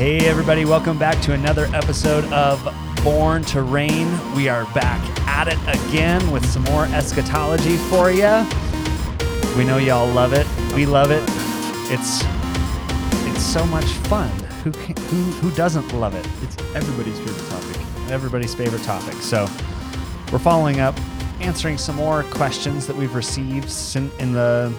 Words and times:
Hey, 0.00 0.20
everybody, 0.20 0.64
welcome 0.64 0.98
back 0.98 1.20
to 1.24 1.34
another 1.34 1.66
episode 1.74 2.24
of 2.32 2.66
Born 3.04 3.42
to 3.44 3.60
Reign. 3.60 4.08
We 4.34 4.48
are 4.48 4.64
back 4.72 4.98
at 5.28 5.46
it 5.46 5.58
again 5.68 6.30
with 6.30 6.42
some 6.46 6.62
more 6.64 6.86
eschatology 6.86 7.76
for 7.76 8.10
you. 8.10 8.46
We 9.58 9.64
know 9.66 9.76
y'all 9.76 10.08
love 10.10 10.32
it. 10.32 10.46
We 10.74 10.86
love 10.86 11.10
it. 11.10 11.22
It's 11.92 12.22
it's 13.28 13.42
so 13.42 13.66
much 13.66 13.84
fun. 13.84 14.30
Who 14.64 14.72
can, 14.72 14.96
who 14.96 15.22
who 15.32 15.50
doesn't 15.50 15.92
love 15.92 16.14
it? 16.14 16.26
It's 16.44 16.56
everybody's 16.74 17.18
favorite 17.18 17.50
topic. 17.50 18.10
Everybody's 18.10 18.54
favorite 18.54 18.82
topic. 18.82 19.16
So 19.16 19.42
we're 20.32 20.38
following 20.38 20.80
up, 20.80 20.98
answering 21.40 21.76
some 21.76 21.96
more 21.96 22.22
questions 22.22 22.86
that 22.86 22.96
we've 22.96 23.14
received 23.14 23.68
sin- 23.68 24.10
in 24.18 24.32
the 24.32 24.72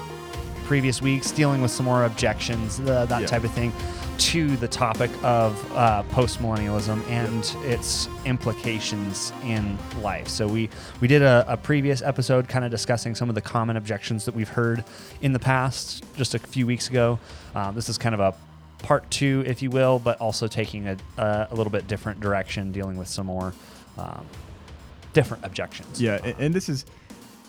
previous 0.66 1.00
weeks, 1.00 1.30
dealing 1.30 1.62
with 1.62 1.70
some 1.70 1.86
more 1.86 2.06
objections, 2.06 2.78
the, 2.78 3.06
that 3.06 3.22
Yeah. 3.22 3.28
type 3.28 3.44
of 3.44 3.52
thing, 3.52 3.72
to 4.22 4.56
the 4.58 4.68
topic 4.68 5.10
of 5.24 5.72
uh, 5.76 6.04
postmillennialism 6.12 7.02
and 7.10 7.56
its 7.66 8.08
implications 8.26 9.34
in 9.44 9.78
life. 10.02 10.28
So 10.28 10.48
we 10.48 10.70
we 11.00 11.08
did 11.08 11.22
a, 11.22 11.46
a 11.48 11.58
previous 11.58 12.02
episode, 12.02 12.48
kind 12.48 12.64
of 12.64 12.72
discussing 12.72 13.16
some 13.16 13.30
of 13.30 13.36
the 13.36 13.42
common 13.42 13.78
objections 13.78 14.26
that 14.26 14.36
we've 14.36 14.50
heard 14.50 14.84
in 15.22 15.34
the 15.34 15.40
past, 15.40 16.04
just 16.16 16.36
a 16.36 16.40
few 16.40 16.68
weeks 16.68 16.90
ago. 16.90 17.20
Uh, 17.56 17.72
this 17.72 17.90
is 17.90 17.98
kind 17.98 18.14
of 18.14 18.20
a 18.22 18.34
part 18.84 19.10
two, 19.10 19.44
if 19.46 19.62
you 19.62 19.70
will, 19.70 20.00
but 20.00 20.20
also 20.20 20.48
taking 20.48 20.88
a, 20.88 20.98
a, 21.18 21.48
a 21.52 21.56
little 21.56 21.72
bit 21.72 21.88
different 21.88 22.20
direction, 22.20 22.72
dealing 22.72 22.98
with 22.98 23.08
some 23.08 23.26
more 23.28 23.54
um, 23.98 24.26
different 25.14 25.44
objections. 25.46 26.02
Yeah, 26.02 26.20
and, 26.24 26.36
and 26.40 26.54
this 26.54 26.68
is, 26.70 26.86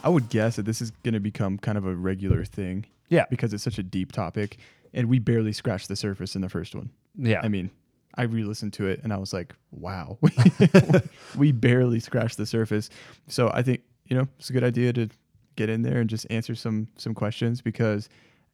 I 0.04 0.08
would 0.08 0.28
guess 0.28 0.56
that 0.56 0.64
this 0.64 0.80
is 0.82 0.90
going 1.02 1.14
to 1.14 1.20
become 1.20 1.58
kind 1.58 1.76
of 1.78 1.86
a 1.86 1.94
regular 1.94 2.44
thing 2.44 2.86
Yeah. 3.08 3.24
because 3.30 3.54
it's 3.54 3.62
such 3.62 3.78
a 3.78 3.82
deep 3.82 4.12
topic, 4.12 4.58
and 4.94 5.08
we 5.08 5.18
barely 5.18 5.52
scratched 5.52 5.88
the 5.88 5.96
surface 5.96 6.34
in 6.34 6.42
the 6.42 6.48
first 6.48 6.74
one. 6.74 6.90
Yeah. 7.16 7.40
I 7.42 7.48
mean, 7.48 7.70
I 8.14 8.24
re-listened 8.24 8.72
to 8.74 8.86
it 8.86 9.00
and 9.02 9.12
I 9.12 9.16
was 9.16 9.32
like, 9.32 9.54
wow, 9.70 10.18
we 11.36 11.52
barely 11.52 12.00
scratched 12.00 12.36
the 12.36 12.46
surface. 12.46 12.90
So 13.28 13.50
I 13.52 13.62
think 13.62 13.82
you 14.06 14.16
know 14.16 14.28
it's 14.38 14.50
a 14.50 14.52
good 14.52 14.64
idea 14.64 14.92
to 14.94 15.08
get 15.56 15.68
in 15.68 15.82
there 15.82 16.00
and 16.00 16.08
just 16.08 16.26
answer 16.30 16.54
some 16.54 16.88
some 16.96 17.14
questions 17.14 17.60
because 17.60 18.08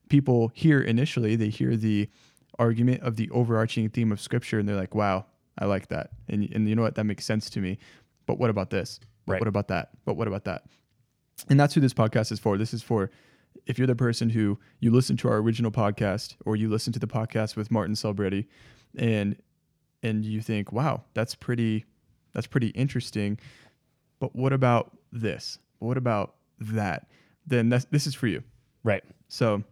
people 0.08 0.50
hear 0.54 0.80
initially 0.80 1.36
they 1.36 1.48
hear 1.48 1.76
the 1.76 2.08
argument 2.58 3.02
of 3.02 3.16
the 3.16 3.30
overarching 3.30 3.88
theme 3.88 4.10
of 4.10 4.20
scripture 4.20 4.58
and 4.58 4.68
they're 4.68 4.76
like, 4.76 4.94
wow, 4.94 5.26
I 5.58 5.66
like 5.66 5.88
that, 5.88 6.10
and 6.28 6.48
and 6.54 6.68
you 6.68 6.76
know 6.76 6.82
what 6.82 6.94
that 6.96 7.04
makes 7.04 7.24
sense 7.24 7.50
to 7.50 7.60
me. 7.60 7.78
But 8.26 8.38
what 8.38 8.50
about 8.50 8.70
this? 8.70 9.00
But 9.26 9.32
Right. 9.34 9.40
What 9.40 9.48
about 9.48 9.68
that? 9.68 9.90
But 10.04 10.14
what 10.14 10.28
about 10.28 10.44
that? 10.44 10.64
And 11.48 11.58
that's 11.58 11.74
who 11.74 11.80
this 11.80 11.94
podcast 11.94 12.32
is 12.32 12.38
for. 12.38 12.56
This 12.58 12.74
is 12.74 12.82
for 12.82 13.10
if 13.66 13.78
you're 13.78 13.86
the 13.86 13.94
person 13.96 14.30
who 14.30 14.58
you 14.80 14.90
listen 14.90 15.16
to 15.18 15.28
our 15.28 15.36
original 15.38 15.70
podcast 15.70 16.36
or 16.44 16.56
you 16.56 16.68
listen 16.68 16.92
to 16.92 16.98
the 16.98 17.06
podcast 17.06 17.56
with 17.56 17.70
Martin 17.70 17.94
Selbrede 17.94 18.46
and 18.96 19.36
and 20.02 20.24
you 20.24 20.40
think, 20.40 20.72
wow, 20.72 21.02
that's 21.14 21.34
pretty 21.34 21.84
that's 22.32 22.46
pretty 22.46 22.68
interesting. 22.68 23.38
But 24.20 24.34
what 24.36 24.52
about 24.52 24.96
this? 25.12 25.58
What 25.78 25.96
about 25.96 26.34
that? 26.60 27.08
Then 27.46 27.68
that's, 27.68 27.84
this 27.86 28.06
is 28.06 28.14
for 28.14 28.26
you. 28.26 28.42
right. 28.84 29.02
So 29.28 29.62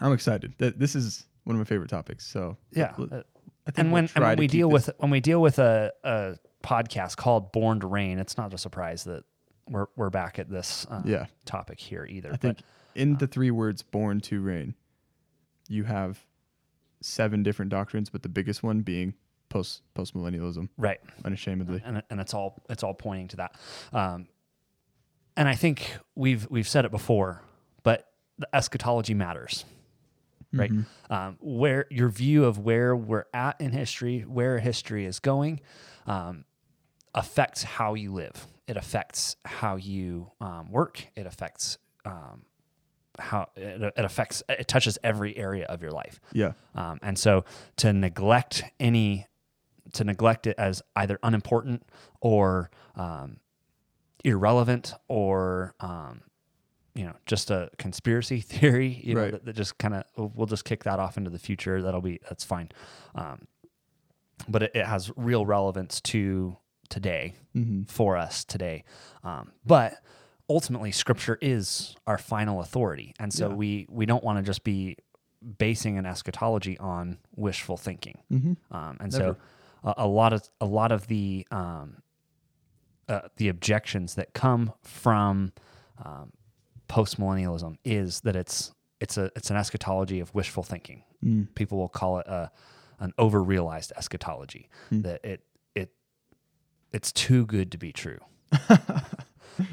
I'm 0.00 0.12
excited. 0.12 0.54
That 0.58 0.78
this 0.78 0.94
is 0.94 1.26
one 1.44 1.56
of 1.56 1.60
my 1.60 1.64
favorite 1.64 1.90
topics. 1.90 2.26
So 2.26 2.56
Yeah. 2.72 2.92
Uh, 2.98 3.22
think 3.66 3.78
and 3.78 3.88
we'll 3.92 4.02
when, 4.02 4.10
and 4.14 4.24
when 4.24 4.38
we 4.38 4.46
deal 4.46 4.68
with 4.68 4.90
when 4.98 5.10
we 5.10 5.20
deal 5.20 5.40
with 5.42 5.58
a, 5.58 5.92
a 6.04 6.36
podcast 6.62 7.16
called 7.16 7.52
Born 7.52 7.80
to 7.80 7.86
Reign, 7.86 8.18
it's 8.18 8.36
not 8.36 8.54
a 8.54 8.58
surprise 8.58 9.04
that 9.04 9.24
we're 9.68 9.86
we're 9.96 10.10
back 10.10 10.38
at 10.38 10.48
this 10.48 10.86
uh, 10.90 11.02
Yeah. 11.04 11.26
topic 11.44 11.78
here 11.80 12.06
either. 12.08 12.32
I 12.32 12.36
think 12.36 12.58
in 12.98 13.16
the 13.16 13.26
three 13.26 13.50
words 13.50 13.82
"born 13.82 14.20
to 14.22 14.40
reign," 14.40 14.74
you 15.68 15.84
have 15.84 16.26
seven 17.00 17.42
different 17.42 17.70
doctrines, 17.70 18.10
but 18.10 18.22
the 18.22 18.28
biggest 18.28 18.62
one 18.62 18.80
being 18.80 19.14
post 19.48 19.82
post 19.94 20.14
millennialism, 20.14 20.68
right. 20.76 21.00
unashamedly. 21.24 21.82
and, 21.84 22.02
and 22.10 22.20
it's 22.20 22.34
all 22.34 22.62
it's 22.68 22.82
all 22.82 22.94
pointing 22.94 23.28
to 23.28 23.36
that. 23.36 23.56
Um, 23.92 24.28
and 25.36 25.48
I 25.48 25.54
think 25.54 25.96
we've 26.14 26.46
we've 26.50 26.68
said 26.68 26.84
it 26.84 26.90
before, 26.90 27.42
but 27.82 28.10
the 28.38 28.48
eschatology 28.54 29.14
matters, 29.14 29.64
right? 30.52 30.70
Um, 31.10 31.38
where 31.40 31.86
your 31.90 32.08
view 32.08 32.44
of 32.44 32.58
where 32.58 32.94
we're 32.96 33.26
at 33.32 33.60
in 33.60 33.72
history, 33.72 34.20
where 34.20 34.58
history 34.58 35.06
is 35.06 35.20
going, 35.20 35.60
um, 36.06 36.44
affects 37.14 37.62
how 37.62 37.94
you 37.94 38.12
live. 38.12 38.46
It 38.66 38.76
affects 38.76 39.36
how 39.44 39.76
you 39.76 40.30
um, 40.40 40.70
work. 40.70 41.06
It 41.16 41.26
affects 41.26 41.78
um, 42.04 42.42
how 43.18 43.48
it, 43.56 43.82
it 43.82 44.04
affects. 44.04 44.42
It 44.48 44.68
touches 44.68 44.98
every 45.02 45.36
area 45.36 45.66
of 45.66 45.82
your 45.82 45.90
life. 45.90 46.20
Yeah, 46.32 46.52
Um, 46.74 46.98
and 47.02 47.18
so 47.18 47.44
to 47.76 47.92
neglect 47.92 48.62
any, 48.80 49.26
to 49.94 50.04
neglect 50.04 50.46
it 50.46 50.56
as 50.58 50.82
either 50.96 51.18
unimportant 51.22 51.82
or 52.20 52.70
um, 52.96 53.38
irrelevant 54.24 54.94
or, 55.08 55.74
um, 55.80 56.22
you 56.94 57.04
know, 57.04 57.14
just 57.26 57.50
a 57.50 57.70
conspiracy 57.78 58.40
theory, 58.52 59.00
you 59.04 59.14
know, 59.14 59.30
that, 59.30 59.44
that 59.44 59.56
just 59.56 59.78
kind 59.78 59.94
of, 59.94 60.04
we'll 60.34 60.46
just 60.46 60.64
kick 60.64 60.84
that 60.84 60.98
off 60.98 61.16
into 61.16 61.30
the 61.30 61.38
future. 61.38 61.80
That'll 61.82 62.00
be, 62.00 62.20
that's 62.28 62.44
fine. 62.44 62.70
Um, 63.14 63.46
but 64.48 64.62
it, 64.64 64.72
it 64.74 64.86
has 64.86 65.10
real 65.16 65.44
relevance 65.46 66.00
to 66.02 66.56
today 66.88 67.34
Mm-hmm. 67.56 67.84
for 67.84 68.16
us 68.16 68.44
today. 68.44 68.84
Um, 69.24 69.50
but 69.66 69.94
ultimately, 70.48 70.92
Scripture 70.92 71.38
is 71.40 71.94
our 72.06 72.18
final 72.18 72.60
authority, 72.60 73.14
and 73.18 73.32
so 73.32 73.48
Yeah. 73.48 73.54
we 73.54 73.86
we 73.90 74.06
don't 74.06 74.24
want 74.24 74.38
to 74.38 74.42
just 74.42 74.64
be 74.64 74.96
basing 75.58 75.98
an 75.98 76.06
eschatology 76.06 76.76
on 76.78 77.18
wishful 77.36 77.76
thinking. 77.76 78.18
Mm-hmm. 78.32 78.74
Um, 78.76 78.96
and 79.00 79.12
Never. 79.12 79.34
so, 79.34 79.36
a, 79.84 79.94
a 79.98 80.06
lot 80.06 80.32
of 80.32 80.48
a 80.60 80.66
lot 80.66 80.90
of 80.92 81.06
the 81.06 81.46
um, 81.50 82.02
uh, 83.08 83.20
the 83.36 83.48
objections 83.48 84.14
that 84.16 84.32
come 84.34 84.72
from 84.82 85.52
um, 86.04 86.32
postmillennialism 86.88 87.76
is 87.84 88.20
that 88.22 88.34
it's 88.36 88.72
it's 89.00 89.16
a 89.16 89.30
it's 89.36 89.50
an 89.50 89.56
eschatology 89.56 90.18
of 90.20 90.34
wishful 90.34 90.62
thinking. 90.62 91.04
Mm. 91.24 91.54
People 91.54 91.78
will 91.78 91.88
call 91.88 92.18
it 92.18 92.26
a 92.26 92.50
an 93.00 93.12
overrealized 93.18 93.92
eschatology 93.96 94.68
Hmm. 94.88 95.02
that 95.02 95.24
it 95.24 95.44
it 95.76 95.92
it's 96.92 97.12
too 97.12 97.46
good 97.46 97.70
to 97.72 97.78
be 97.78 97.92
true. 97.92 98.18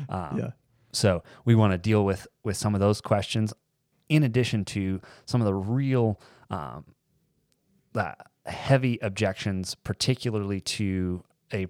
Um, 0.09 0.37
yeah, 0.39 0.49
so 0.95 1.23
we 1.43 1.55
want 1.55 1.73
to 1.73 1.77
deal 1.77 2.05
with 2.05 2.27
with 2.43 2.57
some 2.57 2.73
of 2.73 2.81
those 2.81 3.01
questions, 3.01 3.53
in 4.09 4.23
addition 4.23 4.65
to 4.65 5.01
some 5.25 5.41
of 5.41 5.45
the 5.45 5.53
real 5.53 6.19
um, 6.49 6.85
uh, 7.95 8.13
heavy 8.45 8.99
objections, 9.01 9.75
particularly 9.75 10.61
to 10.61 11.23
a, 11.53 11.67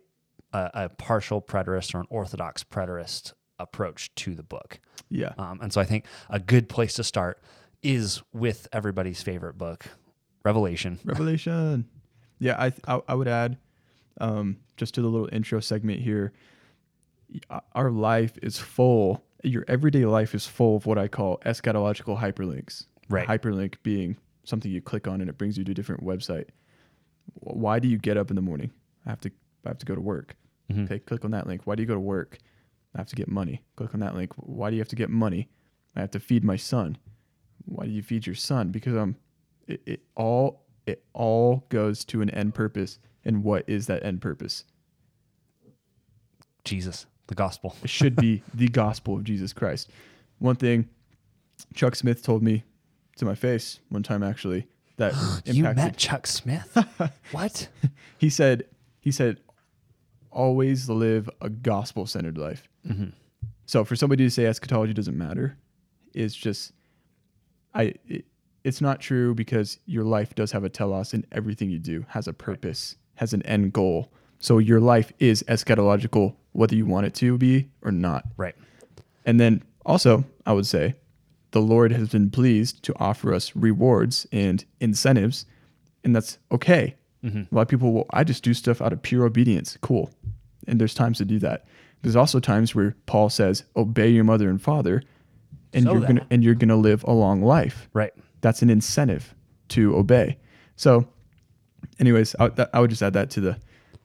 a 0.54 0.72
a 0.74 0.90
partial 0.90 1.42
preterist 1.42 1.94
or 1.96 2.00
an 2.02 2.08
orthodox 2.10 2.64
preterist 2.64 3.34
approach 3.60 4.14
to 4.16 4.36
the 4.36 4.44
book. 4.44 4.80
yeah, 5.10 5.32
Um, 5.38 5.60
and 5.62 5.72
so 5.72 5.80
I 5.80 5.86
think 5.86 6.06
a 6.30 6.40
good 6.40 6.68
place 6.68 6.94
to 6.96 7.04
start 7.04 7.42
is 7.82 8.22
with 8.34 8.68
everybody's 8.74 9.22
favorite 9.22 9.58
book, 9.58 9.86
Revelation. 10.44 11.00
Revelation. 11.06 11.88
Yeah, 12.40 12.56
I, 12.60 12.74
I 12.88 13.02
I 13.08 13.16
would 13.16 13.28
add, 13.30 13.58
um, 14.20 14.58
just 14.76 14.94
to 14.96 15.02
the 15.02 15.08
little 15.08 15.30
intro 15.32 15.60
segment 15.62 16.02
here. 16.02 16.34
Our 17.74 17.92
life 17.92 18.38
is 18.42 18.58
full. 18.60 19.24
Your 19.44 19.66
everyday 19.68 20.06
life 20.06 20.34
is 20.36 20.46
full 20.48 20.78
of 20.78 20.86
what 20.86 20.98
I 20.98 21.08
call 21.08 21.40
eschatological 21.46 22.20
hyperlinks. 22.20 22.86
Right. 23.10 23.28
Hyperlink 23.28 23.76
being 23.84 24.18
something 24.44 24.72
you 24.72 24.82
click 24.82 25.08
on 25.08 25.22
and 25.22 25.30
it 25.30 25.38
brings 25.38 25.58
you 25.58 25.64
to 25.64 25.72
a 25.72 25.76
different 25.76 26.04
website. 26.04 26.48
Why 27.36 27.80
do 27.80 27.88
you 27.88 27.98
get 27.98 28.18
up 28.18 28.30
in 28.30 28.36
the 28.36 28.42
morning? 28.42 28.72
I 29.06 29.10
have 29.10 29.22
to. 29.22 29.32
I 29.66 29.70
have 29.70 29.78
to 29.80 29.86
go 29.86 29.96
to 29.96 30.02
work. 30.02 30.36
Mhm. 30.72 30.86
Okay, 30.86 31.00
click 31.00 31.26
on 31.26 31.32
that 31.32 31.48
link. 31.48 31.66
Why 31.66 31.76
do 31.76 31.82
you 31.84 31.88
go 31.88 31.94
to 31.96 32.00
work? 32.00 32.38
I 32.94 33.00
have 33.00 33.08
to 33.08 33.16
get 33.16 33.28
money. 33.28 33.62
Click 33.76 33.94
on 33.94 34.00
that 34.00 34.16
link. 34.16 34.32
Why 34.36 34.70
do 34.70 34.76
you 34.76 34.82
have 34.82 34.88
to 34.90 34.96
get 34.96 35.10
money? 35.10 35.50
I 35.96 36.02
have 36.02 36.12
to 36.12 36.20
feed 36.20 36.44
my 36.44 36.56
son. 36.56 36.98
Why 37.66 37.86
do 37.86 37.92
you 37.92 38.02
feed 38.04 38.26
your 38.28 38.36
son? 38.36 38.70
Because 38.70 38.96
um, 38.96 39.16
it, 39.68 39.82
it 39.86 40.02
all 40.16 40.66
it 40.86 41.04
all 41.14 41.66
goes 41.70 42.06
to 42.06 42.22
an 42.22 42.30
end 42.30 42.54
purpose. 42.54 43.00
And 43.24 43.44
what 43.44 43.64
is 43.68 43.88
that 43.88 44.04
end 44.06 44.22
purpose? 44.22 44.66
Jesus, 46.64 47.06
the 47.28 47.36
gospel. 47.36 47.76
It 47.84 47.90
should 47.90 48.16
be 48.16 48.42
the 48.54 48.68
gospel 48.68 49.16
of 49.16 49.24
Jesus 49.24 49.54
Christ. 49.54 49.90
One 50.40 50.56
thing 50.56 50.90
Chuck 51.74 51.96
Smith 51.96 52.22
told 52.24 52.44
me 52.44 52.64
to 53.18 53.26
my 53.26 53.36
face 53.36 53.80
one 53.90 54.04
time 54.04 54.24
actually 54.24 54.68
that 54.98 55.14
You 55.46 55.64
met 55.64 55.98
Chuck 55.98 56.28
Smith? 56.28 56.78
what? 57.32 57.68
he 58.18 58.30
said 58.30 58.66
he 59.00 59.12
said 59.12 59.40
always 60.32 60.90
live 60.90 61.30
a 61.42 61.50
gospel 61.50 62.06
centered 62.06 62.38
life 62.38 62.68
Mm-hmm. 62.88 63.10
so 63.66 63.84
for 63.84 63.96
somebody 63.96 64.26
to 64.26 64.30
say 64.30 64.46
eschatology 64.46 64.94
doesn't 64.94 65.18
matter 65.18 65.58
is 66.14 66.36
just 66.36 66.72
i 67.74 67.94
it, 68.08 68.26
it's 68.64 68.80
not 68.82 69.00
true 69.00 69.34
because 69.34 69.80
your 69.88 70.04
life 70.04 70.36
does 70.36 70.52
have 70.52 70.64
a 70.64 70.70
telos 70.70 71.14
and 71.14 71.26
everything 71.32 71.70
you 71.72 71.80
do 71.80 72.06
has 72.10 72.28
a 72.28 72.34
purpose 72.34 72.96
has 73.16 73.34
an 73.34 73.42
end 73.44 73.74
goal 73.74 74.12
so 74.40 74.58
your 74.60 74.80
life 74.80 75.12
is 75.20 75.42
eschatological 75.48 76.36
whether 76.56 76.76
you 76.76 76.86
want 76.86 77.06
it 77.06 77.14
to 77.16 77.38
be 77.38 77.70
or 77.82 77.92
not 77.92 78.24
Right. 78.38 78.56
and 79.26 79.40
then 79.40 79.64
also, 79.86 80.24
I 80.46 80.54
would 80.54 80.66
say, 80.66 80.96
the 81.52 81.62
Lord 81.62 81.92
has 81.92 82.10
been 82.10 82.30
pleased 82.32 82.84
to 82.84 82.94
offer 83.00 83.34
us 83.34 83.56
rewards 83.56 84.26
and 84.32 84.66
incentives, 84.80 85.46
and 86.04 86.16
that's 86.16 86.38
okay. 86.52 86.96
Mm-hmm. 87.24 87.42
A 87.52 87.56
lot 87.56 87.62
of 87.62 87.68
people 87.68 87.94
will, 87.94 88.06
I 88.12 88.24
just 88.24 88.44
do 88.44 88.54
stuff 88.54 88.82
out 88.82 88.92
of 88.94 89.02
pure 89.02 89.26
obedience. 89.26 89.78
Cool. 89.82 90.10
And 90.68 90.80
there's 90.82 90.94
times 90.94 91.20
to 91.20 91.26
do 91.26 91.40
that. 91.40 91.66
There's 92.02 92.16
also 92.16 92.40
times 92.40 92.74
where 92.76 92.96
Paul 93.06 93.30
says, 93.30 93.64
obey 93.76 94.10
your 94.10 94.24
mother 94.24 94.50
and 94.50 94.62
father, 94.62 95.04
and 95.74 95.86
So 95.86 95.94
you're 95.94 96.08
gonna 96.08 96.26
and 96.30 96.44
you're 96.44 96.56
gonna 96.56 96.76
live 96.76 97.04
a 97.04 97.14
long 97.14 97.42
life. 97.42 97.90
Right. 97.94 98.14
That's 98.42 98.62
an 98.62 98.70
incentive 98.70 99.34
to 99.70 99.96
obey. 99.96 100.38
So, 100.78 101.08
anyways, 102.00 102.36
I, 102.40 102.50
I 102.74 102.80
would 102.80 102.90
just 102.90 103.02
add 103.04 103.14
that 103.14 103.30
to 103.32 103.42
the 103.42 103.58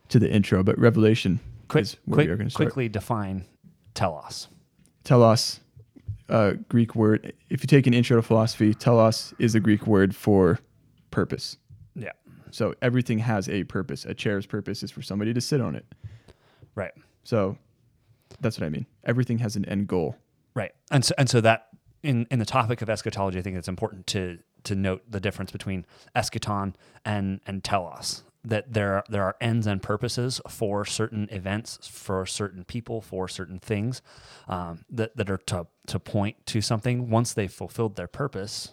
to 0.08 0.19
the 0.19 0.31
intro. 0.31 0.62
But 0.62 0.79
Revelation 0.79 1.41
Quick, 1.70 1.87
quick, 2.08 2.26
we 2.26 2.32
are 2.32 2.37
going 2.37 2.49
to 2.49 2.55
quickly 2.55 2.88
define 2.88 3.46
telos. 3.94 4.49
Telos, 5.05 5.61
uh, 6.28 6.52
Greek 6.69 6.94
word. 6.94 7.32
If 7.49 7.62
you 7.62 7.67
take 7.67 7.87
an 7.87 7.94
intro 7.94 8.17
to 8.17 8.22
philosophy, 8.22 8.75
telos 8.75 9.32
is 9.38 9.52
the 9.52 9.61
Greek 9.61 9.87
word 9.87 10.14
for 10.14 10.58
purpose. 11.11 11.56
Yeah. 11.94 12.12
So 12.50 12.75
everything 12.82 13.19
has 13.20 13.49
a 13.49 13.64
purpose. 13.64 14.05
A 14.05 14.14
chair's 14.14 14.46
purpose 14.46 14.82
is 14.82 14.90
for 14.90 15.02
somebody 15.02 15.32
to 15.32 15.40
sit 15.40 15.61
on 15.61 15.76
it. 15.76 15.87
Right. 16.75 16.93
So 17.25 17.56
that's 18.40 18.58
what 18.58 18.67
I 18.67 18.70
mean. 18.70 18.87
Everything 19.05 19.38
has 19.38 19.56
an 19.56 19.64
end 19.67 19.88
goal. 19.88 20.17
Right. 20.55 20.72
And 20.90 21.05
so, 21.05 21.14
and 21.19 21.28
so 21.28 21.40
that 21.40 21.69
in, 22.02 22.26
in 22.31 22.38
the 22.38 22.46
topic 22.46 22.82
of 22.82 22.90
eschatology, 22.90 23.38
I 23.38 23.43
think 23.43 23.56
it's 23.56 23.69
important 23.69 24.06
to 24.08 24.38
to 24.62 24.75
note 24.75 25.02
the 25.08 25.20
difference 25.20 25.50
between 25.50 25.87
eschaton 26.14 26.75
and 27.05 27.40
and 27.46 27.64
telos. 27.64 28.22
That 28.42 28.72
there 28.72 28.94
are, 28.94 29.04
there 29.08 29.22
are 29.22 29.37
ends 29.40 29.66
and 29.66 29.82
purposes 29.82 30.40
for 30.48 30.84
certain 30.87 31.28
events, 31.31 31.78
for 31.87 32.25
certain 32.25 32.64
people, 32.64 33.02
for 33.02 33.28
certain 33.28 33.58
things 33.58 34.00
um, 34.48 34.84
that 34.90 35.16
that 35.16 35.31
are 35.31 35.38
to 35.38 35.66
to 35.88 35.98
point 36.00 36.46
to 36.46 36.60
something. 36.60 37.10
Once 37.10 37.34
they've 37.34 37.52
fulfilled 37.52 37.96
their 37.96 38.08
purpose, 38.08 38.72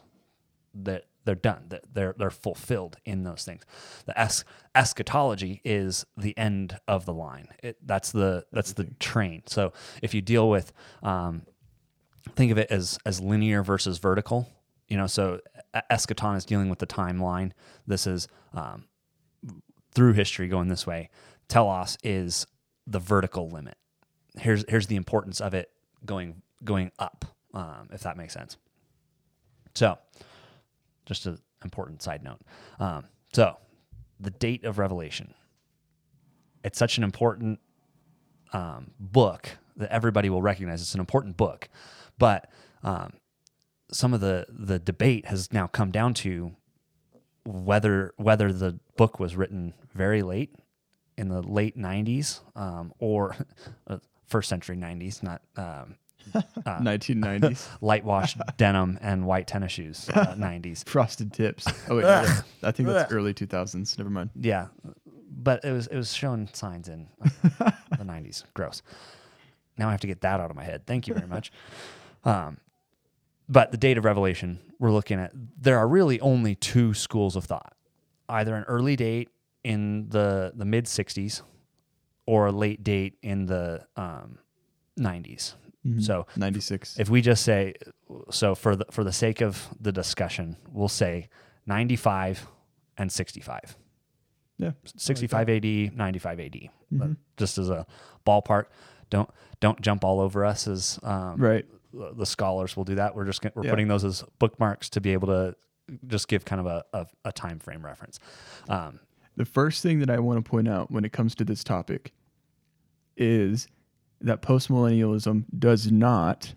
that 0.74 1.06
they're 1.26 1.36
done. 1.36 1.66
That 1.68 1.84
they're 1.94 2.16
they're 2.18 2.30
fulfilled 2.30 2.96
in 3.04 3.24
those 3.24 3.44
things. 3.44 3.64
The 4.06 4.18
es- 4.18 4.46
eschatology 4.74 5.62
is 5.66 6.06
the 6.16 6.36
end 6.38 6.80
of 6.88 7.06
the 7.06 7.14
line. 7.14 7.50
It, 7.62 7.78
that's 7.86 8.12
the 8.14 8.46
that's 8.54 8.72
the 8.74 8.86
train. 9.00 9.44
So 9.46 9.74
if 10.02 10.14
you 10.14 10.22
deal 10.22 10.50
with 10.50 10.72
um, 11.04 11.42
think 12.36 12.52
of 12.52 12.58
it 12.58 12.72
as 12.72 12.98
as 13.06 13.20
linear 13.20 13.64
versus 13.64 13.98
vertical. 13.98 14.50
You 14.88 14.96
know, 14.96 15.08
so 15.08 15.42
eschaton 15.92 16.38
is 16.38 16.46
dealing 16.46 16.70
with 16.70 16.80
the 16.80 16.88
timeline. 16.88 17.52
This 17.86 18.08
is 18.08 18.30
um, 18.54 18.86
through 19.98 20.14
history 20.14 20.48
going 20.48 20.68
this 20.68 20.86
way. 20.86 21.10
Telos 21.48 21.98
is 22.04 22.46
the 22.86 23.00
vertical 23.00 23.50
limit. 23.50 23.78
Here's 24.38 24.64
here's 24.70 24.86
the 24.86 24.96
importance 24.96 25.42
of 25.42 25.56
it 25.56 25.72
going 26.06 26.44
going 26.64 26.92
up, 27.00 27.26
um, 27.56 27.90
if 27.92 28.02
that 28.02 28.16
makes 28.16 28.34
sense. 28.34 28.58
So, 29.74 29.98
just 31.08 31.26
an 31.26 31.40
important 31.64 32.04
side 32.04 32.24
note. 32.24 32.42
Um, 32.80 33.06
so, 33.34 33.58
the 34.20 34.30
date 34.30 34.66
of 34.66 34.78
Revelation. 34.78 35.34
It's 36.64 36.78
such 36.78 37.00
an 37.00 37.04
important 37.04 37.60
um, 38.54 38.92
book 39.00 39.50
that 39.78 39.92
everybody 39.92 40.30
will 40.30 40.44
recognize. 40.44 40.80
It's 40.80 40.94
an 40.94 41.00
important 41.00 41.38
book, 41.38 41.70
but 42.20 42.52
um, 42.84 43.14
some 43.92 44.14
of 44.14 44.22
the 44.22 44.46
the 44.48 44.78
debate 44.78 45.26
has 45.26 45.52
now 45.52 45.66
come 45.66 45.90
down 45.90 46.14
to 46.16 46.56
whether 47.48 48.14
whether 48.18 48.52
the 48.52 48.78
book 48.98 49.20
was 49.20 49.36
written 49.36 49.74
very 49.94 50.22
late 50.22 50.54
in 51.18 51.30
the 51.30 51.42
late 51.42 51.78
90s 51.78 52.42
um, 52.56 52.94
or 53.00 53.36
uh, 53.88 53.98
first 54.28 54.50
century 54.50 54.76
90s, 54.76 55.24
not 55.24 55.42
um, 55.56 55.96
1990s. 56.66 57.68
light 57.80 58.04
washed 58.04 58.38
denim 58.58 59.00
and 59.02 59.26
white 59.26 59.48
tennis 59.48 59.72
shoes 59.72 60.10
uh, 60.14 60.36
90s. 60.38 60.88
Frosted 60.88 61.32
tips. 61.32 61.66
Oh, 61.90 61.96
wait. 61.96 62.04
yeah. 62.04 62.42
I 62.64 62.72
think 62.72 62.90
that's 62.90 63.12
early 63.14 63.34
2000s. 63.34 63.98
Never 63.98 64.10
mind. 64.10 64.32
Yeah, 64.36 64.68
but 65.32 65.64
it 65.64 65.72
was 65.72 65.88
it 65.88 65.96
was 65.96 66.14
showing 66.14 66.50
signs 66.52 66.90
in 66.90 67.08
uh, 67.62 67.72
the 67.92 68.04
90s. 68.04 68.44
Gross. 68.54 68.82
Now 69.78 69.88
I 69.88 69.92
have 69.92 70.02
to 70.02 70.08
get 70.08 70.22
that 70.22 70.42
out 70.42 70.50
of 70.50 70.56
my 70.58 70.64
head. 70.66 70.86
Thank 70.86 71.08
you 71.08 71.14
very 71.14 71.28
much. 71.28 71.52
Um, 72.26 72.58
but 73.50 73.72
the 73.72 73.78
date 73.78 73.98
of 73.98 74.06
Revelation, 74.06 74.60
we're 74.80 74.92
looking 74.92 75.20
at. 75.20 75.32
There 75.60 75.78
are 75.78 75.88
really 75.88 76.20
only 76.20 76.56
two 76.56 76.94
schools 76.94 77.36
of 77.36 77.46
thought: 77.46 77.74
either 78.30 78.56
an 78.56 78.64
early 78.66 78.96
date 78.96 79.30
in 79.64 80.10
the 80.10 80.52
the 80.56 80.66
mid 80.66 80.86
60s, 80.86 81.42
or 82.26 82.48
a 82.48 82.52
late 82.52 82.84
date 82.84 83.18
in 83.22 83.46
the 83.46 83.86
um, 83.96 84.40
90s. 85.00 85.54
So 86.02 86.28
96. 86.36 87.00
if 87.00 87.10
we 87.10 87.22
just 87.22 87.46
say 87.46 87.74
so 88.30 88.56
for 88.56 88.76
the 88.76 88.86
for 88.92 89.06
the 89.06 89.14
sake 89.14 89.40
of 89.40 89.70
the 89.80 89.94
discussion, 89.94 90.58
we'll 90.74 90.90
say 90.90 91.30
95 91.66 92.46
and 92.98 93.10
65. 93.10 93.78
yeah. 94.58 94.72
65 94.84 95.50
AD, 95.50 95.66
95 95.96 96.40
AD. 96.42 96.70
But 96.92 97.10
Just 97.38 97.58
as 97.58 97.70
a 97.70 97.86
ballpark, 98.26 98.66
don't 99.10 99.30
don't 99.62 99.80
jump 99.80 100.04
all 100.04 100.20
over 100.20 100.44
us 100.44 100.68
as 100.68 101.00
um, 101.04 101.38
Right. 101.38 101.66
The 101.94 102.26
scholars 102.26 102.76
will 102.78 102.84
do 102.84 102.96
that. 102.96 103.16
We're 103.16 103.26
just 103.26 103.44
we're 103.56 103.64
Yeah. 103.66 103.70
putting 103.72 103.88
those 103.88 104.04
as 104.04 104.24
bookmarks 104.40 104.90
to 104.92 105.02
be 105.02 105.14
able 105.14 105.28
to 105.30 105.56
just 106.08 106.28
give 106.28 106.44
kind 106.46 106.60
of 106.60 106.66
a, 106.66 106.84
a, 106.94 107.08
a 107.26 107.32
time 107.32 107.60
frame 107.60 107.84
reference. 107.86 108.20
Um, 108.70 109.00
The 109.38 109.46
first 109.46 109.82
thing 109.84 110.00
that 110.00 110.10
I 110.10 110.20
want 110.20 110.44
to 110.44 110.50
point 110.50 110.68
out 110.68 110.92
when 110.92 111.06
it 111.06 111.14
comes 111.14 111.34
to 111.36 111.46
this 111.46 111.64
topic 111.64 112.12
is 113.16 113.68
that 114.22 114.42
postmillennialism 114.42 115.46
does 115.58 115.92
not 115.92 116.54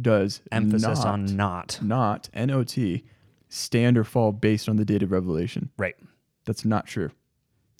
does 0.00 0.40
emphasis 0.50 0.82
not, 1.04 1.06
on 1.06 1.24
not 1.36 1.78
not 1.82 2.28
not 2.34 2.68
stand 3.48 3.96
or 3.96 4.04
fall 4.04 4.32
based 4.32 4.68
on 4.68 4.76
the 4.76 4.84
date 4.84 5.02
of 5.02 5.12
revelation. 5.12 5.70
right. 5.76 5.94
That's 6.46 6.64
not 6.64 6.86
true. 6.86 7.10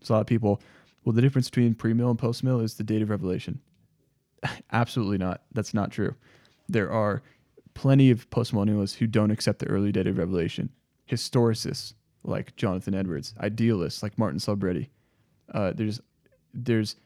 So 0.03 0.15
a 0.15 0.17
lot 0.17 0.21
of 0.23 0.27
people, 0.27 0.63
well, 1.05 1.13
the 1.13 1.21
difference 1.21 1.51
between 1.51 1.75
pre-mill 1.75 2.09
and 2.11 2.19
post-mill 2.19 2.61
is 2.61 2.75
the 2.77 2.85
date 2.85 3.03
of 3.03 3.11
revelation. 3.11 3.61
Absolutely 4.73 5.19
not. 5.19 5.43
That's 5.53 5.75
not 5.75 5.91
true. 5.91 6.15
There 6.69 6.91
are 6.91 7.23
plenty 7.75 8.11
of 8.11 8.29
postmillennialists 8.31 8.97
who 8.97 9.07
don't 9.07 9.31
accept 9.31 9.59
the 9.59 9.67
early 9.67 9.93
date 9.93 10.07
of 10.07 10.19
revelation. 10.19 10.71
Historicists 11.11 11.95
like 12.23 12.57
Jonathan 12.57 12.95
Edwards, 12.95 13.35
idealists 13.41 14.03
like 14.03 14.19
Martin 14.19 14.39
Selbrede. 14.39 14.89
Uh, 15.53 15.73
there's 15.75 16.01
there's 16.55 16.97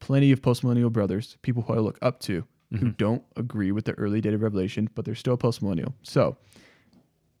plenty 0.00 0.32
of 0.32 0.42
postmillennial 0.42 0.92
brothers, 0.92 1.36
people 1.42 1.62
who 1.62 1.74
I 1.74 1.78
look 1.78 1.98
up 2.02 2.20
to, 2.20 2.44
who 2.70 2.90
don't 2.90 3.22
agree 3.36 3.72
with 3.72 3.84
the 3.84 3.92
early 3.92 4.20
date 4.20 4.34
of 4.34 4.42
revelation, 4.42 4.88
but 4.94 5.04
they're 5.04 5.14
still 5.14 5.38
postmillennial. 5.38 5.92
So 6.02 6.36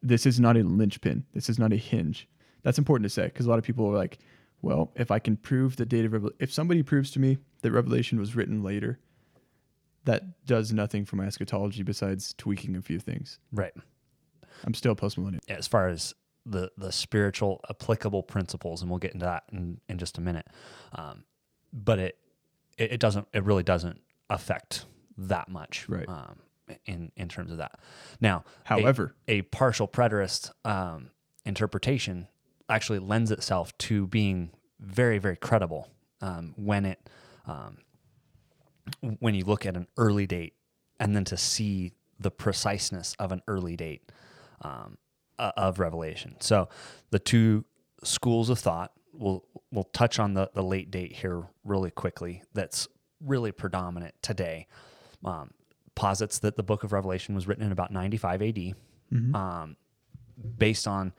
this 0.02 0.26
is 0.26 0.38
not 0.38 0.56
a 0.56 0.62
linchpin. 0.62 1.24
This 1.32 1.48
is 1.48 1.58
not 1.58 1.72
a 1.72 1.76
hinge. 1.76 2.28
That's 2.62 2.78
important 2.78 3.04
to 3.04 3.10
say 3.10 3.24
because 3.24 3.46
a 3.46 3.50
lot 3.50 3.58
of 3.58 3.64
people 3.64 3.86
are 3.90 3.96
like, 3.96 4.18
well, 4.62 4.92
if 4.94 5.10
I 5.10 5.18
can 5.18 5.36
prove 5.36 5.76
the 5.76 5.84
date 5.84 6.04
of 6.04 6.12
revelation, 6.12 6.36
if 6.40 6.52
somebody 6.52 6.82
proves 6.82 7.10
to 7.12 7.18
me 7.18 7.38
that 7.62 7.72
Revelation 7.72 8.18
was 8.18 8.34
written 8.34 8.62
later, 8.62 8.98
that 10.04 10.44
does 10.46 10.72
nothing 10.72 11.04
for 11.04 11.16
my 11.16 11.26
eschatology 11.26 11.82
besides 11.82 12.34
tweaking 12.36 12.76
a 12.76 12.82
few 12.82 12.98
things. 12.98 13.38
Right. 13.52 13.72
I'm 14.64 14.74
still 14.74 14.94
postmillennial. 14.94 15.40
as 15.48 15.66
far 15.66 15.88
as 15.88 16.14
the 16.46 16.70
the 16.76 16.92
spiritual 16.92 17.60
applicable 17.70 18.22
principles, 18.22 18.82
and 18.82 18.90
we'll 18.90 18.98
get 18.98 19.14
into 19.14 19.24
that 19.26 19.44
in, 19.52 19.80
in 19.88 19.98
just 19.98 20.18
a 20.18 20.20
minute. 20.20 20.46
Um, 20.94 21.24
but 21.72 21.98
it, 21.98 22.18
it 22.78 22.92
it 22.92 23.00
doesn't 23.00 23.26
it 23.32 23.44
really 23.44 23.62
doesn't 23.62 24.00
affect 24.30 24.84
that 25.16 25.48
much, 25.48 25.86
Right. 25.88 26.08
Um, 26.08 26.36
in 26.86 27.12
in 27.16 27.28
terms 27.28 27.50
of 27.50 27.58
that. 27.58 27.78
Now, 28.20 28.44
a- 28.64 28.68
However- 28.68 29.14
a, 29.28 29.42
partial 29.42 29.88
preterist 29.88 30.50
um, 30.64 31.10
interpretation 31.44 32.28
actually 32.68 32.98
lends 32.98 33.30
itself 33.30 33.76
to 33.78 34.06
being 34.06 34.50
very 34.80 35.18
very 35.18 35.36
credible 35.36 35.88
um, 36.20 36.52
when 36.56 36.84
it 36.84 37.08
um, 37.46 37.78
when 39.18 39.34
you 39.34 39.44
look 39.44 39.66
at 39.66 39.76
an 39.76 39.86
early 39.96 40.26
date 40.26 40.54
and 41.00 41.14
then 41.14 41.24
to 41.24 41.36
see 41.36 41.92
the 42.18 42.30
preciseness 42.30 43.16
of 43.18 43.32
an 43.32 43.42
early 43.48 43.76
date 43.76 44.10
um, 44.62 44.98
uh, 45.38 45.52
of 45.56 45.78
Revelation. 45.78 46.36
So 46.40 46.68
the 47.10 47.18
two 47.18 47.64
schools 48.02 48.50
of 48.50 48.58
thought 48.58 48.92
we'll 49.12 49.44
we'll 49.70 49.84
touch 49.84 50.18
on 50.18 50.34
the 50.34 50.50
the 50.54 50.62
late 50.62 50.90
date 50.90 51.12
here 51.12 51.44
really 51.64 51.90
quickly. 51.90 52.42
That's 52.52 52.88
really 53.20 53.52
predominant 53.52 54.14
today. 54.22 54.66
Um, 55.24 55.52
posits 55.94 56.40
that 56.40 56.56
the 56.56 56.62
book 56.62 56.84
of 56.84 56.92
Revelation 56.92 57.34
was 57.34 57.46
written 57.46 57.64
in 57.64 57.72
about 57.72 57.92
95 57.92 58.42
AD, 58.42 58.74
um, 59.34 59.76
based 60.58 60.88
on 60.88 61.12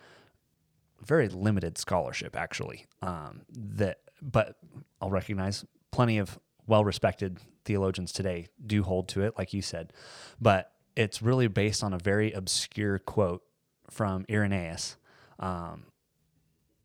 very 1.02 1.30
limited 1.30 1.78
scholarship 1.78 2.36
actually. 2.36 2.86
Um, 3.02 3.42
that 3.50 4.00
but 4.22 4.58
I'll 5.02 5.10
recognize 5.10 5.66
plenty 5.92 6.18
of 6.18 6.38
well-respected 6.68 7.40
theologians 7.64 8.12
today 8.12 8.48
do 8.66 8.84
hold 8.84 9.08
to 9.10 9.24
it, 9.24 9.38
like 9.38 9.54
you 9.54 9.62
said, 9.62 9.94
but 10.40 10.72
it's 10.96 11.22
really 11.22 11.48
based 11.48 11.84
on 11.84 11.94
a 11.94 11.98
very 11.98 12.32
obscure 12.32 13.00
quote 13.00 13.44
from 13.90 14.26
Irenaeus 14.30 14.98
um, 15.40 15.86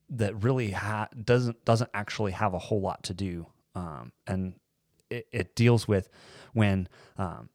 that 0.08 0.42
really 0.42 0.72
ha- 0.72 1.08
doesn't 1.25 1.64
doesn't 1.64 1.90
actually 1.94 2.32
have 2.32 2.54
a 2.54 2.58
whole 2.58 2.80
lot 2.80 3.02
to 3.04 3.14
do, 3.14 3.46
um, 3.75 4.12
and 4.26 4.54
it, 5.08 5.26
it 5.32 5.54
deals 5.54 5.87
with 5.87 6.08
when 6.52 6.88
um, 7.16 7.49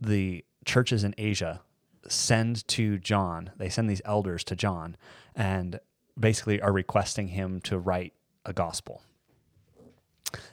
the 0.00 0.44
churches 0.64 1.04
in 1.04 1.14
Asia 1.16 1.62
send 2.08 2.66
to 2.68 2.98
John, 2.98 3.50
they 3.56 3.68
send 3.68 3.88
these 3.88 4.02
elders 4.04 4.44
to 4.44 4.56
John, 4.56 4.96
and 5.34 5.80
basically 6.18 6.60
are 6.60 6.72
requesting 6.72 7.28
him 7.28 7.60
to 7.62 7.78
write 7.78 8.12
a 8.44 8.52
gospel. 8.52 9.02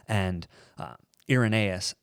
And 0.08 0.48
uh, 0.78 0.96
Irenaeus 1.30 1.96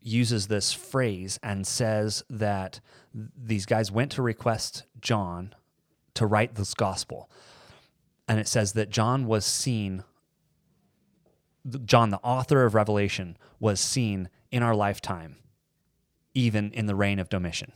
uses 0.00 0.46
this 0.46 0.72
phrase 0.72 1.38
and 1.42 1.66
says 1.66 2.22
that 2.30 2.80
these 3.12 3.66
guys 3.66 3.90
went 3.90 4.12
to 4.12 4.22
request 4.22 4.84
John 5.00 5.54
to 6.14 6.26
write 6.26 6.54
this 6.54 6.74
gospel. 6.74 7.30
And 8.28 8.38
it 8.38 8.48
says 8.48 8.72
that 8.72 8.90
John 8.90 9.26
was 9.26 9.44
seen, 9.44 10.04
John, 11.84 12.10
the 12.10 12.18
author 12.18 12.64
of 12.64 12.74
Revelation, 12.74 13.36
was 13.58 13.80
seen 13.80 14.28
in 14.50 14.62
our 14.62 14.74
lifetime, 14.74 15.36
even 16.34 16.72
in 16.72 16.86
the 16.86 16.94
reign 16.94 17.18
of 17.18 17.28
Domitian. 17.28 17.72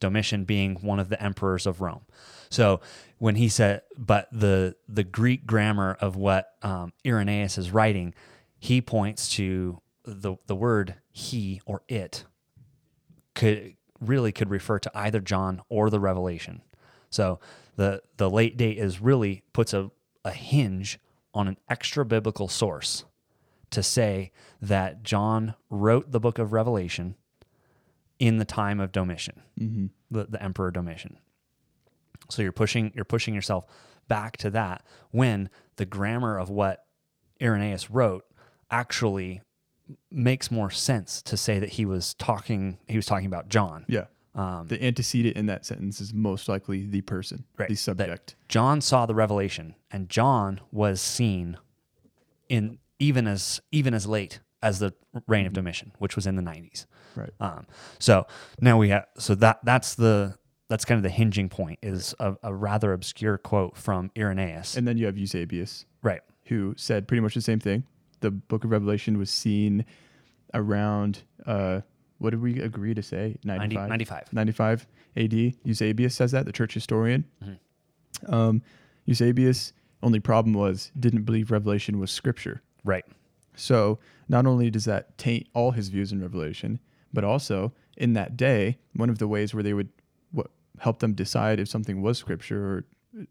Domitian 0.00 0.44
being 0.44 0.76
one 0.76 0.98
of 0.98 1.08
the 1.08 1.22
emperors 1.22 1.66
of 1.66 1.80
Rome. 1.80 2.02
So 2.50 2.80
when 3.18 3.36
he 3.36 3.48
said, 3.48 3.82
but 3.96 4.28
the 4.32 4.76
the 4.88 5.04
Greek 5.04 5.46
grammar 5.46 5.96
of 6.00 6.16
what 6.16 6.52
um, 6.62 6.92
Irenaeus 7.04 7.58
is 7.58 7.70
writing, 7.70 8.14
he 8.58 8.80
points 8.80 9.28
to 9.36 9.80
the 10.04 10.36
the 10.46 10.56
word 10.56 10.94
he 11.10 11.60
or 11.66 11.82
it 11.88 12.24
could 13.34 13.76
really 14.00 14.32
could 14.32 14.50
refer 14.50 14.78
to 14.78 14.90
either 14.94 15.20
John 15.20 15.62
or 15.68 15.90
the 15.90 16.00
Revelation. 16.00 16.62
So 17.10 17.40
the 17.76 18.02
the 18.16 18.30
late 18.30 18.56
date 18.56 18.78
is 18.78 19.00
really 19.00 19.42
puts 19.52 19.72
a, 19.72 19.90
a 20.24 20.30
hinge 20.30 20.98
on 21.34 21.48
an 21.48 21.56
extra 21.68 22.04
biblical 22.04 22.48
source 22.48 23.04
to 23.70 23.82
say 23.82 24.32
that 24.60 25.02
John 25.02 25.54
wrote 25.70 26.12
the 26.12 26.20
book 26.20 26.38
of 26.38 26.52
Revelation 26.52 27.16
in 28.18 28.38
the 28.38 28.44
time 28.44 28.80
of 28.80 28.92
Domitian, 28.92 29.42
Mm-hmm. 29.60 29.86
the, 30.10 30.24
the 30.26 30.42
emperor 30.42 30.70
Domitian. 30.70 31.18
So 32.30 32.42
you're 32.42 32.52
pushing 32.52 32.92
you're 32.94 33.04
pushing 33.04 33.34
yourself 33.34 33.64
back 34.08 34.36
to 34.38 34.50
that 34.50 34.84
when 35.10 35.48
the 35.76 35.86
grammar 35.86 36.38
of 36.38 36.48
what 36.50 36.84
Irenaeus 37.40 37.90
wrote 37.90 38.24
actually 38.70 39.42
makes 40.10 40.50
more 40.50 40.70
sense 40.70 41.22
to 41.22 41.36
say 41.36 41.58
that 41.60 41.70
he 41.70 41.84
was 41.84 42.14
talking 42.14 42.78
he 42.88 42.96
was 42.96 43.06
talking 43.06 43.26
about 43.26 43.48
John. 43.48 43.84
Yeah. 43.88 44.06
Um, 44.34 44.66
The 44.66 44.82
antecedent 44.84 45.36
in 45.36 45.46
that 45.46 45.64
sentence 45.64 46.00
is 46.00 46.12
most 46.12 46.48
likely 46.48 46.84
the 46.86 47.00
person, 47.02 47.44
Right. 47.56 47.68
the 47.68 47.74
subject. 47.76 48.34
John 48.48 48.80
saw 48.80 49.06
the 49.06 49.14
revelation, 49.14 49.74
and 49.90 50.08
John 50.10 50.60
was 50.72 51.00
seen 51.00 51.56
in 52.48 52.78
even 52.98 53.26
as 53.26 53.60
even 53.70 53.94
as 53.94 54.06
late 54.06 54.40
as 54.62 54.78
the 54.80 54.92
reign 55.28 55.46
of 55.46 55.52
Domitian, 55.52 55.92
which 55.98 56.16
was 56.16 56.26
in 56.26 56.34
the 56.36 56.42
90s. 56.42 56.86
Right. 57.16 57.32
Um, 57.40 57.66
so 57.98 58.26
now 58.60 58.78
we 58.78 58.90
have 58.90 59.06
so 59.18 59.34
that 59.36 59.60
that's 59.64 59.94
the 59.94 60.36
that's 60.68 60.84
kind 60.84 60.98
of 60.98 61.02
the 61.02 61.10
hinging 61.10 61.48
point 61.48 61.78
is 61.82 62.14
a, 62.18 62.34
a 62.42 62.54
rather 62.54 62.92
obscure 62.92 63.38
quote 63.38 63.76
from 63.76 64.10
Irenaeus. 64.16 64.76
And 64.76 64.86
then 64.86 64.98
you 64.98 65.06
have 65.06 65.16
Eusebius, 65.16 65.86
right. 66.02 66.20
who 66.46 66.74
said 66.76 67.06
pretty 67.06 67.20
much 67.20 67.34
the 67.34 67.40
same 67.40 67.60
thing. 67.60 67.84
The 68.20 68.30
book 68.30 68.64
of 68.64 68.70
Revelation 68.70 69.18
was 69.18 69.30
seen 69.30 69.84
around, 70.54 71.22
uh, 71.46 71.82
what 72.18 72.30
did 72.30 72.40
we 72.40 72.60
agree 72.60 72.94
to 72.94 73.02
say? 73.02 73.36
95? 73.44 73.88
95. 73.88 74.32
95 74.32 74.86
AD. 75.16 75.32
Eusebius 75.64 76.14
says 76.14 76.32
that, 76.32 76.46
the 76.46 76.52
church 76.52 76.74
historian. 76.74 77.24
Mm-hmm. 77.44 78.34
Um, 78.34 78.62
Eusebius, 79.04 79.72
only 80.02 80.18
problem 80.18 80.54
was, 80.54 80.90
didn't 80.98 81.22
believe 81.22 81.50
Revelation 81.50 82.00
was 82.00 82.10
scripture. 82.10 82.62
Right. 82.84 83.04
So 83.54 83.98
not 84.28 84.46
only 84.46 84.70
does 84.70 84.84
that 84.86 85.16
taint 85.18 85.48
all 85.54 85.70
his 85.70 85.88
views 85.88 86.10
in 86.10 86.20
Revelation, 86.20 86.80
but 87.12 87.24
also 87.24 87.72
in 87.96 88.12
that 88.14 88.36
day, 88.36 88.78
one 88.94 89.10
of 89.10 89.18
the 89.18 89.28
ways 89.28 89.54
where 89.54 89.62
they 89.62 89.74
would 89.74 89.88
what 90.32 90.50
help 90.80 90.98
them 90.98 91.14
decide 91.14 91.60
if 91.60 91.68
something 91.68 92.02
was 92.02 92.18
scripture 92.18 92.64
or 92.64 92.84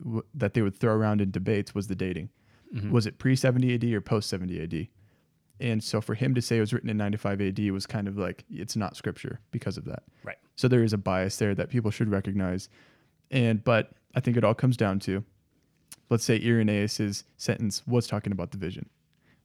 w- 0.03 0.23
that 0.33 0.53
they 0.53 0.61
would 0.61 0.75
throw 0.75 0.93
around 0.93 1.21
in 1.21 1.31
debates 1.31 1.75
was 1.75 1.87
the 1.87 1.95
dating. 1.95 2.29
Mm-hmm. 2.73 2.91
Was 2.91 3.05
it 3.05 3.17
pre 3.17 3.35
70 3.35 3.73
AD 3.75 3.83
or 3.85 4.01
post 4.01 4.29
70 4.29 4.61
AD? 4.61 4.87
And 5.59 5.83
so 5.83 6.01
for 6.01 6.15
him 6.15 6.35
to 6.35 6.41
say 6.41 6.57
it 6.57 6.61
was 6.61 6.73
written 6.73 6.89
in 6.89 6.97
95 6.97 7.39
AD 7.41 7.71
was 7.71 7.85
kind 7.85 8.07
of 8.07 8.17
like 8.17 8.43
it's 8.49 8.75
not 8.75 8.97
scripture 8.97 9.39
because 9.51 9.77
of 9.77 9.85
that. 9.85 10.03
Right. 10.23 10.37
So 10.55 10.67
there 10.67 10.83
is 10.83 10.91
a 10.91 10.97
bias 10.97 11.37
there 11.37 11.55
that 11.55 11.69
people 11.69 11.91
should 11.91 12.09
recognize. 12.09 12.67
And 13.31 13.63
but 13.63 13.91
I 14.15 14.19
think 14.19 14.35
it 14.35 14.43
all 14.43 14.53
comes 14.53 14.75
down 14.75 14.99
to 15.01 15.23
let's 16.09 16.23
say 16.23 16.39
Irenaeus's 16.39 17.23
sentence 17.37 17.83
was 17.87 18.07
talking 18.07 18.31
about 18.31 18.51
the 18.51 18.57
vision. 18.57 18.89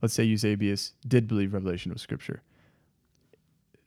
Let's 0.02 0.14
say 0.14 0.24
Eusebius 0.24 0.92
did 1.06 1.28
believe 1.28 1.54
Revelation 1.54 1.92
was 1.92 2.02
scripture. 2.02 2.42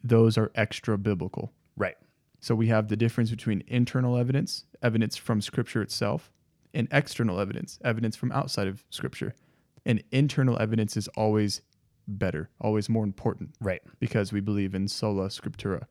Those 0.03 0.38
are 0.38 0.51
extra 0.55 0.98
biblical. 0.98 1.53
Right. 1.77 1.95
So 2.39 2.55
we 2.55 2.67
have 2.67 2.89
the 2.89 2.98
difference 2.98 3.29
between 3.31 3.63
internal 3.67 4.17
evidence, 4.17 4.65
evidence 4.81 5.15
from 5.15 5.41
scripture 5.41 5.81
itself, 5.81 6.31
and 6.74 6.88
external 6.91 7.39
evidence, 7.39 7.79
evidence 7.83 8.15
from 8.15 8.31
outside 8.31 8.67
of 8.67 8.83
scripture. 8.89 9.33
And 9.86 10.03
internal 10.12 10.60
evidence 10.62 10.98
is 10.98 11.07
always 11.10 11.62
better, 12.07 12.50
always 12.60 12.89
more 12.89 13.03
important 13.05 13.51
Right. 13.62 13.81
because 14.00 14.33
we 14.33 14.41
believe 14.41 14.75
in 14.75 14.88
sola 14.89 15.27
scriptura. 15.27 15.83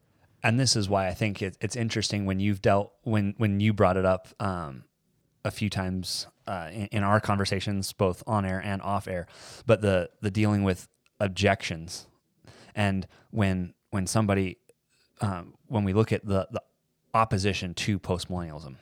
and 0.43 0.59
this 0.61 0.77
is 0.77 0.89
why 0.89 1.09
I 1.09 1.15
think 1.15 1.41
it, 1.41 1.57
it's 1.61 1.77
interesting 1.77 2.27
when 2.27 2.39
you've 2.41 2.61
dealt 2.61 2.93
when 3.03 3.35
when 3.39 3.61
you 3.61 3.73
brought 3.73 3.97
it 3.97 4.05
up 4.05 4.29
um, 4.41 4.85
a 5.45 5.51
few 5.51 5.71
times 5.71 6.27
uh, 6.47 6.69
in, 6.73 6.87
in 6.87 7.03
our 7.03 7.21
conversations, 7.21 7.93
both 7.93 8.23
on 8.27 8.45
air 8.45 8.61
and 8.63 8.83
off 8.83 9.07
air. 9.09 9.27
But 9.67 9.81
the 9.81 10.11
the 10.21 10.31
dealing 10.31 10.65
with 10.65 10.89
objections, 11.21 12.09
and 12.75 13.07
when 13.31 13.73
when 13.93 14.07
somebody 14.07 14.59
um, 15.21 15.55
when 15.69 15.85
we 15.85 15.93
look 15.93 16.11
at 16.13 16.27
the 16.27 16.49
the 16.51 16.61
opposition 17.15 17.75
to 17.75 17.99
postmillennialism, 17.99 18.77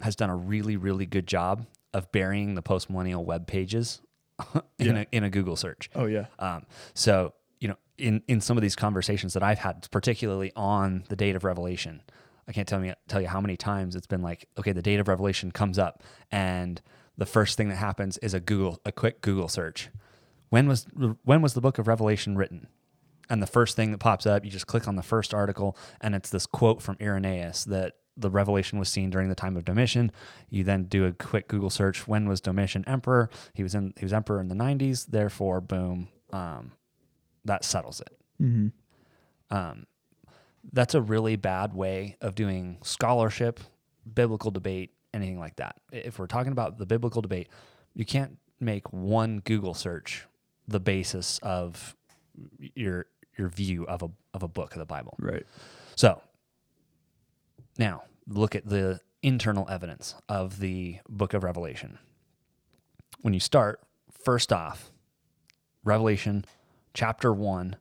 has 0.00 0.14
done 0.14 0.30
a 0.30 0.36
really 0.36 0.76
really 0.76 1.06
good 1.06 1.26
job 1.26 1.66
of 1.92 2.10
burying 2.12 2.54
the 2.54 2.62
postmillennial 2.62 3.24
web 3.24 3.46
pages 3.46 4.00
in 4.78 4.94
Yeah. 4.96 4.98
a 5.00 5.06
in 5.10 5.24
a 5.24 5.30
Google 5.30 5.56
search. 5.56 5.90
Oh 5.94 6.06
yeah. 6.06 6.26
Um, 6.38 6.64
so 6.94 7.34
you 7.60 7.68
know, 7.68 7.76
in 7.98 8.22
in 8.28 8.40
some 8.40 8.56
of 8.56 8.62
these 8.62 8.76
conversations 8.76 9.32
that 9.34 9.42
I've 9.42 9.58
had, 9.58 9.88
particularly 9.90 10.52
on 10.56 11.04
the 11.08 11.16
date 11.16 11.34
of 11.36 11.44
revelation, 11.44 12.02
I 12.48 12.52
can't 12.52 12.68
tell 12.68 12.78
me 12.80 12.92
tell 13.08 13.20
you 13.20 13.28
how 13.28 13.40
many 13.40 13.56
times 13.56 13.96
it's 13.96 14.06
been 14.06 14.22
like, 14.22 14.48
okay, 14.58 14.72
the 14.72 14.82
date 14.82 15.00
of 15.00 15.08
revelation 15.08 15.50
comes 15.52 15.78
up, 15.78 16.02
and 16.30 16.80
the 17.18 17.26
first 17.26 17.56
thing 17.56 17.68
that 17.68 17.76
happens 17.76 18.18
is 18.18 18.34
a 18.34 18.40
Google 18.40 18.80
a 18.84 18.92
quick 18.92 19.20
Google 19.20 19.48
search. 19.48 19.90
When 20.50 20.66
was 20.68 20.86
when 21.24 21.40
was 21.42 21.54
the 21.54 21.60
book 21.62 21.78
of 21.78 21.86
Revelation 21.88 22.36
written? 22.36 22.66
And 23.30 23.42
the 23.42 23.46
first 23.46 23.76
thing 23.76 23.92
that 23.92 23.98
pops 23.98 24.26
up, 24.26 24.44
you 24.44 24.50
just 24.50 24.66
click 24.66 24.88
on 24.88 24.96
the 24.96 25.02
first 25.02 25.32
article, 25.32 25.76
and 26.00 26.14
it's 26.14 26.30
this 26.30 26.46
quote 26.46 26.82
from 26.82 26.96
Irenaeus 27.00 27.64
that 27.64 27.94
the 28.16 28.30
revelation 28.30 28.78
was 28.78 28.88
seen 28.88 29.10
during 29.10 29.28
the 29.28 29.34
time 29.34 29.56
of 29.56 29.64
Domitian. 29.64 30.12
You 30.50 30.64
then 30.64 30.84
do 30.84 31.06
a 31.06 31.12
quick 31.12 31.48
Google 31.48 31.70
search. 31.70 32.06
When 32.06 32.28
was 32.28 32.40
Domitian 32.40 32.84
emperor? 32.86 33.30
He 33.54 33.62
was 33.62 33.74
in 33.74 33.94
he 33.96 34.04
was 34.04 34.12
emperor 34.12 34.40
in 34.40 34.48
the 34.48 34.54
90s. 34.54 35.06
Therefore, 35.06 35.60
boom, 35.60 36.08
um, 36.32 36.72
that 37.44 37.64
settles 37.64 38.00
it. 38.00 38.16
Mm-hmm. 38.40 39.56
Um, 39.56 39.86
that's 40.72 40.94
a 40.94 41.00
really 41.00 41.36
bad 41.36 41.74
way 41.74 42.16
of 42.20 42.34
doing 42.34 42.78
scholarship, 42.82 43.60
biblical 44.12 44.50
debate, 44.50 44.92
anything 45.12 45.38
like 45.38 45.56
that. 45.56 45.76
If 45.90 46.18
we're 46.18 46.26
talking 46.26 46.52
about 46.52 46.78
the 46.78 46.86
biblical 46.86 47.22
debate, 47.22 47.48
you 47.94 48.04
can't 48.04 48.38
make 48.60 48.92
one 48.92 49.40
Google 49.40 49.74
search 49.74 50.26
the 50.68 50.80
basis 50.80 51.38
of 51.42 51.96
your 52.74 53.06
your 53.36 53.48
view 53.48 53.84
of 53.86 54.02
a 54.02 54.10
of 54.34 54.42
a 54.42 54.48
book 54.48 54.72
of 54.72 54.78
the 54.78 54.86
Bible. 54.86 55.16
Right. 55.18 55.46
So 55.96 56.20
now 57.78 58.02
look 58.28 58.54
at 58.54 58.68
the 58.68 59.00
internal 59.22 59.68
evidence 59.68 60.14
of 60.28 60.58
the 60.58 60.98
book 61.08 61.34
of 61.34 61.44
Revelation. 61.44 61.98
When 63.20 63.34
you 63.34 63.40
start, 63.40 63.80
first 64.10 64.52
off, 64.52 64.90
Revelation 65.84 66.44
chapter 66.94 67.32
1, 67.32 67.76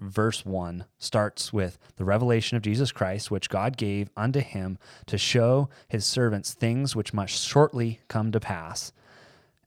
verse 0.00 0.44
1 0.44 0.86
starts 0.98 1.52
with 1.52 1.78
the 1.96 2.04
revelation 2.04 2.56
of 2.56 2.62
Jesus 2.62 2.92
Christ, 2.92 3.30
which 3.30 3.48
God 3.48 3.76
gave 3.76 4.10
unto 4.16 4.40
him 4.40 4.78
to 5.06 5.18
show 5.18 5.68
his 5.88 6.04
servants 6.04 6.54
things 6.54 6.96
which 6.96 7.14
must 7.14 7.46
shortly 7.46 8.00
come 8.08 8.32
to 8.32 8.40
pass. 8.40 8.92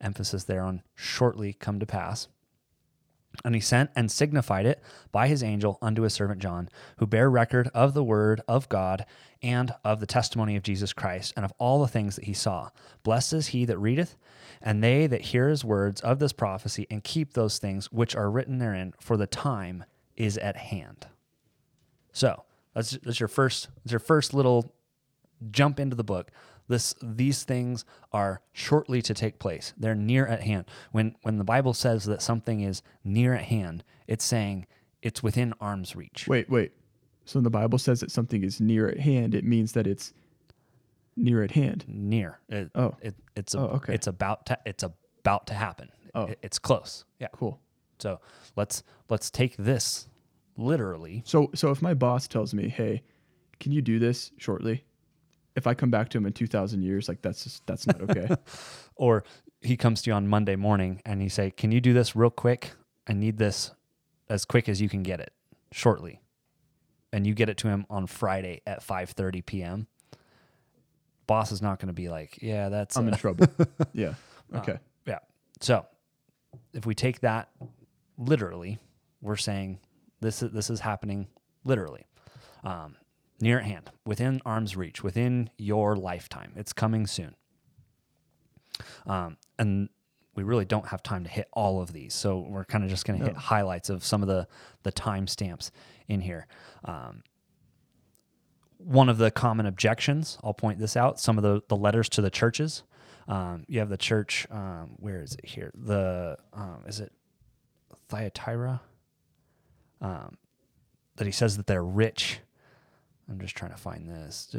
Emphasis 0.02 0.44
there 0.44 0.62
on 0.62 0.84
shortly 0.96 1.54
come 1.54 1.80
to 1.80 1.86
pass. 1.86 2.28
And 3.46 3.56
he 3.56 3.62
sent 3.62 3.92
and 3.96 4.12
signified 4.12 4.66
it 4.66 4.82
by 5.12 5.28
his 5.28 5.44
angel 5.44 5.78
unto 5.82 6.02
his 6.02 6.14
servant 6.14 6.42
John, 6.42 6.70
who 6.98 7.06
bare 7.06 7.30
record 7.30 7.70
of 7.74 7.94
the 7.94 8.04
word 8.04 8.42
of 8.48 8.68
God 8.68 9.06
and 9.42 9.74
of 9.84 10.00
the 10.00 10.08
testimony 10.08 10.56
of 10.56 10.64
Jesus 10.64 10.94
Christ, 10.94 11.34
and 11.36 11.46
of 11.46 11.54
all 11.60 11.80
the 11.82 11.88
things 11.88 12.16
that 12.16 12.26
he 12.26 12.34
saw. 12.34 12.70
Blessed 13.04 13.34
is 13.34 13.48
he 13.48 13.66
that 13.66 13.78
readeth, 13.78 14.18
and 14.62 14.84
they 14.84 15.06
that 15.08 15.22
hear 15.22 15.50
his 15.50 15.64
words 15.64 16.02
of 16.02 16.20
this 16.20 16.34
prophecy, 16.34 16.88
and 16.90 17.04
keep 17.04 17.34
those 17.34 17.60
things 17.60 17.92
which 17.92 18.16
are 18.16 18.32
written 18.32 18.58
therein, 18.58 18.94
for 19.00 19.16
the 19.18 19.28
time 19.28 19.84
is 20.16 20.38
at 20.40 20.58
hand. 20.58 21.08
So 22.12 22.44
that's 22.74 22.92
that's 22.92 23.20
your 23.20 23.28
first 23.28 23.70
that's 23.84 23.92
your 23.92 24.00
first 24.00 24.34
little 24.34 24.74
jump 25.52 25.80
into 25.80 25.96
the 25.96 26.04
book. 26.04 26.32
This 26.68 26.94
these 27.02 27.44
things 27.44 27.86
are 28.12 28.42
shortly 28.52 29.02
to 29.04 29.14
take 29.14 29.40
place. 29.40 29.74
They're 29.78 29.96
near 29.96 30.28
at 30.28 30.42
hand. 30.44 30.66
When 30.92 31.16
when 31.22 31.38
the 31.38 31.44
Bible 31.44 31.74
says 31.74 32.06
that 32.06 32.22
something 32.22 32.62
is 32.62 32.82
near 33.04 33.34
at 33.34 33.46
hand, 33.46 33.84
it's 34.08 34.26
saying 34.26 34.68
it's 35.02 35.24
within 35.24 35.54
arm's 35.62 35.96
reach. 35.96 36.28
Wait, 36.28 36.50
wait. 36.50 36.74
So 37.26 37.40
when 37.40 37.44
the 37.44 37.50
Bible 37.50 37.78
says 37.78 38.00
that 38.02 38.12
something 38.12 38.44
is 38.44 38.60
near 38.60 38.88
at 38.88 39.00
hand, 39.00 39.34
it 39.36 39.44
means 39.46 39.72
that 39.74 39.88
it's 39.88 40.14
near 41.16 41.42
at 41.44 41.52
hand. 41.52 41.86
near. 41.88 42.40
It, 42.50 42.70
Oh. 42.76 42.96
it, 43.02 43.16
it's 43.36 43.56
a, 43.56 43.60
Oh, 43.60 43.64
okay. 43.78 43.94
it's 43.94 44.08
about 44.08 44.46
to 44.48 44.58
it's 44.66 44.84
about 44.84 45.48
to 45.48 45.54
happen. 45.54 45.90
Oh. 46.16 46.26
It- 46.26 46.40
it's 46.42 46.60
close. 46.60 47.06
Yeah. 47.20 47.28
Cool. 47.34 47.60
So 48.00 48.20
let's 48.56 48.84
let's 49.10 49.30
take 49.32 49.56
this 49.58 50.08
literally. 50.58 51.24
So 51.26 51.50
so 51.56 51.72
if 51.72 51.82
my 51.82 51.94
boss 51.94 52.28
tells 52.28 52.54
me, 52.54 52.68
"Hey, 52.70 53.04
can 53.60 53.72
you 53.72 53.82
do 53.82 54.00
this 54.00 54.32
shortly?" 54.38 54.84
If 55.58 55.68
I 55.68 55.74
come 55.74 55.90
back 55.90 56.08
to 56.10 56.18
him 56.18 56.26
in 56.26 56.32
2000 56.34 56.82
years, 56.82 57.10
like 57.10 57.22
that's 57.22 57.44
just 57.44 57.66
that's 57.68 57.86
not 57.86 58.02
okay. 58.02 58.30
Or 58.96 59.24
he 59.62 59.76
comes 59.78 60.02
to 60.04 60.10
you 60.10 60.14
on 60.16 60.28
Monday 60.28 60.56
morning 60.56 61.02
and 61.06 61.22
he 61.22 61.30
say, 61.30 61.52
"Can 61.52 61.72
you 61.72 61.82
do 61.82 61.94
this 61.94 62.16
real 62.16 62.30
quick? 62.30 62.72
I 63.08 63.14
need 63.14 63.38
this 63.38 63.72
as 64.30 64.46
quick 64.46 64.70
as 64.70 64.82
you 64.82 64.88
can 64.90 65.04
get 65.04 65.20
it, 65.20 65.34
shortly." 65.72 66.22
And 67.12 67.28
you 67.28 67.34
get 67.36 67.50
it 67.50 67.58
to 67.58 67.68
him 67.68 67.86
on 67.90 68.08
Friday 68.08 68.62
at 68.66 68.82
5:30 68.86 69.46
p.m. 69.46 69.88
Boss 71.28 71.52
is 71.52 71.62
not 71.62 71.80
going 71.80 71.88
to 71.88 71.94
be 71.94 72.08
like, 72.10 72.42
"Yeah, 72.42 72.70
that's 72.70 72.96
I'm 72.96 73.06
uh, 73.06 73.12
in 73.12 73.18
trouble. 73.18 73.48
Yeah. 73.94 74.14
Okay. 74.56 74.80
Yeah. 75.06 75.20
So 75.60 75.86
if 76.74 76.86
we 76.86 76.96
take 76.96 77.20
that 77.20 77.50
literally, 78.18 78.80
we're 79.22 79.36
saying 79.36 79.80
this 80.22 80.42
is 80.42 80.52
this 80.52 80.70
is 80.70 80.80
happening 80.80 81.28
literally. 81.66 82.06
Um, 82.64 82.96
near 83.40 83.60
at 83.60 83.66
hand, 83.66 83.92
within 84.06 84.42
arm's 84.46 84.76
reach, 84.76 85.04
within 85.04 85.50
your 85.58 85.96
lifetime. 85.96 86.54
It's 86.56 86.74
coming 86.74 87.08
soon. 87.08 87.36
Um, 89.06 89.38
and 89.58 89.90
we 90.36 90.44
really 90.44 90.66
don't 90.66 90.88
have 90.88 91.02
time 91.02 91.24
to 91.24 91.30
hit 91.30 91.48
all 91.54 91.82
of 91.82 91.94
these, 91.94 92.14
so 92.14 92.46
we're 92.48 92.66
kind 92.66 92.84
of 92.84 92.90
just 92.90 93.06
going 93.06 93.20
to 93.20 93.26
hit 93.26 93.36
highlights 93.36 93.90
of 93.90 94.04
some 94.04 94.22
of 94.22 94.28
the 94.28 94.48
the 94.84 94.92
time 94.92 95.26
stamps 95.28 95.72
in 96.08 96.22
here. 96.22 96.48
Um, 96.86 97.24
one 98.78 99.10
of 99.10 99.18
the 99.18 99.32
common 99.32 99.66
objections, 99.66 100.38
I'll 100.44 100.54
point 100.54 100.80
this 100.80 100.96
out, 100.96 101.20
some 101.20 101.38
of 101.38 101.44
the, 101.44 101.62
the 101.68 101.76
letters 101.76 102.10
to 102.10 102.22
the 102.22 102.30
churches. 102.30 102.84
Um, 103.28 103.66
you 103.68 103.80
have 103.80 103.90
the 103.90 103.98
church, 103.98 104.48
um, 104.52 104.92
where 104.98 105.22
is 105.22 105.34
it 105.34 105.46
here? 105.46 105.72
The, 105.74 106.38
um, 106.54 106.84
is 106.88 107.00
it 107.00 107.12
Thyatira? 108.08 108.82
Um, 110.00 110.38
that 111.16 111.26
he 111.26 111.32
says 111.32 111.58
that 111.58 111.66
they're 111.66 111.84
rich. 111.84 112.40
I'm 113.30 113.40
just 113.40 113.56
trying 113.56 113.72
to 113.72 113.78
find 113.78 114.10
this. 114.10 114.56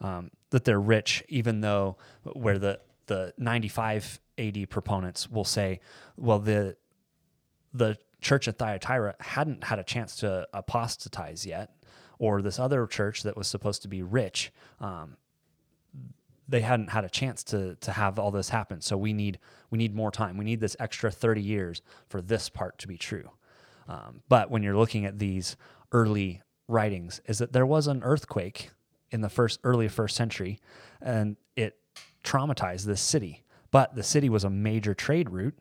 Um, 0.00 0.30
that 0.50 0.64
they're 0.64 0.80
rich, 0.80 1.22
even 1.28 1.60
though 1.60 1.96
where 2.24 2.58
the, 2.58 2.80
the 3.06 3.32
95 3.38 4.20
AD 4.38 4.68
proponents 4.68 5.30
will 5.30 5.44
say, 5.44 5.80
well, 6.16 6.40
the, 6.40 6.76
the 7.72 7.96
church 8.20 8.48
at 8.48 8.58
Thyatira 8.58 9.14
hadn't 9.20 9.64
had 9.64 9.78
a 9.78 9.84
chance 9.84 10.16
to 10.16 10.48
apostatize 10.52 11.46
yet, 11.46 11.70
or 12.18 12.42
this 12.42 12.58
other 12.58 12.86
church 12.86 13.22
that 13.24 13.36
was 13.36 13.46
supposed 13.46 13.82
to 13.82 13.88
be 13.88 14.02
rich, 14.02 14.52
um, 14.80 15.16
they 16.48 16.60
hadn't 16.60 16.90
had 16.90 17.04
a 17.04 17.08
chance 17.08 17.42
to 17.44 17.76
to 17.76 17.92
have 17.92 18.18
all 18.18 18.30
this 18.30 18.48
happen. 18.48 18.80
So 18.80 18.96
we 18.96 19.12
need 19.12 19.38
we 19.70 19.78
need 19.78 19.94
more 19.94 20.10
time. 20.10 20.36
We 20.36 20.44
need 20.44 20.60
this 20.60 20.76
extra 20.78 21.10
thirty 21.10 21.42
years 21.42 21.82
for 22.08 22.20
this 22.20 22.48
part 22.48 22.78
to 22.78 22.88
be 22.88 22.96
true. 22.96 23.30
Um, 23.88 24.22
but 24.28 24.50
when 24.50 24.62
you're 24.62 24.76
looking 24.76 25.04
at 25.04 25.18
these 25.18 25.56
early 25.92 26.42
writings, 26.72 27.20
is 27.26 27.38
that 27.38 27.52
there 27.52 27.66
was 27.66 27.86
an 27.86 28.02
earthquake 28.02 28.70
in 29.10 29.20
the 29.20 29.28
first 29.28 29.60
early 29.62 29.88
first 29.88 30.16
century, 30.16 30.58
and 31.00 31.36
it 31.56 31.76
traumatized 32.24 32.84
this 32.84 33.00
city. 33.00 33.44
But 33.70 33.94
the 33.94 34.02
city 34.02 34.28
was 34.28 34.44
a 34.44 34.50
major 34.50 34.94
trade 34.94 35.30
route 35.30 35.58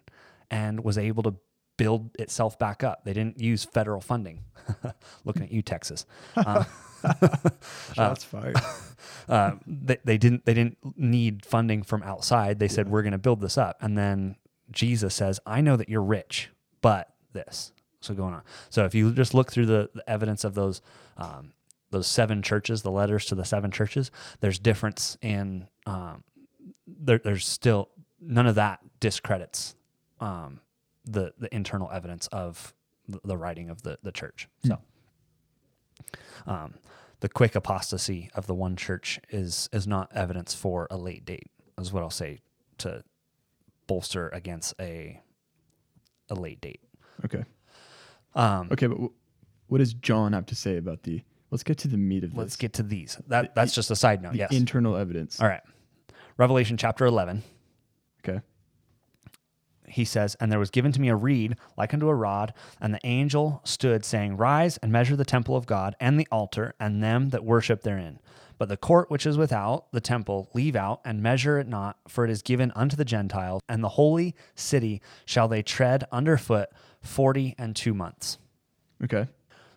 and 0.50 0.84
was 0.84 0.98
able 0.98 1.24
to 1.24 1.36
build 1.78 2.12
itself 2.20 2.60
back 2.60 2.84
up. 2.84 3.06
They 3.06 3.14
didn't 3.14 3.40
use 3.40 3.64
federal 3.64 4.02
funding. 4.02 4.42
Looking 5.26 5.44
at 5.44 5.52
you, 5.52 5.62
Texas. 5.62 6.06
Uh, 6.36 6.64
Shots 7.96 8.24
fired. 8.24 8.58
uh, 9.30 9.54
they, 9.66 9.98
they 10.04 10.18
didn't 10.18 10.46
they 10.46 10.54
didn't 10.54 10.78
need 10.96 11.46
funding 11.46 11.84
from 11.84 12.04
outside. 12.04 12.60
They 12.60 12.68
said 12.68 12.90
we're 12.90 13.02
going 13.02 13.14
to 13.14 13.18
build 13.18 13.42
this 13.42 13.58
up, 13.58 13.78
and 13.82 13.98
then 13.98 14.36
Jesus 14.70 15.16
says, 15.16 15.40
"I 15.46 15.62
know 15.62 15.76
that 15.76 15.90
you're 15.90 16.04
rich, 16.04 16.50
but 16.82 17.10
this." 17.34 17.72
So 18.02 18.14
going 18.14 18.34
on. 18.34 18.42
So 18.70 18.86
if 18.86 18.96
you 18.96 19.12
just 19.14 19.34
look 19.34 19.52
through 19.52 19.68
the, 19.68 19.90
the 19.94 20.10
evidence 20.10 20.44
of 20.44 20.56
those 20.56 20.82
um, 21.18 21.54
those 21.92 22.08
seven 22.08 22.42
churches, 22.42 22.82
the 22.82 22.92
letters 22.92 23.26
to 23.26 23.36
the 23.36 23.46
seven 23.46 23.70
churches, 23.70 24.12
there's 24.40 24.58
difference 24.60 25.18
in 25.22 25.68
um, 25.86 26.24
there, 26.88 27.20
there's 27.20 27.48
still 27.48 27.90
none 28.20 28.48
of 28.48 28.56
that 28.56 28.80
discredits 29.00 29.76
um, 30.20 30.60
the 31.06 31.34
the 31.38 31.54
internal 31.54 31.90
evidence 31.92 32.28
of 32.28 32.74
the, 33.08 33.20
the 33.24 33.38
writing 33.38 33.70
of 33.70 33.84
the 33.84 33.98
the 34.04 34.12
church. 34.12 34.48
So 34.66 34.78
um, 36.48 36.76
the 37.20 37.30
quick 37.30 37.56
apostasy 37.56 38.30
of 38.34 38.48
the 38.48 38.56
one 38.56 38.76
church 38.76 39.20
is 39.30 39.70
is 39.72 39.88
not 39.88 40.10
evidence 40.14 40.54
for 40.54 40.88
a 40.90 40.98
late 40.98 41.26
date. 41.26 41.48
Is 41.80 41.94
what 41.94 42.04
I'll 42.04 42.10
say 42.10 42.42
to 42.80 43.04
bolster 43.88 44.30
against 44.30 44.74
a 44.80 45.22
a 46.30 46.36
late 46.36 46.62
date. 46.62 46.82
Okay. 47.26 47.44
Um, 48.36 48.70
Okay, 48.72 48.88
but 48.88 48.96
w- 48.96 49.12
what 49.68 49.78
does 49.80 49.94
John 49.94 50.34
have 50.34 50.46
to 50.48 50.56
say 50.56 50.78
about 50.78 51.04
the? 51.04 51.22
Let's 51.50 51.64
get 51.64 51.78
to 51.80 51.88
the 51.88 51.98
meat 51.98 52.24
of 52.24 52.32
this. 52.32 52.38
let's 52.38 52.56
get 52.56 52.74
to 52.74 52.84
these. 52.84 53.18
That 53.28 53.54
that's 53.56 53.74
just 53.76 53.92
a 53.92 53.96
side 53.96 54.22
note. 54.22 54.32
the 54.34 54.40
yes. 54.40 54.52
internal 54.52 54.96
evidence. 54.96 55.40
All 55.42 55.48
right. 55.48 55.62
Revelation 56.38 56.78
chapter 56.78 57.06
eleven. 57.06 57.44
Okay. 58.26 58.40
he 59.88 60.06
says, 60.06 60.36
And 60.40 60.52
there 60.52 60.60
was 60.60 60.70
given 60.70 60.92
to 60.94 61.02
me 61.02 61.10
a 61.10 61.16
reed 61.16 61.56
like 61.78 61.94
unto 61.94 62.08
a 62.08 62.16
rod, 62.16 62.54
and 62.80 62.94
the 62.94 63.00
angel 63.04 63.62
stood, 63.66 64.06
saying, 64.06 64.38
Rise 64.38 64.78
and 64.78 64.92
measure 64.92 65.16
the 65.16 65.26
temple 65.26 65.56
of 65.58 65.66
God, 65.66 65.96
and 66.00 66.20
the 66.20 66.28
altar, 66.32 66.74
and 66.80 67.04
them 67.04 67.30
that 67.30 67.44
worship 67.44 67.82
therein. 67.82 68.20
But 68.62 68.70
the 68.70 68.78
court 68.78 69.10
which 69.10 69.26
is 69.26 69.40
without 69.40 69.92
the 69.92 70.00
temple 70.00 70.52
leave 70.54 70.76
out, 70.76 71.02
and 71.04 71.24
measure 71.24 71.58
it 71.58 71.68
not, 71.68 71.98
for 72.08 72.26
it 72.26 72.30
is 72.30 72.44
given 72.44 72.72
unto 72.76 72.96
the 72.96 73.04
Gentiles, 73.04 73.64
and 73.68 73.84
the 73.84 73.90
holy 73.90 74.36
city 74.54 75.02
shall 75.26 75.48
they 75.48 75.64
tread 75.64 76.04
under 76.12 76.38
foot 76.38 76.70
forty 77.02 77.56
and 77.58 77.76
two 77.76 77.96
months. 77.96 78.38
Okay. 79.04 79.26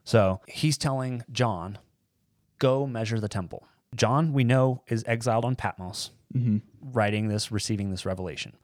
So 0.04 0.42
he's 0.46 0.76
telling 0.76 1.24
John, 1.32 1.78
Go 2.58 2.86
measure 2.86 3.18
the 3.18 3.26
temple. 3.26 3.66
John, 3.96 4.34
we 4.34 4.44
know, 4.44 4.82
is 4.86 5.02
exiled 5.06 5.46
on 5.46 5.56
Patmos, 5.56 6.10
mm-hmm. 6.36 6.58
writing 6.82 7.28
this, 7.28 7.50
receiving 7.50 7.90
this 7.90 8.04
revelation. 8.04 8.54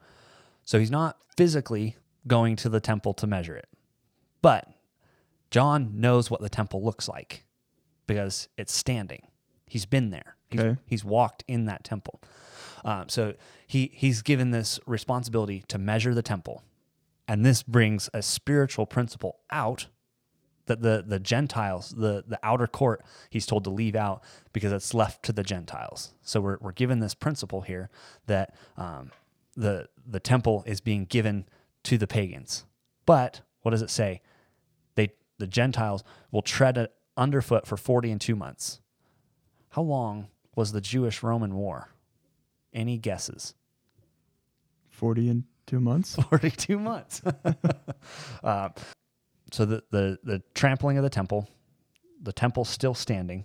So 0.65 0.79
he's 0.79 0.91
not 0.91 1.17
physically 1.39 1.97
going 2.27 2.57
to 2.57 2.69
the 2.69 2.79
temple 2.79 3.15
to 3.15 3.27
measure 3.27 3.57
it. 3.57 3.71
But 4.43 4.69
John 5.51 5.93
knows 5.95 6.31
what 6.31 6.43
the 6.43 6.51
temple 6.51 6.85
looks 6.85 7.09
like 7.09 7.45
because 8.07 8.49
it's 8.59 8.75
standing. 8.75 9.23
He's 9.71 9.87
been 9.87 10.11
there. 10.11 10.37
He's, 10.49 10.61
Okay. 10.61 10.81
he's 10.85 11.05
walked 11.05 11.45
in 11.47 11.67
that 11.67 11.85
temple. 11.85 12.21
Um, 12.85 13.09
so 13.09 13.35
he 13.67 13.91
he's 13.95 14.21
given 14.23 14.51
this 14.51 14.81
responsibility 14.85 15.63
to 15.69 15.79
measure 15.79 16.13
the 16.15 16.23
temple, 16.23 16.65
and 17.29 17.47
this 17.47 17.63
brings 17.63 18.11
a 18.13 18.21
spiritual 18.21 18.85
principle 18.87 19.39
out 19.51 19.87
that 20.67 20.83
the 20.83 21.05
the 21.07 21.21
Gentiles, 21.21 21.95
the 21.97 22.25
the 22.27 22.39
outer 22.43 22.67
court, 22.67 23.03
he's 23.29 23.47
told 23.47 23.63
to 23.65 23.71
leave 23.71 23.95
out 23.95 24.23
because 24.53 24.73
it's 24.73 24.93
left 24.93 25.23
to 25.25 25.33
the 25.33 25.43
Gentiles. 25.45 26.15
So 26.23 26.41
we're 26.41 26.59
we're 26.61 26.73
given 26.73 26.99
this 27.01 27.15
principle 27.15 27.61
here 27.61 27.91
that 28.27 28.55
um, 28.77 29.13
the 29.57 29.89
the 30.05 30.21
temple 30.21 30.65
is 30.67 30.81
being 30.81 31.05
given 31.05 31.45
to 31.85 31.97
the 31.97 32.07
pagans. 32.09 32.65
But 33.07 33.43
what 33.63 33.71
does 33.73 33.83
it 33.83 33.91
say? 33.91 34.21
They 34.97 35.11
the 35.39 35.47
Gentiles 35.47 36.03
will 36.33 36.43
tread 36.43 36.77
it 36.79 36.93
underfoot 37.17 37.67
for 37.67 37.77
forty 37.77 38.11
and 38.11 38.21
two 38.21 38.35
months. 38.37 38.81
How 39.71 39.83
long 39.83 40.29
was 40.55 40.73
the 40.73 40.81
Jewish 40.81 41.23
Roman 41.23 41.55
War? 41.55 41.91
Any 42.73 42.99
guesses? 42.99 43.55
Forty 44.89 45.29
and 45.29 45.45
two 45.67 45.81
months. 45.81 46.17
42 46.31 46.79
months. 46.79 47.23
uh, 48.45 48.71
so 49.53 49.65
the, 49.65 49.83
the 49.91 50.19
the 50.23 50.43
trampling 50.55 50.99
of 50.99 51.05
the 51.05 51.11
temple, 51.11 51.49
the 52.21 52.33
temple 52.33 52.65
still 52.65 52.95
standing. 52.95 53.45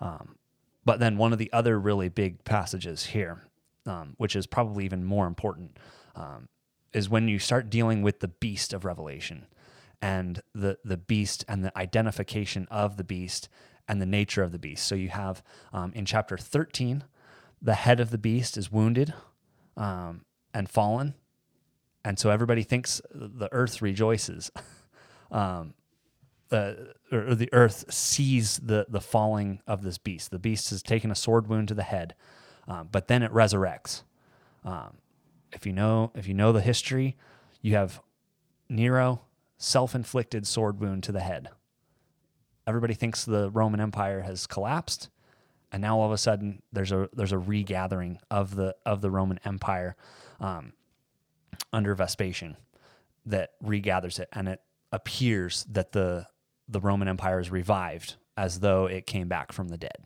Um, 0.00 0.36
but 0.84 0.98
then 0.98 1.16
one 1.16 1.32
of 1.32 1.38
the 1.38 1.52
other 1.52 1.78
really 1.78 2.08
big 2.08 2.44
passages 2.44 3.06
here, 3.06 3.42
um, 3.86 4.14
which 4.18 4.34
is 4.34 4.46
probably 4.46 4.84
even 4.84 5.04
more 5.04 5.26
important, 5.26 5.78
um, 6.16 6.48
is 6.92 7.08
when 7.08 7.28
you 7.28 7.38
start 7.38 7.70
dealing 7.70 8.02
with 8.02 8.20
the 8.20 8.28
beast 8.28 8.72
of 8.72 8.84
Revelation 8.84 9.46
and 10.00 10.42
the 10.54 10.78
the 10.84 10.96
beast 10.96 11.44
and 11.48 11.64
the 11.64 11.76
identification 11.78 12.66
of 12.70 12.96
the 12.96 13.04
beast 13.04 13.48
and 13.88 14.00
the 14.00 14.06
nature 14.06 14.42
of 14.42 14.52
the 14.52 14.58
beast. 14.58 14.86
So 14.86 14.94
you 14.94 15.08
have 15.08 15.42
um, 15.72 15.92
in 15.94 16.04
chapter 16.04 16.36
13, 16.36 17.04
the 17.60 17.74
head 17.74 18.00
of 18.00 18.10
the 18.10 18.18
beast 18.18 18.56
is 18.56 18.72
wounded 18.72 19.14
um, 19.76 20.24
and 20.52 20.68
fallen, 20.68 21.14
and 22.04 22.18
so 22.18 22.30
everybody 22.30 22.62
thinks 22.62 23.00
the 23.14 23.48
earth 23.52 23.80
rejoices. 23.80 24.50
um, 25.30 25.74
the 26.48 26.94
or 27.10 27.34
the 27.34 27.48
earth 27.52 27.92
sees 27.92 28.58
the 28.58 28.86
the 28.88 29.00
falling 29.00 29.60
of 29.66 29.82
this 29.82 29.98
beast. 29.98 30.30
The 30.30 30.38
beast 30.38 30.70
has 30.70 30.82
taken 30.82 31.10
a 31.10 31.14
sword 31.14 31.46
wound 31.48 31.68
to 31.68 31.74
the 31.74 31.82
head, 31.82 32.14
um, 32.68 32.88
but 32.92 33.08
then 33.08 33.22
it 33.22 33.32
resurrects. 33.32 34.02
Um, 34.64 34.98
if 35.52 35.64
you 35.64 35.72
know 35.72 36.12
if 36.14 36.26
you 36.28 36.34
know 36.34 36.52
the 36.52 36.60
history, 36.60 37.16
you 37.62 37.74
have 37.76 38.02
Nero 38.68 39.22
self-inflicted 39.56 40.46
sword 40.46 40.80
wound 40.80 41.04
to 41.04 41.12
the 41.12 41.20
head. 41.20 41.48
Everybody 42.66 42.94
thinks 42.94 43.24
the 43.24 43.50
Roman 43.50 43.80
Empire 43.80 44.22
has 44.22 44.46
collapsed, 44.46 45.10
and 45.72 45.80
now 45.80 45.98
all 45.98 46.06
of 46.06 46.12
a 46.12 46.18
sudden 46.18 46.62
there's 46.72 46.92
a 46.92 47.08
there's 47.12 47.32
a 47.32 47.38
regathering 47.38 48.18
of 48.30 48.54
the 48.54 48.76
of 48.86 49.00
the 49.00 49.10
Roman 49.10 49.40
Empire 49.44 49.96
um, 50.40 50.72
under 51.72 51.94
Vespasian 51.94 52.56
that 53.26 53.50
regathers 53.62 54.18
it, 54.18 54.28
and 54.32 54.48
it 54.48 54.60
appears 54.92 55.64
that 55.70 55.92
the 55.92 56.26
the 56.68 56.80
Roman 56.80 57.08
Empire 57.08 57.40
is 57.40 57.50
revived 57.50 58.16
as 58.36 58.60
though 58.60 58.86
it 58.86 59.06
came 59.06 59.28
back 59.28 59.52
from 59.52 59.68
the 59.68 59.78
dead. 59.78 59.98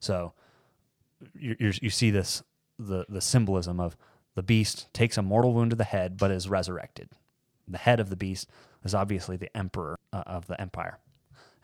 So 0.00 0.32
you 1.34 1.56
you 1.60 1.90
see 1.90 2.10
this 2.10 2.42
the 2.78 3.04
the 3.08 3.20
symbolism 3.20 3.80
of 3.80 3.96
the 4.34 4.42
beast 4.42 4.88
takes 4.92 5.18
a 5.18 5.22
mortal 5.22 5.52
wound 5.52 5.70
to 5.70 5.76
the 5.76 5.84
head, 5.84 6.16
but 6.16 6.30
is 6.30 6.48
resurrected. 6.48 7.10
The 7.68 7.78
head 7.78 8.00
of 8.00 8.08
the 8.10 8.16
beast 8.16 8.48
is 8.82 8.94
obviously 8.94 9.36
the 9.36 9.54
emperor 9.56 9.98
uh, 10.12 10.22
of 10.26 10.46
the 10.46 10.60
empire, 10.60 10.98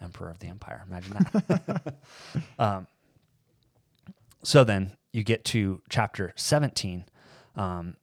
emperor 0.02 0.30
of 0.30 0.38
the 0.38 0.48
empire. 0.48 0.84
Imagine 0.88 1.26
that. 1.48 1.94
um, 2.58 2.86
so 4.42 4.64
then 4.64 4.92
you 5.12 5.22
get 5.22 5.44
to 5.46 5.82
chapter 5.88 6.32
17, 6.36 7.04
um, 7.56 7.96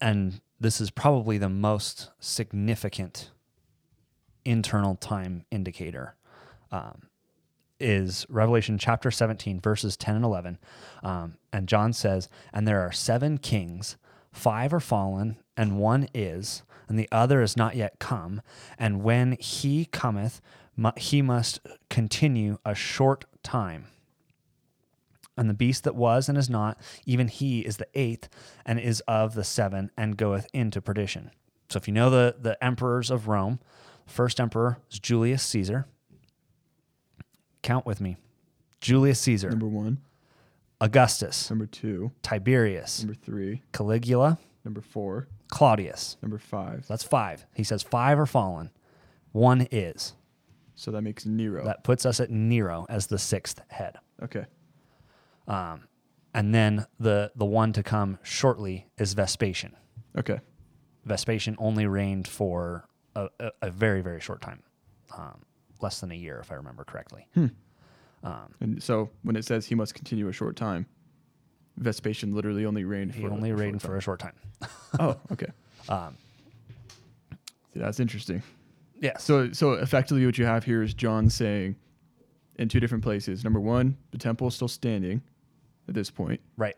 and 0.00 0.40
this 0.60 0.80
is 0.80 0.90
probably 0.90 1.38
the 1.38 1.48
most 1.48 2.10
significant 2.20 3.30
internal 4.44 4.94
time 4.94 5.44
indicator. 5.50 6.14
Um, 6.70 7.02
is 7.82 8.24
Revelation 8.28 8.78
chapter 8.78 9.10
17, 9.10 9.60
verses 9.60 9.96
10 9.96 10.16
and 10.16 10.24
11. 10.24 10.58
Um, 11.02 11.34
and 11.52 11.68
John 11.68 11.92
says, 11.92 12.28
And 12.52 12.66
there 12.66 12.80
are 12.80 12.92
seven 12.92 13.38
kings, 13.38 13.96
five 14.32 14.72
are 14.72 14.80
fallen, 14.80 15.36
and 15.56 15.78
one 15.78 16.08
is, 16.14 16.62
and 16.88 16.98
the 16.98 17.08
other 17.10 17.42
is 17.42 17.56
not 17.56 17.74
yet 17.74 17.98
come. 17.98 18.40
And 18.78 19.02
when 19.02 19.32
he 19.32 19.84
cometh, 19.86 20.40
he 20.96 21.22
must 21.22 21.60
continue 21.90 22.58
a 22.64 22.74
short 22.74 23.24
time. 23.42 23.86
And 25.36 25.48
the 25.48 25.54
beast 25.54 25.84
that 25.84 25.94
was 25.94 26.28
and 26.28 26.36
is 26.36 26.50
not, 26.50 26.78
even 27.06 27.28
he 27.28 27.60
is 27.60 27.78
the 27.78 27.88
eighth, 27.94 28.28
and 28.66 28.78
is 28.78 29.00
of 29.08 29.34
the 29.34 29.44
seven, 29.44 29.90
and 29.96 30.16
goeth 30.16 30.46
into 30.52 30.82
perdition. 30.82 31.30
So 31.70 31.78
if 31.78 31.88
you 31.88 31.94
know 31.94 32.10
the, 32.10 32.36
the 32.38 32.62
emperors 32.62 33.10
of 33.10 33.28
Rome, 33.28 33.58
first 34.06 34.38
emperor 34.38 34.78
is 34.90 34.98
Julius 34.98 35.42
Caesar. 35.44 35.86
Count 37.62 37.86
with 37.86 38.00
me. 38.00 38.16
Julius 38.80 39.20
Caesar, 39.20 39.48
Number 39.50 39.68
one, 39.68 39.98
Augustus, 40.80 41.48
number 41.48 41.66
two, 41.66 42.10
Tiberius, 42.22 43.04
number 43.04 43.14
three, 43.14 43.62
Caligula, 43.72 44.38
number 44.64 44.80
four, 44.80 45.28
Claudius. 45.48 46.16
number 46.20 46.38
five. 46.38 46.86
That's 46.88 47.04
five. 47.04 47.46
He 47.54 47.62
says 47.62 47.82
five 47.82 48.18
are 48.18 48.26
fallen. 48.26 48.70
One 49.30 49.68
is. 49.70 50.14
So 50.82 50.90
that 50.90 51.02
makes 51.02 51.24
Nero. 51.24 51.64
That 51.64 51.84
puts 51.84 52.04
us 52.04 52.18
at 52.18 52.28
Nero 52.28 52.86
as 52.88 53.06
the 53.06 53.16
sixth 53.18 53.60
head. 53.68 53.98
okay. 54.20 54.46
Um, 55.46 55.84
and 56.34 56.52
then 56.52 56.86
the 56.98 57.30
the 57.36 57.44
one 57.44 57.72
to 57.74 57.84
come 57.84 58.18
shortly 58.24 58.88
is 58.98 59.12
Vespasian. 59.14 59.76
Okay. 60.18 60.40
Vespasian 61.04 61.54
only 61.60 61.86
reigned 61.86 62.26
for 62.26 62.88
a, 63.14 63.28
a, 63.38 63.50
a 63.62 63.70
very 63.70 64.00
very 64.02 64.20
short 64.20 64.40
time, 64.40 64.60
um, 65.16 65.42
less 65.80 66.00
than 66.00 66.10
a 66.10 66.16
year 66.16 66.40
if 66.40 66.50
I 66.50 66.56
remember 66.56 66.82
correctly. 66.82 67.28
Um, 68.24 68.54
And 68.60 68.82
so 68.82 69.10
when 69.22 69.36
it 69.36 69.44
says 69.44 69.66
he 69.66 69.76
must 69.76 69.94
continue 69.94 70.26
a 70.28 70.32
short 70.32 70.56
time, 70.56 70.86
Vespasian 71.76 72.34
literally 72.34 72.64
only 72.66 72.84
reigned 72.84 73.12
he 73.14 73.22
for 73.22 73.30
only 73.30 73.50
a 73.50 73.54
reigned 73.54 73.80
short 73.82 73.92
for 73.92 73.96
a 73.98 74.00
short 74.00 74.18
time. 74.18 74.34
time. 74.60 74.70
Oh, 74.98 75.20
okay. 75.32 75.52
Um, 75.88 76.16
See, 77.72 77.78
that's 77.80 78.00
interesting. 78.00 78.42
Yes. 79.02 79.22
So 79.22 79.52
so 79.52 79.74
effectively 79.74 80.24
what 80.24 80.38
you 80.38 80.46
have 80.46 80.64
here 80.64 80.82
is 80.82 80.94
John 80.94 81.28
saying 81.28 81.76
in 82.56 82.68
two 82.68 82.80
different 82.80 83.04
places. 83.04 83.44
Number 83.44 83.60
1, 83.60 83.96
the 84.10 84.18
temple 84.18 84.48
is 84.48 84.54
still 84.54 84.68
standing 84.68 85.22
at 85.88 85.94
this 85.94 86.10
point. 86.10 86.40
right. 86.56 86.76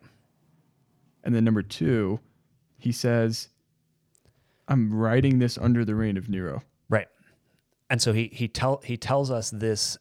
And 1.22 1.34
then 1.34 1.42
number 1.42 1.62
2, 1.62 2.20
he 2.78 2.92
says 2.92 3.48
I'm 4.68 4.92
writing 4.92 5.38
this 5.38 5.58
under 5.58 5.84
the 5.84 5.94
reign 5.94 6.16
of 6.16 6.28
Nero. 6.28 6.62
Right. 6.88 7.08
And 7.90 8.00
so 8.00 8.12
he 8.12 8.30
he 8.32 8.48
tell 8.48 8.80
he 8.84 8.96
tells 8.96 9.30
us 9.30 9.50
this 9.50 9.98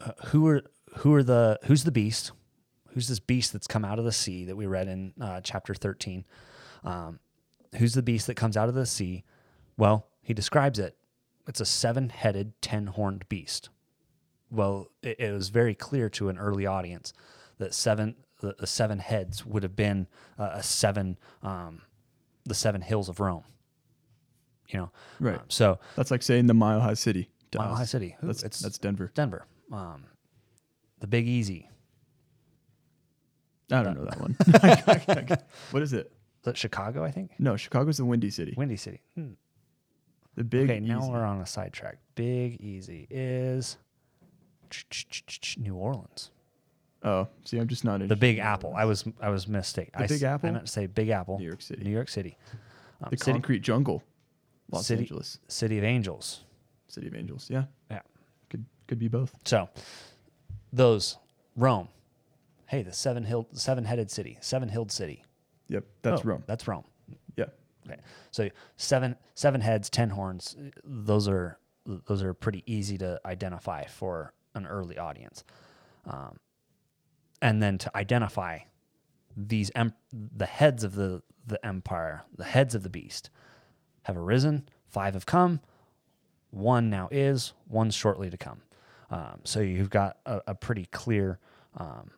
uh, 0.00 0.12
who 0.26 0.46
are 0.46 0.62
who 0.98 1.14
are 1.14 1.22
the 1.22 1.58
who's 1.64 1.84
the 1.84 1.92
beast? 1.92 2.32
Who's 2.90 3.08
this 3.08 3.20
beast 3.20 3.52
that's 3.52 3.66
come 3.66 3.84
out 3.84 3.98
of 3.98 4.04
the 4.04 4.12
sea 4.12 4.46
that 4.46 4.56
we 4.56 4.64
read 4.66 4.88
in 4.88 5.12
uh, 5.20 5.40
chapter 5.42 5.74
13? 5.74 6.24
Um, 6.82 7.18
who's 7.76 7.92
the 7.92 8.02
beast 8.02 8.26
that 8.28 8.36
comes 8.36 8.56
out 8.56 8.68
of 8.68 8.74
the 8.74 8.86
sea? 8.86 9.24
Well, 9.76 10.06
he 10.22 10.32
describes 10.32 10.78
it. 10.78 10.96
It's 11.46 11.60
a 11.60 11.64
seven-headed, 11.66 12.60
ten-horned 12.60 13.28
beast. 13.28 13.68
Well, 14.50 14.88
it, 15.02 15.20
it 15.20 15.32
was 15.32 15.48
very 15.48 15.74
clear 15.74 16.08
to 16.10 16.28
an 16.28 16.38
early 16.38 16.66
audience 16.66 17.12
that 17.58 17.74
seven 17.74 18.16
the, 18.40 18.54
the 18.58 18.66
seven 18.66 18.98
heads 18.98 19.46
would 19.46 19.62
have 19.62 19.74
been 19.74 20.06
uh, 20.38 20.50
a 20.54 20.62
seven 20.62 21.18
um, 21.42 21.82
the 22.44 22.54
seven 22.54 22.80
hills 22.82 23.08
of 23.08 23.18
Rome. 23.20 23.44
You 24.68 24.80
know, 24.80 24.90
Right. 25.20 25.36
Um, 25.36 25.44
so 25.48 25.78
That's 25.94 26.10
like 26.10 26.22
saying 26.22 26.46
the 26.48 26.54
Mile 26.54 26.80
High 26.80 26.94
City. 26.94 27.30
Mile 27.56 27.72
us. 27.72 27.78
High 27.78 27.84
City. 27.84 28.16
Who- 28.20 28.26
That's 28.26 28.42
it's 28.42 28.60
that's 28.60 28.78
Denver. 28.78 29.10
Denver. 29.14 29.46
Um, 29.72 30.04
the 31.00 31.06
Big 31.06 31.26
Easy. 31.28 31.70
I 33.70 33.82
don't 33.82 33.96
know 33.96 34.04
that 34.04 34.20
one. 34.20 34.36
what 35.72 35.82
is 35.82 35.92
it? 35.92 36.06
Is 36.06 36.44
that 36.44 36.56
Chicago? 36.56 37.02
I 37.04 37.10
think. 37.10 37.32
No, 37.38 37.56
Chicago's 37.56 37.96
the 37.96 38.04
Windy 38.04 38.30
City. 38.30 38.54
Windy 38.56 38.76
City. 38.76 39.02
Hmm. 39.16 39.32
The 40.36 40.44
big 40.44 40.70
Okay, 40.70 40.80
now 40.80 41.00
Easy. 41.00 41.10
we're 41.10 41.24
on 41.24 41.40
a 41.40 41.46
sidetrack. 41.46 41.98
Big 42.14 42.60
Easy 42.60 43.06
is 43.10 43.78
New 45.56 45.74
Orleans. 45.74 46.30
Oh, 47.02 47.28
see, 47.44 47.58
I'm 47.58 47.68
just 47.68 47.84
not 47.84 48.06
The 48.06 48.16
Big 48.16 48.38
Apple. 48.38 48.74
I 48.76 48.84
was 48.84 49.04
I 49.20 49.28
was 49.30 49.46
mistaken. 49.48 49.92
The 49.96 50.04
I, 50.04 50.06
Big 50.06 50.16
s- 50.16 50.22
I 50.24 50.28
Apple? 50.34 50.52
meant 50.52 50.66
to 50.66 50.72
say 50.72 50.86
Big 50.86 51.08
Apple. 51.10 51.38
New 51.38 51.44
York 51.46 51.62
City. 51.62 51.84
New 51.84 51.90
York 51.90 52.08
City. 52.08 52.36
Um, 53.02 53.08
the 53.10 53.16
city, 53.18 53.32
concrete 53.32 53.60
jungle, 53.60 54.02
Los 54.72 54.86
City- 54.86 55.02
Angeles, 55.02 55.38
City 55.48 55.78
of 55.78 55.84
Angels. 55.84 56.44
City 56.88 57.06
of 57.06 57.14
Angels. 57.14 57.48
Yeah, 57.50 57.64
Yeah. 57.90 58.00
could 58.50 58.64
could 58.88 58.98
be 58.98 59.08
both. 59.08 59.34
So 59.44 59.68
those 60.72 61.16
Rome. 61.54 61.88
Hey, 62.66 62.82
the 62.82 62.92
seven 62.92 63.24
hill 63.24 63.46
seven 63.52 63.84
headed 63.84 64.10
city, 64.10 64.36
seven 64.40 64.68
hilled 64.68 64.90
city. 64.90 65.22
Yep, 65.68 65.84
that's 66.02 66.22
Oh, 66.22 66.24
Rome. 66.28 66.44
That's 66.46 66.66
Rome. 66.66 66.84
Okay, 67.86 68.00
so 68.30 68.48
seven 68.76 69.16
seven 69.34 69.60
heads, 69.60 69.90
ten 69.90 70.10
horns. 70.10 70.56
Those 70.84 71.28
are 71.28 71.58
those 71.86 72.22
are 72.22 72.34
pretty 72.34 72.62
easy 72.66 72.98
to 72.98 73.20
identify 73.24 73.84
for 73.86 74.32
an 74.54 74.66
early 74.66 74.98
audience, 74.98 75.44
um, 76.06 76.38
and 77.40 77.62
then 77.62 77.78
to 77.78 77.96
identify 77.96 78.60
these 79.36 79.70
em- 79.74 79.94
the 80.12 80.46
heads 80.46 80.82
of 80.84 80.94
the 80.94 81.22
the 81.46 81.64
empire, 81.64 82.24
the 82.36 82.44
heads 82.44 82.74
of 82.74 82.82
the 82.82 82.90
beast, 82.90 83.30
have 84.02 84.16
arisen. 84.16 84.68
Five 84.88 85.14
have 85.14 85.26
come. 85.26 85.60
One 86.50 86.90
now 86.90 87.08
is. 87.10 87.52
One 87.68 87.90
shortly 87.90 88.30
to 88.30 88.36
come. 88.36 88.62
Um, 89.10 89.40
so 89.44 89.60
you've 89.60 89.90
got 89.90 90.16
a, 90.26 90.40
a 90.48 90.54
pretty 90.54 90.86
clear. 90.86 91.38
Um, 91.76 92.10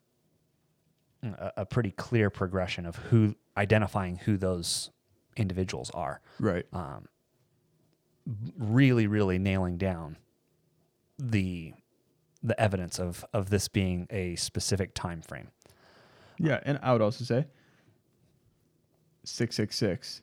a, 1.23 1.53
a 1.59 1.67
pretty 1.67 1.91
clear 1.91 2.31
progression 2.31 2.87
of 2.87 2.97
who 2.97 3.35
identifying 3.57 4.17
who 4.17 4.37
those 4.37 4.91
individuals 5.39 5.91
are 5.95 6.21
right. 6.39 6.67
um, 6.73 7.07
really 8.59 9.07
really 9.07 9.39
nailing 9.39 9.79
down 9.79 10.17
the 11.19 11.73
the 12.43 12.59
evidence 12.61 12.99
of 12.99 13.25
of 13.33 13.51
this 13.51 13.69
being 13.69 14.07
a 14.11 14.37
specific 14.37 14.95
time 14.95 15.23
frame 15.23 15.49
Yeah, 16.39 16.61
and 16.65 16.79
I 16.83 16.93
would 16.93 17.03
also 17.03 17.25
say 17.25 17.47
six 19.25 19.57
six 19.57 19.77
six. 19.77 20.23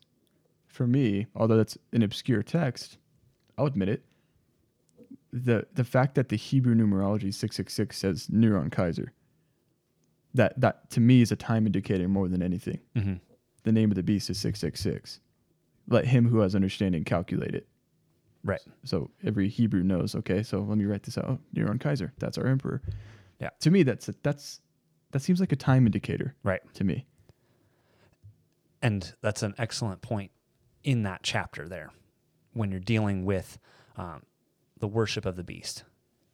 For 0.68 0.86
me, 0.86 1.28
although 1.36 1.56
that's 1.56 1.78
an 1.94 2.04
obscure 2.04 2.44
text, 2.44 2.98
I'll 3.58 3.66
admit 3.66 3.90
it. 3.90 4.04
The 5.32 5.66
the 5.74 5.84
fact 5.84 6.16
that 6.16 6.30
the 6.30 6.36
Hebrew 6.38 6.76
numerology 6.76 7.34
six 7.34 7.56
six 7.56 7.74
six 7.74 7.98
says 7.98 8.28
Neron 8.28 8.72
Kaiser. 8.72 9.14
That 10.34 10.60
that 10.60 10.90
to 10.92 11.00
me 11.00 11.22
is 11.22 11.32
a 11.32 11.36
time 11.36 11.66
indicator 11.66 12.08
more 12.08 12.28
than 12.28 12.42
anything. 12.42 12.80
mm-hmm. 12.96 13.14
The 13.66 13.74
name 13.74 13.92
of 13.92 13.96
the 13.98 14.04
beast 14.04 14.30
is 14.32 14.40
six 14.40 14.60
six 14.62 14.80
six. 14.82 15.22
Let 15.90 16.08
him 16.08 16.30
who 16.30 16.40
has 16.40 16.56
understanding 16.56 17.04
calculate 17.06 17.56
it. 17.56 17.68
right 18.44 18.62
So 18.86 19.12
every 19.26 19.50
Hebrew 19.50 19.84
knows. 19.84 20.16
Okay, 20.16 20.44
so 20.44 20.62
let 20.62 20.78
me 20.80 20.86
write 20.86 21.04
this 21.04 21.18
out. 21.20 21.42
Neron 21.56 21.80
Kaiser. 21.82 22.14
That's 22.20 22.38
our 22.40 22.48
emperor. 22.48 22.82
Yeah. 23.42 23.50
To 23.62 23.72
me, 23.72 23.84
that's 23.84 24.10
a, 24.10 24.16
that's 24.24 24.62
that 25.12 25.22
seems 25.22 25.40
like 25.42 25.52
a 25.54 25.58
time 25.58 25.86
indicator 25.88 26.36
right 26.44 26.62
to 26.76 26.84
me. 26.86 27.06
and 28.82 29.14
that's 29.22 29.44
an 29.44 29.56
excellent 29.58 30.02
point 30.02 30.32
in 30.84 31.04
that 31.04 31.22
chapter 31.24 31.68
there 31.68 31.92
when 32.54 32.72
you're 32.72 32.80
dealing 32.80 33.26
with 33.26 33.58
um, 33.98 34.24
the 34.80 34.88
worship 34.88 35.26
of 35.26 35.36
the 35.36 35.44
beast 35.44 35.84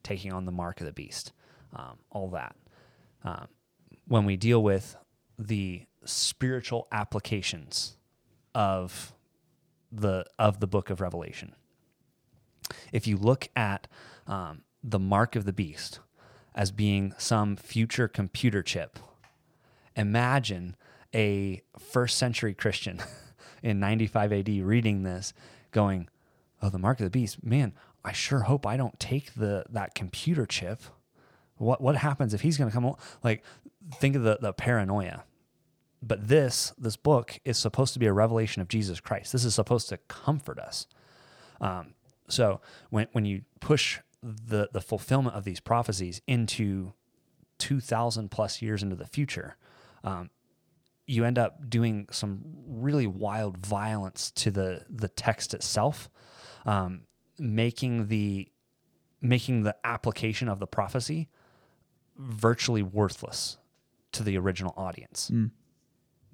taking 0.03 0.33
on 0.33 0.45
the 0.45 0.51
mark 0.51 0.79
of 0.81 0.85
the 0.87 0.91
beast 0.93 1.31
um, 1.75 1.97
all 2.11 2.29
that 2.29 2.55
um, 3.23 3.47
when 4.07 4.25
we 4.25 4.35
deal 4.37 4.61
with 4.63 4.95
the 5.47 5.85
spiritual 6.05 6.87
applications 6.91 7.97
of 8.53 9.13
the 9.91 10.25
of 10.39 10.59
the 10.59 10.67
book 10.67 10.89
of 10.89 11.01
revelation 11.01 11.53
if 12.91 13.07
you 13.07 13.17
look 13.17 13.49
at 13.55 13.87
um, 14.27 14.61
the 14.83 14.99
mark 14.99 15.35
of 15.35 15.45
the 15.45 15.53
beast 15.53 15.99
as 16.53 16.71
being 16.71 17.13
some 17.17 17.55
future 17.55 18.07
computer 18.07 18.61
chip. 18.61 18.99
Imagine 19.95 20.75
a 21.13 21.61
first 21.77 22.17
century 22.17 22.53
Christian 22.53 22.99
in 23.63 23.79
95 23.79 24.33
AD 24.33 24.47
reading 24.47 25.03
this, 25.03 25.33
going, 25.71 26.09
"Oh, 26.61 26.69
the 26.69 26.79
mark 26.79 26.99
of 26.99 27.05
the 27.05 27.09
beast, 27.09 27.43
man! 27.43 27.73
I 28.03 28.11
sure 28.13 28.41
hope 28.41 28.65
I 28.65 28.77
don't 28.77 28.99
take 28.99 29.33
the 29.33 29.65
that 29.69 29.95
computer 29.95 30.45
chip. 30.45 30.81
What 31.57 31.81
what 31.81 31.97
happens 31.97 32.33
if 32.33 32.41
he's 32.41 32.57
going 32.57 32.69
to 32.69 32.73
come? 32.73 32.95
Like, 33.23 33.43
think 33.95 34.15
of 34.15 34.23
the 34.23 34.37
the 34.41 34.53
paranoia. 34.53 35.23
But 36.01 36.27
this 36.27 36.73
this 36.77 36.95
book 36.95 37.39
is 37.45 37.57
supposed 37.57 37.93
to 37.93 37.99
be 37.99 38.07
a 38.07 38.13
revelation 38.13 38.61
of 38.61 38.67
Jesus 38.67 38.99
Christ. 38.99 39.31
This 39.31 39.45
is 39.45 39.55
supposed 39.55 39.89
to 39.89 39.97
comfort 39.97 40.57
us. 40.59 40.87
Um, 41.59 41.93
so 42.27 42.61
when 42.89 43.07
when 43.11 43.25
you 43.25 43.43
push 43.59 43.99
the 44.23 44.69
the 44.71 44.81
fulfillment 44.81 45.35
of 45.35 45.43
these 45.43 45.59
prophecies 45.59 46.21
into 46.27 46.93
2000 47.59 48.29
plus 48.29 48.61
years 48.61 48.81
into 48.83 48.95
the 48.95 49.05
future 49.05 49.55
um, 50.03 50.29
you 51.05 51.25
end 51.25 51.37
up 51.37 51.69
doing 51.69 52.07
some 52.11 52.41
really 52.67 53.07
wild 53.07 53.57
violence 53.57 54.31
to 54.31 54.51
the 54.51 54.85
the 54.89 55.07
text 55.09 55.53
itself 55.53 56.09
um, 56.65 57.01
making 57.37 58.07
the 58.07 58.47
making 59.21 59.63
the 59.63 59.75
application 59.83 60.47
of 60.47 60.59
the 60.59 60.67
prophecy 60.67 61.29
virtually 62.17 62.83
worthless 62.83 63.57
to 64.11 64.23
the 64.23 64.37
original 64.37 64.73
audience 64.77 65.29
Mm. 65.33 65.51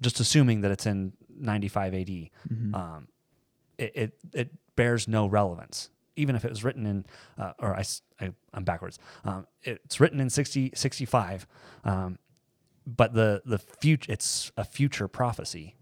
Just 0.00 0.20
assuming 0.20 0.60
that 0.62 0.70
it's 0.70 0.86
in 0.86 1.12
95 1.38 1.94
AD 1.94 2.06
Mm-hmm. 2.08 2.74
um, 2.74 3.08
it, 3.78 3.92
it 3.94 4.12
it 4.34 4.50
bears 4.76 5.06
no 5.08 5.26
relevance. 5.26 5.90
Even 6.16 6.34
if 6.34 6.44
it 6.44 6.50
was 6.50 6.64
written 6.64 6.84
in 6.84 7.06
uh, 7.38 7.52
or 7.60 7.78
I'm 8.52 8.64
backwards. 8.64 8.98
Um, 9.24 9.46
it's 9.62 10.00
written 10.00 10.18
in 10.20 10.30
60 10.30 10.72
65 10.74 11.46
um, 11.84 12.18
but 12.86 13.12
the 13.14 13.42
the 13.44 13.58
future 13.58 14.10
it's 14.12 14.50
a 14.56 14.64
future 14.64 15.06
prophecy. 15.06 15.76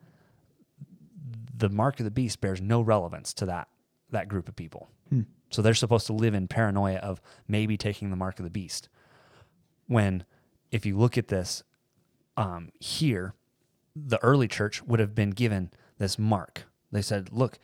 The 1.56 1.70
mark 1.70 2.00
of 2.00 2.04
the 2.04 2.10
beast 2.10 2.40
bears 2.40 2.60
no 2.60 2.82
relevance 2.82 3.32
to 3.34 3.46
that 3.46 3.68
that 4.10 4.28
group 4.28 4.48
of 4.48 4.56
people. 4.56 4.88
Hmm. 5.08 5.22
so 5.50 5.62
they're 5.62 5.72
supposed 5.74 6.06
to 6.08 6.12
live 6.12 6.34
in 6.34 6.48
paranoia 6.48 6.96
of 6.96 7.20
maybe 7.46 7.76
taking 7.76 8.10
the 8.10 8.16
mark 8.16 8.38
of 8.40 8.44
the 8.44 8.50
beast. 8.50 8.88
When 9.86 10.24
if 10.72 10.84
you 10.84 10.98
look 10.98 11.16
at 11.16 11.28
this 11.28 11.62
um, 12.36 12.70
here 12.80 13.34
the 13.96 14.22
early 14.22 14.46
church 14.46 14.82
would 14.82 15.00
have 15.00 15.14
been 15.14 15.30
given 15.30 15.70
this 15.98 16.18
mark. 16.18 16.64
They 16.92 17.02
said, 17.02 17.32
look, 17.32 17.58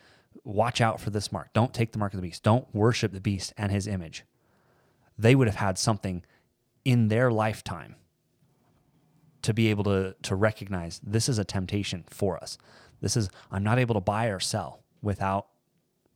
watch 0.44 0.80
out 0.80 1.00
for 1.00 1.10
this 1.10 1.30
mark. 1.30 1.52
Don't 1.52 1.74
take 1.74 1.92
the 1.92 1.98
mark 1.98 2.14
of 2.14 2.20
the 2.20 2.26
beast. 2.26 2.42
Don't 2.42 2.66
worship 2.74 3.12
the 3.12 3.20
beast 3.20 3.52
and 3.58 3.70
his 3.70 3.86
image. 3.86 4.24
They 5.18 5.34
would 5.34 5.46
have 5.46 5.56
had 5.56 5.78
something 5.78 6.24
in 6.84 7.08
their 7.08 7.30
lifetime 7.30 7.96
to 9.42 9.52
be 9.52 9.68
able 9.68 9.84
to, 9.84 10.14
to 10.22 10.34
recognize 10.34 11.00
this 11.02 11.28
is 11.28 11.38
a 11.38 11.44
temptation 11.44 12.04
for 12.08 12.38
us. 12.38 12.56
This 13.00 13.16
is, 13.16 13.28
I'm 13.50 13.64
not 13.64 13.78
able 13.78 13.94
to 13.94 14.00
buy 14.00 14.26
or 14.26 14.40
sell 14.40 14.84
without 15.02 15.48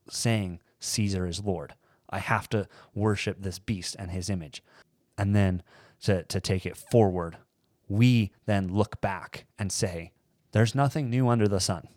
saying 0.08 0.60
Caesar 0.78 1.26
is 1.26 1.44
Lord. 1.44 1.74
I 2.08 2.20
have 2.20 2.48
to 2.50 2.68
worship 2.94 3.38
this 3.40 3.58
beast 3.58 3.96
and 3.98 4.10
his 4.10 4.30
image. 4.30 4.62
And 5.18 5.34
then 5.34 5.62
to, 6.02 6.22
to 6.24 6.40
take 6.40 6.64
it 6.64 6.76
forward, 6.76 7.36
we 7.88 8.32
then 8.46 8.68
look 8.68 9.00
back 9.00 9.46
and 9.58 9.70
say, 9.70 10.12
there's 10.52 10.74
nothing 10.74 11.10
new 11.10 11.28
under 11.28 11.48
the 11.48 11.60
sun. 11.60 11.88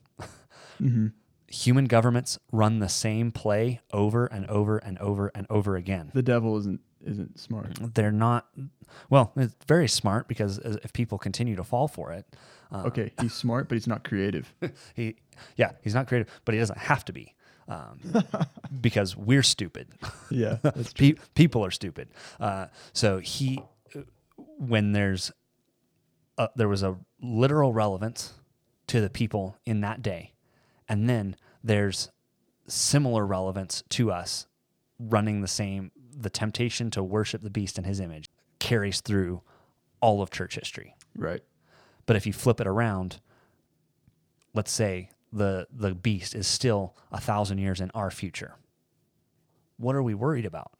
Mm-hmm. 0.82 1.08
Human 1.48 1.86
governments 1.86 2.38
run 2.52 2.80
the 2.80 2.90
same 2.90 3.32
play 3.32 3.82
over 3.92 4.28
and 4.28 4.46
over 4.48 4.78
and 4.78 4.98
over 5.00 5.32
and 5.34 5.48
over 5.50 5.76
again. 5.76 6.12
The 6.14 6.22
devil 6.22 6.58
isn't 6.58 6.82
isn't 7.06 7.40
smart. 7.40 7.78
They're 7.96 8.12
not, 8.12 8.48
well, 9.10 9.32
it's 9.36 9.56
very 9.68 9.88
smart 9.88 10.28
because 10.28 10.58
if 10.58 10.92
people 10.94 11.18
continue 11.18 11.56
to 11.56 11.64
fall 11.64 11.88
for 11.88 12.12
it, 12.12 12.26
uh, 12.72 12.84
Okay, 12.88 13.12
he's 13.22 13.34
smart, 13.46 13.68
but 13.68 13.76
he's 13.76 13.88
not 13.88 14.04
creative. 14.04 14.54
he, 14.96 15.16
yeah, 15.56 15.72
he's 15.82 15.96
not 15.96 16.08
creative, 16.08 16.30
but 16.46 16.54
he 16.54 16.60
doesn't 16.60 16.78
have 16.78 17.04
to 17.06 17.14
be 17.14 17.34
um, 17.68 18.00
because 18.82 19.16
we're 19.16 19.44
stupid. 19.44 19.88
Yeah. 20.30 20.58
Pe- 20.96 21.16
people 21.36 21.66
are 21.66 21.72
stupid. 21.72 22.10
Uh, 22.40 22.68
so 22.94 23.20
he, 23.20 23.64
when 24.58 24.92
there's, 24.92 25.32
there 26.56 26.70
was 26.70 26.84
a 26.84 26.98
literal 27.22 27.74
relevance 27.74 28.34
to 28.88 29.02
the 29.02 29.10
people 29.10 29.58
in 29.66 29.82
that 29.82 30.02
day, 30.02 30.34
and 30.88 31.10
then 31.10 31.36
there's 31.64 32.10
similar 32.68 33.26
relevance 33.26 33.84
to 33.90 34.12
us 34.12 34.48
running 35.00 35.42
the 35.42 35.48
same. 35.48 35.92
The 36.18 36.30
temptation 36.30 36.92
to 36.92 37.04
worship 37.04 37.42
the 37.42 37.50
beast 37.50 37.78
and 37.78 37.86
his 37.86 38.00
image 38.00 38.30
carries 38.60 39.02
through 39.02 39.42
all 40.02 40.22
of 40.22 40.32
church 40.32 40.56
history. 40.56 40.96
Right. 41.16 41.42
But 42.06 42.16
if 42.16 42.26
you 42.26 42.34
flip 42.34 42.60
it 42.60 42.68
around, 42.68 43.20
let's 44.54 44.72
say 44.72 45.12
the 45.32 45.68
the 45.72 45.94
beast 45.94 46.36
is 46.36 46.48
still 46.48 46.96
a 47.12 47.22
thousand 47.22 47.60
years 47.60 47.82
in 47.82 47.92
our 47.94 48.12
future. 48.12 48.56
What 49.78 49.96
are 49.96 50.04
we 50.04 50.14
worried 50.14 50.46
about? 50.46 50.72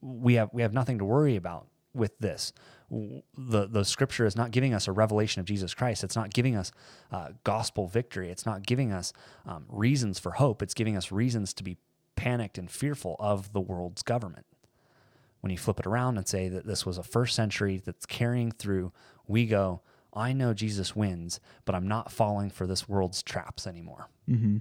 We 0.00 0.34
have 0.34 0.50
we 0.52 0.62
have 0.62 0.72
nothing 0.72 0.98
to 0.98 1.04
worry 1.04 1.36
about 1.36 1.66
with 1.98 2.18
this. 2.18 2.52
The 2.90 3.66
the 3.66 3.84
scripture 3.84 4.24
is 4.24 4.34
not 4.34 4.50
giving 4.50 4.72
us 4.72 4.88
a 4.88 4.92
revelation 4.92 5.40
of 5.40 5.46
Jesus 5.46 5.74
Christ. 5.74 6.02
It's 6.04 6.16
not 6.16 6.32
giving 6.32 6.56
us 6.56 6.72
uh, 7.12 7.30
gospel 7.44 7.86
victory. 7.86 8.30
It's 8.30 8.46
not 8.46 8.66
giving 8.66 8.92
us 8.92 9.12
um, 9.44 9.66
reasons 9.68 10.18
for 10.18 10.32
hope. 10.32 10.62
It's 10.62 10.74
giving 10.74 10.96
us 10.96 11.12
reasons 11.12 11.52
to 11.54 11.64
be 11.64 11.76
panicked 12.16 12.56
and 12.56 12.70
fearful 12.70 13.16
of 13.18 13.52
the 13.52 13.60
world's 13.60 14.02
government 14.02 14.46
when 15.40 15.50
you 15.50 15.58
flip 15.58 15.78
it 15.80 15.86
around 15.86 16.16
and 16.16 16.26
say 16.26 16.48
that 16.48 16.66
this 16.66 16.84
was 16.84 16.98
a 16.98 17.02
first 17.02 17.34
century 17.34 17.80
that's 17.84 18.06
carrying 18.06 18.50
through, 18.50 18.92
we 19.26 19.46
go, 19.46 19.80
I 20.12 20.32
know 20.32 20.52
Jesus 20.52 20.96
wins, 20.96 21.38
but 21.64 21.74
I'm 21.74 21.86
not 21.86 22.10
falling 22.10 22.50
for 22.50 22.66
this 22.66 22.88
world's 22.88 23.22
traps 23.22 23.66
anymore. 23.66 24.08
Mm-hmm. 24.28 24.58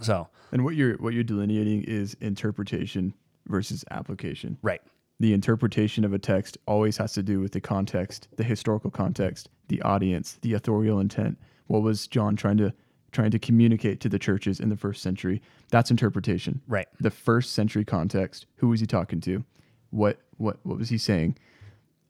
So, 0.00 0.28
And 0.50 0.64
what 0.64 0.74
you're 0.74 0.96
what 0.96 1.12
you're 1.12 1.22
delineating 1.22 1.84
is 1.84 2.16
interpretation 2.20 3.14
versus 3.46 3.84
application. 3.90 4.58
right, 4.62 4.80
The 5.22 5.32
interpretation 5.32 6.04
of 6.04 6.12
a 6.12 6.18
text 6.18 6.58
always 6.66 6.96
has 6.96 7.12
to 7.12 7.22
do 7.22 7.38
with 7.38 7.52
the 7.52 7.60
context, 7.60 8.26
the 8.34 8.42
historical 8.42 8.90
context, 8.90 9.50
the 9.68 9.80
audience, 9.82 10.36
the 10.42 10.54
authorial 10.54 10.98
intent. 10.98 11.38
What 11.68 11.82
was 11.82 12.08
John 12.08 12.34
trying 12.34 12.56
to 12.56 12.74
trying 13.12 13.30
to 13.30 13.38
communicate 13.38 14.00
to 14.00 14.08
the 14.08 14.18
churches 14.18 14.58
in 14.58 14.68
the 14.68 14.76
first 14.76 15.00
century? 15.00 15.40
That's 15.70 15.92
interpretation. 15.92 16.60
right, 16.66 16.88
The 16.98 17.12
first 17.12 17.52
century 17.52 17.84
context. 17.84 18.46
Who 18.56 18.70
was 18.70 18.80
he 18.80 18.86
talking 18.88 19.20
to? 19.20 19.44
What 19.90 20.18
what 20.38 20.58
what 20.64 20.76
was 20.76 20.88
he 20.88 20.98
saying? 20.98 21.38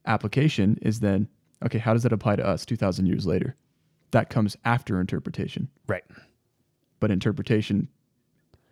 Application 0.06 0.78
is 0.80 1.00
then 1.00 1.28
okay. 1.62 1.76
How 1.76 1.92
does 1.92 2.04
that 2.04 2.14
apply 2.14 2.36
to 2.36 2.46
us 2.46 2.64
two 2.64 2.76
thousand 2.76 3.08
years 3.08 3.26
later? 3.26 3.56
That 4.12 4.30
comes 4.30 4.56
after 4.64 4.98
interpretation, 4.98 5.68
right. 5.86 6.04
but 6.98 7.10
interpretation 7.10 7.88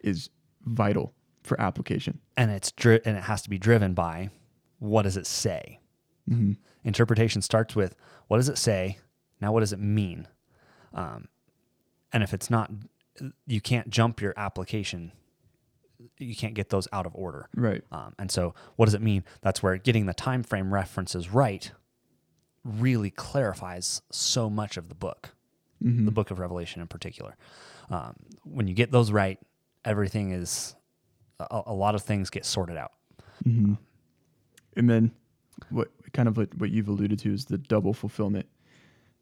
is 0.03 0.31
vital 0.64 1.12
for 1.42 1.61
application. 1.61 2.20
And 2.37 2.50
it's 2.50 2.72
dri- 2.72 3.00
and 3.05 3.16
it 3.16 3.24
has 3.24 3.42
to 3.42 3.50
be 3.50 3.59
driven 3.59 3.94
by 3.94 4.31
what 4.79 5.03
does 5.03 5.16
it 5.16 5.26
say? 5.26 5.81
Mm-hmm. 6.29 6.53
Interpretation 6.85 7.42
starts 7.42 7.74
with 7.76 7.94
what 8.29 8.37
does 8.38 8.48
it 8.48 8.59
say? 8.59 8.98
Now, 9.40 9.53
what 9.53 9.61
does 9.61 9.72
it 9.72 9.81
mean? 9.81 10.29
Um, 10.94 11.29
and 12.12 12.22
if 12.22 12.33
it's 12.35 12.50
not, 12.50 12.70
you 13.46 13.61
can't 13.61 13.90
jump 13.90 14.20
your 14.20 14.35
application. 14.37 15.12
You 16.18 16.35
can't 16.35 16.55
get 16.55 16.70
those 16.70 16.88
out 16.92 17.07
of 17.07 17.14
order. 17.14 17.48
Right. 17.55 17.83
Um, 17.92 18.14
and 18.18 18.31
so, 18.31 18.55
what 18.76 18.87
does 18.87 18.94
it 18.94 19.03
mean? 19.03 19.24
That's 19.42 19.62
where 19.62 19.76
getting 19.76 20.07
the 20.07 20.14
time 20.14 20.42
frame 20.42 20.72
references 20.72 21.31
right 21.31 21.70
really 22.64 23.11
clarifies 23.11 24.03
so 24.11 24.48
much 24.50 24.76
of 24.76 24.88
the 24.88 24.94
book, 24.94 25.31
Mm-hmm. 25.83 26.05
the 26.05 26.11
book 26.11 26.31
of 26.31 26.38
Revelation 26.38 26.83
in 26.83 26.88
particular. 26.88 27.37
Um, 27.88 28.16
when 28.44 28.68
you 28.68 28.74
get 28.74 28.90
those 28.92 29.11
right, 29.11 29.38
everything 29.83 30.31
is 30.33 30.74
a, 31.50 31.62
a 31.66 31.74
lot 31.74 31.94
of 31.94 32.03
things 32.03 32.31
get 32.31 32.44
sorted 32.44 32.76
out. 32.76 32.92
Mm-hmm. 33.44 33.74
And 34.76 34.90
then 34.90 35.12
what 35.70 35.88
kind 36.12 36.29
of 36.29 36.37
what, 36.37 36.55
what 36.57 36.70
you've 36.70 36.88
alluded 36.88 37.18
to 37.20 37.33
is 37.33 37.44
the 37.46 37.59
double 37.59 37.92
fulfillment, 37.92 38.46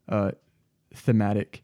uh, 0.07 0.31
thematic 0.93 1.63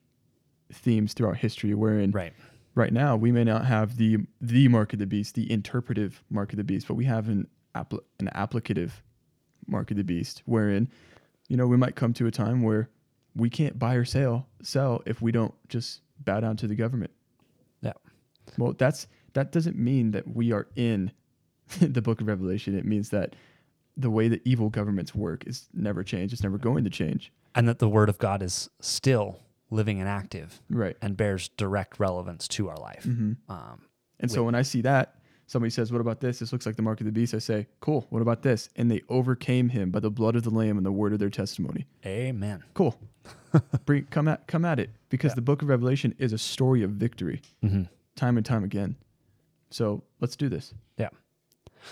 themes 0.71 1.13
throughout 1.13 1.37
history, 1.37 1.73
wherein 1.73 2.11
Right. 2.11 2.33
right 2.73 2.91
now 2.93 3.15
we 3.15 3.31
may 3.31 3.43
not 3.43 3.65
have 3.65 3.97
the 3.97 4.17
the 4.41 4.67
mark 4.67 4.93
of 4.93 4.99
the 4.99 5.05
beast, 5.07 5.35
the 5.35 5.51
interpretive 5.51 6.23
mark 6.29 6.51
of 6.53 6.57
the 6.57 6.63
beast, 6.63 6.87
but 6.87 6.95
we 6.95 7.05
have 7.05 7.29
an 7.29 7.47
an 7.75 8.29
applicative 8.33 8.91
mark 9.67 9.91
of 9.91 9.97
the 9.97 10.03
beast, 10.03 10.41
wherein 10.45 10.89
you 11.49 11.57
know 11.57 11.67
we 11.67 11.77
might 11.77 11.95
come 11.95 12.13
to 12.13 12.25
a 12.27 12.31
time 12.31 12.61
where 12.61 12.89
we 13.35 13.49
can't 13.49 13.77
buy 13.77 13.95
or 13.95 14.05
sell 14.05 14.47
sell 14.61 15.01
if 15.05 15.21
we 15.21 15.31
don't 15.31 15.53
just 15.67 16.01
bow 16.23 16.39
down 16.39 16.55
to 16.57 16.67
the 16.67 16.75
government. 16.75 17.11
Yeah. 17.81 17.93
Well, 18.57 18.73
that's 18.73 19.07
that 19.35 19.51
doesn't 19.51 19.77
mean 19.77 20.11
that 20.11 20.27
we 20.35 20.51
are 20.51 20.67
in 20.75 21.11
the 21.79 22.01
book 22.01 22.19
of 22.21 22.27
Revelation. 22.27 22.77
It 22.77 22.85
means 22.85 23.09
that 23.09 23.35
the 23.95 24.09
way 24.09 24.27
that 24.27 24.41
evil 24.43 24.69
governments 24.69 25.15
work 25.15 25.45
is 25.47 25.69
never 25.73 26.03
changed. 26.03 26.33
It's 26.33 26.43
never 26.43 26.57
going 26.57 26.83
to 26.83 26.89
change. 26.89 27.31
And 27.53 27.67
that 27.69 27.79
the 27.79 27.87
word 27.87 28.09
of 28.09 28.17
God 28.17 28.41
is 28.41 28.69
still 28.81 29.39
living 29.69 29.99
and 30.01 30.09
active 30.09 30.59
Right. 30.69 30.97
and 31.01 31.15
bears 31.15 31.47
direct 31.49 31.99
relevance 31.99 32.47
to 32.49 32.67
our 32.69 32.77
life. 32.77 33.03
hmm 33.03 33.33
Um, 33.47 33.83
And 34.19 34.29
so 34.31 34.43
when 34.43 34.55
I 34.55 34.61
see 34.63 34.81
that, 34.81 35.15
somebody 35.47 35.69
says, 35.69 35.91
"What 35.91 36.01
about 36.01 36.19
this? 36.21 36.39
This 36.39 36.51
looks 36.51 36.65
like 36.65 36.75
the 36.75 36.81
mark 36.81 36.99
of 37.01 37.05
the 37.05 37.11
beast." 37.11 37.33
I 37.33 37.39
say, 37.39 37.67
"Cool. 37.81 38.05
What 38.09 38.21
about 38.21 38.41
this?" 38.43 38.69
And 38.75 38.89
they 38.91 39.01
overcame 39.09 39.69
him 39.69 39.91
by 39.91 39.99
the 39.99 40.09
blood 40.11 40.35
of 40.35 40.43
the 40.43 40.49
lamb 40.49 40.77
and 40.77 40.85
the 40.85 40.91
word 40.91 41.13
of 41.13 41.19
their 41.19 41.29
testimony. 41.29 41.85
Amen. 42.05 42.63
Cool. 42.73 42.97
Bring 43.85 44.05
come 44.05 44.27
at 44.27 44.47
come 44.47 44.65
at 44.65 44.79
it 44.79 44.89
because 45.09 45.31
Yeah. 45.31 45.35
the 45.35 45.41
book 45.41 45.61
of 45.61 45.67
Revelation 45.69 46.13
is 46.17 46.33
a 46.33 46.37
story 46.37 46.81
of 46.83 46.91
victory, 46.91 47.41
Mm-hmm. 47.63 47.83
time 48.15 48.37
and 48.37 48.45
time 48.45 48.63
again. 48.63 48.95
So 49.69 50.03
let's 50.19 50.35
do 50.35 50.49
this. 50.49 50.73
Yeah. 50.97 51.09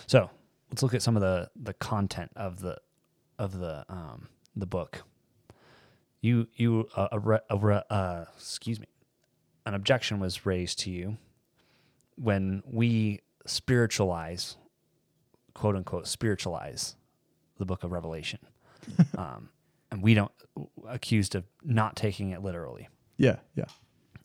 So 0.07 0.29
let's 0.69 0.83
look 0.83 0.93
at 0.93 1.01
some 1.01 1.15
of 1.15 1.21
the 1.21 1.49
the 1.55 1.73
content 1.73 2.31
of 2.35 2.61
the 2.61 2.77
of 3.37 3.59
the 3.59 3.85
um 3.89 4.29
the 4.55 4.65
book. 4.65 5.03
You 6.21 6.47
you 6.55 6.87
uh, 6.95 7.09
a, 7.11 7.19
re, 7.19 7.39
a 7.49 7.57
re, 7.57 7.81
uh 7.89 8.25
excuse 8.35 8.79
me, 8.79 8.87
an 9.65 9.73
objection 9.73 10.19
was 10.19 10.45
raised 10.45 10.79
to 10.79 10.91
you 10.91 11.17
when 12.15 12.63
we 12.65 13.21
spiritualize, 13.45 14.55
quote 15.53 15.75
unquote, 15.75 16.07
spiritualize 16.07 16.95
the 17.57 17.65
book 17.65 17.83
of 17.83 17.91
Revelation, 17.91 18.39
um, 19.17 19.49
and 19.91 20.01
we 20.01 20.13
don't 20.13 20.31
accused 20.87 21.35
of 21.35 21.43
not 21.63 21.95
taking 21.95 22.31
it 22.31 22.41
literally. 22.41 22.87
Yeah, 23.17 23.37
yeah. 23.55 23.65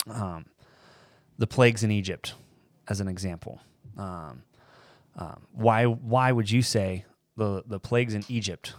Um, 0.07 0.47
the 1.39 1.47
plagues 1.47 1.83
in 1.83 1.91
Egypt, 1.91 2.35
as 2.89 3.01
an 3.01 3.09
example. 3.09 3.61
Um, 3.97 4.43
um, 5.17 5.47
why 5.53 5.85
why 5.85 6.33
would 6.33 6.51
you 6.51 6.63
say 6.63 7.05
the 7.37 7.63
the 7.67 7.81
plagues 7.81 8.15
in 8.15 8.25
Egypt? 8.29 8.75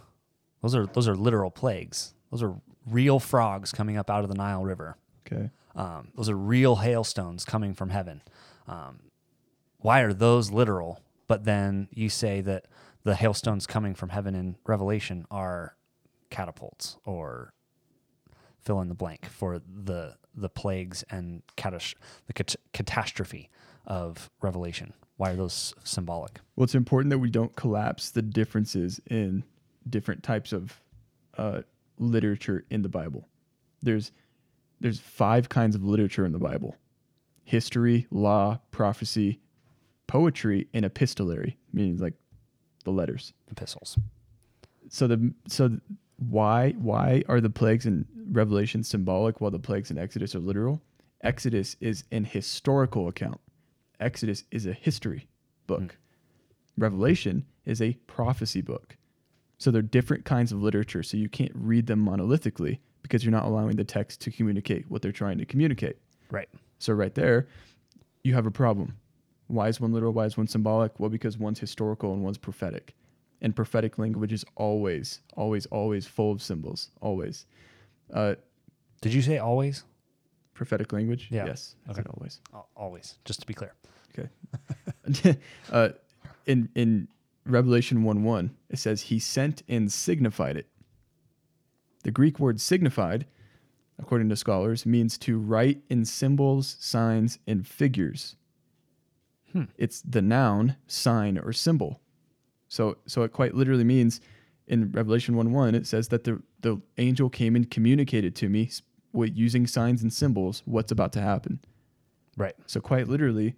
Those 0.61 0.75
are 0.75 0.85
those 0.85 1.07
are 1.07 1.15
literal 1.15 1.51
plagues. 1.51 2.13
Those 2.31 2.43
are 2.43 2.55
real 2.87 3.19
frogs 3.19 3.71
coming 3.71 3.97
up 3.97 4.09
out 4.09 4.23
of 4.23 4.29
the 4.29 4.35
Nile 4.35 4.63
River. 4.63 4.97
Okay. 5.27 5.49
Um, 5.75 6.09
those 6.15 6.29
are 6.29 6.35
real 6.37 6.77
hailstones 6.77 7.45
coming 7.45 7.73
from 7.73 7.89
heaven. 7.89 8.21
Um, 8.67 8.99
why 9.77 10.01
are 10.01 10.13
those 10.13 10.51
literal? 10.51 11.01
But 11.27 11.43
then 11.45 11.87
you 11.91 12.09
say 12.09 12.41
that 12.41 12.65
the 13.03 13.15
hailstones 13.15 13.67
coming 13.67 13.93
from 13.95 14.09
heaven 14.09 14.35
in 14.35 14.55
Revelation 14.65 15.25
are 15.29 15.75
catapults 16.29 16.97
or 17.05 17.53
fill 18.61 18.81
in 18.81 18.89
the 18.89 18.95
blank 18.95 19.25
for 19.25 19.59
the 19.59 20.15
the 20.35 20.49
plagues 20.49 21.03
and 21.09 21.41
catas- 21.57 21.95
the 22.27 22.33
cat- 22.33 22.55
catastrophe 22.73 23.49
of 23.85 24.29
Revelation. 24.41 24.93
Why 25.17 25.31
are 25.31 25.35
those 25.35 25.73
symbolic? 25.83 26.39
Well, 26.55 26.63
it's 26.63 26.75
important 26.75 27.09
that 27.09 27.19
we 27.19 27.29
don't 27.29 27.55
collapse 27.55 28.11
the 28.11 28.21
differences 28.21 29.01
in 29.09 29.43
different 29.89 30.23
types 30.23 30.53
of 30.53 30.79
uh, 31.37 31.61
literature 31.97 32.65
in 32.69 32.81
the 32.81 32.89
Bible. 32.89 33.27
There's 33.81 34.11
there's 34.79 34.99
five 34.99 35.49
kinds 35.49 35.75
of 35.75 35.83
literature 35.83 36.25
in 36.25 36.31
the 36.31 36.39
Bible: 36.39 36.75
history, 37.43 38.07
law, 38.11 38.59
prophecy, 38.71 39.41
poetry, 40.07 40.67
and 40.73 40.85
epistolary, 40.85 41.57
meaning 41.73 41.97
like 41.97 42.13
the 42.85 42.91
letters. 42.91 43.33
Epistles. 43.51 43.97
So 44.89 45.07
the 45.07 45.33
so 45.47 45.67
th- 45.67 45.81
why 46.17 46.71
why 46.71 47.23
are 47.27 47.41
the 47.41 47.49
plagues 47.49 47.85
in 47.85 48.05
Revelation 48.31 48.83
symbolic 48.83 49.41
while 49.41 49.51
the 49.51 49.59
plagues 49.59 49.91
in 49.91 49.97
Exodus 49.97 50.33
are 50.35 50.39
literal? 50.39 50.81
Exodus 51.21 51.75
is 51.81 52.05
an 52.11 52.23
historical 52.23 53.09
account. 53.09 53.41
Exodus 53.99 54.43
is 54.51 54.65
a 54.65 54.73
history 54.73 55.27
book. 55.67 55.97
Revelation 56.77 57.45
is 57.65 57.81
a 57.81 57.93
prophecy 58.07 58.61
book. 58.61 58.95
So 59.57 59.71
they're 59.71 59.81
different 59.81 60.23
kinds 60.25 60.51
of 60.51 60.61
literature. 60.61 61.03
So 61.03 61.17
you 61.17 61.27
can't 61.29 61.51
read 61.53 61.87
them 61.87 62.05
monolithically 62.05 62.79
because 63.01 63.23
you're 63.23 63.31
not 63.31 63.45
allowing 63.45 63.75
the 63.75 63.83
text 63.83 64.21
to 64.21 64.31
communicate 64.31 64.89
what 64.89 65.01
they're 65.01 65.11
trying 65.11 65.37
to 65.37 65.45
communicate. 65.45 65.97
Right. 66.31 66.49
So 66.79 66.93
right 66.93 67.13
there, 67.13 67.47
you 68.23 68.33
have 68.33 68.45
a 68.45 68.51
problem. 68.51 68.95
Why 69.47 69.67
is 69.67 69.81
one 69.81 69.91
literal? 69.91 70.13
Why 70.13 70.25
is 70.25 70.37
one 70.37 70.47
symbolic? 70.47 70.99
Well, 70.99 71.09
because 71.09 71.37
one's 71.37 71.59
historical 71.59 72.13
and 72.13 72.23
one's 72.23 72.37
prophetic. 72.37 72.95
And 73.41 73.55
prophetic 73.55 73.97
language 73.97 74.31
is 74.31 74.45
always, 74.55 75.21
always, 75.35 75.65
always 75.67 76.05
full 76.05 76.31
of 76.31 76.41
symbols. 76.41 76.91
Always. 77.01 77.45
Uh, 78.13 78.35
Did 79.01 79.13
you 79.13 79.21
say 79.21 79.37
always? 79.37 79.83
Prophetic 80.59 80.91
language? 80.91 81.29
Yeah. 81.31 81.45
Yes. 81.45 81.75
Okay. 81.89 82.03
always. 82.13 82.41
Al- 82.53 82.67
Always. 82.75 83.17
Just 83.23 83.39
to 83.39 83.47
be 83.47 83.53
clear. 83.53 83.73
Okay. 84.11 85.37
uh, 85.71 85.89
in 86.45 86.67
in 86.75 87.07
Revelation 87.45 88.03
1 88.03 88.23
1, 88.23 88.51
it 88.69 88.77
says, 88.77 89.03
He 89.03 89.19
sent 89.19 89.63
and 89.69 89.89
signified 89.89 90.57
it. 90.57 90.67
The 92.03 92.11
Greek 92.11 92.39
word 92.39 92.59
signified, 92.59 93.25
according 93.97 94.27
to 94.29 94.35
scholars, 94.35 94.85
means 94.85 95.17
to 95.19 95.39
write 95.39 95.81
in 95.89 96.03
symbols, 96.03 96.75
signs, 96.79 97.39
and 97.47 97.65
figures. 97.65 98.35
Hmm. 99.53 99.63
It's 99.77 100.01
the 100.01 100.21
noun, 100.21 100.75
sign, 100.87 101.37
or 101.37 101.53
symbol. 101.53 102.01
So, 102.67 102.97
so 103.07 103.23
it 103.23 103.31
quite 103.31 103.55
literally 103.55 103.85
means 103.85 104.19
in 104.67 104.91
Revelation 104.91 105.37
1 105.37 105.53
1, 105.53 105.73
it 105.73 105.87
says 105.87 106.09
that 106.09 106.25
the, 106.25 106.41
the 106.59 106.81
angel 106.97 107.29
came 107.29 107.55
and 107.55 107.71
communicated 107.71 108.35
to 108.35 108.49
me 108.49 108.69
with 109.13 109.35
using 109.35 109.67
signs 109.67 110.01
and 110.01 110.11
symbols 110.11 110.61
what's 110.65 110.91
about 110.91 111.13
to 111.13 111.21
happen. 111.21 111.59
Right. 112.37 112.55
So, 112.67 112.79
quite 112.79 113.07
literally, 113.07 113.55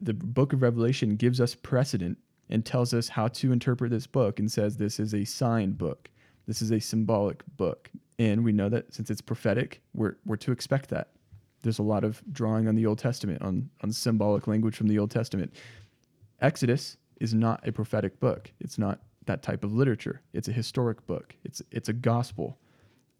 the 0.00 0.14
book 0.14 0.52
of 0.52 0.62
Revelation 0.62 1.16
gives 1.16 1.40
us 1.40 1.54
precedent 1.54 2.18
and 2.50 2.64
tells 2.64 2.94
us 2.94 3.08
how 3.08 3.28
to 3.28 3.52
interpret 3.52 3.90
this 3.90 4.06
book 4.06 4.38
and 4.38 4.50
says 4.50 4.76
this 4.76 5.00
is 5.00 5.14
a 5.14 5.24
sign 5.24 5.72
book. 5.72 6.08
This 6.46 6.62
is 6.62 6.70
a 6.70 6.80
symbolic 6.80 7.42
book. 7.56 7.90
And 8.18 8.44
we 8.44 8.52
know 8.52 8.68
that 8.68 8.92
since 8.94 9.10
it's 9.10 9.20
prophetic, 9.20 9.82
we're, 9.94 10.16
we're 10.24 10.36
to 10.36 10.52
expect 10.52 10.88
that. 10.90 11.10
There's 11.62 11.78
a 11.78 11.82
lot 11.84 12.04
of 12.04 12.22
drawing 12.32 12.68
on 12.68 12.74
the 12.74 12.86
Old 12.86 12.98
Testament, 12.98 13.42
on, 13.42 13.68
on 13.82 13.92
symbolic 13.92 14.46
language 14.46 14.76
from 14.76 14.88
the 14.88 14.98
Old 14.98 15.10
Testament. 15.10 15.54
Exodus 16.40 16.96
is 17.20 17.34
not 17.34 17.66
a 17.66 17.72
prophetic 17.72 18.18
book. 18.20 18.50
It's 18.60 18.78
not 18.78 19.00
that 19.26 19.42
type 19.42 19.64
of 19.64 19.72
literature. 19.72 20.22
It's 20.32 20.48
a 20.48 20.52
historic 20.52 21.06
book. 21.06 21.34
It's 21.44 21.60
it's 21.70 21.88
a 21.88 21.92
gospel. 21.92 22.58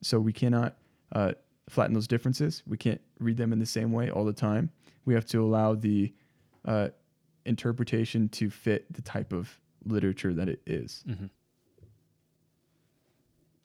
So 0.03 0.19
we 0.19 0.33
cannot 0.33 0.77
uh, 1.13 1.33
flatten 1.69 1.95
those 1.95 2.09
differences. 2.09 2.63
We 2.67 2.77
can't 2.77 3.01
read 3.21 3.37
them 3.37 3.53
in 3.53 3.59
the 3.59 3.67
same 3.67 3.93
way 3.93 4.11
all 4.11 4.25
the 4.25 4.33
time. 4.33 4.71
We 5.05 5.15
have 5.15 5.27
to 5.27 5.43
allow 5.43 5.75
the 5.75 6.13
uh, 6.65 6.89
interpretation 7.45 8.29
to 8.31 8.51
fit 8.51 8.93
the 8.93 9.03
type 9.03 9.33
of 9.33 9.61
literature 9.85 10.35
that 10.35 10.49
it 10.49 10.61
is. 10.67 11.05
hmm 11.07 11.27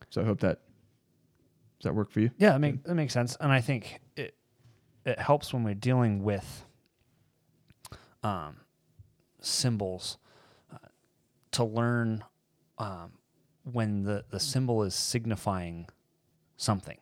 So 0.10 0.22
I 0.22 0.26
hope 0.26 0.40
that 0.42 0.60
does 1.80 1.86
that 1.90 1.96
work 1.96 2.12
for 2.12 2.22
you? 2.22 2.32
Yeah, 2.38 2.52
that, 2.52 2.60
make, 2.60 2.84
that 2.84 2.96
makes 2.96 3.14
sense, 3.14 3.36
and 3.42 3.52
I 3.52 3.60
think 3.60 4.00
it 4.16 4.36
it 5.06 5.20
helps 5.20 5.54
when 5.54 5.64
we're 5.66 5.74
dealing 5.74 6.24
with 6.24 6.66
um, 8.24 8.58
symbols 9.42 10.18
uh, 10.72 10.78
to 11.52 11.66
learn 11.66 12.24
um, 12.78 13.14
when 13.64 14.04
the 14.04 14.24
the 14.30 14.40
symbol 14.40 14.84
is 14.84 14.96
signifying 14.96 15.90
something. 16.56 17.00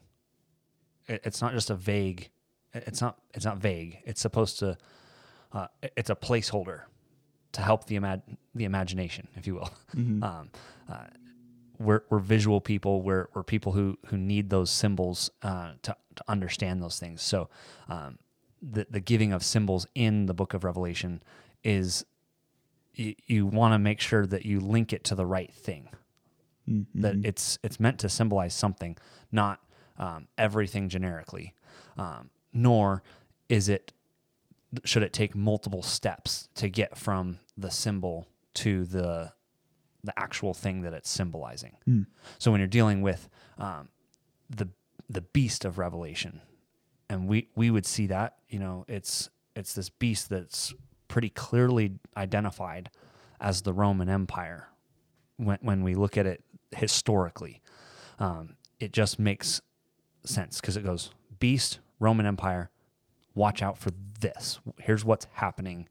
It, 1.13 1.21
it's 1.26 1.41
not 1.41 1.54
just 1.54 1.69
a 1.69 1.76
vague. 1.76 2.30
It's 2.74 3.02
not. 3.02 3.17
It's 3.34 3.45
not 3.45 3.58
vague. 3.58 4.00
It's 4.06 4.21
supposed 4.21 4.60
to. 4.60 4.78
Uh, 5.52 5.67
it's 5.97 6.10
a 6.10 6.15
placeholder 6.15 6.82
to 7.52 7.62
help 7.62 7.86
the 7.88 7.95
imag- 8.00 8.38
the 8.56 8.63
imagination, 8.63 9.28
if 9.36 9.45
you 9.47 9.56
will. 9.56 9.69
Mhm. 9.95 10.24
Um, 10.30 10.50
uh, 10.89 11.08
we're, 11.80 12.04
we're 12.12 12.19
visual 12.19 12.62
people. 12.62 13.02
We're, 13.02 13.28
we're 13.34 13.41
people 13.43 13.71
who, 13.71 13.97
who 14.06 14.15
need 14.17 14.52
those 14.52 14.69
symbols 14.69 15.32
uh, 15.41 15.71
to, 15.82 15.95
to 16.15 16.24
understand 16.28 16.82
those 16.84 17.00
things. 17.00 17.24
So 17.24 17.50
um, 17.89 18.19
the, 18.62 18.86
the 18.88 19.00
giving 19.00 19.34
of 19.34 19.43
symbols 19.43 19.88
in 19.95 20.28
the 20.28 20.34
book 20.36 20.54
of 20.54 20.63
Revelation 20.63 21.24
is 21.63 22.06
you, 22.93 23.15
you 23.26 23.47
want 23.47 23.74
to 23.74 23.80
make 23.80 24.00
sure 24.00 24.28
that 24.28 24.45
you 24.45 24.60
link 24.60 24.93
it 24.93 25.04
to 25.06 25.15
the 25.15 25.26
right 25.26 25.52
thing. 25.52 25.89
Mhm. 26.69 26.86
That 26.95 27.15
it's 27.26 27.58
it's 27.63 27.80
meant 27.80 27.97
to 28.02 28.10
symbolize 28.10 28.54
something, 28.54 28.95
not 29.32 29.59
um, 29.98 30.28
everything 30.38 30.89
generically. 30.89 31.54
Um, 31.98 32.30
nor 32.54 33.04
is 33.50 33.70
it 33.70 33.94
should 34.86 35.04
it 35.04 35.12
take 35.12 35.36
multiple 35.36 35.84
steps 35.84 36.48
to 36.56 36.70
get 36.70 36.98
from 36.98 37.39
the 37.58 37.70
symbol 37.70 38.28
to 38.54 38.86
the 38.86 39.34
the 40.04 40.18
actual 40.18 40.54
thing 40.54 40.82
that 40.82 40.94
it's 40.94 41.10
symbolizing. 41.10 41.78
Mm. 41.88 42.08
So 42.39 42.52
when 42.52 42.60
you're 42.60 42.68
dealing 42.68 43.02
with 43.02 43.30
um, 43.58 43.89
the 44.50 44.70
the 45.10 45.22
beast 45.22 45.66
of 45.66 45.78
Revelation, 45.78 46.42
and 47.10 47.28
we 47.28 47.50
we 47.56 47.70
would 47.70 47.86
see 47.86 48.08
that 48.08 48.38
you 48.50 48.60
know 48.60 48.86
it's 48.88 49.30
it's 49.56 49.74
this 49.74 49.89
beast 49.89 50.30
that's 50.30 50.74
pretty 51.08 51.30
clearly 51.30 52.00
identified 52.16 52.89
as 53.39 53.64
the 53.64 53.74
Roman 53.74 54.10
Empire 54.10 54.70
when 55.38 55.58
when 55.62 55.84
we 55.84 55.96
look 55.96 56.18
at 56.18 56.26
it 56.26 56.44
historically. 56.72 57.62
Um, 58.20 58.56
it 58.80 58.94
just 58.94 59.20
makes 59.20 59.62
sense 60.24 60.61
because 60.61 60.78
it 60.78 60.84
goes 60.84 61.11
beast 61.39 61.80
Roman 61.99 62.26
Empire. 62.26 62.69
Watch 63.34 63.61
out 63.61 63.78
for 63.78 63.91
this. 64.19 64.59
Here's 64.80 65.05
what's 65.05 65.28
happening 65.34 65.88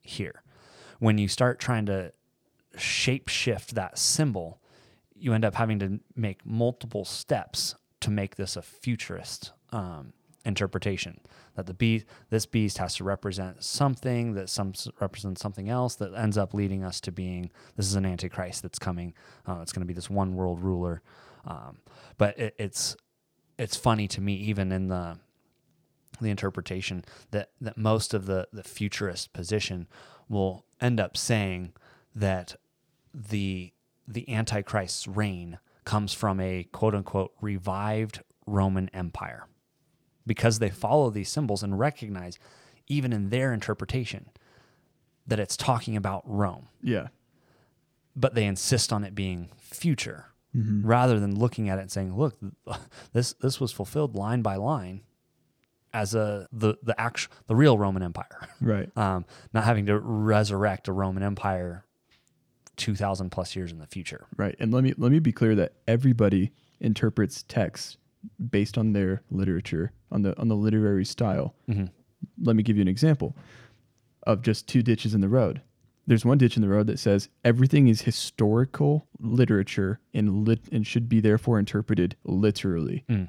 here. 0.00 0.42
When 1.00 1.18
you 1.18 1.28
start 1.28 1.58
trying 1.58 1.86
to 1.86 2.12
shape 2.76 3.28
shift 3.28 3.74
that 3.74 3.98
symbol, 3.98 4.60
you 5.14 5.32
end 5.32 5.44
up 5.44 5.54
having 5.54 5.78
to 5.80 6.00
make 6.14 6.46
multiple 6.46 7.04
steps 7.04 7.74
to 8.00 8.10
make 8.10 8.36
this 8.36 8.56
a 8.56 8.62
futurist 8.62 9.52
um, 9.72 10.12
interpretation 10.44 11.20
that 11.56 11.66
the 11.66 11.74
beast 11.74 12.06
this 12.30 12.46
beast 12.46 12.78
has 12.78 12.94
to 12.94 13.04
represent 13.04 13.62
something 13.62 14.34
that 14.34 14.48
some 14.48 14.72
represents 15.00 15.42
something 15.42 15.68
else 15.68 15.96
that 15.96 16.14
ends 16.14 16.38
up 16.38 16.54
leading 16.54 16.84
us 16.84 17.00
to 17.00 17.10
being 17.12 17.50
this 17.76 17.86
is 17.86 17.96
an 17.96 18.06
antichrist 18.06 18.62
that's 18.62 18.78
coming 18.78 19.12
uh, 19.46 19.58
it's 19.60 19.72
going 19.72 19.82
to 19.82 19.86
be 19.86 19.92
this 19.92 20.08
one 20.08 20.34
world 20.36 20.60
ruler 20.60 21.02
um, 21.44 21.78
but 22.16 22.38
it, 22.38 22.54
it's 22.56 22.96
it's 23.58 23.76
funny 23.76 24.08
to 24.08 24.20
me 24.20 24.34
even 24.34 24.72
in 24.72 24.88
the 24.88 25.18
the 26.20 26.30
interpretation 26.30 27.04
that 27.30 27.50
that 27.60 27.76
most 27.76 28.14
of 28.14 28.26
the 28.26 28.48
the 28.52 28.62
futurist 28.62 29.32
position 29.32 29.86
will 30.28 30.64
end 30.80 30.98
up 31.00 31.16
saying 31.16 31.72
that 32.14 32.56
the 33.14 33.72
the 34.06 34.28
antichrist's 34.32 35.06
reign 35.06 35.58
comes 35.84 36.12
from 36.12 36.40
a 36.40 36.64
quote 36.64 36.94
unquote 36.94 37.32
revived 37.40 38.22
Roman 38.46 38.88
Empire 38.90 39.46
because 40.26 40.58
they 40.58 40.70
follow 40.70 41.10
these 41.10 41.28
symbols 41.28 41.62
and 41.62 41.78
recognize, 41.78 42.38
even 42.86 43.12
in 43.12 43.30
their 43.30 43.52
interpretation, 43.52 44.28
that 45.26 45.40
it's 45.40 45.56
talking 45.56 45.96
about 45.96 46.22
Rome. 46.26 46.68
Yeah. 46.82 47.08
But 48.14 48.34
they 48.34 48.44
insist 48.44 48.92
on 48.92 49.04
it 49.04 49.14
being 49.14 49.48
future 49.58 50.26
mm-hmm. 50.58 50.86
rather 50.86 51.20
than 51.20 51.38
looking 51.38 51.68
at 51.68 51.78
it 51.78 51.82
and 51.82 51.90
saying, 51.90 52.16
look, 52.16 52.36
this, 53.12 53.34
this 53.34 53.60
was 53.60 53.72
fulfilled 53.72 54.16
line 54.16 54.42
by 54.42 54.56
line 54.56 55.02
as 55.92 56.14
a 56.14 56.46
the 56.52 56.74
the 56.82 56.98
actual 57.00 57.32
the 57.46 57.56
real 57.56 57.78
Roman 57.78 58.02
Empire, 58.02 58.48
right? 58.60 58.94
Um, 58.96 59.24
not 59.52 59.64
having 59.64 59.86
to 59.86 59.98
resurrect 59.98 60.88
a 60.88 60.92
Roman 60.92 61.22
Empire 61.22 61.84
two 62.76 62.94
thousand 62.94 63.30
plus 63.30 63.56
years 63.56 63.72
in 63.72 63.78
the 63.78 63.86
future, 63.86 64.26
right? 64.36 64.54
And 64.60 64.72
let 64.72 64.84
me 64.84 64.94
let 64.96 65.12
me 65.12 65.18
be 65.18 65.32
clear 65.32 65.54
that 65.56 65.72
everybody 65.86 66.52
interprets 66.80 67.42
text 67.48 67.98
based 68.50 68.76
on 68.78 68.92
their 68.92 69.22
literature, 69.30 69.92
on 70.10 70.22
the 70.22 70.38
on 70.38 70.48
the 70.48 70.56
literary 70.56 71.04
style. 71.04 71.54
Mm-hmm. 71.68 71.86
Let 72.42 72.56
me 72.56 72.62
give 72.62 72.76
you 72.76 72.82
an 72.82 72.88
example 72.88 73.36
of 74.24 74.42
just 74.42 74.68
two 74.68 74.82
ditches 74.82 75.14
in 75.14 75.20
the 75.20 75.28
road. 75.28 75.62
There's 76.08 76.24
one 76.24 76.38
ditch 76.38 76.56
in 76.56 76.62
the 76.62 76.70
road 76.70 76.86
that 76.86 76.98
says 76.98 77.28
everything 77.44 77.86
is 77.86 78.00
historical 78.00 79.06
literature 79.20 80.00
and 80.14 80.48
lit 80.48 80.60
and 80.72 80.86
should 80.86 81.06
be 81.06 81.20
therefore 81.20 81.58
interpreted 81.58 82.16
literally. 82.24 83.04
Mm. 83.10 83.28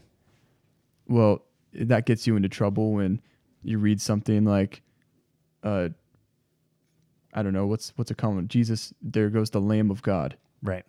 Well, 1.06 1.44
that 1.74 2.06
gets 2.06 2.26
you 2.26 2.38
into 2.38 2.48
trouble 2.48 2.94
when 2.94 3.22
you 3.64 3.80
read 3.80 4.00
something 4.00 4.46
like, 4.46 4.82
uh, 5.62 5.90
I 7.34 7.44
don't 7.44 7.52
know 7.52 7.68
what's 7.68 7.92
what's 7.98 8.12
a 8.12 8.16
common 8.16 8.48
Jesus. 8.48 8.94
There 9.02 9.30
goes 9.30 9.50
the 9.50 9.60
Lamb 9.60 9.92
of 9.92 10.02
God. 10.02 10.38
Right. 10.64 10.86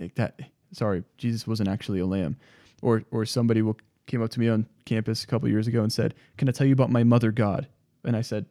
Like 0.00 0.14
that. 0.14 0.40
Sorry, 0.72 1.04
Jesus 1.18 1.46
wasn't 1.46 1.68
actually 1.68 2.00
a 2.00 2.06
lamb 2.06 2.38
or 2.80 3.04
or 3.10 3.26
somebody 3.26 3.60
will 3.60 3.76
came 4.06 4.22
up 4.22 4.30
to 4.30 4.40
me 4.40 4.48
on 4.48 4.66
campus 4.86 5.22
a 5.22 5.26
couple 5.26 5.50
years 5.50 5.66
ago 5.66 5.82
and 5.82 5.92
said, 5.92 6.14
"Can 6.38 6.48
I 6.48 6.52
tell 6.52 6.66
you 6.66 6.72
about 6.72 6.90
my 6.90 7.04
mother 7.04 7.30
God?" 7.30 7.68
And 8.04 8.16
I 8.16 8.22
said, 8.22 8.46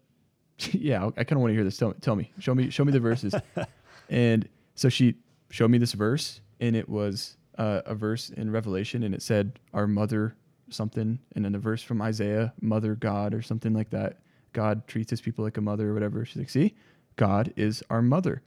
"Yeah, 0.74 1.06
I 1.06 1.24
kind 1.24 1.34
of 1.34 1.40
want 1.40 1.52
to 1.52 1.56
hear 1.56 1.64
this. 1.64 1.78
Tell 1.78 1.90
me, 1.90 1.96
tell 2.02 2.16
me, 2.16 2.32
show 2.40 2.56
me, 2.56 2.70
show 2.70 2.86
me 2.86 2.92
the 2.92 3.00
verses." 3.00 3.34
and 4.10 4.48
so 4.76 4.90
she 4.90 5.16
showed 5.50 5.72
me 5.72 5.78
this 5.78 5.94
verse, 5.94 6.42
and 6.60 6.76
it 6.76 6.88
was 6.90 7.38
uh, 7.58 7.82
a 7.86 7.96
verse 7.96 8.30
in 8.30 8.52
Revelation, 8.52 9.04
and 9.04 9.14
it 9.14 9.22
said, 9.22 9.60
"Our 9.74 9.88
mother 9.88 10.36
something," 10.70 11.20
and 11.36 11.46
then 11.46 11.56
a 11.56 11.60
verse 11.60 11.84
from 11.84 12.02
Isaiah, 12.02 12.54
"Mother 12.62 12.96
God" 12.96 13.34
or 13.34 13.42
something 13.42 13.74
like 13.74 13.90
that. 13.92 14.20
God 14.54 14.88
treats 14.88 15.10
his 15.10 15.22
people 15.22 15.44
like 15.44 15.58
a 15.58 15.62
mother 15.62 15.90
or 15.90 15.94
whatever. 15.94 16.26
She's 16.26 16.38
like, 16.38 16.50
"See, 16.50 16.76
God 17.16 17.54
is 17.56 17.84
our 17.90 18.02
mother," 18.02 18.42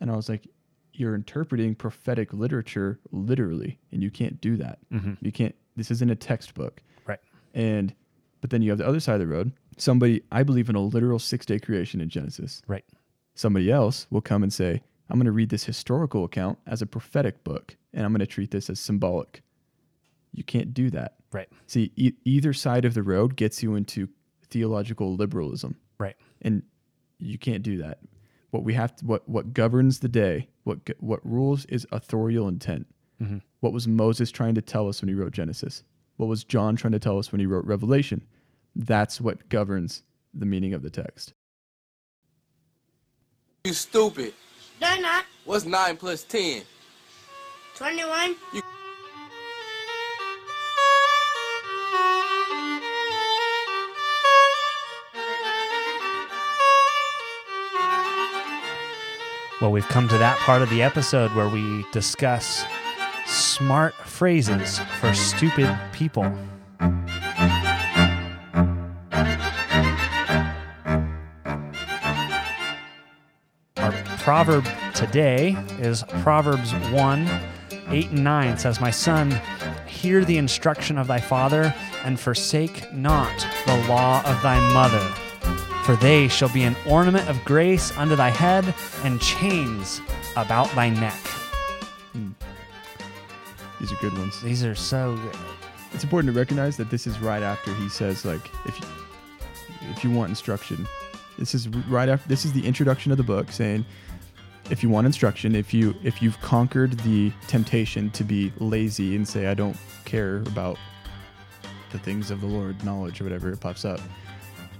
and 0.00 0.10
I 0.10 0.16
was 0.16 0.28
like, 0.28 0.46
you're 0.94 1.14
interpreting 1.14 1.74
prophetic 1.74 2.32
literature 2.32 2.98
literally, 3.10 3.78
and 3.90 4.02
you 4.02 4.10
can't 4.10 4.40
do 4.40 4.56
that. 4.58 4.78
Mm-hmm. 4.92 5.24
You 5.24 5.32
can't. 5.32 5.54
This 5.76 5.90
isn't 5.90 6.10
a 6.10 6.14
textbook, 6.14 6.82
right? 7.06 7.18
And 7.54 7.94
but 8.42 8.50
then 8.50 8.60
you 8.60 8.68
have 8.68 8.78
the 8.78 8.86
other 8.86 9.00
side 9.00 9.14
of 9.14 9.28
the 9.28 9.34
road. 9.34 9.52
Somebody, 9.78 10.20
I 10.30 10.42
believe 10.42 10.68
in 10.68 10.76
a 10.76 10.80
literal 10.80 11.18
six 11.18 11.46
day 11.46 11.58
creation 11.58 12.02
in 12.02 12.10
Genesis. 12.10 12.60
Right. 12.66 12.84
Somebody 13.34 13.70
else 13.70 14.06
will 14.10 14.20
come 14.20 14.42
and 14.42 14.52
say, 14.52 14.82
I'm 15.08 15.16
going 15.16 15.24
to 15.24 15.32
read 15.32 15.48
this 15.48 15.64
historical 15.64 16.24
account 16.24 16.58
as 16.66 16.82
a 16.82 16.86
prophetic 16.86 17.42
book, 17.42 17.76
and 17.94 18.04
I'm 18.04 18.12
going 18.12 18.20
to 18.20 18.26
treat 18.26 18.50
this 18.50 18.68
as 18.68 18.78
symbolic. 18.78 19.42
You 20.34 20.44
can't 20.44 20.74
do 20.74 20.90
that. 20.90 21.14
Right. 21.32 21.48
See, 21.66 21.92
e- 21.96 22.12
either 22.24 22.52
side 22.52 22.84
of 22.84 22.92
the 22.92 23.02
road 23.02 23.36
gets 23.36 23.62
you 23.62 23.74
into 23.74 24.08
theological 24.50 25.16
liberalism. 25.16 25.76
Right. 25.98 26.16
And 26.42 26.62
you 27.18 27.38
can't 27.38 27.62
do 27.62 27.78
that 27.78 28.00
what 28.52 28.64
we 28.64 28.74
have 28.74 28.94
to, 28.96 29.04
what 29.04 29.28
what 29.28 29.52
governs 29.52 29.98
the 29.98 30.08
day, 30.08 30.48
what 30.62 30.78
what 31.00 31.20
rules 31.24 31.64
is 31.66 31.86
authorial 31.90 32.46
intent. 32.46 32.86
Mm-hmm. 33.20 33.38
What 33.60 33.72
was 33.72 33.88
Moses 33.88 34.30
trying 34.30 34.54
to 34.54 34.62
tell 34.62 34.88
us 34.88 35.00
when 35.02 35.08
he 35.08 35.14
wrote 35.14 35.32
Genesis? 35.32 35.82
What 36.16 36.28
was 36.28 36.44
John 36.44 36.76
trying 36.76 36.92
to 36.92 36.98
tell 36.98 37.18
us 37.18 37.32
when 37.32 37.40
he 37.40 37.46
wrote 37.46 37.64
Revelation? 37.64 38.24
That's 38.74 39.20
what 39.20 39.48
governs 39.48 40.02
the 40.32 40.46
meaning 40.46 40.74
of 40.74 40.82
the 40.82 40.90
text. 40.90 41.34
You 43.64 43.72
stupid. 43.72 44.34
They're 44.80 45.00
not. 45.00 45.24
What's 45.44 45.64
9 45.64 45.96
plus 45.96 46.24
10? 46.24 46.62
21. 47.76 48.36
You 48.54 48.62
Well, 59.62 59.70
we've 59.70 59.86
come 59.86 60.08
to 60.08 60.18
that 60.18 60.36
part 60.38 60.60
of 60.60 60.70
the 60.70 60.82
episode 60.82 61.32
where 61.36 61.48
we 61.48 61.84
discuss 61.92 62.64
smart 63.26 63.94
phrases 63.94 64.80
for 64.98 65.14
stupid 65.14 65.78
people. 65.92 66.36
Proverb 74.22 74.66
today 74.94 75.56
is 75.78 76.02
Proverbs 76.22 76.72
1 76.72 77.28
8 77.88 78.10
and 78.10 78.24
9 78.24 78.58
says, 78.58 78.80
My 78.80 78.90
son, 78.90 79.38
hear 79.86 80.24
the 80.24 80.38
instruction 80.38 80.96
of 80.96 81.06
thy 81.06 81.20
father, 81.20 81.74
and 82.04 82.18
forsake 82.18 82.92
not 82.92 83.46
the 83.66 83.76
law 83.88 84.22
of 84.24 84.40
thy 84.42 84.58
mother 84.72 85.04
for 85.82 85.96
they 85.96 86.28
shall 86.28 86.48
be 86.48 86.62
an 86.62 86.76
ornament 86.86 87.28
of 87.28 87.44
grace 87.44 87.96
unto 87.98 88.14
thy 88.14 88.30
head 88.30 88.72
and 89.02 89.20
chains 89.20 90.00
about 90.36 90.70
thy 90.76 90.88
neck. 90.88 91.18
Hmm. 92.12 92.30
These 93.80 93.90
are 93.90 93.96
good 93.96 94.16
ones. 94.16 94.40
These 94.42 94.64
are 94.64 94.76
so 94.76 95.16
good. 95.16 95.36
It's 95.92 96.04
important 96.04 96.32
to 96.32 96.38
recognize 96.38 96.76
that 96.76 96.88
this 96.88 97.08
is 97.08 97.18
right 97.18 97.42
after 97.42 97.74
he 97.74 97.88
says, 97.88 98.24
like, 98.24 98.48
if 98.64 98.78
you, 98.78 98.86
if 99.90 100.04
you 100.04 100.10
want 100.12 100.30
instruction, 100.30 100.86
this 101.36 101.52
is 101.52 101.68
right 101.68 102.08
after. 102.08 102.28
This 102.28 102.44
is 102.44 102.52
the 102.52 102.64
introduction 102.64 103.10
of 103.10 103.18
the 103.18 103.24
book, 103.24 103.50
saying, 103.50 103.84
if 104.72 104.82
you 104.82 104.88
want 104.88 105.06
instruction, 105.06 105.54
if 105.54 105.72
you 105.72 105.94
if 106.02 106.20
you've 106.20 106.40
conquered 106.40 106.98
the 107.00 107.30
temptation 107.46 108.10
to 108.10 108.24
be 108.24 108.52
lazy 108.58 109.14
and 109.14 109.26
say, 109.26 109.46
I 109.46 109.54
don't 109.54 109.76
care 110.04 110.38
about 110.38 110.78
the 111.92 111.98
things 111.98 112.30
of 112.32 112.40
the 112.40 112.46
Lord, 112.46 112.82
knowledge 112.84 113.20
or 113.20 113.24
whatever, 113.24 113.50
it 113.52 113.60
pops 113.60 113.84
up 113.84 114.00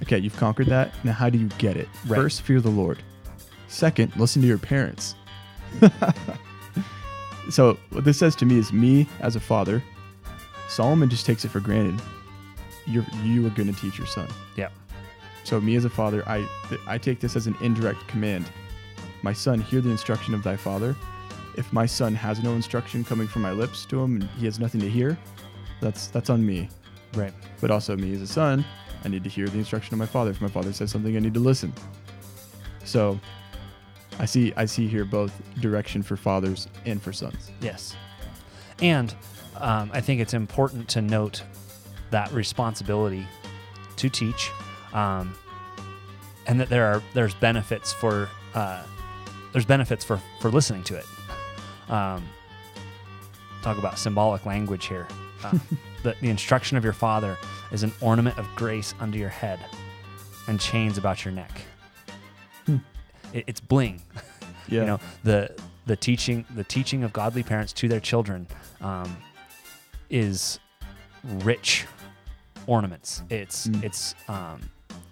Okay, 0.03 0.19
you've 0.19 0.37
conquered 0.37 0.67
that. 0.67 0.93
Now, 1.05 1.13
how 1.13 1.31
do 1.31 1.39
you 1.39 1.49
get 1.59 1.77
it? 1.77 1.89
Right. 2.07 2.21
First, 2.21 2.43
fear 2.43 2.61
the 2.61 2.71
Lord. 2.71 3.03
Second, 3.69 4.15
listen 4.17 4.43
to 4.43 4.49
your 4.49 4.59
parents. 4.59 5.15
so, 7.51 7.79
what 7.91 8.05
this 8.05 8.19
says 8.19 8.35
to 8.37 8.45
me 8.45 8.59
is 8.59 8.73
me 8.73 9.09
as 9.21 9.37
a 9.37 9.41
father, 9.41 9.83
Solomon 10.69 11.09
just 11.09 11.25
takes 11.25 11.45
it 11.45 11.49
for 11.49 11.61
granted. 11.61 12.01
You're 12.87 13.07
you 13.23 13.47
are 13.47 13.51
going 13.51 13.73
to 13.73 13.81
teach 13.81 13.97
your 13.97 14.09
son. 14.09 14.29
Yeah. 14.57 14.71
So, 15.45 15.61
me 15.61 15.77
as 15.77 15.85
a 15.85 15.91
father, 15.91 16.29
I 16.29 16.47
I 16.87 16.99
take 16.99 17.21
this 17.21 17.37
as 17.37 17.47
an 17.47 17.57
indirect 17.61 18.07
command. 18.09 18.51
My 19.23 19.33
son, 19.33 19.61
hear 19.61 19.81
the 19.81 19.91
instruction 19.91 20.35
of 20.35 20.43
thy 20.43 20.57
father. 20.57 20.97
If 21.57 21.73
my 21.73 21.87
son 21.87 22.15
has 22.15 22.43
no 22.43 22.53
instruction 22.53 23.05
coming 23.05 23.29
from 23.29 23.43
my 23.43 23.53
lips 23.53 23.85
to 23.87 24.01
him 24.01 24.17
and 24.17 24.25
he 24.39 24.47
has 24.47 24.59
nothing 24.59 24.81
to 24.81 24.89
hear, 24.89 25.19
that's 25.81 26.09
that's 26.09 26.31
on 26.31 26.45
me. 26.45 26.69
Right. 27.15 27.33
But 27.61 27.71
also 27.71 27.97
me 27.97 28.15
as 28.15 28.23
a 28.23 28.27
son, 28.27 28.65
I 29.05 29.09
need 29.09 29.23
to 29.25 29.31
hear 29.31 29.47
the 29.47 29.59
instruction 29.59 29.95
of 29.95 29.99
my 29.99 30.07
father. 30.07 30.31
If 30.31 30.41
my 30.41 30.49
father 30.49 30.73
says 30.73 30.91
something, 30.91 31.17
I 31.17 31.21
need 31.21 31.35
to 31.35 31.41
listen. 31.41 31.73
So 32.85 33.21
I 34.19 34.25
see 34.25 34.53
I 34.57 34.65
see 34.65 34.89
here 34.89 35.05
both 35.05 35.33
direction 35.61 36.03
for 36.03 36.17
fathers 36.17 36.69
and 36.87 37.03
for 37.03 37.13
sons. 37.13 37.51
Yes. 37.61 37.97
And 38.81 39.15
um, 39.57 39.91
I 39.93 40.01
think 40.01 40.21
it's 40.21 40.35
important 40.35 40.89
to 40.91 41.03
note 41.03 41.43
that 42.11 42.33
responsibility 42.33 43.27
to 43.97 44.09
teach, 44.09 44.51
um, 44.93 45.35
and 46.47 46.59
that 46.61 46.69
there 46.69 46.87
are 46.87 47.03
there's 47.15 47.35
benefits 47.35 47.93
for 47.93 48.29
uh, 48.55 48.83
there's 49.53 49.65
benefits 49.67 50.05
for 50.05 50.21
for 50.41 50.51
listening 50.51 50.83
to 50.85 50.97
it. 50.97 51.07
Um, 51.89 52.25
talk 53.63 53.79
about 53.79 53.99
symbolic 53.99 54.45
language 54.47 54.87
here. 54.87 55.07
Uh, 55.45 55.59
the, 56.03 56.15
the 56.21 56.29
instruction 56.31 56.77
of 56.77 56.85
your 56.85 56.93
father 56.93 57.37
is 57.71 57.83
an 57.83 57.93
ornament 58.01 58.39
of 58.39 58.47
grace 58.57 58.95
under 59.01 59.19
your 59.19 59.29
head 59.29 59.61
and 60.49 60.59
chains 60.61 60.99
about 60.99 61.25
your 61.25 61.33
neck. 61.33 61.51
Hmm. 62.67 62.77
It, 63.33 63.45
it's 63.47 63.61
bling. 63.61 64.03
Yeah. 64.69 64.81
you 64.81 64.87
know 64.87 65.01
the 65.25 65.55
the 65.87 65.97
teaching 65.97 66.47
the 66.55 66.63
teaching 66.65 67.03
of 67.03 67.13
godly 67.13 67.43
parents 67.43 67.73
to 67.75 67.89
their 67.89 68.01
children 68.01 68.47
um, 68.81 69.15
is 70.09 70.61
rich 71.25 71.85
ornaments. 72.67 73.23
It's 73.29 73.67
it's 73.83 74.15
um, 74.29 74.71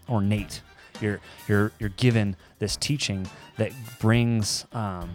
ornate. 0.08 0.62
You're 1.00 1.20
you're 1.48 1.72
you're 1.78 1.90
given 1.90 2.36
this 2.60 2.76
teaching 2.76 3.28
that 3.56 3.72
brings 3.98 4.66
um, 4.72 5.10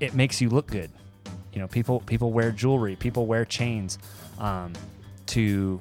it 0.00 0.14
makes 0.14 0.40
you 0.40 0.48
look 0.50 0.66
good. 0.66 0.90
You 1.52 1.60
know, 1.60 1.68
people 1.68 2.00
people 2.00 2.32
wear 2.32 2.50
jewelry, 2.50 2.96
people 2.96 3.26
wear 3.26 3.44
chains 3.44 3.98
um, 4.38 4.72
to 5.26 5.80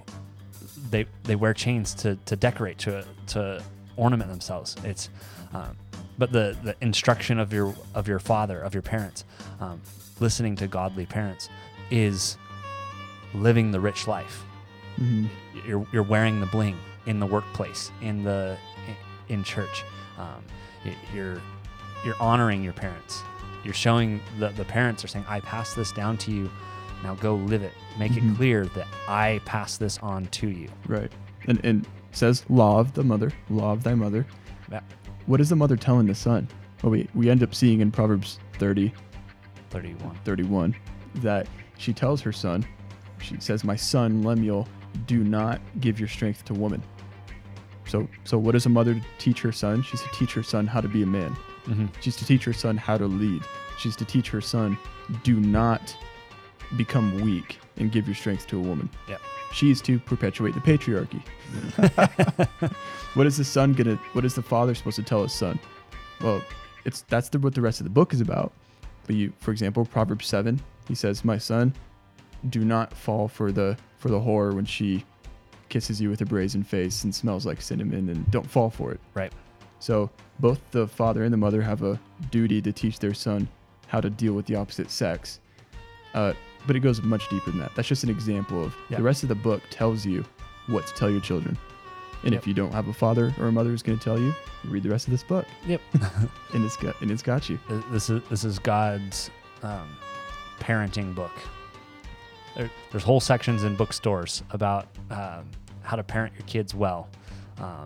they 0.91 1.05
they 1.23 1.35
wear 1.35 1.53
chains 1.53 1.95
to 1.95 2.15
to 2.25 2.35
decorate 2.35 2.77
to 2.79 3.03
to 3.27 3.63
ornament 3.95 4.29
themselves. 4.29 4.75
It's 4.83 5.09
um, 5.53 5.75
but 6.17 6.31
the 6.31 6.55
the 6.63 6.75
instruction 6.81 7.39
of 7.39 7.51
your 7.51 7.73
of 7.95 8.07
your 8.07 8.19
father 8.19 8.59
of 8.61 8.73
your 8.75 8.83
parents, 8.83 9.25
um, 9.59 9.81
listening 10.19 10.55
to 10.57 10.67
godly 10.67 11.05
parents, 11.05 11.49
is 11.89 12.37
living 13.33 13.71
the 13.71 13.79
rich 13.79 14.07
life. 14.07 14.43
Mhm. 14.99 15.29
You're 15.65 15.87
you're 15.93 16.03
wearing 16.03 16.41
the 16.41 16.47
bling 16.47 16.77
in 17.05 17.19
the 17.19 17.25
workplace, 17.25 17.91
in 18.01 18.23
the 18.23 18.57
in 19.29 19.43
church. 19.43 19.85
Um, 20.17 20.43
you're 21.13 21.41
you're 22.05 22.15
honoring 22.19 22.63
your 22.63 22.73
parents. 22.73 23.21
You're 23.63 23.73
showing 23.73 24.19
the 24.39 24.49
the 24.49 24.65
parents 24.65 25.03
are 25.03 25.07
saying, 25.07 25.25
"I 25.27 25.39
pass 25.39 25.73
this 25.73 25.91
down 25.91 26.17
to 26.19 26.31
you. 26.31 26.49
Now 27.03 27.15
go 27.15 27.35
live 27.35 27.63
it. 27.63 27.73
Make 27.97 28.11
Mhm. 28.13 28.33
it 28.33 28.37
clear 28.37 28.65
that 28.67 28.87
I 29.07 29.41
pass 29.45 29.77
this 29.77 29.97
on 29.99 30.25
to 30.27 30.47
you." 30.49 30.69
Right. 30.87 31.11
And 31.47 31.59
and 31.63 31.87
says 32.11 32.43
law 32.49 32.79
of 32.79 32.93
the 32.93 33.03
mother, 33.03 33.31
law 33.49 33.71
of 33.71 33.83
thy 33.83 33.93
mother. 33.95 34.25
Yeah. 34.71 34.81
What 35.27 35.39
is 35.41 35.49
the 35.49 35.55
mother 35.55 35.77
telling 35.77 36.07
the 36.07 36.15
son? 36.15 36.47
Well, 36.83 36.91
we, 36.91 37.07
we 37.13 37.29
end 37.29 37.43
up 37.43 37.53
seeing 37.53 37.79
in 37.79 37.91
Proverbs 37.91 38.39
30, 38.53 38.91
Thirty-one. 39.69 40.15
31 40.25 40.75
that 41.15 41.47
she 41.77 41.93
tells 41.93 42.19
her 42.21 42.31
son, 42.31 42.65
she 43.21 43.37
says, 43.39 43.63
My 43.63 43.75
son, 43.75 44.23
Lemuel, 44.23 44.67
do 45.05 45.23
not 45.23 45.61
give 45.79 45.99
your 45.99 46.09
strength 46.09 46.43
to 46.45 46.53
woman. 46.53 46.81
So, 47.91 48.07
so 48.23 48.37
what 48.37 48.53
does 48.53 48.65
a 48.65 48.69
mother 48.69 49.01
teach 49.17 49.41
her 49.41 49.51
son? 49.51 49.83
She's 49.83 50.01
to 50.01 50.07
teach 50.13 50.33
her 50.33 50.43
son 50.43 50.65
how 50.65 50.79
to 50.79 50.87
be 50.87 51.03
a 51.03 51.05
man. 51.05 51.35
Mm-hmm. 51.65 51.87
She's 51.99 52.15
to 52.15 52.25
teach 52.25 52.45
her 52.45 52.53
son 52.53 52.77
how 52.77 52.97
to 52.97 53.05
lead. 53.05 53.43
She's 53.77 53.97
to 53.97 54.05
teach 54.05 54.29
her 54.29 54.39
son, 54.39 54.77
do 55.23 55.41
not 55.41 55.93
become 56.77 57.19
weak 57.19 57.59
and 57.75 57.91
give 57.91 58.07
your 58.07 58.15
strength 58.15 58.47
to 58.47 58.57
a 58.57 58.61
woman. 58.61 58.89
Yep. 59.09 59.19
She 59.51 59.71
is 59.71 59.81
to 59.81 59.99
perpetuate 59.99 60.53
the 60.53 60.61
patriarchy. 60.61 61.21
what 63.15 63.27
is 63.27 63.35
the 63.35 63.43
son 63.43 63.73
gonna? 63.73 63.95
What 64.13 64.23
is 64.23 64.35
the 64.35 64.41
father 64.41 64.73
supposed 64.73 64.95
to 64.95 65.03
tell 65.03 65.23
his 65.23 65.33
son? 65.33 65.59
Well, 66.21 66.41
it's 66.85 67.01
that's 67.09 67.27
the, 67.27 67.39
what 67.39 67.55
the 67.55 67.61
rest 67.61 67.81
of 67.81 67.83
the 67.83 67.89
book 67.89 68.13
is 68.13 68.21
about. 68.21 68.53
But 69.05 69.17
you, 69.17 69.33
for 69.39 69.51
example, 69.51 69.83
Proverbs 69.83 70.27
seven, 70.27 70.61
he 70.87 70.95
says, 70.95 71.25
"My 71.25 71.37
son, 71.37 71.73
do 72.49 72.63
not 72.63 72.93
fall 72.93 73.27
for 73.27 73.51
the 73.51 73.75
for 73.97 74.07
the 74.07 74.19
whore 74.19 74.53
when 74.53 74.63
she 74.63 75.03
kisses 75.71 75.99
you 75.99 76.09
with 76.11 76.21
a 76.21 76.25
brazen 76.25 76.63
face 76.63 77.03
and 77.03 77.13
smells 77.15 77.45
like 77.47 77.59
cinnamon, 77.61 78.09
and 78.09 78.29
don't 78.29 78.47
fall 78.49 78.69
for 78.69 78.91
it." 78.91 78.99
Right. 79.15 79.33
So 79.79 80.11
both 80.39 80.59
the 80.69 80.87
father 80.87 81.23
and 81.23 81.33
the 81.33 81.37
mother 81.37 81.61
have 81.63 81.81
a 81.81 81.99
duty 82.29 82.61
to 82.61 82.71
teach 82.71 82.99
their 82.99 83.15
son 83.15 83.47
how 83.87 83.99
to 83.99 84.09
deal 84.11 84.33
with 84.33 84.45
the 84.45 84.55
opposite 84.55 84.91
sex. 84.91 85.39
Uh, 86.13 86.33
but 86.67 86.75
it 86.75 86.81
goes 86.81 87.01
much 87.01 87.27
deeper 87.29 87.49
than 87.49 87.59
that. 87.59 87.71
That's 87.75 87.87
just 87.87 88.03
an 88.03 88.09
example 88.11 88.63
of 88.63 88.75
Yeah. 88.89 88.97
the 88.97 89.03
rest 89.03 89.23
of 89.23 89.29
the 89.29 89.35
book 89.35 89.63
tells 89.71 90.05
you 90.05 90.23
what 90.67 90.85
to 90.85 90.93
tell 90.93 91.09
your 91.09 91.21
children. 91.21 91.57
And 92.23 92.33
Yep. 92.33 92.41
if 92.43 92.47
you 92.47 92.53
don't 92.53 92.71
have 92.71 92.87
a 92.87 92.93
father 92.93 93.33
or 93.39 93.47
a 93.47 93.51
mother 93.51 93.71
who's 93.71 93.81
going 93.81 93.97
to 93.97 94.03
tell 94.03 94.19
you, 94.19 94.31
read 94.65 94.83
the 94.83 94.89
rest 94.89 95.07
of 95.07 95.11
this 95.11 95.23
book, 95.23 95.45
Yep. 95.65 95.81
and 96.53 96.63
it's 96.63 96.77
got 96.77 97.01
and 97.01 97.09
it's 97.09 97.23
got 97.23 97.49
you. 97.49 97.57
This 97.91 98.09
is 98.11 98.21
this 98.29 98.43
is 98.43 98.59
God's 98.59 99.31
um, 99.63 99.89
parenting 100.59 101.15
book. 101.15 101.31
There, 102.55 102.69
there's 102.91 103.03
whole 103.03 103.19
sections 103.21 103.63
in 103.63 103.75
bookstores 103.75 104.43
about 104.51 104.87
um, 105.09 105.45
how 105.83 105.95
to 105.95 106.03
parent 106.03 106.33
your 106.33 106.45
kids 106.47 106.73
well, 106.75 107.07
um, 107.59 107.85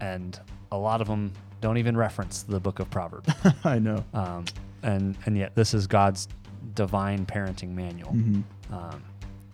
and 0.00 0.40
a 0.72 0.76
lot 0.78 1.00
of 1.00 1.06
them 1.08 1.32
don't 1.60 1.78
even 1.78 1.96
reference 1.96 2.42
the 2.42 2.60
book 2.60 2.78
of 2.80 2.90
Proverbs. 2.90 3.28
I 3.64 3.78
know. 3.78 4.04
um, 4.14 4.44
and 4.82 5.16
and 5.26 5.36
yet 5.36 5.54
this 5.54 5.74
is 5.74 5.86
God's 5.86 6.28
divine 6.74 7.26
parenting 7.26 7.70
manual. 7.74 8.10
hmm 8.10 8.40
Um, 8.70 9.02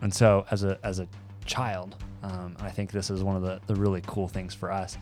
and 0.00 0.12
so 0.12 0.44
as 0.50 0.64
a 0.64 0.78
as 0.82 0.98
a 0.98 1.06
child, 1.44 1.96
um, 2.22 2.56
I 2.60 2.70
think 2.70 2.90
this 2.92 3.10
is 3.10 3.22
one 3.22 3.36
of 3.36 3.42
the, 3.42 3.60
the 3.66 3.74
really 3.74 4.02
cool 4.06 4.28
things 4.28 4.54
for 4.54 4.70
us, 4.72 4.98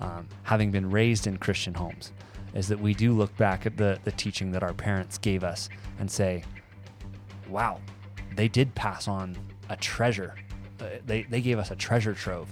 um, 0.00 0.28
having 0.42 0.70
been 0.70 0.90
raised 0.90 1.26
in 1.26 1.36
Christian 1.38 1.74
homes, 1.74 2.12
is 2.54 2.68
that 2.68 2.78
we 2.80 2.94
do 2.94 3.12
look 3.12 3.36
back 3.36 3.66
at 3.66 3.76
the 3.76 3.98
the 4.04 4.12
teaching 4.12 4.52
that 4.52 4.62
our 4.62 4.72
parents 4.74 5.18
gave 5.18 5.42
us 5.44 5.68
and 5.98 6.10
say, 6.10 6.44
"Wow, 7.48 7.80
they 8.36 8.48
did 8.48 8.74
pass 8.74 9.08
on 9.08 9.36
a 9.70 9.76
treasure. 9.76 10.34
Uh, 10.80 10.86
they 11.06 11.22
they 11.24 11.40
gave 11.40 11.58
us 11.58 11.70
a 11.70 11.76
treasure 11.76 12.14
trove." 12.14 12.48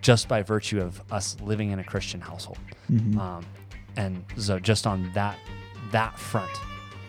Just 0.00 0.28
by 0.28 0.42
virtue 0.42 0.82
of 0.82 1.00
us 1.10 1.36
living 1.40 1.70
in 1.70 1.78
a 1.78 1.84
Christian 1.84 2.20
household, 2.20 2.58
hmm 2.88 3.18
um, 3.18 3.46
and 3.96 4.22
so 4.36 4.58
just 4.58 4.86
on 4.86 5.10
that 5.14 5.38
that 5.92 6.18
front, 6.18 6.50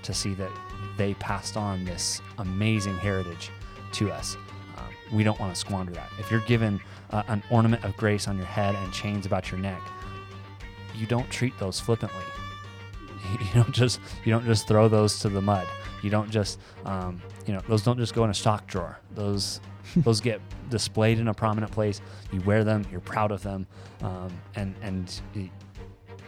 to 0.03 0.13
see 0.13 0.33
that 0.35 0.51
they 0.97 1.13
passed 1.15 1.57
on 1.57 1.83
this 1.83 2.21
amazing 2.37 2.97
heritage 2.97 3.51
to 3.93 4.11
us, 4.11 4.37
um, 4.77 4.87
we 5.11 5.23
don't 5.23 5.37
want 5.41 5.53
to 5.53 5.59
squander 5.59 5.91
that. 5.91 6.09
If 6.19 6.31
you're 6.31 6.39
given 6.41 6.79
uh, 7.11 7.23
an 7.27 7.43
ornament 7.49 7.83
of 7.83 7.97
grace 7.97 8.27
on 8.29 8.37
your 8.37 8.45
head 8.45 8.75
and 8.75 8.93
chains 8.93 9.25
about 9.25 9.51
your 9.51 9.59
neck, 9.59 9.81
you 10.93 11.05
don't 11.05 11.29
treat 11.29 11.57
those 11.59 11.79
flippantly. 11.79 12.23
You 13.39 13.47
don't 13.55 13.71
just 13.71 13.99
you 14.23 14.31
don't 14.31 14.45
just 14.45 14.67
throw 14.67 14.87
those 14.87 15.19
to 15.19 15.29
the 15.29 15.41
mud. 15.41 15.67
You 16.03 16.11
don't 16.11 16.29
just 16.29 16.59
um, 16.85 17.19
you 17.47 17.53
know 17.53 17.61
those 17.67 17.81
don't 17.81 17.97
just 17.97 18.13
go 18.13 18.23
in 18.23 18.29
a 18.29 18.33
stock 18.35 18.67
drawer. 18.67 18.99
Those 19.15 19.59
those 19.97 20.21
get 20.21 20.41
displayed 20.69 21.19
in 21.19 21.27
a 21.27 21.33
prominent 21.33 21.71
place. 21.71 22.01
You 22.31 22.41
wear 22.41 22.63
them. 22.63 22.85
You're 22.91 23.01
proud 23.01 23.31
of 23.31 23.43
them, 23.43 23.67
um, 24.01 24.31
and 24.55 24.75
and 24.81 25.21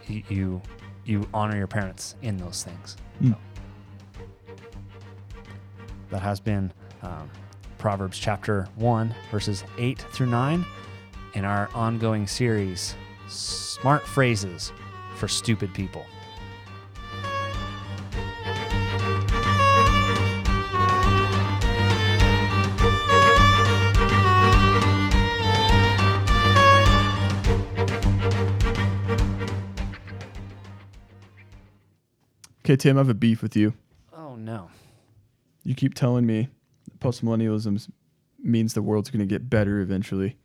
you 0.06 0.60
you 1.04 1.28
honor 1.32 1.56
your 1.56 1.66
parents 1.66 2.16
in 2.22 2.36
those 2.36 2.62
things. 2.62 2.96
Mm. 3.22 3.36
That 6.10 6.22
has 6.22 6.40
been 6.40 6.72
um, 7.02 7.30
Proverbs 7.78 8.18
chapter 8.18 8.68
one, 8.76 9.14
verses 9.30 9.64
eight 9.78 10.00
through 10.12 10.26
nine, 10.26 10.64
in 11.34 11.44
our 11.44 11.68
ongoing 11.74 12.26
series, 12.26 12.94
"Smart 13.28 14.06
Phrases 14.06 14.72
for 15.16 15.28
Stupid 15.28 15.72
People." 15.74 16.04
Okay, 32.68 32.76
Tim, 32.76 32.98
I 32.98 33.00
have 33.00 33.08
a 33.08 33.14
beef 33.14 33.40
with 33.40 33.56
you. 33.56 33.72
Oh 34.14 34.36
no! 34.36 34.68
You 35.64 35.74
keep 35.74 35.94
telling 35.94 36.26
me 36.26 36.48
postmillennialism 36.98 37.88
means 38.40 38.74
the 38.74 38.82
world's 38.82 39.08
going 39.08 39.20
to 39.20 39.24
get 39.26 39.48
better 39.48 39.80
eventually, 39.80 40.36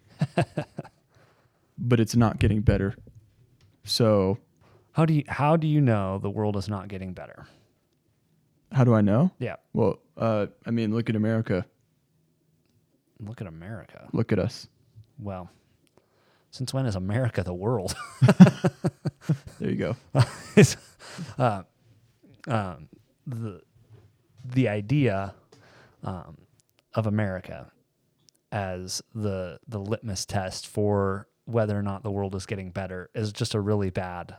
but 1.78 2.00
it's 2.00 2.16
not 2.16 2.40
getting 2.40 2.62
better. 2.62 2.96
So, 3.84 4.38
How 4.94 5.06
do 5.06 5.14
you 5.16 5.26
how 5.28 5.58
do 5.58 5.68
you 5.68 5.82
know 5.82 6.18
the 6.18 6.30
world 6.30 6.56
is 6.56 6.70
not 6.70 6.88
getting 6.88 7.12
better? 7.12 7.46
how 8.72 8.86
do 8.86 8.94
I 8.94 9.02
know? 9.02 9.32
Yeah, 9.40 9.58
Well, 9.74 10.00
uh, 10.16 10.46
I 10.66 10.72
mean, 10.72 10.96
look 10.96 11.10
at 11.10 11.18
America. 11.18 11.66
look 13.20 13.42
at 13.42 13.48
America. 13.48 14.08
Look 14.14 14.32
at 14.32 14.40
us. 14.40 14.70
Well, 15.20 15.50
since 16.52 16.74
when 16.74 16.86
is 16.86 16.96
America 16.96 17.44
the 17.44 17.54
world? 17.54 17.94
There 19.60 19.70
you 19.70 19.76
go. 19.76 19.96
Uh, 21.38 21.62
um, 22.48 22.90
the 23.26 23.62
the 24.46 24.68
idea 24.68 25.34
um, 26.04 26.38
of 26.94 27.06
America 27.08 27.72
as 28.52 29.02
the 29.16 29.60
the 29.68 29.80
litmus 29.80 30.26
test 30.26 30.68
for 30.68 31.28
whether 31.46 31.78
or 31.78 31.82
not 31.82 32.04
the 32.04 32.12
world 32.12 32.36
is 32.36 32.46
getting 32.46 32.72
better 32.72 33.10
is 33.16 33.32
just 33.34 33.54
a 33.54 33.60
really 33.60 33.90
bad 33.90 34.36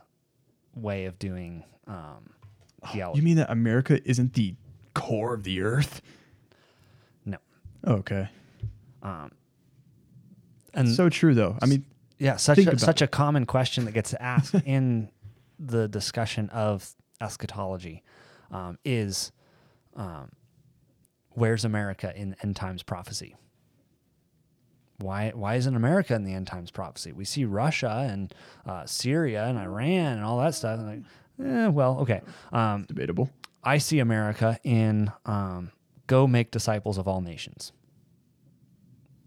way 0.73 1.05
of 1.05 1.19
doing 1.19 1.63
um, 1.87 2.29
theology. 2.91 3.19
You 3.19 3.23
mean 3.25 3.37
that 3.37 3.49
America 3.51 3.99
isn't 4.07 4.33
the 4.33 4.55
core 4.93 5.33
of 5.33 5.43
the 5.43 5.61
earth? 5.61 6.01
no, 7.25 7.37
Okay. 7.85 8.27
um, 9.03 9.31
and 10.73 10.89
so 10.89 11.09
true, 11.09 11.33
though. 11.33 11.57
I 11.61 11.67
mean, 11.67 11.85
Yeah, 12.17 12.37
such 12.37 12.57
a, 12.59 12.77
such 12.79 13.01
a 13.01 13.07
common 13.07 13.45
question 13.45 13.85
that 13.85 13.93
gets 13.93 14.13
asked 14.15 14.55
in 14.65 15.09
the 15.59 15.87
discussion 15.87 16.49
of 16.49 16.93
eschatology 17.21 18.03
um, 18.51 18.77
is, 18.83 19.31
um, 19.95 20.31
where's 21.29 21.65
America 21.65 22.13
in 22.15 22.35
end 22.41 22.55
times 22.55 22.83
prophecy? 22.83 23.35
Why 24.99 25.31
why 25.35 25.55
isn't 25.55 25.75
America 25.75 26.15
in 26.15 26.23
the 26.23 26.33
end 26.33 26.47
times 26.47 26.71
prophecy? 26.71 27.11
We 27.11 27.25
see 27.25 27.43
Russia 27.43 28.07
and 28.09 28.33
uh, 28.65 28.85
Syria 28.85 29.45
and 29.45 29.57
Iran 29.57 30.17
and 30.17 30.23
all 30.23 30.37
that 30.39 30.55
stuff. 30.55 30.79
And 30.79 30.87
like, 30.87 31.47
eh, 31.47 31.67
well, 31.67 31.99
okay. 31.99 32.21
Um, 32.53 32.85
debatable. 32.85 33.29
I 33.61 33.79
see 33.79 33.99
America 33.99 34.57
in 34.63 35.11
um, 35.25 35.71
go 36.07 36.27
make 36.27 36.51
disciples 36.51 36.97
of 36.97 37.07
all 37.07 37.19
nations. 37.19 37.73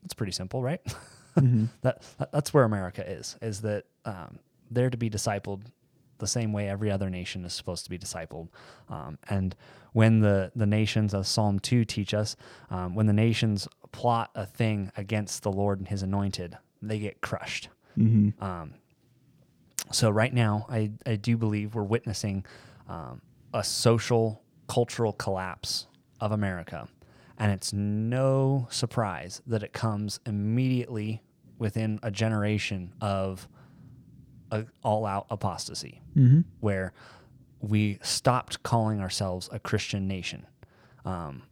That's 0.03 0.15
pretty 0.15 0.33
simple, 0.33 0.63
right? 0.63 0.81
Mm-hmm. 1.37 1.67
that, 1.83 2.03
that 2.19 2.33
that's 2.33 2.53
where 2.53 2.65
America 2.65 3.09
is. 3.09 3.37
Is 3.41 3.61
that 3.61 3.85
um, 4.05 4.41
they're 4.73 4.91
to 4.91 4.97
be 4.97 5.09
discipled 5.09 5.61
the 6.19 6.27
same 6.27 6.53
way 6.53 6.69
every 6.69 6.91
other 6.91 7.11
nation 7.11 7.45
is 7.45 7.53
supposed 7.53 7.85
to 7.85 7.91
be 7.91 7.99
discipled. 7.99 8.49
Um, 8.89 9.19
and 9.29 9.55
when 9.93 10.21
the 10.21 10.53
the 10.55 10.67
nations, 10.67 11.15
as 11.15 11.29
Psalm 11.29 11.59
two 11.59 11.85
teach 11.85 12.15
us, 12.15 12.37
um, 12.71 12.95
when 12.95 13.07
the 13.07 13.13
nations 13.13 13.69
plot 13.93 14.31
a 14.35 14.47
thing 14.47 14.93
against 14.97 15.43
the 15.43 15.53
Lord 15.53 15.79
and 15.79 15.89
His 15.89 16.03
anointed, 16.03 16.57
they 16.83 16.99
get 16.99 17.21
crushed. 17.21 17.69
Mm-hmm. 17.97 18.43
Um, 18.45 18.75
so 19.91 20.11
right 20.11 20.35
now, 20.35 20.67
I, 20.69 20.91
I 21.07 21.17
do 21.17 21.37
believe 21.37 21.75
we're 21.75 21.83
witnessing 21.83 22.45
um, 22.89 23.23
a 23.55 23.65
social 23.65 24.43
cultural 24.67 25.15
collapse 25.15 25.87
of 26.21 26.33
America, 26.33 26.89
and 27.39 27.51
it's 27.51 27.73
no 27.73 28.69
surprise 28.71 29.41
that 29.47 29.63
it 29.63 29.73
comes 29.73 30.21
immediately 30.27 31.23
within 31.59 31.99
a 32.03 32.11
generation 32.11 32.93
of 33.01 33.49
a 34.51 34.65
all-out 34.83 35.27
apostasy, 35.31 36.01
Mm-hmm. 36.17 36.41
where 36.61 36.93
we 37.61 37.99
stopped 38.03 38.63
calling 38.63 39.01
ourselves 39.01 39.49
a 39.53 39.59
Christian 39.59 40.07
nation. 40.09 40.47
Um, 41.05 41.43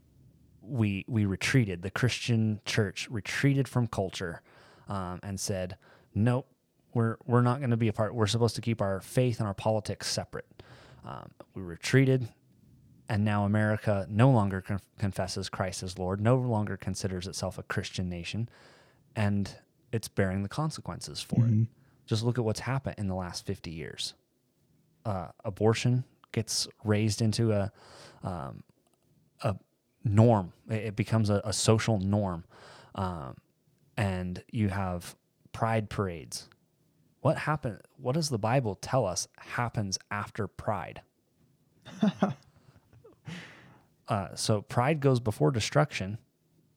we 0.62 1.04
we 1.08 1.24
retreated. 1.24 1.82
The 1.82 1.90
Christian 1.90 2.60
church 2.64 3.08
retreated 3.10 3.68
from 3.68 3.86
culture 3.86 4.42
um, 4.88 5.20
and 5.22 5.38
said, 5.38 5.76
"Nope, 6.14 6.48
we're 6.94 7.16
we're 7.26 7.42
not 7.42 7.58
going 7.58 7.70
to 7.70 7.76
be 7.76 7.88
a 7.88 7.92
part. 7.92 8.14
We're 8.14 8.26
supposed 8.26 8.56
to 8.56 8.60
keep 8.62 8.80
our 8.80 9.00
faith 9.00 9.38
and 9.38 9.46
our 9.46 9.54
politics 9.54 10.08
separate." 10.08 10.46
Um, 11.04 11.30
we 11.54 11.62
retreated, 11.62 12.28
and 13.08 13.24
now 13.24 13.44
America 13.44 14.06
no 14.10 14.30
longer 14.30 14.60
con- 14.60 14.80
confesses 14.98 15.48
Christ 15.48 15.84
as 15.84 15.98
Lord, 15.98 16.20
no 16.20 16.36
longer 16.36 16.76
considers 16.76 17.28
itself 17.28 17.58
a 17.58 17.62
Christian 17.62 18.08
nation, 18.08 18.48
and 19.14 19.48
it's 19.92 20.08
bearing 20.08 20.42
the 20.42 20.48
consequences 20.48 21.20
for 21.20 21.46
it. 21.46 21.66
Just 22.06 22.22
look 22.22 22.38
at 22.38 22.44
what's 22.44 22.60
happened 22.60 22.96
in 22.98 23.08
the 23.08 23.14
last 23.14 23.46
fifty 23.46 23.70
years. 23.70 24.14
Uh, 25.04 25.28
abortion 25.44 26.04
gets 26.32 26.68
raised 26.84 27.20
into 27.22 27.52
a 27.52 27.72
um, 28.22 28.62
a 29.42 29.56
norm. 30.04 30.52
It, 30.68 30.96
becomes 30.96 31.30
a, 31.30 31.40
a 31.44 31.52
social 31.52 31.98
norm, 31.98 32.44
um, 32.94 33.36
and 33.96 34.42
you 34.50 34.68
have 34.68 35.14
pride 35.52 35.88
parades. 35.90 36.48
What 37.20 37.38
happen? 37.38 37.80
What 37.96 38.14
does 38.14 38.28
the 38.28 38.38
Bible 38.38 38.76
tell 38.76 39.04
us 39.04 39.26
happens 39.36 39.98
after 40.10 40.46
pride? 40.46 41.02
uh, 44.08 44.28
so 44.34 44.62
pride 44.62 45.00
goes 45.00 45.20
before 45.20 45.50
destruction. 45.50 46.18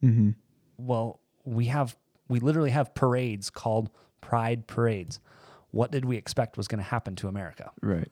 Mm-hmm. 0.02 0.30
Well, 0.78 1.20
we 1.44 1.66
have 1.66 1.96
we 2.28 2.40
literally 2.40 2.70
have 2.70 2.94
parades 2.94 3.50
called 3.50 3.90
pride 4.20 4.66
parades. 4.66 5.20
What 5.70 5.90
did 5.92 6.04
we 6.04 6.16
expect 6.16 6.56
was 6.56 6.68
going 6.68 6.78
to 6.78 6.84
happen 6.90 7.16
to 7.16 7.28
America? 7.28 7.70
Right. 7.80 8.10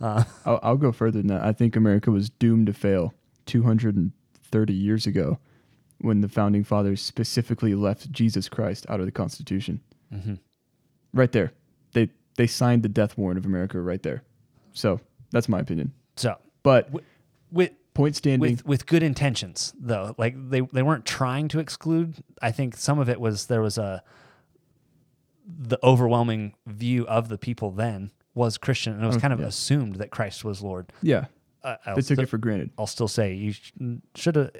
Uh, 0.00 0.24
I'll, 0.44 0.60
I'll 0.62 0.76
go 0.76 0.92
further 0.92 1.18
than 1.18 1.28
that. 1.28 1.42
I 1.42 1.52
think 1.52 1.76
America 1.76 2.10
was 2.10 2.30
doomed 2.30 2.66
to 2.66 2.72
fail 2.72 3.14
230 3.46 4.72
years 4.72 5.06
ago 5.06 5.38
when 6.00 6.20
the 6.20 6.28
founding 6.28 6.64
fathers 6.64 7.00
specifically 7.00 7.74
left 7.74 8.10
Jesus 8.12 8.48
Christ 8.48 8.86
out 8.88 9.00
of 9.00 9.06
the 9.06 9.12
Constitution. 9.12 9.80
mhm. 10.12 10.38
Right 11.14 11.32
there. 11.32 11.52
They 11.92 12.10
they 12.36 12.46
signed 12.46 12.82
the 12.82 12.88
death 12.90 13.16
warrant 13.16 13.38
of 13.38 13.46
America 13.46 13.80
right 13.80 14.02
there. 14.02 14.22
So 14.74 15.00
that's 15.30 15.48
my 15.48 15.60
opinion. 15.60 15.92
So 16.16 16.36
But 16.62 16.90
with 17.50 17.72
point 17.94 18.14
standing, 18.16 18.40
with 18.40 18.66
with 18.66 18.84
good 18.84 19.02
intentions 19.02 19.72
though 19.80 20.14
like 20.18 20.34
they 20.50 20.60
they 20.60 20.82
weren't 20.82 21.06
trying 21.06 21.48
to 21.48 21.58
exclude 21.58 22.22
i 22.42 22.52
think 22.52 22.76
some 22.76 22.98
of 22.98 23.08
it 23.08 23.18
was 23.18 23.46
there 23.46 23.62
was 23.62 23.78
a 23.78 24.02
the 25.46 25.78
overwhelming 25.82 26.54
view 26.66 27.06
of 27.06 27.28
the 27.28 27.38
people 27.38 27.70
then 27.70 28.10
was 28.34 28.58
christian 28.58 28.92
and 28.94 29.02
it 29.02 29.06
was 29.06 29.16
Oh, 29.16 29.20
kind 29.20 29.32
of 29.32 29.40
yeah. 29.40 29.46
assumed 29.46 29.96
that 29.96 30.10
christ 30.10 30.44
was 30.44 30.60
lord 30.62 30.92
yeah, 31.02 31.26
uh, 31.62 31.76
I'll, 31.86 31.94
they 31.96 32.02
took 32.02 32.18
it 32.18 32.26
for 32.28 32.38
granted. 32.38 32.70
I'll 32.78 32.86
still 32.86 33.08
say 33.08 33.34
you 33.34 33.54
should 34.14 34.36
have 34.36 34.50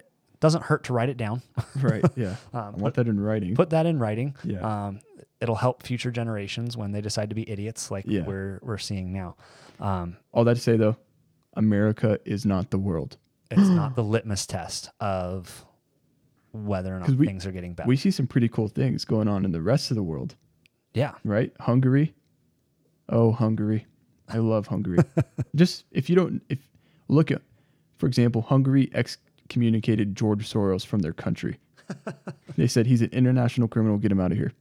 doesn't 0.41 0.63
hurt 0.65 0.85
to 0.85 0.93
write 0.93 1.09
it 1.09 1.17
down 1.17 1.43
Right. 1.81 2.05
Yeah. 2.15 2.37
Um, 2.53 2.75
I 2.77 2.79
want 2.79 2.95
that 2.97 3.09
in 3.09 3.19
writing. 3.19 3.55
put 3.55 3.71
that 3.71 3.87
in 3.87 3.99
writing 3.99 4.35
Yeah. 4.45 4.61
um, 4.87 5.01
it'll 5.41 5.55
help 5.57 5.83
future 5.83 6.11
generations 6.11 6.77
when 6.77 6.93
they 6.93 7.01
decide 7.01 7.31
to 7.31 7.35
be 7.35 7.49
idiots 7.51 7.91
like 7.91 8.05
Yeah. 8.07 8.23
we're 8.25 8.59
we're 8.63 8.79
seeing 8.79 9.13
now 9.13 9.37
um, 9.81 10.17
All 10.33 10.45
that 10.45 10.55
to 10.55 10.61
say 10.61 10.77
though, 10.77 10.97
America 11.55 12.19
is 12.25 12.45
not 12.47 12.71
the 12.71 12.79
world. 12.79 13.17
it's 13.51 13.69
not 13.69 13.95
the 13.97 14.05
litmus 14.05 14.47
test 14.47 14.91
of 15.01 15.65
whether 16.53 16.97
or 16.97 17.01
not 17.01 17.11
we- 17.11 17.27
things 17.27 17.45
are 17.47 17.53
getting 17.53 17.75
better 17.75 17.89
We 17.89 17.97
see 17.97 18.11
some 18.11 18.27
pretty 18.27 18.49
cool 18.49 18.69
things 18.69 19.05
going 19.05 19.29
on 19.29 19.45
in 19.45 19.53
the 19.53 19.61
rest 19.63 19.91
of 19.91 19.97
the 19.97 20.03
world. 20.03 20.37
Yeah 20.97 21.13
right? 21.25 21.53
Hungary. 21.61 22.15
Oh, 23.09 23.31
Hungary. 23.31 23.87
I 24.29 24.39
love 24.39 24.67
Hungary. 24.67 24.99
Just 25.55 25.85
if 25.93 26.11
you 26.11 26.17
don't, 26.17 26.43
if 26.49 26.59
look 27.09 27.31
at, 27.31 27.43
for 27.99 28.07
example, 28.07 28.43
Hungary 28.43 28.91
excommunicated 28.95 30.17
George 30.17 30.51
Soros 30.51 30.85
from 30.85 31.01
their 31.01 31.13
country. 31.13 31.59
they 32.57 32.67
said 32.67 32.87
he's 32.87 33.03
an 33.03 33.11
international 33.13 33.69
criminal. 33.69 33.99
Get 33.99 34.11
him 34.11 34.21
out 34.21 34.33
of 34.33 34.39
here. 34.39 34.53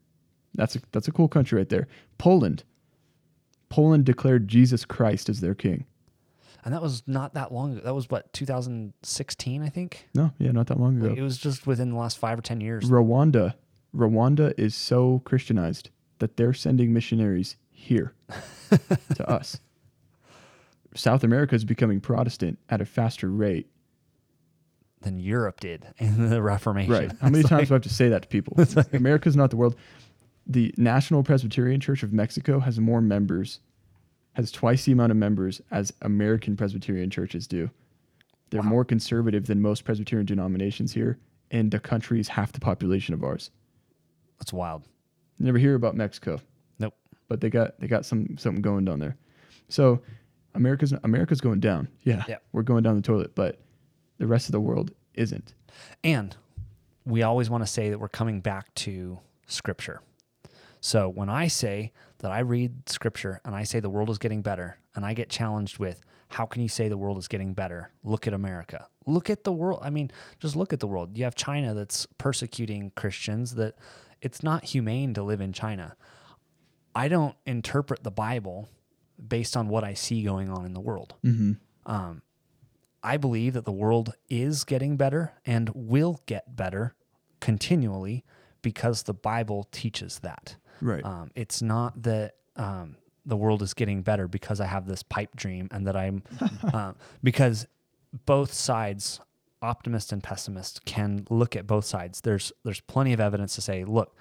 That's 0.53 0.75
a 0.75 0.79
that's 0.91 1.07
a 1.07 1.11
cool 1.11 1.27
country 1.27 1.57
right 1.57 1.69
there. 1.69 1.87
Poland. 2.17 2.63
Poland 3.69 4.05
declared 4.05 4.47
Jesus 4.47 4.85
Christ 4.85 5.27
as 5.27 5.41
their 5.41 5.55
king. 5.55 5.85
And 6.63 6.73
that 6.73 6.81
was 6.81 7.03
not 7.07 7.33
that 7.33 7.51
long 7.51 7.73
ago. 7.73 7.81
That 7.83 7.93
was 7.93 8.09
what 8.09 8.31
2016, 8.33 9.61
I 9.61 9.69
think. 9.69 10.07
No, 10.15 10.31
yeah, 10.39 10.51
not 10.51 10.67
that 10.67 10.79
long 10.79 10.97
ago. 10.97 11.09
Like, 11.09 11.17
it 11.17 11.21
was 11.21 11.37
just 11.37 11.67
within 11.67 11.91
the 11.91 11.95
last 11.95 12.17
five 12.17 12.39
or 12.39 12.41
ten 12.41 12.61
years. 12.61 12.85
Rwanda. 12.85 13.55
Rwanda 13.95 14.53
is 14.57 14.75
so 14.75 15.21
Christianized 15.25 15.89
that 16.19 16.37
they're 16.37 16.53
sending 16.53 16.93
missionaries 16.93 17.55
here 17.69 18.13
to 19.15 19.29
us. 19.29 19.59
South 20.95 21.23
America 21.23 21.55
is 21.55 21.65
becoming 21.65 21.99
Protestant 21.99 22.57
at 22.69 22.81
a 22.81 22.85
faster 22.85 23.29
rate. 23.29 23.67
Than 25.01 25.19
Europe 25.19 25.59
did 25.59 25.85
in 25.99 26.29
the 26.29 26.41
Reformation. 26.41 26.91
Right. 26.93 27.11
How 27.21 27.27
many 27.29 27.41
It's 27.41 27.49
times 27.49 27.59
like- 27.59 27.67
do 27.67 27.73
I 27.73 27.75
have 27.75 27.81
to 27.83 27.89
say 27.89 28.09
that 28.09 28.23
to 28.23 28.27
people? 28.27 28.57
America's 28.93 29.35
not 29.35 29.49
the 29.51 29.55
world. 29.57 29.75
The 30.47 30.73
National 30.77 31.21
Presbyterian 31.21 31.79
Church 31.79 32.01
of 32.01 32.11
Mexico 32.13 32.59
has 32.59 32.79
more 32.79 33.01
members, 33.01 33.59
has 34.33 34.51
twice 34.51 34.85
the 34.85 34.91
amount 34.93 35.11
of 35.11 35.17
members 35.17 35.61
as 35.71 35.93
American 36.01 36.55
Presbyterian 36.55 37.09
churches 37.09 37.45
do. 37.45 37.69
They're 38.49 38.61
Wow. 38.61 38.69
more 38.69 38.85
conservative 38.85 39.47
than 39.47 39.61
most 39.61 39.83
Presbyterian 39.85 40.25
denominations 40.25 40.93
here, 40.93 41.17
and 41.51 41.69
the 41.71 41.79
country 41.79 42.19
is 42.19 42.29
half 42.29 42.51
the 42.51 42.59
population 42.59 43.13
of 43.13 43.23
ours. 43.23 43.51
That's 44.39 44.53
wild. 44.53 44.87
Never 45.39 45.57
hear 45.57 45.75
about 45.75 45.95
Mexico. 45.95 46.39
Nope. 46.79 46.93
but 47.27 47.41
they 47.41 47.49
got 47.49 47.79
they 47.79 47.87
got 47.87 48.05
some 48.05 48.37
something 48.37 48.61
going 48.61 48.85
down 48.85 48.99
there. 48.99 49.17
So 49.69 50.01
America's 50.53 50.93
America's 51.03 51.41
going 51.41 51.59
down. 51.59 51.87
Yeah, 52.03 52.23
Yeah. 52.27 52.37
we're 52.53 52.63
going 52.63 52.83
down 52.83 52.95
the 52.95 53.01
toilet, 53.01 53.35
but 53.35 53.59
the 54.17 54.27
rest 54.27 54.47
of 54.47 54.51
the 54.53 54.59
world 54.61 54.91
isn't. 55.13 55.53
And 56.03 56.35
we 57.05 57.23
always 57.23 57.49
want 57.49 57.63
to 57.63 57.67
say 57.67 57.89
that 57.89 57.99
we're 57.99 58.07
coming 58.07 58.39
back 58.41 58.73
to 58.75 59.19
Scripture. 59.47 60.01
So 60.81 61.09
when 61.09 61.29
I 61.29 61.47
say 61.47 61.91
that 62.19 62.31
I 62.31 62.39
read 62.39 62.87
Scripture 62.89 63.41
and 63.43 63.55
I 63.55 63.63
say 63.63 63.79
the 63.79 63.89
world 63.89 64.09
is 64.09 64.17
getting 64.17 64.41
better, 64.41 64.77
and 64.95 65.05
I 65.05 65.13
get 65.13 65.29
challenged 65.29 65.77
with, 65.79 65.99
how 66.29 66.45
can 66.45 66.61
you 66.61 66.69
say 66.69 66.87
the 66.87 66.97
world 66.97 67.17
is 67.17 67.27
getting 67.27 67.53
better? 67.53 67.91
Look 68.03 68.27
at 68.27 68.33
America. 68.33 68.87
Look 69.05 69.29
at 69.29 69.43
the 69.43 69.51
world. 69.51 69.79
I 69.83 69.89
mean, 69.89 70.11
just 70.39 70.55
look 70.55 70.73
at 70.73 70.79
the 70.79 70.87
world. 70.87 71.17
You 71.17 71.23
have 71.25 71.35
China 71.35 71.73
that's 71.73 72.07
persecuting 72.17 72.91
Christians, 72.95 73.55
that 73.55 73.75
it's 74.25 74.41
not 74.41 74.63
humane 74.65 75.13
to 75.13 75.21
live 75.21 75.39
in 75.39 75.53
China. 75.53 75.95
I 76.95 77.09
don't 77.09 77.35
interpret 77.45 78.03
the 78.03 78.09
Bible 78.09 78.67
based 79.25 79.55
on 79.55 79.67
what 79.69 79.83
I 79.83 79.93
see 79.93 80.23
going 80.23 80.49
on 80.49 80.65
in 80.65 80.73
the 80.73 80.79
world. 80.79 81.13
Um, 81.85 82.23
I 83.03 83.17
believe 83.17 83.53
that 83.53 83.65
the 83.65 83.71
world 83.71 84.15
is 84.27 84.63
getting 84.63 84.97
better 84.97 85.33
and 85.45 85.69
will 85.75 86.21
get 86.25 86.55
better 86.55 86.95
continually 87.39 88.25
because 88.63 89.03
the 89.03 89.13
Bible 89.13 89.67
teaches 89.71 90.17
that. 90.19 90.55
Right. 90.81 91.05
Um, 91.05 91.29
it's 91.35 91.61
not 91.61 92.01
that 92.01 92.33
um, 92.55 92.95
the 93.27 93.37
world 93.37 93.61
is 93.61 93.75
getting 93.75 94.01
better 94.01 94.27
because 94.27 94.59
I 94.59 94.65
have 94.65 94.87
this 94.87 95.03
pipe 95.03 95.35
dream 95.35 95.67
and 95.69 95.85
that 95.85 95.95
I'm, 95.95 96.23
uh, 96.73 96.93
because 97.21 97.67
both 98.25 98.51
sides, 98.51 99.19
optimist 99.65 100.11
and 100.11 100.23
pessimist, 100.23 100.85
can 100.85 101.25
look 101.29 101.55
at 101.55 101.67
both 101.67 101.85
sides. 101.85 102.21
There's 102.21 102.53
there's 102.63 102.81
plenty 102.81 103.13
of 103.13 103.19
evidence 103.19 103.55
to 103.55 103.61
say, 103.61 103.83
look, 103.83 104.15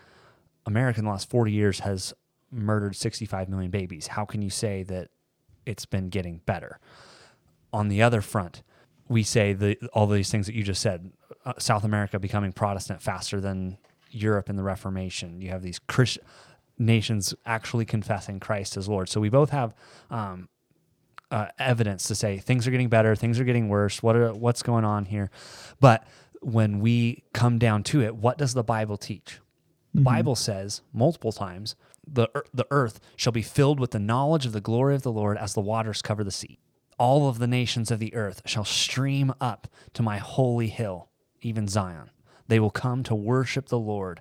America 0.66 0.98
in 0.98 1.04
the 1.04 1.10
last 1.10 1.30
40 1.30 1.52
years 1.52 1.80
has 1.80 2.14
murdered 2.50 2.96
65 2.96 3.48
million 3.48 3.70
babies. 3.70 4.08
How 4.08 4.24
can 4.24 4.42
you 4.42 4.50
say 4.50 4.82
that 4.84 5.08
it's 5.66 5.86
been 5.86 6.08
getting 6.08 6.40
better? 6.46 6.78
On 7.72 7.88
the 7.88 8.02
other 8.02 8.20
front, 8.20 8.62
we 9.08 9.22
say 9.22 9.52
the 9.52 9.76
all 9.92 10.06
these 10.06 10.30
things 10.30 10.46
that 10.46 10.54
you 10.54 10.62
just 10.62 10.80
said. 10.80 11.12
Uh, 11.44 11.52
South 11.58 11.84
America 11.84 12.18
becoming 12.18 12.52
Protestant 12.52 13.02
faster 13.02 13.40
than 13.40 13.76
Europe 14.10 14.48
in 14.48 14.56
the 14.56 14.62
Reformation. 14.62 15.40
You 15.40 15.50
have 15.50 15.62
these 15.62 15.78
Christ- 15.78 16.18
nations 16.78 17.34
actually 17.44 17.84
confessing 17.84 18.40
Christ 18.40 18.76
as 18.76 18.88
Lord. 18.88 19.08
So 19.08 19.20
we 19.20 19.28
both 19.28 19.50
have 19.50 19.74
um, 20.10 20.48
uh, 21.34 21.48
evidence 21.58 22.06
to 22.06 22.14
say 22.14 22.38
things 22.38 22.66
are 22.66 22.70
getting 22.70 22.88
better, 22.88 23.16
things 23.16 23.40
are 23.40 23.44
getting 23.44 23.68
worse. 23.68 24.02
What 24.02 24.14
are 24.14 24.32
what's 24.32 24.62
going 24.62 24.84
on 24.84 25.06
here? 25.06 25.30
But 25.80 26.06
when 26.40 26.78
we 26.78 27.24
come 27.32 27.58
down 27.58 27.82
to 27.84 28.02
it, 28.02 28.14
what 28.14 28.38
does 28.38 28.54
the 28.54 28.62
Bible 28.62 28.96
teach? 28.96 29.40
The 29.94 30.00
Bible 30.00 30.34
says 30.34 30.82
multiple 30.92 31.32
times 31.32 31.76
the, 32.06 32.28
the 32.52 32.66
earth 32.70 33.00
shall 33.16 33.32
be 33.32 33.42
filled 33.42 33.80
with 33.80 33.92
the 33.92 33.98
knowledge 33.98 34.46
of 34.46 34.52
the 34.52 34.60
glory 34.60 34.94
of 34.94 35.02
the 35.02 35.12
Lord 35.12 35.38
as 35.38 35.54
the 35.54 35.60
waters 35.60 36.02
cover 36.02 36.22
the 36.22 36.30
sea. 36.30 36.58
All 36.98 37.28
of 37.28 37.38
the 37.38 37.46
nations 37.46 37.90
of 37.90 37.98
the 37.98 38.14
earth 38.14 38.42
shall 38.44 38.64
stream 38.64 39.32
up 39.40 39.68
to 39.94 40.02
my 40.02 40.18
holy 40.18 40.68
hill, 40.68 41.10
even 41.42 41.66
Zion. 41.68 42.10
They 42.46 42.60
will 42.60 42.70
come 42.70 43.02
to 43.04 43.14
worship 43.14 43.68
the 43.68 43.78
Lord. 43.78 44.20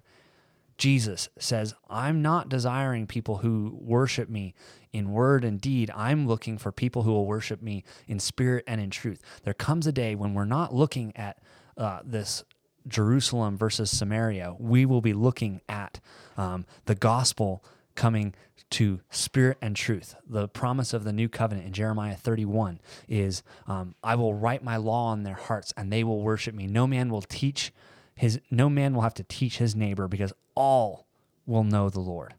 Jesus 0.77 1.29
says, 1.37 1.73
I'm 1.89 2.21
not 2.21 2.49
desiring 2.49 3.07
people 3.07 3.37
who 3.37 3.77
worship 3.79 4.29
me 4.29 4.53
in 4.91 5.11
word 5.11 5.43
and 5.43 5.59
deed. 5.59 5.91
I'm 5.95 6.27
looking 6.27 6.57
for 6.57 6.71
people 6.71 7.03
who 7.03 7.11
will 7.11 7.25
worship 7.25 7.61
me 7.61 7.83
in 8.07 8.19
spirit 8.19 8.63
and 8.67 8.81
in 8.81 8.89
truth. 8.89 9.21
There 9.43 9.53
comes 9.53 9.87
a 9.87 9.91
day 9.91 10.15
when 10.15 10.33
we're 10.33 10.45
not 10.45 10.73
looking 10.73 11.15
at 11.15 11.39
uh, 11.77 11.99
this 12.03 12.43
Jerusalem 12.87 13.57
versus 13.57 13.89
Samaria. 13.91 14.55
We 14.59 14.85
will 14.85 15.01
be 15.01 15.13
looking 15.13 15.61
at 15.69 15.99
um, 16.37 16.65
the 16.85 16.95
gospel 16.95 17.63
coming 17.95 18.33
to 18.71 19.01
spirit 19.11 19.57
and 19.61 19.75
truth. 19.75 20.15
The 20.27 20.47
promise 20.47 20.93
of 20.93 21.03
the 21.03 21.13
new 21.13 21.29
covenant 21.29 21.67
in 21.67 21.73
Jeremiah 21.73 22.15
31 22.15 22.81
is 23.07 23.43
um, 23.67 23.95
I 24.03 24.15
will 24.15 24.33
write 24.33 24.63
my 24.63 24.77
law 24.77 25.07
on 25.07 25.23
their 25.23 25.35
hearts 25.35 25.73
and 25.77 25.93
they 25.93 26.03
will 26.03 26.21
worship 26.21 26.55
me. 26.55 26.65
No 26.65 26.87
man 26.87 27.09
will 27.09 27.21
teach 27.21 27.71
his 28.15 28.39
no 28.51 28.69
man 28.69 28.93
will 28.93 29.01
have 29.01 29.15
to 29.15 29.23
teach 29.23 29.57
his 29.57 29.75
neighbor 29.75 30.07
because 30.07 30.33
all 30.55 31.07
will 31.45 31.63
know 31.63 31.89
the 31.89 31.99
Lord. 31.99 32.35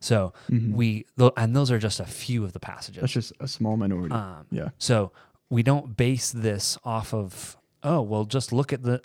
So 0.00 0.32
we 0.50 1.06
and 1.36 1.56
those 1.56 1.70
are 1.70 1.78
just 1.78 2.00
a 2.00 2.04
few 2.04 2.44
of 2.44 2.52
the 2.52 2.60
passages. 2.60 3.00
That's 3.00 3.12
just 3.12 3.32
a 3.40 3.48
small 3.48 3.76
minority. 3.76 4.14
Um, 4.14 4.46
yeah. 4.50 4.68
So 4.78 5.12
we 5.50 5.62
don't 5.62 5.96
base 5.96 6.30
this 6.32 6.76
off 6.84 7.14
of 7.14 7.56
oh 7.82 8.02
well 8.02 8.24
just 8.24 8.52
look 8.52 8.72
at 8.72 8.82
the 8.82 9.00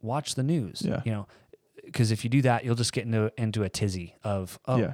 watch 0.00 0.34
the 0.34 0.42
news. 0.42 0.82
Yeah. 0.84 1.02
You 1.04 1.12
know, 1.12 1.26
because 1.84 2.10
if 2.10 2.24
you 2.24 2.30
do 2.30 2.42
that, 2.42 2.64
you'll 2.64 2.74
just 2.76 2.92
get 2.92 3.04
into 3.04 3.32
into 3.36 3.64
a 3.64 3.68
tizzy 3.68 4.14
of 4.22 4.58
oh 4.66 4.76
Yeah. 4.78 4.92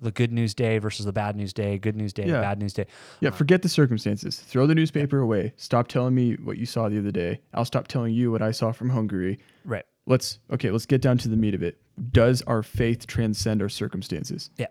the 0.00 0.10
good 0.12 0.32
news 0.32 0.54
day 0.54 0.78
versus 0.78 1.06
the 1.06 1.12
bad 1.12 1.34
news 1.34 1.52
day, 1.52 1.78
good 1.78 1.96
news 1.96 2.12
day, 2.12 2.26
Yeah. 2.26 2.40
bad 2.42 2.58
news 2.58 2.74
day. 2.74 2.86
Yeah, 3.20 3.30
forget 3.30 3.62
the 3.62 3.68
circumstances. 3.68 4.38
Throw 4.38 4.66
the 4.66 4.74
newspaper 4.74 5.18
away. 5.18 5.54
Stop 5.56 5.88
telling 5.88 6.14
me 6.14 6.34
what 6.34 6.56
you 6.58 6.66
saw 6.66 6.88
the 6.88 6.98
other 6.98 7.10
day. 7.10 7.40
I'll 7.54 7.64
stop 7.64 7.88
telling 7.88 8.14
you 8.14 8.30
what 8.30 8.42
I 8.42 8.50
saw 8.52 8.70
from 8.70 8.90
Hungary. 8.90 9.38
Right. 9.64 9.84
Let's 10.06 10.38
okay, 10.52 10.70
let's 10.70 10.86
get 10.86 11.00
down 11.00 11.18
to 11.18 11.28
the 11.28 11.36
meat 11.36 11.54
of 11.54 11.62
it. 11.62 11.80
Does 12.12 12.42
our 12.42 12.62
faith 12.62 13.06
transcend 13.06 13.60
our 13.60 13.68
circumstances? 13.68 14.50
Yeah. 14.56 14.68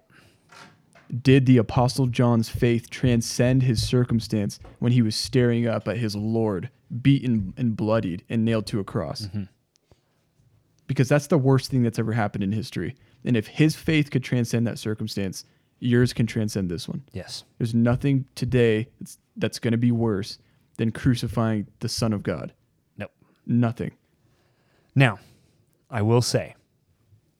Did 1.21 1.45
the 1.45 1.57
apostle 1.57 2.07
John's 2.07 2.49
faith 2.49 2.89
transcend 2.89 3.63
his 3.63 3.87
circumstance 3.87 4.59
when 4.79 4.91
he 4.91 5.01
was 5.01 5.15
staring 5.15 5.67
up 5.67 5.87
at 5.87 5.97
his 5.97 6.15
Lord, 6.15 6.69
beaten 7.01 7.53
and 7.57 7.75
bloodied 7.75 8.23
and 8.29 8.45
nailed 8.45 8.67
to 8.67 8.79
a 8.79 8.83
cross? 8.83 9.23
Mm-hmm. 9.23 9.43
Because 10.87 11.09
that's 11.09 11.27
the 11.27 11.37
worst 11.37 11.71
thing 11.71 11.83
that's 11.83 11.99
ever 11.99 12.13
happened 12.13 12.43
in 12.43 12.51
history. 12.51 12.95
And 13.23 13.35
if 13.35 13.47
his 13.47 13.75
faith 13.75 14.11
could 14.11 14.23
transcend 14.23 14.65
that 14.67 14.79
circumstance, 14.79 15.45
yours 15.79 16.13
can 16.13 16.25
transcend 16.25 16.69
this 16.69 16.87
one. 16.87 17.03
Yes. 17.11 17.43
There's 17.57 17.73
nothing 17.73 18.25
today 18.35 18.87
that's, 18.99 19.17
that's 19.35 19.59
going 19.59 19.71
to 19.71 19.77
be 19.77 19.91
worse 19.91 20.37
than 20.77 20.91
crucifying 20.91 21.67
the 21.79 21.89
Son 21.89 22.13
of 22.13 22.23
God. 22.23 22.53
Nope. 22.97 23.11
Nothing. 23.45 23.91
Now, 24.95 25.19
I 25.89 26.01
will 26.01 26.21
say, 26.21 26.55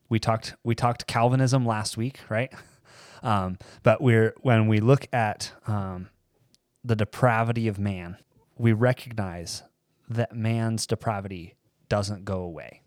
we 0.10 0.20
talked 0.20 0.56
we 0.64 0.76
talked 0.76 1.08
Calvinism 1.08 1.66
last 1.66 1.98
week, 1.98 2.20
right? 2.30 2.52
Um, 3.22 3.58
but 3.84 4.00
we're 4.02 4.34
when 4.44 4.68
we 4.70 4.80
look 4.80 5.06
at 5.12 5.52
um, 5.68 6.08
the 6.86 6.96
depravity 6.96 7.68
of 7.68 7.78
man, 7.78 8.16
we 8.58 8.72
recognize 8.72 9.64
that 10.08 10.34
man's 10.34 10.88
depravity 10.88 11.56
doesn't 11.90 12.24
go 12.24 12.40
away 12.40 12.82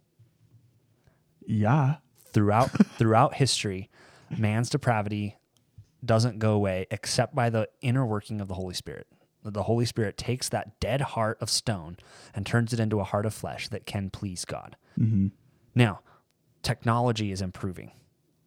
Yeah. 1.47 1.97
throughout 2.33 2.71
throughout 2.97 3.35
history. 3.35 3.91
Man's 4.39 4.71
depravity 4.71 5.37
doesn't 6.03 6.39
go 6.39 6.53
away 6.55 6.87
except 6.91 7.35
by 7.35 7.51
the 7.51 7.69
inner 7.83 8.07
working 8.07 8.41
of 8.41 8.49
the 8.49 8.55
Holy 8.55 8.75
Spirit. 8.75 9.07
The 9.45 9.65
Holy 9.65 9.85
Spirit 9.85 10.17
takes 10.17 10.49
that 10.49 10.81
dead 10.81 11.03
heart 11.03 11.37
of 11.43 11.51
stone 11.51 11.99
and 12.35 12.47
turns 12.47 12.73
it 12.73 12.81
into 12.81 13.01
a 13.01 13.05
heart 13.05 13.27
of 13.27 13.35
flesh 13.35 13.69
that 13.69 13.85
can 13.85 14.09
please 14.09 14.47
God. 14.47 14.77
Mm-hmm. 14.99 15.27
Now, 15.75 16.01
technology 16.63 17.33
is 17.33 17.43
improving, 17.43 17.93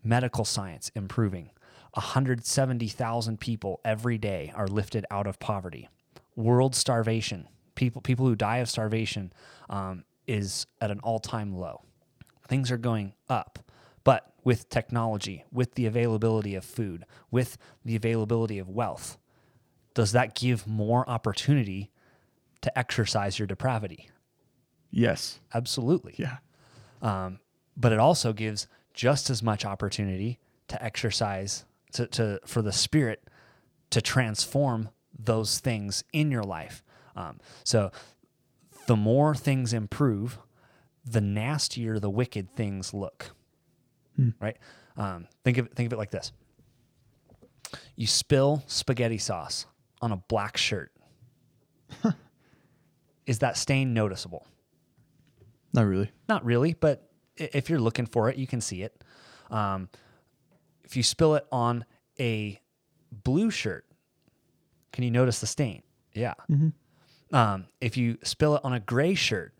medical 0.03 0.45
science 0.45 0.91
improving. 0.95 1.51
170,000 1.93 3.39
people 3.39 3.79
every 3.85 4.17
day 4.17 4.51
are 4.55 4.67
lifted 4.67 5.05
out 5.09 5.27
of 5.27 5.39
poverty. 5.39 5.87
World 6.35 6.75
starvation, 6.75 7.47
people 7.75 8.01
people 8.01 8.25
who 8.25 8.35
die 8.35 8.57
of 8.57 8.69
starvation, 8.69 9.31
um, 9.69 10.03
is 10.27 10.65
at 10.81 10.91
an 10.91 10.99
all-time 10.99 11.53
low. 11.53 11.83
Things 12.47 12.69
are 12.71 12.77
going 12.77 13.13
up, 13.29 13.59
but 14.03 14.33
with 14.43 14.69
technology, 14.69 15.45
with 15.51 15.75
the 15.75 15.85
availability 15.85 16.53
of 16.55 16.65
food, 16.65 17.05
with 17.31 17.57
the 17.85 17.95
availability 17.95 18.59
of 18.59 18.69
wealth, 18.69 19.17
does 19.93 20.11
that 20.11 20.35
give 20.35 20.67
more 20.67 21.09
opportunity 21.09 21.91
to 22.61 22.77
exercise 22.77 23.39
your 23.39 23.47
depravity? 23.47 24.09
Yes. 24.91 25.39
Absolutely 25.53 26.15
Yeah. 26.17 26.37
um, 27.01 27.39
but 27.75 27.91
it 27.91 27.99
also 27.99 28.33
gives 28.33 28.67
just 28.93 29.29
as 29.29 29.43
much 29.43 29.65
opportunity 29.65 30.39
to 30.67 30.81
exercise 30.83 31.65
to, 31.93 32.07
to 32.07 32.39
for 32.45 32.61
the 32.61 32.71
spirit 32.71 33.23
to 33.89 34.01
transform 34.01 34.89
those 35.17 35.59
things 35.59 36.03
in 36.11 36.31
your 36.31 36.43
life. 36.43 36.83
Um, 37.15 37.39
so 37.63 37.91
the 38.87 38.95
more 38.95 39.35
things 39.35 39.73
improve 39.73 40.37
the 41.05 41.21
nastier 41.21 41.99
the 41.99 42.09
wicked 42.09 42.55
things 42.55 42.93
look. 42.93 43.31
Right? 44.39 44.57
Um, 44.97 45.27
think 45.43 45.57
of 45.57 45.67
it, 45.67 45.75
think 45.75 45.87
of 45.87 45.93
it 45.93 45.97
like 45.97 46.11
this. 46.11 46.31
You 47.95 48.07
spill 48.07 48.63
spaghetti 48.67 49.17
sauce 49.17 49.65
on 50.01 50.11
a 50.11 50.17
black 50.17 50.57
shirt. 50.57 50.91
Is 53.25 53.39
that 53.39 53.57
stain 53.57 53.93
noticeable? 53.93 54.45
Not 55.73 55.85
really. 55.85 56.11
not 56.29 56.45
really, 56.45 56.73
but 56.73 57.09
if 57.37 57.69
you're 57.69 57.79
looking 57.79 58.05
for 58.05 58.29
it, 58.29 58.37
you 58.37 58.47
can 58.47 58.61
see 58.61 58.81
it. 58.83 59.01
Um, 59.49 59.89
if 60.83 60.95
you 60.95 61.03
spill 61.03 61.35
it 61.35 61.45
on 61.51 61.85
a 62.19 62.59
blue 63.11 63.49
shirt, 63.51 63.85
can 64.93 65.03
you 65.03 65.11
notice 65.11 65.39
the 65.39 65.47
stain? 65.47 65.83
Yeah. 66.13 66.33
Um, 67.33 67.65
if 67.81 67.97
you 67.97 68.17
spill 68.23 68.55
it 68.55 68.61
on 68.63 68.73
a 68.73 68.79
gray 68.79 69.13
shirt, 69.15 69.53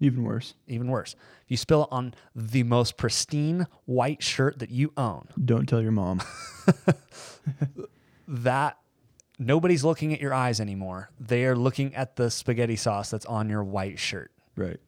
Even 0.00 0.24
worse. 0.24 0.54
even 0.66 0.88
worse. 0.88 1.14
If 1.44 1.50
you 1.50 1.56
spill 1.56 1.84
it 1.84 1.88
on 1.92 2.14
the 2.34 2.62
most 2.64 2.96
pristine 2.96 3.66
white 3.84 4.22
shirt 4.22 4.58
that 4.58 4.70
you 4.70 4.92
own, 4.96 5.28
Don't 5.44 5.68
tell 5.68 5.80
your 5.82 5.92
mom. 5.92 6.20
that 8.28 8.78
nobody's 9.38 9.84
looking 9.84 10.12
at 10.12 10.20
your 10.20 10.34
eyes 10.34 10.60
anymore. 10.60 11.10
They 11.20 11.44
are 11.44 11.54
looking 11.56 11.94
at 11.94 12.16
the 12.16 12.30
spaghetti 12.30 12.76
sauce 12.76 13.10
that's 13.10 13.26
on 13.26 13.48
your 13.48 13.62
white 13.64 13.98
shirt. 13.98 14.32
right. 14.56 14.78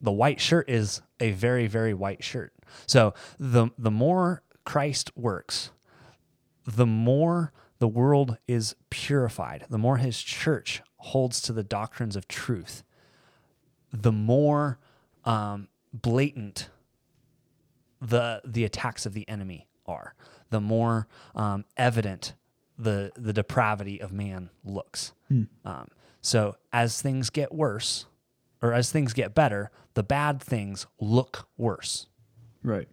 The 0.00 0.12
white 0.12 0.40
shirt 0.40 0.68
is 0.68 1.02
a 1.20 1.32
very 1.32 1.66
very 1.66 1.94
white 1.94 2.22
shirt. 2.24 2.52
So 2.86 3.14
the 3.38 3.68
the 3.78 3.90
more 3.90 4.42
christ 4.64 5.10
works 5.16 5.70
the 6.66 6.86
more 6.86 7.52
the 7.78 7.88
world 7.88 8.36
is 8.46 8.76
purified 8.90 9.64
the 9.70 9.78
more 9.78 9.96
his 9.96 10.22
church 10.22 10.82
holds 10.98 11.40
to 11.40 11.52
the 11.52 11.64
doctrines 11.64 12.14
of 12.14 12.28
truth 12.28 12.84
the 13.90 14.12
more 14.12 14.78
um, 15.24 15.68
blatant 15.92 16.68
the 18.00 18.40
the 18.44 18.64
attacks 18.64 19.06
of 19.06 19.14
the 19.14 19.28
enemy 19.28 19.66
are 19.86 20.14
the 20.50 20.60
more 20.60 21.08
um, 21.34 21.64
evident 21.76 22.34
the 22.78 23.12
the 23.16 23.32
depravity 23.32 24.00
of 24.00 24.12
man 24.12 24.50
looks. 24.64 25.12
Um, 25.64 25.88
so 26.20 26.56
as 26.72 27.00
things 27.00 27.30
get 27.30 27.52
worse 27.52 28.06
or 28.62 28.72
as 28.72 28.90
things 28.90 29.12
get 29.12 29.34
better 29.34 29.70
the 29.94 30.02
bad 30.02 30.42
things 30.42 30.86
look 31.00 31.48
worse 31.56 32.06
Right. 32.62 32.88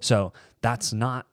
so 0.00 0.32
that's 0.60 0.92
not 0.92 1.26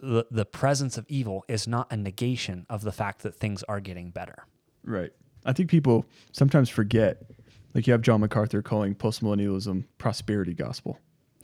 the, 0.00 0.26
the 0.30 0.44
presence 0.44 0.96
of 0.98 1.06
evil 1.08 1.44
is 1.48 1.66
not 1.68 1.90
a 1.92 1.96
negation 1.96 2.66
of 2.68 2.82
the 2.82 2.92
fact 2.92 3.22
that 3.22 3.34
things 3.34 3.62
are 3.64 3.80
getting 3.80 4.10
better 4.10 4.44
Right. 4.86 5.12
I 5.46 5.52
think 5.54 5.70
people 5.70 6.04
sometimes 6.32 6.68
forget, 6.68 7.22
like 7.74 7.86
you 7.86 7.92
have 7.92 8.02
John 8.02 8.20
MacArthur 8.20 8.60
calling 8.62 8.94
postmillennialism 8.94 9.84
prosperity 9.98 10.52
gospel 10.54 10.98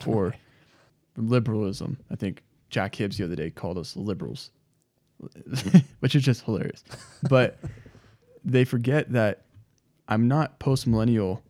or 0.06 0.34
liberalism. 1.16 1.98
I 2.10 2.16
think 2.16 2.42
Jack 2.70 2.94
Hibbs 2.94 3.16
the 3.18 3.24
other 3.24 3.36
day 3.36 3.50
called 3.50 3.78
us 3.78 3.96
liberals, 3.96 4.50
which 6.00 6.14
is 6.14 6.22
just 6.22 6.44
hilarious. 6.44 6.84
But 7.28 7.58
they 8.44 8.64
forget 8.64 9.10
that 9.12 9.42
I'm 10.08 10.28
not 10.28 10.58
postmillennial 10.60 11.40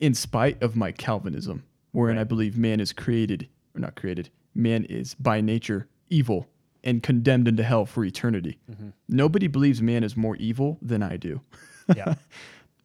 in 0.00 0.14
spite 0.14 0.62
of 0.62 0.76
my 0.76 0.92
Calvinism, 0.92 1.64
wherein 1.92 2.18
I 2.18 2.24
believe 2.24 2.56
man 2.56 2.80
is 2.80 2.92
created, 2.92 3.48
or 3.74 3.80
not 3.80 3.96
created, 3.96 4.30
man 4.54 4.84
is 4.84 5.14
by 5.14 5.40
nature 5.40 5.88
evil 6.08 6.48
and 6.84 7.02
condemned 7.02 7.48
into 7.48 7.62
hell 7.62 7.84
for 7.84 8.04
eternity. 8.04 8.58
Mm-hmm. 8.70 8.90
Nobody 9.08 9.48
believes 9.48 9.82
man 9.82 10.04
is 10.04 10.16
more 10.16 10.36
evil 10.36 10.78
than 10.80 11.02
I 11.02 11.16
do. 11.16 11.40
yeah 11.94 12.14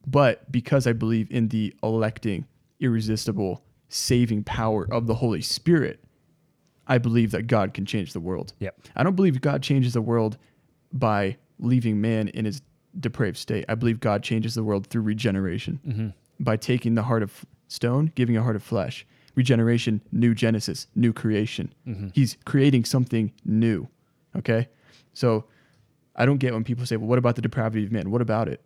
But 0.08 0.52
because 0.52 0.88
I 0.88 0.94
believe 0.94 1.30
in 1.30 1.50
the 1.50 1.76
electing, 1.84 2.48
irresistible, 2.80 3.64
saving 3.90 4.44
power 4.44 4.88
of 4.92 5.08
the 5.08 5.16
Holy 5.16 5.42
Spirit, 5.42 6.04
I 6.88 6.98
believe 6.98 7.32
that 7.32 7.48
God 7.48 7.74
can 7.74 7.86
change 7.86 8.14
the 8.14 8.20
world. 8.20 8.54
Yep. 8.60 8.76
I 8.96 9.04
don't 9.04 9.16
believe 9.16 9.40
God 9.42 9.62
changes 9.62 9.94
the 9.94 10.02
world 10.02 10.38
by 10.92 11.38
leaving 11.60 12.02
man 12.02 12.30
in 12.30 12.46
his 12.46 12.62
depraved 13.00 13.38
state. 13.38 13.66
I 13.70 13.76
believe 13.76 14.00
God 14.00 14.24
changes 14.24 14.56
the 14.56 14.64
world 14.64 14.88
through 14.88 15.04
regeneration 15.04 15.80
mm-hmm. 15.88 16.08
By 16.44 16.58
taking 16.58 16.96
the 16.96 17.04
heart 17.04 17.24
of 17.24 17.46
stone, 17.68 18.12
giving 18.16 18.36
a 18.36 18.44
heart 18.44 18.56
of 18.56 18.64
flesh. 18.64 19.06
Regeneration, 19.36 20.02
new 20.12 20.36
Genesis, 20.36 20.88
new 20.94 21.14
creation. 21.14 21.74
Mm-hmm. 21.88 22.10
He's 22.14 22.36
creating 22.46 22.84
something 22.84 23.32
new. 23.46 23.88
Okay. 24.36 24.68
So 25.14 25.46
I 26.18 26.26
don't 26.26 26.38
get 26.38 26.54
when 26.54 26.66
people 26.66 26.86
say, 26.86 26.98
well, 26.98 27.08
what 27.08 27.18
about 27.18 27.36
the 27.38 27.42
depravity 27.42 27.86
of 27.86 27.92
man? 27.94 28.12
What 28.12 28.22
about 28.22 28.50
it? 28.50 28.62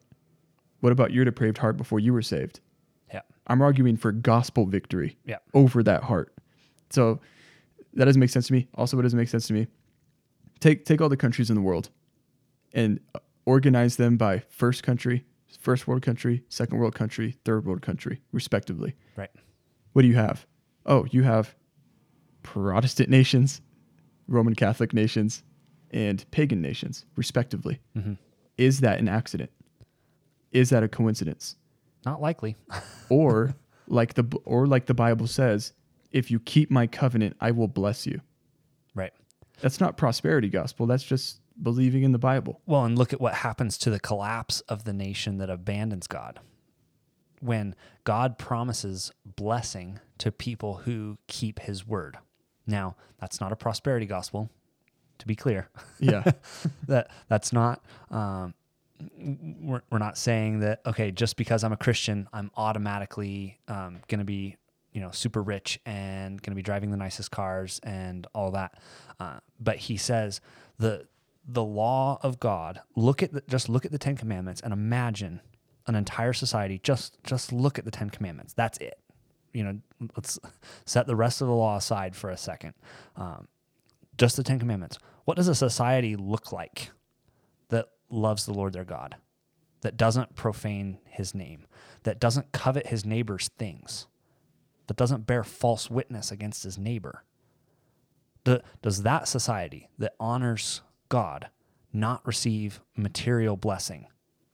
What 0.80 0.92
about 0.92 1.12
your 1.12 1.24
depraved 1.24 1.60
heart 1.60 1.78
before 1.78 2.00
you 2.00 2.14
were 2.14 2.24
saved? 2.24 2.62
Yeah. 3.14 3.22
I'm 3.48 3.62
arguing 3.62 3.96
for 3.98 4.12
gospel 4.12 4.66
victory 4.66 5.18
Yeah. 5.26 5.38
over 5.54 5.84
that 5.84 6.04
heart. 6.04 6.34
So 6.90 7.20
that 7.94 8.06
doesn't 8.06 8.20
make 8.20 8.30
sense 8.32 8.48
to 8.48 8.54
me. 8.54 8.68
Also, 8.74 8.98
what 8.98 9.04
doesn't 9.04 9.18
make 9.20 9.30
sense 9.30 9.46
to 9.48 9.54
me, 9.54 9.68
take 10.60 10.86
take 10.86 11.00
all 11.02 11.10
the 11.10 11.18
countries 11.18 11.50
in 11.50 11.56
the 11.56 11.62
world 11.62 11.90
and 12.74 13.00
organize 13.46 13.98
them 13.98 14.18
by 14.18 14.40
first 14.50 14.82
country, 14.82 15.26
first 15.60 15.88
world 15.88 16.02
country, 16.02 16.44
second 16.50 16.78
world 16.78 16.96
country, 16.96 17.38
third 17.46 17.66
world 17.66 17.82
country, 17.82 18.22
respectively. 18.32 18.96
Right. 19.16 19.32
What 19.94 20.02
do 20.02 20.08
you 20.08 20.16
have? 20.16 20.46
Oh, 20.86 21.06
you 21.12 21.24
have 21.24 21.56
Protestant 22.44 23.10
nations, 23.10 23.62
Roman 24.28 24.56
Catholic 24.56 24.94
nations, 24.94 25.44
and 25.92 26.30
pagan 26.32 26.62
nations, 26.62 27.06
respectively. 27.16 27.80
Mm-hmm. 27.98 28.14
Is 28.58 28.82
that 28.82 29.00
an 29.00 29.08
accident? 29.08 29.52
Is 30.52 30.70
that 30.70 30.84
a 30.84 30.88
coincidence? 30.88 31.56
Not 32.06 32.22
likely. 32.22 32.56
or 33.10 33.56
like 33.88 34.14
the 34.14 34.26
or 34.46 34.68
like 34.68 34.86
the 34.86 34.94
Bible 34.94 35.28
says, 35.28 35.74
if 36.12 36.32
you 36.32 36.40
keep 36.40 36.72
my 36.72 36.88
covenant, 36.88 37.36
I 37.42 37.52
will 37.52 37.68
bless 37.68 38.06
you. 38.06 38.22
right. 38.94 39.12
That's 39.62 39.80
not 39.80 39.96
prosperity 39.96 40.50
gospel. 40.50 40.86
That's 40.86 41.04
just 41.04 41.40
believing 41.62 42.04
in 42.04 42.12
the 42.12 42.18
Bible. 42.20 42.62
Well, 42.66 42.86
and 42.86 42.98
look 42.98 43.14
at 43.14 43.22
what 43.22 43.36
happens 43.36 43.78
to 43.80 43.90
the 43.90 44.00
collapse 44.00 44.62
of 44.62 44.84
the 44.84 44.94
nation 44.94 45.38
that 45.38 45.50
abandons 45.50 46.08
God. 46.08 46.40
When 47.42 47.76
God 48.04 48.38
promises 48.38 49.12
blessing 49.26 50.00
to 50.20 50.32
people 50.32 50.76
who 50.86 51.18
keep 51.28 51.60
his 51.60 51.86
word. 51.88 52.18
Now, 52.66 52.96
that's 53.20 53.40
not 53.40 53.52
a 53.52 53.56
prosperity 53.56 54.06
gospel, 54.06 54.50
to 55.20 55.28
be 55.28 55.36
clear. 55.36 55.70
Yeah. 56.00 56.24
that 56.88 57.12
that's 57.28 57.54
not 57.54 57.84
um, 58.10 58.54
we're, 59.18 59.82
we're 59.90 59.98
not 59.98 60.18
saying 60.18 60.60
that 60.62 60.82
okay 60.86 61.12
just 61.12 61.36
because 61.36 61.64
i'm 61.64 61.74
a 61.74 61.78
christian 61.78 62.28
i'm 62.32 62.52
automatically 62.56 63.60
um, 63.68 64.00
going 64.08 64.20
to 64.20 64.26
be 64.26 64.56
you 64.94 65.02
know 65.02 65.12
super 65.12 65.42
rich 65.42 65.80
and 65.86 66.42
going 66.42 66.52
to 66.52 66.56
be 66.56 66.62
driving 66.62 66.92
the 66.92 66.98
nicest 66.98 67.32
cars 67.32 67.80
and 67.84 68.28
all 68.34 68.52
that 68.52 68.80
uh, 69.20 69.40
but 69.60 69.78
he 69.78 69.98
says 69.98 70.40
the 70.78 71.06
the 71.48 71.64
law 71.64 72.20
of 72.24 72.40
god 72.40 72.82
look 72.96 73.22
at 73.22 73.32
the, 73.34 73.44
just 73.48 73.70
look 73.70 73.86
at 73.86 73.92
the 73.92 73.98
10 73.98 74.18
commandments 74.18 74.62
and 74.62 74.74
imagine 74.74 75.42
an 75.88 75.96
entire 75.96 76.34
society 76.34 76.80
just 76.84 77.18
just 77.24 77.52
look 77.52 77.78
at 77.78 77.86
the 77.86 77.92
10 77.92 78.10
commandments 78.10 78.54
that's 78.54 78.78
it 78.80 79.00
you 79.54 79.64
know 79.64 79.78
let's 80.16 80.40
set 80.86 81.06
the 81.08 81.16
rest 81.16 81.42
of 81.42 81.48
the 81.48 81.54
law 81.54 81.78
aside 81.78 82.16
for 82.16 82.30
a 82.30 82.38
second 82.38 82.74
um, 83.16 83.48
just 84.18 84.38
the 84.38 84.44
Ten 84.44 84.60
Commandments. 84.60 84.98
What 85.26 85.38
does 85.38 85.48
a 85.48 85.56
society 85.56 86.16
look 86.16 86.52
like 86.52 86.92
that 87.70 87.90
loves 88.10 88.46
the 88.46 88.54
Lord 88.54 88.74
their 88.74 88.86
God, 88.86 89.16
that 89.82 89.98
doesn't 89.98 90.36
profane 90.36 91.00
his 91.06 91.34
name, 91.34 91.66
that 92.04 92.20
doesn't 92.20 92.52
covet 92.52 92.88
his 92.88 93.06
neighbor's 93.06 93.50
things, 93.58 94.08
that 94.88 94.98
doesn't 94.98 95.26
bear 95.26 95.44
false 95.44 95.90
witness 95.90 96.32
against 96.32 96.64
his 96.64 96.78
neighbor? 96.78 97.24
Does 98.82 99.02
that 99.02 99.28
society 99.28 99.90
that 99.98 100.14
honors 100.20 100.82
God 101.10 101.50
not 101.94 102.26
receive 102.26 102.82
material 102.96 103.56
blessing 103.56 104.08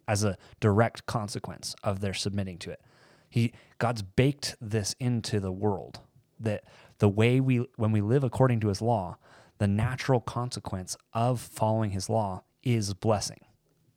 as 0.08 0.24
a 0.24 0.38
direct 0.60 1.06
consequence 1.06 1.76
of 1.84 2.02
their 2.02 2.14
submitting 2.14 2.58
to 2.60 2.72
it? 2.72 2.82
He 3.30 3.54
God's 3.78 4.02
baked 4.02 4.56
this 4.60 4.96
into 5.00 5.40
the 5.40 5.52
world 5.52 6.02
that 6.40 6.64
the 6.98 7.10
way 7.10 7.40
we 7.40 7.66
when 7.78 7.92
we 7.92 8.02
live 8.02 8.24
according 8.24 8.60
to 8.62 8.68
his 8.68 8.82
law, 8.82 9.18
the 9.58 9.68
natural 9.68 10.20
consequence 10.20 10.98
of 11.14 11.40
following 11.40 11.92
his 11.92 12.10
law 12.10 12.44
is 12.64 12.94
blessing. 12.94 13.42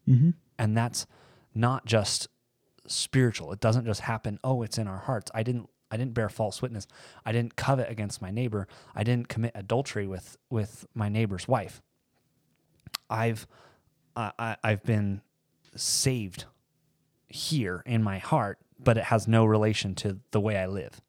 Mm-hmm. 0.09 0.31
And 0.59 0.77
that's 0.77 1.07
not 1.55 1.87
just 1.87 2.29
spiritual. 2.87 3.53
It 3.53 3.61
doesn't 3.61 3.87
just 3.87 4.03
happen, 4.03 4.39
oh, 4.45 4.63
it's 4.63 4.79
in 4.79 4.87
our 4.87 4.99
hearts. 4.99 5.31
I 5.35 5.43
didn't 5.43 5.69
I 5.91 5.97
didn't 5.97 6.15
bear 6.15 6.29
false 6.29 6.61
witness. 6.61 6.87
I 7.25 7.33
didn't 7.33 7.57
covet 7.57 7.91
against 7.91 8.21
my 8.21 8.31
neighbor. 8.31 8.67
I 8.95 9.05
didn't 9.05 9.29
commit 9.29 9.53
adultery 9.55 10.07
with 10.07 10.37
with 10.51 10.87
my 10.95 11.09
neighbor's 11.09 11.47
wife. 11.47 11.83
I've 13.11 13.47
I, 14.17 14.33
I, 14.39 14.57
I've 14.63 14.83
been 14.85 15.23
saved 15.77 16.45
here 17.27 17.83
in 17.85 18.03
my 18.03 18.19
heart, 18.19 18.59
but 18.79 18.97
it 18.97 19.05
has 19.05 19.27
no 19.27 19.45
relation 19.45 19.95
to 19.97 20.21
the 20.31 20.41
way 20.41 20.57
I 20.57 20.67
live. 20.67 21.01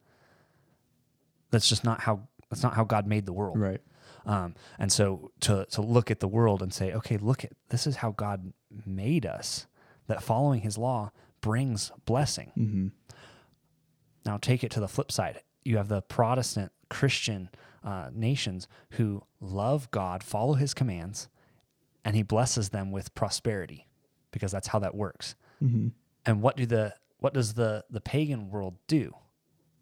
That's 1.51 1.69
just 1.69 1.83
not 1.83 2.01
how 2.01 2.27
that's 2.49 2.63
not 2.63 2.73
how 2.73 2.83
God 2.83 3.07
made 3.07 3.25
the 3.25 3.33
world. 3.33 3.59
right. 3.59 3.81
Um, 4.25 4.55
and 4.79 4.91
so 4.91 5.31
to 5.41 5.65
to 5.71 5.81
look 5.81 6.09
at 6.09 6.19
the 6.19 6.27
world 6.27 6.61
and 6.61 6.73
say, 6.73 6.91
okay, 6.93 7.17
look 7.17 7.43
at 7.43 7.51
this 7.69 7.85
is 7.85 7.97
how 7.97 8.11
God 8.11 8.53
made 8.85 9.25
us. 9.25 9.67
That 10.07 10.21
following 10.21 10.61
His 10.61 10.77
law 10.77 11.11
brings 11.41 11.91
blessing. 12.05 12.91
Now 14.25 14.37
take 14.37 14.63
it 14.63 14.71
to 14.71 14.79
the 14.79 14.87
flip 14.87 15.11
side. 15.11 15.41
You 15.63 15.77
have 15.77 15.87
the 15.87 16.01
Protestant 16.01 16.71
Christian 16.89 17.49
uh, 17.83 18.09
nations 18.13 18.67
who 18.91 19.23
love 19.39 19.89
God, 19.91 20.23
follow 20.23 20.53
His 20.53 20.73
commands, 20.73 21.27
and 22.05 22.15
He 22.15 22.23
blesses 22.23 22.69
them 22.69 22.91
with 22.91 23.13
prosperity, 23.15 23.87
because 24.31 24.51
that's 24.53 24.67
how 24.67 24.79
that 24.79 24.95
works. 24.95 25.35
And 26.25 26.41
what 26.41 26.55
do 26.55 26.65
the 26.65 26.93
what 27.19 27.33
does 27.33 27.55
the 27.55 27.83
the 27.89 28.01
pagan 28.01 28.49
world 28.49 28.75
do? 28.87 29.13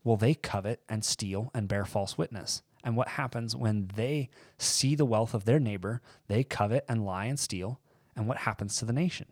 Well, 0.04 0.18
they 0.18 0.34
covet 0.34 0.82
and 0.90 1.06
steal 1.06 1.52
and 1.54 1.68
bear 1.68 1.86
false 1.86 2.18
witness. 2.18 2.64
And 2.84 2.98
what 2.98 3.08
happens 3.10 3.56
when 3.56 3.90
they 3.96 4.30
see 4.58 4.96
the 4.96 5.06
wealth 5.06 5.34
of 5.34 5.46
their 5.46 5.60
neighbor? 5.60 6.02
They 6.28 6.44
covet 6.44 6.84
and 6.90 7.06
lie 7.06 7.26
and 7.26 7.40
steal. 7.40 7.80
And 8.16 8.28
what 8.28 8.40
happens 8.40 8.78
to 8.78 8.86
the 8.86 8.92
nation? 8.94 9.28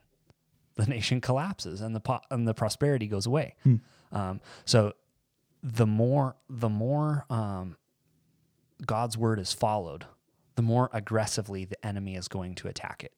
The 0.76 0.86
nation 0.98 1.20
collapses 1.20 1.82
and 1.82 1.94
the 1.96 2.00
po- 2.00 2.22
and 2.30 2.48
the 2.48 2.54
prosperity 2.54 3.08
goes 3.08 3.26
away. 3.26 3.56
Um, 4.14 4.40
so 4.66 4.94
the 5.62 5.86
more 5.86 6.36
the 6.50 6.70
more 6.70 7.26
um, 7.30 7.76
God's 8.86 9.18
word 9.18 9.40
is 9.40 9.52
followed, 9.54 10.06
the 10.56 10.62
more 10.62 10.90
aggressively 10.94 11.66
the 11.66 11.86
enemy 11.86 12.16
is 12.16 12.28
going 12.28 12.56
to 12.56 12.68
attack 12.68 13.04
it. 13.04 13.14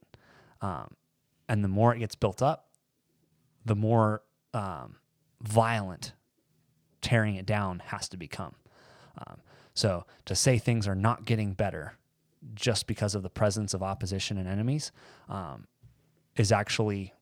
Um, 0.61 0.95
and 1.49 1.63
the 1.63 1.67
more 1.67 1.93
it 1.93 1.99
gets 1.99 2.15
built 2.15 2.41
up, 2.41 2.69
the 3.65 3.75
more 3.75 4.23
um, 4.53 4.97
violent 5.41 6.13
tearing 7.01 7.35
it 7.35 7.45
down 7.45 7.79
has 7.87 8.07
to 8.09 8.17
become. 8.17 8.55
Um, 9.17 9.37
so 9.73 10.05
to 10.25 10.35
say 10.35 10.57
things 10.57 10.87
are 10.87 10.95
not 10.95 11.25
getting 11.25 11.53
better 11.53 11.97
just 12.55 12.87
because 12.87 13.15
of 13.15 13.23
the 13.23 13.29
presence 13.29 13.73
of 13.73 13.81
opposition 13.81 14.37
and 14.37 14.47
enemies 14.47 14.91
um, 15.29 15.67
is 16.35 16.51
actually 16.51 17.13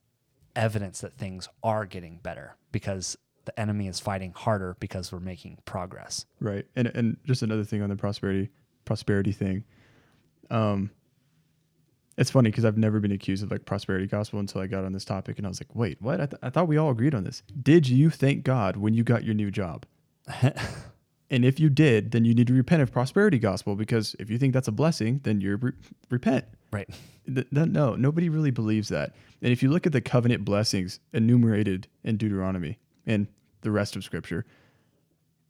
evidence 0.56 1.02
that 1.02 1.14
things 1.14 1.48
are 1.64 1.86
getting 1.86 2.18
better 2.18 2.56
because 2.72 3.18
the 3.46 3.60
enemy 3.60 3.88
is 3.88 4.00
fighting 4.00 4.34
harder 4.36 4.76
because 4.80 5.12
we're 5.12 5.20
making 5.20 5.58
progress. 5.66 6.26
Right. 6.40 6.66
And 6.76 6.88
and 6.88 7.18
just 7.26 7.42
another 7.42 7.64
thing 7.64 7.82
on 7.82 7.90
the 7.90 7.96
prosperity 7.96 8.50
prosperity 8.86 9.32
thing. 9.32 9.64
Um 10.52 10.92
it's 12.18 12.30
funny 12.30 12.50
because 12.50 12.66
I've 12.66 12.78
never 12.78 13.00
been 13.00 13.12
accused 13.12 13.44
of 13.44 13.52
like 13.52 13.66
prosperity 13.66 14.06
gospel 14.06 14.40
until 14.40 14.62
I 14.62 14.68
got 14.68 14.84
on 14.84 14.94
this 14.94 15.06
topic 15.06 15.38
and 15.38 15.48
I 15.48 15.50
was 15.50 15.60
like, 15.62 15.74
wait, 15.74 16.02
what? 16.02 16.22
I, 16.22 16.26
th- 16.26 16.40
I 16.44 16.50
thought 16.50 16.68
we 16.68 16.78
all 16.78 16.92
agreed 16.92 17.16
on 17.16 17.24
this. 17.24 17.42
Did 17.62 17.88
you 17.88 18.10
thank 18.10 18.44
God 18.44 18.78
when 18.78 18.94
you 18.94 19.04
got 19.04 19.24
your 19.24 19.34
new 19.34 19.50
job? 19.50 19.86
and 21.32 21.46
if 21.46 21.60
you 21.60 21.70
did, 21.70 22.12
then 22.12 22.26
you 22.26 22.34
need 22.34 22.48
to 22.48 22.54
repent 22.54 22.82
of 22.82 22.92
prosperity 22.92 23.40
gospel 23.40 23.76
because 23.76 24.16
if 24.20 24.30
you 24.30 24.38
think 24.38 24.54
that's 24.54 24.68
a 24.68 24.74
blessing, 24.74 25.22
then 25.24 25.42
you're 25.42 25.58
re- 25.58 25.72
repent. 26.10 26.46
Right. 26.72 26.90
Th- 27.26 27.50
th- 27.50 27.68
no, 27.70 27.96
nobody 27.96 28.30
really 28.30 28.52
believes 28.52 28.90
that. 28.90 29.16
And 29.42 29.52
if 29.52 29.64
you 29.64 29.70
look 29.70 29.88
at 29.88 29.94
the 29.94 30.02
covenant 30.02 30.46
blessings 30.46 31.00
enumerated 31.14 31.88
in 32.04 32.18
Deuteronomy 32.18 32.78
and 33.08 33.28
the 33.62 33.72
rest 33.72 33.96
of 33.96 34.04
Scripture, 34.04 34.46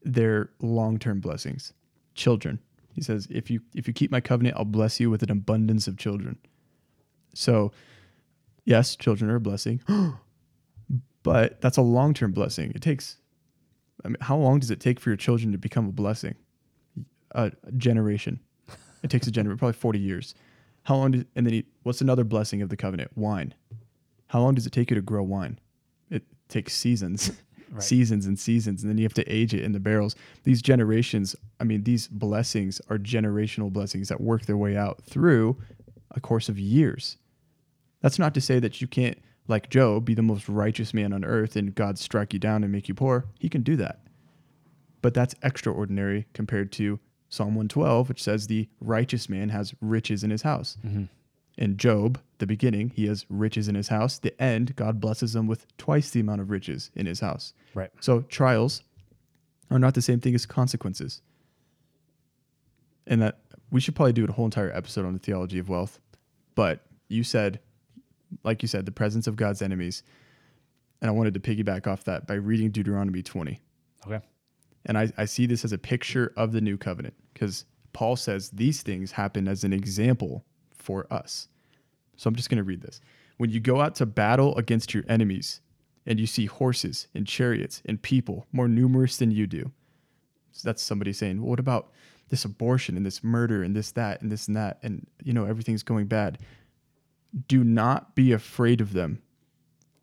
they're 0.04 0.52
long-term 0.62 1.20
blessings. 1.20 1.74
Children, 2.14 2.60
he 2.94 3.02
says, 3.02 3.28
if 3.30 3.50
you 3.50 3.62
if 3.74 3.88
you 3.88 3.94
keep 3.94 4.12
my 4.12 4.22
covenant, 4.22 4.58
I'll 4.58 4.66
bless 4.66 5.00
you 5.00 5.10
with 5.10 5.24
an 5.24 5.32
abundance 5.32 5.88
of 5.88 5.98
children. 5.98 6.38
So, 7.34 7.72
yes, 8.66 8.96
children 8.96 9.32
are 9.32 9.36
a 9.36 9.42
blessing, 9.42 9.82
but 11.24 11.62
that's 11.62 11.78
a 11.78 11.82
long-term 11.82 12.34
blessing. 12.34 12.72
It 12.76 12.82
takes. 12.82 13.18
I 14.04 14.10
mean, 14.10 14.18
how 14.20 14.36
long 14.38 14.60
does 14.60 14.72
it 14.72 14.80
take 14.80 15.00
for 15.00 15.10
your 15.10 15.18
children 15.18 15.52
to 15.52 15.58
become 15.58 15.88
a 15.88 15.92
blessing? 15.92 16.36
A, 17.32 17.52
a 17.64 17.72
generation. 17.74 18.40
It 19.04 19.10
takes 19.10 19.28
a 19.28 19.32
generation, 19.32 19.58
probably 19.60 19.74
forty 19.74 20.00
years. 20.00 20.36
How 20.84 20.96
long? 20.96 21.12
Did, 21.12 21.28
and 21.36 21.46
then 21.46 21.54
he, 21.54 21.66
what's 21.84 22.02
another 22.02 22.24
blessing 22.24 22.62
of 22.62 22.70
the 22.70 22.78
covenant? 22.78 23.12
Wine. 23.16 23.54
How 24.28 24.42
long 24.42 24.56
does 24.56 24.66
it 24.66 24.72
take 24.72 24.90
you 24.90 24.96
to 24.96 25.02
grow 25.02 25.24
wine? 25.24 25.60
It 26.10 26.24
takes 26.50 26.74
seasons. 26.74 27.32
seasons 27.80 28.26
and 28.26 28.38
seasons, 28.38 28.82
and 28.82 28.90
then 28.90 28.98
you 28.98 29.04
have 29.04 29.14
to 29.14 29.28
age 29.32 29.54
it 29.54 29.64
in 29.64 29.72
the 29.72 29.80
barrels. 29.80 30.16
These 30.44 30.62
generations, 30.62 31.36
I 31.60 31.64
mean, 31.64 31.84
these 31.84 32.08
blessings 32.08 32.82
are 32.90 32.98
generational 32.98 33.72
blessings 33.72 34.10
that 34.10 34.22
work 34.22 34.46
their 34.46 34.58
way 34.58 34.76
out 34.76 35.02
through 35.04 35.58
a 36.12 36.20
course 36.20 36.50
of 36.50 36.60
years. 36.60 37.18
That's 38.02 38.20
not 38.20 38.34
to 38.34 38.42
say 38.42 38.60
that 38.60 38.82
you 38.82 38.88
can't, 38.88 39.18
like 39.48 39.70
Job, 39.70 40.06
be 40.06 40.14
the 40.14 40.22
most 40.22 40.50
righteous 40.50 40.94
man 40.94 41.14
on 41.14 41.24
earth 41.24 41.56
and 41.56 41.74
God 41.74 41.98
strike 41.98 42.34
you 42.34 42.40
down 42.40 42.64
and 42.64 42.72
make 42.72 42.88
you 42.88 42.94
poor. 42.94 43.26
He 43.40 43.50
can 43.50 43.62
do 43.62 43.76
that. 43.78 44.00
But 45.02 45.14
that's 45.14 45.36
extraordinary 45.42 46.28
compared 46.34 46.72
to 46.74 47.00
Psalm 47.30 47.56
112, 47.56 48.10
which 48.10 48.22
says 48.22 48.48
the 48.48 48.68
righteous 48.82 49.30
man 49.30 49.50
has 49.50 49.74
riches 49.82 50.24
in 50.24 50.30
his 50.30 50.42
house. 50.42 50.78
Mm-hmm. 50.86 51.06
And 51.58 51.78
Job, 51.78 52.20
the 52.42 52.48
beginning, 52.48 52.90
he 52.90 53.08
has 53.08 53.26
riches 53.30 53.70
in 53.70 53.76
his 53.76 53.88
house. 53.88 54.20
The 54.20 54.40
end, 54.42 54.76
God 54.76 55.00
blesses 55.00 55.34
him 55.34 55.48
with 55.48 55.66
twice 55.78 56.10
the 56.10 56.20
amount 56.20 56.42
of 56.42 56.50
riches 56.50 56.92
in 56.94 57.06
his 57.06 57.22
house. 57.22 57.54
Right. 57.74 57.90
So 58.02 58.22
trials 58.24 58.84
are 59.70 59.80
not 59.80 59.94
the 59.94 60.02
same 60.02 60.20
thing 60.20 60.36
as 60.36 60.46
consequences. 60.46 61.22
And 63.08 63.22
that 63.22 63.40
we 63.72 63.80
should 63.80 63.96
probably 63.96 64.14
do 64.14 64.26
a 64.26 64.32
whole 64.32 64.46
entire 64.46 64.72
episode 64.76 65.06
on 65.06 65.14
the 65.14 65.20
theology 65.20 65.60
of 65.60 65.70
wealth. 65.70 66.00
But 66.56 66.82
you 67.08 67.24
said, 67.24 67.62
like 68.44 68.62
you 68.62 68.68
said, 68.68 68.86
the 68.86 68.92
presence 68.92 69.28
of 69.28 69.38
God's 69.38 69.62
enemies. 69.62 70.04
And 71.02 71.10
I 71.10 71.14
wanted 71.14 71.34
to 71.34 71.40
piggyback 71.40 71.88
off 71.88 72.04
that 72.04 72.28
by 72.28 72.34
reading 72.34 72.72
Deuteronomy 72.72 73.24
20. 73.24 73.60
Okay. 74.06 74.20
And 74.86 74.98
I, 74.98 75.12
I 75.18 75.26
see 75.26 75.46
this 75.46 75.64
as 75.64 75.72
a 75.72 75.78
picture 75.78 76.34
of 76.36 76.52
the 76.52 76.62
new 76.62 76.78
covenant 76.78 77.14
because 77.34 77.66
Paul 77.94 78.16
says 78.16 78.50
these 78.50 78.82
things 78.82 79.12
happen 79.12 79.48
as 79.48 79.64
an 79.64 79.74
example 79.74 80.44
for 80.74 81.08
us. 81.12 81.48
So 82.16 82.28
I'm 82.28 82.36
just 82.36 82.50
going 82.50 82.58
to 82.58 82.64
read 82.64 82.82
this. 82.82 83.02
When 83.38 83.50
you 83.50 83.60
go 83.60 83.82
out 83.82 83.96
to 83.96 84.06
battle 84.06 84.56
against 84.58 84.94
your 84.94 85.04
enemies 85.08 85.62
and 86.06 86.20
you 86.20 86.28
see 86.28 86.46
horses 86.46 87.08
and 87.16 87.28
chariots 87.28 87.82
and 87.86 88.02
people 88.02 88.46
more 88.52 88.68
numerous 88.68 89.18
than 89.18 89.32
you 89.32 89.48
do. 89.48 89.72
So 90.52 90.68
that's 90.68 90.84
somebody 90.84 91.14
saying, 91.14 91.40
well, 91.40 91.50
what 91.50 91.60
about 91.60 91.92
this 92.30 92.46
abortion 92.46 92.98
and 92.98 93.06
this 93.06 93.24
murder 93.24 93.64
and 93.64 93.76
this, 93.76 93.92
that, 93.92 94.22
and 94.22 94.32
this 94.32 94.48
and 94.48 94.56
that? 94.58 94.80
And, 94.84 95.08
you 95.24 95.34
know, 95.34 95.46
everything's 95.46 95.84
going 95.84 96.08
bad. 96.08 96.38
Do 97.48 97.64
not 97.64 98.16
be 98.16 98.32
afraid 98.32 98.82
of 98.82 98.94
them, 98.94 99.22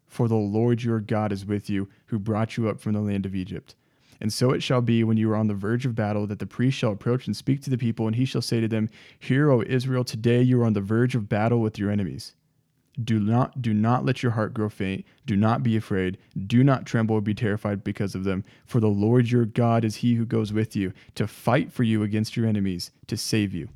for 0.06 0.26
the 0.26 0.34
Lord 0.34 0.82
your 0.82 1.00
God 1.00 1.32
is 1.32 1.44
with 1.44 1.68
you, 1.68 1.88
who 2.06 2.18
brought 2.18 2.56
you 2.56 2.68
up 2.68 2.80
from 2.80 2.94
the 2.94 3.00
land 3.00 3.26
of 3.26 3.34
Egypt. 3.34 3.74
And 4.20 4.32
so 4.32 4.50
it 4.50 4.62
shall 4.62 4.80
be 4.80 5.04
when 5.04 5.16
you 5.16 5.30
are 5.30 5.36
on 5.36 5.46
the 5.46 5.54
verge 5.54 5.86
of 5.86 5.94
battle 5.94 6.26
that 6.26 6.38
the 6.38 6.46
priest 6.46 6.78
shall 6.78 6.92
approach 6.92 7.26
and 7.26 7.36
speak 7.36 7.62
to 7.62 7.70
the 7.70 7.78
people, 7.78 8.06
and 8.06 8.16
he 8.16 8.24
shall 8.24 8.42
say 8.42 8.60
to 8.60 8.68
them, 8.68 8.88
Hear, 9.18 9.50
O 9.50 9.62
Israel, 9.62 10.04
today 10.04 10.42
you 10.42 10.60
are 10.60 10.64
on 10.64 10.72
the 10.72 10.80
verge 10.80 11.14
of 11.14 11.28
battle 11.28 11.60
with 11.60 11.78
your 11.78 11.90
enemies. 11.90 12.34
Do 13.02 13.20
not 13.20 13.62
do 13.62 13.72
not 13.72 14.04
let 14.04 14.24
your 14.24 14.32
heart 14.32 14.52
grow 14.54 14.68
faint. 14.68 15.04
Do 15.24 15.36
not 15.36 15.62
be 15.62 15.76
afraid. 15.76 16.18
Do 16.48 16.64
not 16.64 16.84
tremble 16.84 17.14
or 17.14 17.20
be 17.20 17.34
terrified 17.34 17.84
because 17.84 18.16
of 18.16 18.24
them. 18.24 18.44
For 18.66 18.80
the 18.80 18.88
Lord 18.88 19.30
your 19.30 19.44
God 19.44 19.84
is 19.84 19.96
he 19.96 20.14
who 20.14 20.26
goes 20.26 20.52
with 20.52 20.74
you 20.74 20.92
to 21.14 21.28
fight 21.28 21.70
for 21.70 21.84
you 21.84 22.02
against 22.02 22.36
your 22.36 22.46
enemies, 22.46 22.90
to 23.06 23.16
save 23.16 23.54
you. 23.54 23.68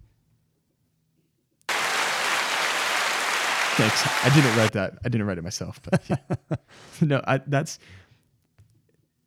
Thanks. 3.74 4.02
I 4.24 4.30
didn't 4.34 4.54
write 4.56 4.72
that. 4.72 4.98
I 5.04 5.08
didn't 5.08 5.26
write 5.26 5.38
it 5.38 5.44
myself, 5.44 5.80
but 5.82 6.02
yeah. 6.08 6.16
no, 7.00 7.22
I, 7.26 7.38
that's 7.46 7.78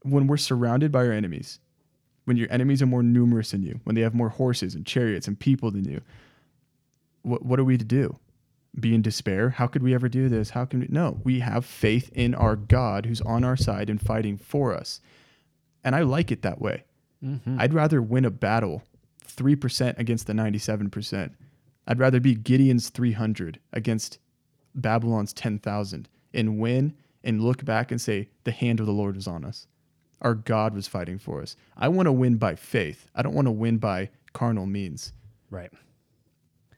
when 0.05 0.27
we're 0.27 0.37
surrounded 0.37 0.91
by 0.91 1.05
our 1.05 1.11
enemies, 1.11 1.59
when 2.25 2.37
your 2.37 2.47
enemies 2.51 2.81
are 2.81 2.87
more 2.87 3.03
numerous 3.03 3.51
than 3.51 3.63
you, 3.63 3.79
when 3.83 3.95
they 3.95 4.01
have 4.01 4.13
more 4.13 4.29
horses 4.29 4.75
and 4.75 4.85
chariots 4.85 5.27
and 5.27 5.39
people 5.39 5.71
than 5.71 5.85
you, 5.85 6.01
what, 7.23 7.43
what 7.43 7.59
are 7.59 7.63
we 7.63 7.77
to 7.77 7.85
do? 7.85 8.17
Be 8.79 8.93
in 8.93 9.01
despair? 9.01 9.51
How 9.51 9.67
could 9.67 9.81
we 9.81 9.93
ever 9.93 10.09
do 10.09 10.29
this? 10.29 10.51
How 10.51 10.65
can 10.65 10.81
we? 10.81 10.87
No, 10.89 11.19
we 11.23 11.39
have 11.39 11.65
faith 11.65 12.11
in 12.13 12.35
our 12.35 12.55
God 12.55 13.05
who's 13.05 13.21
on 13.21 13.43
our 13.43 13.55
side 13.55 13.89
and 13.89 14.01
fighting 14.01 14.37
for 14.37 14.73
us. 14.73 14.99
And 15.83 15.95
I 15.95 16.01
like 16.01 16.31
it 16.31 16.41
that 16.41 16.61
way. 16.61 16.83
Mm-hmm. 17.23 17.57
I'd 17.59 17.73
rather 17.73 18.01
win 18.01 18.25
a 18.25 18.31
battle 18.31 18.83
3% 19.25 19.97
against 19.97 20.27
the 20.27 20.33
97%. 20.33 21.31
I'd 21.87 21.99
rather 21.99 22.19
be 22.19 22.35
Gideon's 22.35 22.89
300 22.89 23.59
against 23.71 24.19
Babylon's 24.73 25.33
10,000 25.33 26.09
and 26.33 26.59
win 26.59 26.93
and 27.23 27.41
look 27.41 27.63
back 27.63 27.91
and 27.91 28.01
say, 28.01 28.27
the 28.43 28.51
hand 28.51 28.79
of 28.79 28.85
the 28.85 28.91
Lord 28.91 29.15
was 29.15 29.27
on 29.27 29.45
us 29.45 29.67
our 30.21 30.33
God 30.35 30.73
was 30.73 30.87
fighting 30.87 31.17
for 31.19 31.41
us. 31.41 31.55
I 31.77 31.87
want 31.89 32.07
to 32.07 32.11
win 32.11 32.37
by 32.37 32.55
faith. 32.55 33.09
I 33.15 33.21
don't 33.21 33.33
want 33.33 33.47
to 33.47 33.51
win 33.51 33.77
by 33.77 34.09
carnal 34.33 34.65
means. 34.65 35.13
Right. 35.49 35.71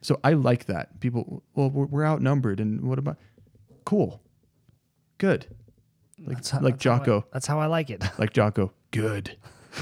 So 0.02 0.20
I 0.24 0.34
like 0.34 0.66
that. 0.66 1.00
People, 1.00 1.44
well, 1.56 1.70
we're, 1.70 1.86
we're 1.86 2.06
outnumbered, 2.06 2.60
and 2.60 2.82
what 2.88 3.00
about? 3.00 3.18
Cool, 3.86 4.22
good. 5.18 5.48
Like 6.20 6.46
how, 6.48 6.60
like 6.62 6.74
that's 6.76 6.84
how 6.84 6.94
I- 6.94 6.98
Jocko, 6.98 7.26
that's 7.32 7.48
how 7.48 7.60
I 7.60 7.66
like 7.68 7.90
it. 7.90 8.04
like 8.18 8.34
Jocko, 8.34 8.74
good. 8.92 9.38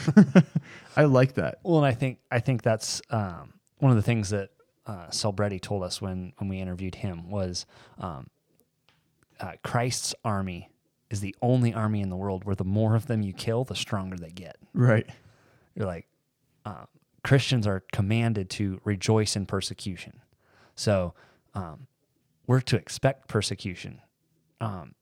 I 0.98 1.04
like 1.06 1.34
that. 1.36 1.60
Well, 1.64 1.78
and 1.78 1.86
I 1.86 1.94
think 1.94 2.20
I 2.32 2.40
think 2.40 2.62
that's 2.64 3.02
um, 3.10 3.54
one 3.78 3.92
of 3.92 3.98
the 3.98 4.04
things 4.04 4.30
that 4.30 4.50
uh, 4.86 5.08
Selbrede 5.08 5.62
told 5.62 5.84
us 5.84 6.02
when 6.02 6.34
when 6.38 6.50
we 6.50 6.60
interviewed 6.60 6.96
him 6.96 7.30
was 7.30 7.66
um, 8.00 8.28
uh, 9.40 9.54
Christ's 9.64 10.14
army 10.24 10.70
is 11.16 11.22
the 11.22 11.36
only 11.42 11.74
army 11.74 12.02
in 12.02 12.10
the 12.10 12.16
world 12.18 12.44
where 12.44 12.56
the 12.56 12.66
more 12.66 12.94
of 12.94 13.08
them 13.08 13.22
you 13.22 13.32
kill, 13.32 13.64
the 13.64 13.76
stronger 13.76 14.18
they 14.18 14.32
get. 14.32 14.58
Right. 14.74 15.08
You're 15.74 15.88
like 15.88 16.08
uh, 16.66 16.86
Christians 17.24 17.66
are 17.66 17.84
commanded 17.94 18.50
to 18.52 18.82
rejoice 18.84 19.38
in 19.38 19.46
persecution, 19.46 20.20
so 20.76 21.14
um, 21.54 21.88
we're 22.48 22.62
to 22.62 22.76
expect 22.76 23.30
persecution, 23.30 24.02
um, 24.60 24.94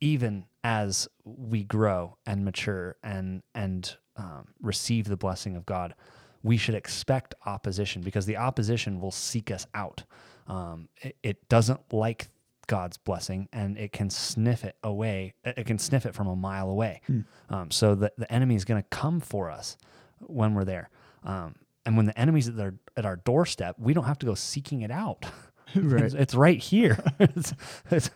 even 0.00 0.44
as 0.62 1.08
we 1.24 1.64
grow 1.64 2.16
and 2.26 2.44
mature 2.44 2.96
and 3.02 3.42
and 3.54 3.96
um, 4.16 4.48
receive 4.62 5.06
the 5.06 5.16
blessing 5.16 5.56
of 5.56 5.66
God. 5.66 5.94
We 6.42 6.56
should 6.56 6.74
expect 6.74 7.34
opposition 7.44 8.02
because 8.02 8.24
the 8.24 8.38
opposition 8.38 9.00
will 9.00 9.10
seek 9.10 9.50
us 9.50 9.66
out. 9.74 10.04
Um, 10.46 10.88
it, 11.02 11.16
it 11.22 11.48
doesn't 11.48 11.92
like 11.92 12.28
God's 12.70 12.98
blessing 12.98 13.48
and 13.52 13.76
it 13.76 13.90
can 13.90 14.10
sniff 14.10 14.62
it 14.64 14.76
away. 14.84 15.34
It 15.44 15.66
can 15.66 15.76
sniff 15.76 16.06
it 16.06 16.14
from 16.14 16.28
a 16.28 16.36
mile 16.36 16.70
away. 16.70 17.00
Um, 17.48 17.72
so 17.72 17.96
the, 17.96 18.12
the 18.16 18.32
enemy 18.32 18.54
is 18.54 18.64
going 18.64 18.80
to 18.80 18.88
come 18.90 19.18
for 19.18 19.50
us 19.50 19.76
when 20.20 20.54
we're 20.54 20.64
there. 20.64 20.88
Um, 21.24 21.56
and 21.84 21.96
when 21.96 22.06
the 22.06 22.16
enemy's 22.16 22.46
at, 22.48 22.56
their, 22.56 22.74
at 22.96 23.04
our 23.04 23.16
doorstep, 23.16 23.74
we 23.80 23.92
don't 23.92 24.04
have 24.04 24.20
to 24.20 24.26
go 24.26 24.34
seeking 24.36 24.82
it 24.82 24.90
out. 24.92 25.26
Right. 25.76 26.02
it's, 26.04 26.14
it's 26.14 26.34
right 26.34 26.58
here. 26.58 26.98
it's, 27.20 27.54
it's, 27.92 28.10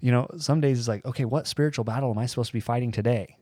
you 0.00 0.12
know, 0.12 0.28
some 0.36 0.60
days 0.60 0.78
it's 0.78 0.86
like, 0.88 1.04
okay, 1.04 1.24
what 1.24 1.46
spiritual 1.48 1.84
battle 1.84 2.10
am 2.10 2.18
I 2.18 2.26
supposed 2.26 2.48
to 2.50 2.52
be 2.52 2.60
fighting 2.60 2.92
today? 2.92 3.36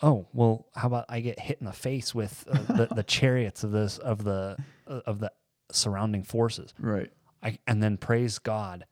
Oh, 0.00 0.26
well, 0.32 0.66
how 0.76 0.86
about 0.88 1.06
I 1.08 1.18
get 1.20 1.40
hit 1.40 1.58
in 1.60 1.66
the 1.66 1.72
face 1.72 2.14
with 2.14 2.44
uh, 2.48 2.72
the, 2.72 2.94
the 2.94 3.02
chariots 3.02 3.64
of 3.64 3.72
this 3.72 3.98
of 3.98 4.22
the 4.22 4.56
uh, 4.86 5.00
of 5.06 5.18
the 5.18 5.32
surrounding 5.72 6.22
forces, 6.22 6.72
Right. 6.78 7.10
I, 7.42 7.58
and 7.66 7.82
then 7.82 7.96
praise 7.96 8.38
God 8.38 8.86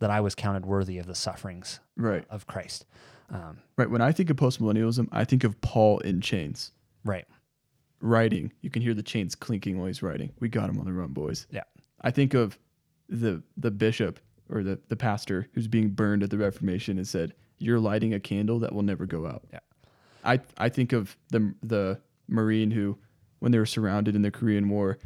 that 0.00 0.10
I 0.10 0.20
was 0.20 0.34
counted 0.34 0.66
worthy 0.66 0.98
of 0.98 1.06
the 1.06 1.14
sufferings 1.14 1.80
Right. 1.96 2.24
of 2.28 2.46
Christ. 2.46 2.84
Um, 3.30 3.58
Right. 3.76 3.88
When 3.88 4.00
I 4.02 4.12
think 4.12 4.28
of 4.30 4.36
postmillennialism, 4.36 5.08
I 5.12 5.24
think 5.24 5.44
of 5.44 5.60
Paul 5.60 5.98
in 6.00 6.20
chains, 6.20 6.72
right. 7.04 7.26
writing. 8.00 8.52
You 8.60 8.70
can 8.70 8.82
hear 8.82 8.94
the 8.94 9.02
chains 9.02 9.34
clinking 9.34 9.78
while 9.78 9.86
he's 9.86 10.02
writing. 10.02 10.32
We 10.40 10.48
got 10.48 10.68
him 10.70 10.78
on 10.78 10.84
the 10.86 10.92
run, 10.92 11.12
boys. 11.12 11.46
Yeah. 11.50 11.62
I 12.00 12.10
think 12.10 12.34
of 12.34 12.58
the 13.08 13.42
the 13.56 13.70
bishop 13.70 14.20
or 14.48 14.62
the, 14.62 14.80
the 14.88 14.96
pastor 14.96 15.48
who's 15.52 15.68
being 15.68 15.90
burned 15.90 16.22
at 16.22 16.30
the 16.30 16.38
Reformation 16.38 16.96
and 16.98 17.06
said, 17.06 17.34
You're 17.58 17.78
lighting 17.80 18.14
a 18.14 18.20
candle 18.20 18.58
that 18.60 18.72
will 18.74 18.82
never 18.82 19.06
go 19.06 19.26
out. 19.26 19.44
Yeah. 19.52 19.60
I 20.24 20.40
I 20.58 20.68
think 20.70 20.92
of 20.92 21.16
the 21.28 21.54
the 21.62 22.00
Marine 22.26 22.70
who, 22.70 22.98
when 23.40 23.52
they 23.52 23.58
were 23.58 23.66
surrounded 23.66 24.14
in 24.16 24.22
the 24.22 24.30
Korean 24.30 24.68
War, 24.70 24.98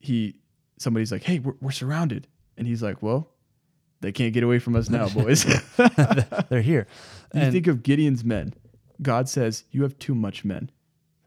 he 0.00 0.34
somebody's 0.78 1.12
like, 1.12 1.22
Hey, 1.22 1.38
we're, 1.38 1.54
we're 1.60 1.70
surrounded. 1.70 2.26
And 2.58 2.66
he's 2.66 2.82
like, 2.82 3.02
Well, 3.02 3.28
they 4.02 4.12
can't 4.12 4.34
get 4.34 4.42
away 4.42 4.58
from 4.58 4.76
us 4.76 4.90
now, 4.90 5.08
boys. 5.08 5.44
They're 6.48 6.60
here. 6.62 6.86
you 7.34 7.40
And- 7.40 7.52
think 7.52 7.66
of 7.66 7.82
Gideon's 7.82 8.22
men. 8.24 8.54
God 9.00 9.28
says, 9.28 9.64
You 9.70 9.82
have 9.82 9.98
too 9.98 10.14
much 10.14 10.44
men. 10.44 10.70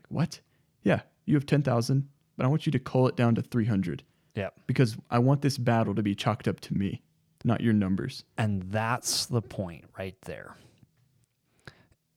What? 0.09 0.39
Yeah, 0.83 1.01
you 1.25 1.33
have 1.35 1.45
10,000, 1.45 2.07
but 2.37 2.45
I 2.45 2.49
want 2.49 2.65
you 2.65 2.71
to 2.71 2.79
cull 2.79 3.07
it 3.07 3.15
down 3.15 3.35
to 3.35 3.41
300 3.41 4.03
yeah. 4.35 4.49
because 4.67 4.95
I 5.09 5.19
want 5.19 5.41
this 5.41 5.57
battle 5.57 5.95
to 5.95 6.03
be 6.03 6.13
chalked 6.15 6.47
up 6.47 6.59
to 6.61 6.73
me, 6.77 7.01
not 7.43 7.61
your 7.61 7.73
numbers. 7.73 8.23
And 8.37 8.61
that's 8.63 9.25
the 9.25 9.41
point 9.41 9.85
right 9.97 10.15
there. 10.21 10.55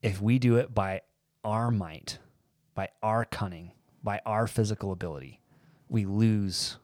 If 0.03 0.21
we 0.21 0.39
do 0.39 0.57
it 0.57 0.75
by 0.75 1.01
our 1.45 1.71
might, 1.71 2.19
by 2.75 2.91
our 3.03 3.25
cunning, 3.25 3.73
by 4.03 4.21
our 4.27 4.47
physical 4.47 4.93
ability, 4.93 5.41
we 5.89 6.05
lose, 6.05 6.77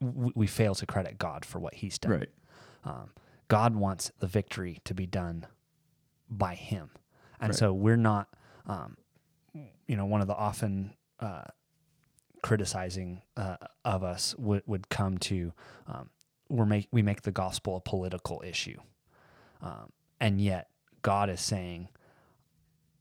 we, 0.00 0.32
we 0.34 0.46
fail 0.46 0.74
to 0.76 0.86
credit 0.86 1.18
God 1.18 1.44
for 1.44 1.58
what 1.58 1.74
He's 1.74 1.98
done. 1.98 2.12
Right. 2.12 2.28
Um, 2.84 3.10
God 3.48 3.74
wants 3.76 4.12
the 4.18 4.26
victory 4.26 4.80
to 4.84 4.94
be 4.94 5.06
done 5.06 5.46
by 6.28 6.54
Him. 6.54 6.90
And 7.40 7.50
Right. 7.50 7.58
so 7.58 7.72
we're 7.72 7.96
not, 7.96 8.28
um, 8.66 8.96
you 9.54 9.96
know, 9.96 10.06
one 10.06 10.20
of 10.20 10.26
the 10.26 10.34
often 10.36 10.94
uh, 11.20 11.44
criticizing 12.42 13.22
uh, 13.36 13.56
of 13.84 14.02
us 14.04 14.34
would, 14.38 14.62
would 14.66 14.88
come 14.88 15.18
to 15.18 15.52
um, 15.86 16.10
we're 16.48 16.66
make, 16.66 16.88
we 16.90 17.02
make 17.02 17.22
the 17.22 17.30
gospel 17.32 17.76
a 17.76 17.80
political 17.80 18.42
issue. 18.46 18.78
Um, 19.60 19.92
and 20.20 20.40
yet 20.40 20.68
God 21.02 21.30
is 21.30 21.40
saying, 21.40 21.88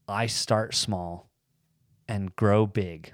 I 0.07 0.25
start 0.27 0.75
small 0.75 1.29
and 2.07 2.35
grow 2.35 2.65
big, 2.65 3.13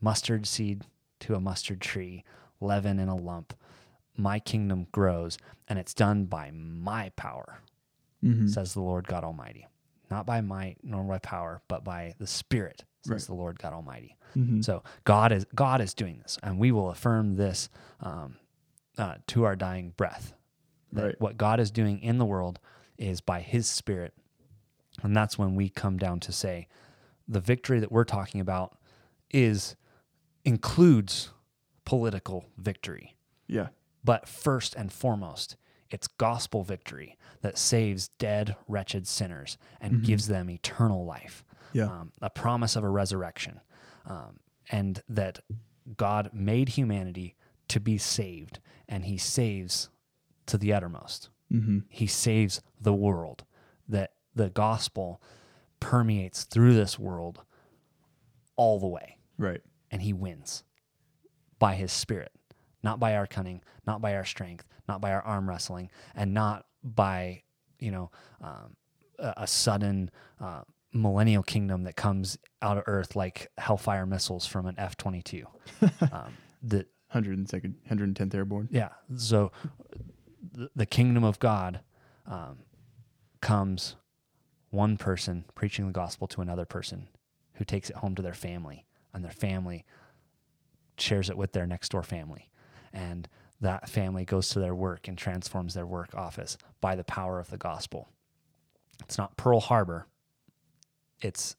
mustard 0.00 0.46
seed 0.46 0.82
to 1.20 1.34
a 1.34 1.40
mustard 1.40 1.80
tree, 1.80 2.24
leaven 2.64 2.98
in 2.98 3.08
a 3.08 3.16
lump. 3.16 3.54
My 4.16 4.38
kingdom 4.38 4.86
grows, 4.92 5.38
and 5.68 5.78
it's 5.78 5.94
done 5.94 6.24
by 6.24 6.50
my 6.52 7.10
power, 7.16 7.60
Mm-hmm. 8.24 8.46
says 8.48 8.72
the 8.72 8.80
Lord 8.80 9.06
God 9.06 9.22
Almighty. 9.22 9.66
Not 10.10 10.24
by 10.24 10.40
might 10.40 10.78
nor 10.82 11.02
by 11.04 11.18
power, 11.18 11.60
but 11.68 11.84
by 11.84 12.14
the 12.18 12.26
Spirit, 12.26 12.84
says 13.02 13.10
Right. 13.10 13.20
the 13.22 13.34
Lord 13.34 13.58
God 13.58 13.72
Almighty. 13.74 14.16
Mm-hmm. 14.36 14.62
So 14.62 14.82
God 15.04 15.30
is 15.32 15.44
God 15.54 15.80
is 15.82 15.92
doing 15.94 16.20
this, 16.22 16.38
and 16.42 16.58
we 16.58 16.72
will 16.72 16.90
affirm 16.90 17.34
this 17.34 17.68
um, 18.00 18.36
uh, 18.96 19.16
to 19.28 19.44
our 19.44 19.56
dying 19.56 19.92
breath. 19.96 20.32
That 20.92 21.04
Right. 21.04 21.20
What 21.20 21.36
God 21.36 21.60
is 21.60 21.70
doing 21.70 22.00
in 22.00 22.16
the 22.18 22.24
world 22.24 22.60
is 22.96 23.20
by 23.20 23.40
His 23.40 23.66
Spirit, 23.66 24.14
and 25.02 25.14
that's 25.16 25.36
when 25.38 25.54
we 25.54 25.68
come 25.68 25.98
down 25.98 26.20
to 26.20 26.32
say, 26.32 26.66
the 27.28 27.40
victory 27.40 27.80
that 27.80 27.92
we're 27.92 28.04
talking 28.04 28.40
about 28.40 28.78
is 29.32 29.76
includes 30.44 31.30
political 31.84 32.46
victory, 32.56 33.16
Yeah. 33.46 33.68
but 34.04 34.28
first 34.28 34.74
and 34.74 34.92
foremost, 34.92 35.56
it's 35.90 36.06
gospel 36.08 36.62
victory 36.64 37.16
that 37.42 37.58
saves 37.58 38.08
dead, 38.18 38.56
wretched 38.68 39.06
sinners 39.06 39.58
and 39.80 40.02
gives 40.02 40.26
them 40.28 40.48
eternal 40.50 41.04
life. 41.04 41.44
Yeah. 41.72 41.84
Um, 41.86 42.12
a 42.22 42.30
promise 42.30 42.74
of 42.76 42.84
a 42.84 42.88
resurrection, 42.88 43.60
um, 44.06 44.40
and 44.70 45.02
that 45.08 45.40
God 45.96 46.30
made 46.32 46.70
humanity 46.70 47.36
to 47.68 47.80
be 47.80 47.98
saved, 47.98 48.60
and 48.88 49.04
He 49.04 49.18
saves 49.18 49.90
to 50.46 50.56
the 50.58 50.72
uttermost. 50.72 51.28
Mm-hmm. 51.52 51.80
He 51.88 52.06
saves 52.06 52.60
the 52.80 52.94
world. 52.94 53.44
That 53.88 54.12
the 54.34 54.48
gospel 54.50 55.20
permeates 55.80 56.44
through 56.44 56.74
this 56.74 56.98
world 56.98 57.42
all 58.56 58.80
the 58.80 58.86
way 58.86 59.18
Right. 59.36 59.60
and 59.90 60.00
he 60.00 60.12
wins 60.12 60.64
by 61.64 61.74
his 61.74 61.92
spirit, 61.92 62.32
not 62.82 62.96
by 63.00 63.10
our 63.16 63.26
cunning, 63.26 63.62
not 63.86 63.98
by 64.02 64.14
our 64.14 64.24
strength, 64.34 64.66
not 64.86 65.00
by 65.00 65.10
our 65.12 65.22
arm 65.22 65.48
wrestling, 65.48 65.88
and 66.14 66.34
not 66.34 66.66
by 66.82 67.42
you 67.78 67.90
know 67.90 68.10
um, 68.42 68.76
a, 69.18 69.32
a 69.38 69.46
sudden 69.46 70.10
uh, 70.40 70.62
millennial 70.92 71.42
kingdom 71.42 71.84
that 71.84 71.96
comes 71.96 72.36
out 72.60 72.76
of 72.76 72.84
earth 72.86 73.16
like 73.16 73.50
hellfire 73.56 74.04
missiles 74.06 74.44
from 74.46 74.66
an 74.66 74.74
F 74.78 74.96
twenty 74.96 75.22
two. 75.22 75.44
Um, 76.12 76.32
That 76.72 76.86
102nd, 77.14 77.74
110th 77.90 78.34
Airborne. 78.34 78.68
yeah, 78.70 78.88
so 79.16 79.52
the, 80.52 80.68
the 80.76 80.86
kingdom 80.86 81.24
of 81.24 81.38
God 81.38 81.80
um, 82.26 82.58
comes 83.40 83.96
one 84.70 84.96
person 84.96 85.44
preaching 85.54 85.86
the 85.86 85.92
gospel 85.92 86.26
to 86.28 86.40
another 86.42 86.64
person 86.64 87.08
who 87.54 87.64
takes 87.64 87.88
it 87.90 87.96
home 87.96 88.14
to 88.16 88.22
their 88.22 88.34
family, 88.34 88.84
and 89.14 89.22
their 89.24 89.30
family 89.46 89.84
shares 90.98 91.30
it 91.30 91.36
with 91.36 91.52
their 91.52 91.66
next 91.66 91.90
door 91.90 92.02
family. 92.02 92.50
And 92.92 93.28
that 93.60 93.88
family 93.88 94.24
goes 94.24 94.48
to 94.50 94.60
their 94.60 94.74
work 94.74 95.08
and 95.08 95.16
transforms 95.16 95.74
their 95.74 95.86
work 95.86 96.14
office 96.14 96.56
by 96.80 96.94
the 96.96 97.04
power 97.04 97.38
of 97.38 97.50
the 97.50 97.56
gospel. 97.56 98.08
It's 99.02 99.18
not 99.18 99.36
Pearl 99.36 99.60
Harbor, 99.60 100.06
it's 101.20 101.56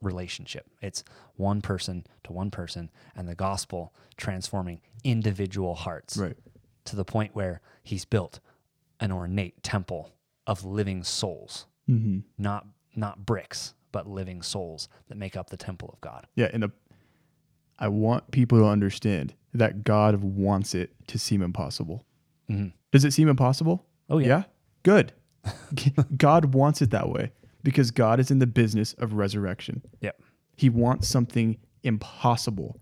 relationship. 0.00 0.66
It's 0.82 1.02
one 1.36 1.60
person 1.62 2.06
to 2.24 2.32
one 2.32 2.50
person, 2.50 2.90
and 3.14 3.28
the 3.28 3.34
gospel 3.34 3.94
transforming 4.16 4.80
individual 5.04 5.74
hearts 5.74 6.16
Right. 6.16 6.36
to 6.84 6.96
the 6.96 7.04
point 7.04 7.34
where 7.34 7.60
he's 7.82 8.04
built 8.04 8.40
an 9.00 9.10
ornate 9.12 9.62
temple 9.62 10.12
of 10.46 10.64
living 10.64 11.02
souls, 11.02 11.66
Mm-hmm. 11.88 12.20
not 12.38 12.66
not 12.96 13.26
bricks, 13.26 13.74
but 13.92 14.08
living 14.08 14.40
souls 14.42 14.88
that 15.08 15.16
make 15.16 15.36
up 15.36 15.50
the 15.50 15.56
temple 15.56 15.90
of 15.92 16.00
God. 16.00 16.26
Yeah. 16.34 16.48
And 16.52 16.62
the, 16.62 16.70
I 17.78 17.88
want 17.88 18.30
people 18.30 18.58
to 18.58 18.64
understand 18.66 19.34
that 19.54 19.84
God 19.84 20.16
wants 20.22 20.74
it 20.74 20.94
to 21.08 21.18
seem 21.18 21.42
impossible. 21.42 22.04
Mhm. 22.50 22.72
Does 22.92 23.04
it 23.04 23.12
seem 23.12 23.28
impossible? 23.28 23.84
Oh, 24.08 24.18
yeah. 24.18 24.44
Good. 24.82 25.12
God 26.16 26.54
wants 26.54 26.80
it 26.82 26.90
that 26.90 27.08
way 27.08 27.32
because 27.62 27.90
God 27.90 28.20
is 28.20 28.30
in 28.30 28.38
the 28.38 28.46
business 28.46 28.94
of 28.94 29.14
resurrection. 29.14 29.82
Yep. 30.00 30.20
He 30.56 30.70
wants 30.70 31.08
something 31.08 31.58
impossible 31.82 32.80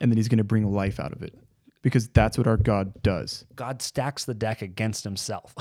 and 0.00 0.10
then 0.10 0.16
he's 0.16 0.28
going 0.28 0.38
to 0.38 0.44
bring 0.44 0.70
life 0.72 1.00
out 1.00 1.12
of 1.12 1.22
it 1.22 1.34
because 1.82 2.08
that's 2.08 2.36
what 2.38 2.46
our 2.46 2.56
God 2.56 3.02
does. 3.02 3.44
God 3.56 3.82
stacks 3.82 4.24
the 4.24 4.34
deck 4.34 4.62
against 4.62 5.04
himself 5.04 5.54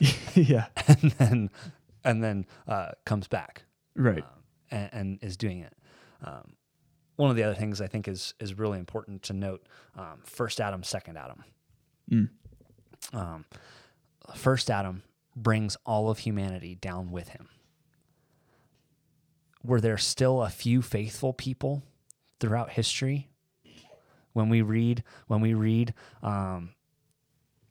yeah. 0.34 0.66
and 0.86 1.10
then 1.12 1.50
and 2.04 2.22
then 2.24 2.46
uh, 2.68 2.90
comes 3.04 3.28
back 3.28 3.64
Right. 3.96 4.24
and, 4.70 4.90
and 4.92 5.18
is 5.22 5.36
doing 5.36 5.60
it. 5.60 5.74
Um, 6.24 6.52
one 7.20 7.28
of 7.28 7.36
the 7.36 7.42
other 7.42 7.54
things 7.54 7.82
I 7.82 7.86
think 7.86 8.08
is 8.08 8.32
is 8.40 8.58
really 8.58 8.78
important 8.78 9.22
to 9.24 9.34
note: 9.34 9.66
um, 9.94 10.22
first 10.24 10.58
Adam, 10.58 10.82
second 10.82 11.18
Adam. 11.18 11.44
Mm. 12.10 12.28
Um, 13.12 13.44
first 14.34 14.70
Adam 14.70 15.02
brings 15.36 15.76
all 15.84 16.10
of 16.10 16.20
humanity 16.20 16.74
down 16.74 17.10
with 17.10 17.28
him. 17.28 17.48
Were 19.62 19.82
there 19.82 19.98
still 19.98 20.42
a 20.42 20.48
few 20.48 20.80
faithful 20.80 21.34
people 21.34 21.82
throughout 22.40 22.70
history? 22.70 23.28
When 24.32 24.48
we 24.48 24.62
read, 24.62 25.04
when 25.26 25.42
we 25.42 25.52
read 25.52 25.92
um, 26.22 26.70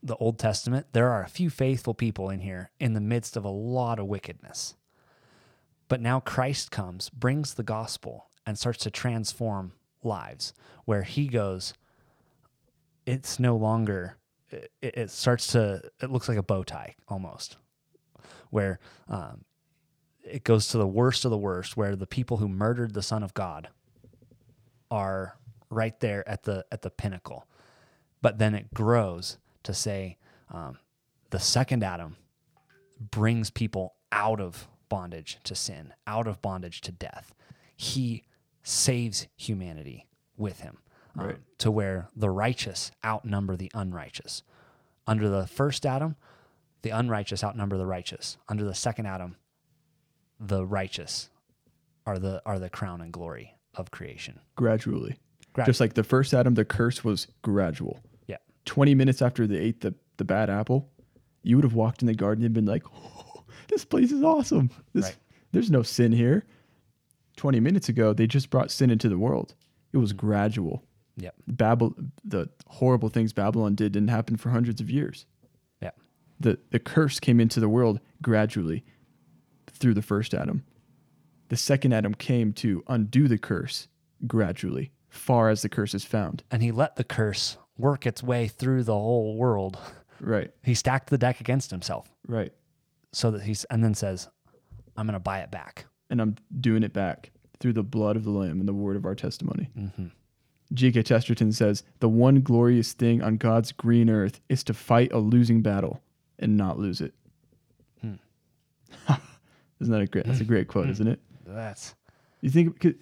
the 0.03 0.15
Old 0.17 0.37
Testament, 0.37 0.87
there 0.91 1.09
are 1.09 1.23
a 1.23 1.29
few 1.29 1.49
faithful 1.49 1.95
people 1.95 2.29
in 2.29 2.41
here 2.41 2.69
in 2.79 2.93
the 2.93 3.01
midst 3.01 3.35
of 3.35 3.45
a 3.45 3.49
lot 3.49 3.97
of 3.97 4.05
wickedness. 4.05 4.75
But 5.87 6.01
now 6.01 6.19
Christ 6.19 6.69
comes, 6.69 7.09
brings 7.09 7.55
the 7.55 7.63
gospel, 7.63 8.28
and 8.49 8.57
starts 8.57 8.79
to 8.79 8.89
transform 8.89 9.73
lives 10.01 10.55
where 10.85 11.03
he 11.03 11.27
goes, 11.27 11.75
it's 13.05 13.39
no 13.39 13.55
longer, 13.55 14.17
it, 14.49 14.71
it 14.81 15.11
starts 15.11 15.45
to, 15.45 15.79
it 16.01 16.09
looks 16.09 16.27
like 16.27 16.39
a 16.39 16.41
bow 16.41 16.63
tie 16.63 16.95
almost, 17.07 17.57
where 18.49 18.79
um, 19.07 19.45
it 20.23 20.43
goes 20.43 20.67
to 20.69 20.79
the 20.79 20.87
worst 20.87 21.25
of 21.25 21.31
the 21.31 21.37
worst, 21.37 21.77
where 21.77 21.95
the 21.95 22.07
people 22.07 22.37
who 22.37 22.49
murdered 22.49 22.95
the 22.95 23.03
Son 23.03 23.21
of 23.21 23.35
God 23.35 23.69
are 24.89 25.37
right 25.69 25.99
there 25.99 26.27
at 26.27 26.41
the 26.41 26.65
at 26.71 26.81
the 26.81 26.89
pinnacle. 26.89 27.45
But 28.23 28.39
then 28.39 28.55
it 28.55 28.73
grows 28.73 29.37
to 29.61 29.75
say 29.75 30.17
um, 30.51 30.79
the 31.29 31.39
second 31.39 31.83
Adam 31.83 32.15
brings 32.99 33.51
people 33.51 33.93
out 34.11 34.41
of 34.41 34.67
bondage 34.89 35.37
to 35.43 35.53
sin, 35.53 35.93
out 36.07 36.25
of 36.25 36.41
bondage 36.41 36.81
to 36.81 36.91
death. 36.91 37.35
He 37.75 38.23
saves 38.63 39.27
humanity 39.35 40.07
with 40.37 40.59
him 40.61 40.77
um, 41.17 41.25
Right. 41.27 41.37
to 41.59 41.71
where 41.71 42.07
the 42.15 42.29
righteous 42.29 42.91
outnumber 43.05 43.55
the 43.55 43.71
unrighteous. 43.73 44.43
Under 45.07 45.27
the 45.29 45.47
first 45.47 45.85
Adam, 45.85 46.15
the 46.81 46.91
unrighteous 46.91 47.43
outnumber 47.43 47.77
the 47.77 47.85
righteous. 47.85 48.37
Under 48.47 48.63
the 48.63 48.75
second 48.75 49.05
Adam, 49.07 49.35
the 50.39 50.65
righteous 50.65 51.29
are 52.05 52.19
the 52.19 52.41
are 52.45 52.59
the 52.59 52.69
crown 52.69 53.01
and 53.01 53.11
glory 53.11 53.55
of 53.75 53.91
creation. 53.91 54.39
Gradually. 54.55 55.15
Grad- 55.53 55.65
Just 55.65 55.79
like 55.79 55.93
the 55.93 56.03
first 56.03 56.33
Adam, 56.33 56.53
the 56.53 56.63
curse 56.65 57.03
was 57.03 57.27
gradual. 57.41 57.99
Yeah. 58.27 58.37
20 58.65 58.93
minutes 58.95 59.21
after 59.21 59.47
they 59.47 59.57
ate 59.57 59.81
the, 59.81 59.93
the 60.17 60.23
bad 60.23 60.49
apple, 60.49 60.89
you 61.43 61.55
would 61.55 61.63
have 61.63 61.73
walked 61.73 62.01
in 62.01 62.07
the 62.07 62.13
garden 62.13 62.45
and 62.45 62.53
been 62.53 62.65
like, 62.65 62.83
oh, 62.93 63.43
this 63.67 63.83
place 63.83 64.11
is 64.11 64.23
awesome. 64.23 64.69
This, 64.93 65.05
Right. 65.05 65.17
There's 65.51 65.71
no 65.71 65.81
sin 65.81 66.11
here. 66.11 66.45
20 67.39 67.61
minutes 67.61 67.87
ago, 67.87 68.11
they 68.11 68.27
just 68.27 68.49
brought 68.49 68.69
sin 68.69 68.89
into 68.89 69.07
the 69.07 69.17
world. 69.17 69.55
It 69.93 69.97
was 69.97 70.11
mm-hmm. 70.11 70.27
gradual. 70.27 70.83
Yep. 71.15 71.35
Babel, 71.47 71.95
the 72.23 72.49
horrible 72.67 73.07
things 73.07 73.31
Babylon 73.31 73.75
did 73.75 73.93
didn't 73.93 74.09
happen 74.09 74.35
for 74.35 74.49
hundreds 74.49 74.81
of 74.81 74.89
years. 74.89 75.25
Yeah. 75.81 75.91
The, 76.39 76.59
the 76.71 76.79
curse 76.79 77.19
came 77.19 77.39
into 77.39 77.61
the 77.61 77.69
world 77.69 78.01
gradually 78.21 78.83
through 79.71 79.93
the 79.93 80.01
first 80.01 80.33
Adam. 80.33 80.65
The 81.47 81.55
second 81.55 81.93
Adam 81.93 82.13
came 82.13 82.51
to 82.53 82.83
undo 82.87 83.29
the 83.29 83.37
curse 83.37 83.87
gradually, 84.27 84.91
far 85.09 85.49
as 85.49 85.61
the 85.61 85.69
curse 85.69 85.93
is 85.93 86.03
found. 86.03 86.43
And 86.51 86.61
he 86.61 86.73
let 86.73 86.97
the 86.97 87.05
curse 87.05 87.57
work 87.77 88.05
its 88.05 88.21
way 88.21 88.49
through 88.49 88.83
the 88.83 88.93
whole 88.93 89.37
world. 89.37 89.77
Right, 90.19 90.51
He 90.63 90.73
stacked 90.73 91.09
the 91.09 91.17
deck 91.17 91.39
against 91.39 91.71
himself 91.71 92.13
right. 92.27 92.51
so 93.13 93.31
that 93.31 93.43
he's 93.43 93.63
and 93.65 93.81
then 93.81 93.93
says, 93.95 94.27
I'm 94.97 95.05
going 95.05 95.13
to 95.13 95.19
buy 95.21 95.39
it 95.39 95.51
back. 95.51 95.85
And 96.09 96.21
I'm 96.21 96.35
doing 96.59 96.83
it 96.83 96.93
back 96.93 97.31
through 97.59 97.73
the 97.73 97.83
blood 97.83 98.15
of 98.15 98.23
the 98.23 98.31
Lamb 98.31 98.59
and 98.59 98.67
the 98.67 98.73
word 98.73 98.95
of 98.95 99.05
our 99.05 99.15
testimony. 99.15 99.69
Mm-hmm. 99.77 100.07
G.K. 100.73 101.03
Chesterton 101.03 101.51
says, 101.51 101.83
The 101.99 102.09
one 102.09 102.41
glorious 102.41 102.93
thing 102.93 103.21
on 103.21 103.37
God's 103.37 103.71
green 103.71 104.09
earth 104.09 104.39
is 104.49 104.63
to 104.65 104.73
fight 104.73 105.11
a 105.11 105.17
losing 105.17 105.61
battle 105.61 106.01
and 106.37 106.55
not 106.57 106.77
lose 106.79 107.01
it. 107.01 107.13
Hmm. 108.01 108.13
isn't 109.79 109.91
that 109.91 110.01
a 110.01 110.05
great? 110.05 110.25
That's 110.25 110.41
a 110.41 110.45
great 110.45 110.67
quote, 110.67 110.89
isn't 110.89 111.07
it? 111.07 111.19
That's 111.45 111.95
You 112.41 112.49
think? 112.49 112.79
'cause 112.79 112.93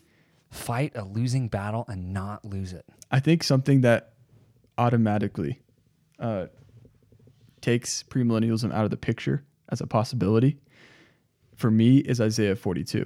fight 0.49 0.93
a 0.95 1.03
losing 1.03 1.49
battle 1.49 1.83
and 1.89 2.13
not 2.13 2.45
lose 2.45 2.71
it. 2.71 2.85
I 3.11 3.19
think 3.19 3.43
something 3.43 3.81
that 3.81 4.13
automatically 4.77 5.59
uh, 6.19 6.47
takes 7.61 8.03
premillennialism 8.03 8.73
out 8.73 8.85
of 8.85 8.91
the 8.91 8.97
picture 8.97 9.43
as 9.69 9.81
a 9.81 9.87
possibility 9.87 10.57
for 11.57 11.69
me 11.69 11.97
is 11.97 12.21
Isaiah 12.21 12.55
42 12.55 13.05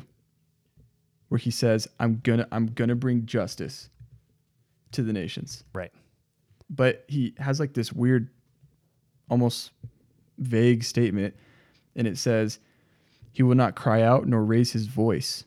where 1.29 1.39
he 1.39 1.49
says 1.49 1.87
I'm 1.99 2.19
going 2.23 2.39
to 2.39 2.47
I'm 2.51 2.67
going 2.67 2.89
to 2.89 2.95
bring 2.95 3.25
justice 3.25 3.89
to 4.91 5.01
the 5.01 5.13
nations. 5.13 5.63
Right. 5.73 5.91
But 6.69 7.05
he 7.07 7.33
has 7.37 7.59
like 7.59 7.73
this 7.73 7.91
weird 7.91 8.29
almost 9.29 9.71
vague 10.37 10.83
statement 10.83 11.35
and 11.95 12.05
it 12.05 12.17
says 12.17 12.59
he 13.31 13.43
will 13.43 13.55
not 13.55 13.75
cry 13.75 14.01
out 14.01 14.27
nor 14.27 14.43
raise 14.43 14.73
his 14.73 14.87
voice 14.87 15.45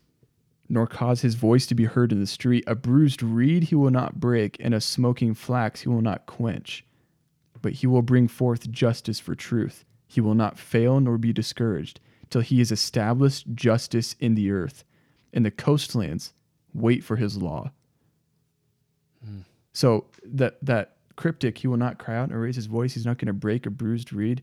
nor 0.69 0.87
cause 0.87 1.21
his 1.21 1.35
voice 1.35 1.67
to 1.67 1.75
be 1.75 1.85
heard 1.85 2.13
in 2.13 2.21
the 2.21 2.27
street. 2.27 2.65
A 2.67 2.75
bruised 2.75 3.23
reed 3.23 3.65
he 3.65 3.75
will 3.75 3.91
not 3.91 4.21
break, 4.21 4.57
and 4.61 4.75
a 4.75 4.81
smoking 4.81 5.35
flax 5.35 5.83
he 5.83 5.89
will 5.89 6.01
not 6.01 6.27
quench. 6.27 6.85
But 7.61 7.75
he 7.75 7.87
will 7.87 8.03
bring 8.03 8.29
forth 8.29 8.71
justice 8.71 9.21
for 9.21 9.35
truth. 9.35 9.85
He 10.07 10.21
will 10.21 10.35
not 10.35 10.59
fail 10.59 11.01
nor 11.01 11.19
be 11.19 11.33
discouraged, 11.33 12.01
till 12.31 12.41
he 12.41 12.59
has 12.59 12.73
established 12.73 13.47
justice 13.55 14.17
in 14.21 14.35
the 14.35 14.51
earth. 14.51 14.85
And 15.33 15.45
the 15.45 15.51
coastlands 15.51 16.33
wait 16.73 17.03
for 17.05 17.17
his 17.17 17.37
law. 17.37 17.71
Hmm. 19.25 19.41
So 19.73 20.07
that 20.25 20.59
that 20.63 20.97
cryptic, 21.17 21.59
he 21.59 21.67
will 21.69 21.77
not 21.77 21.99
cry 21.99 22.17
out 22.17 22.33
or 22.33 22.41
raise 22.41 22.57
his 22.57 22.67
voice. 22.67 22.95
He's 22.95 23.07
not 23.07 23.19
going 23.19 23.27
to 23.27 23.33
break 23.33 23.67
a 23.67 23.71
bruised 23.71 24.13
reed. 24.13 24.43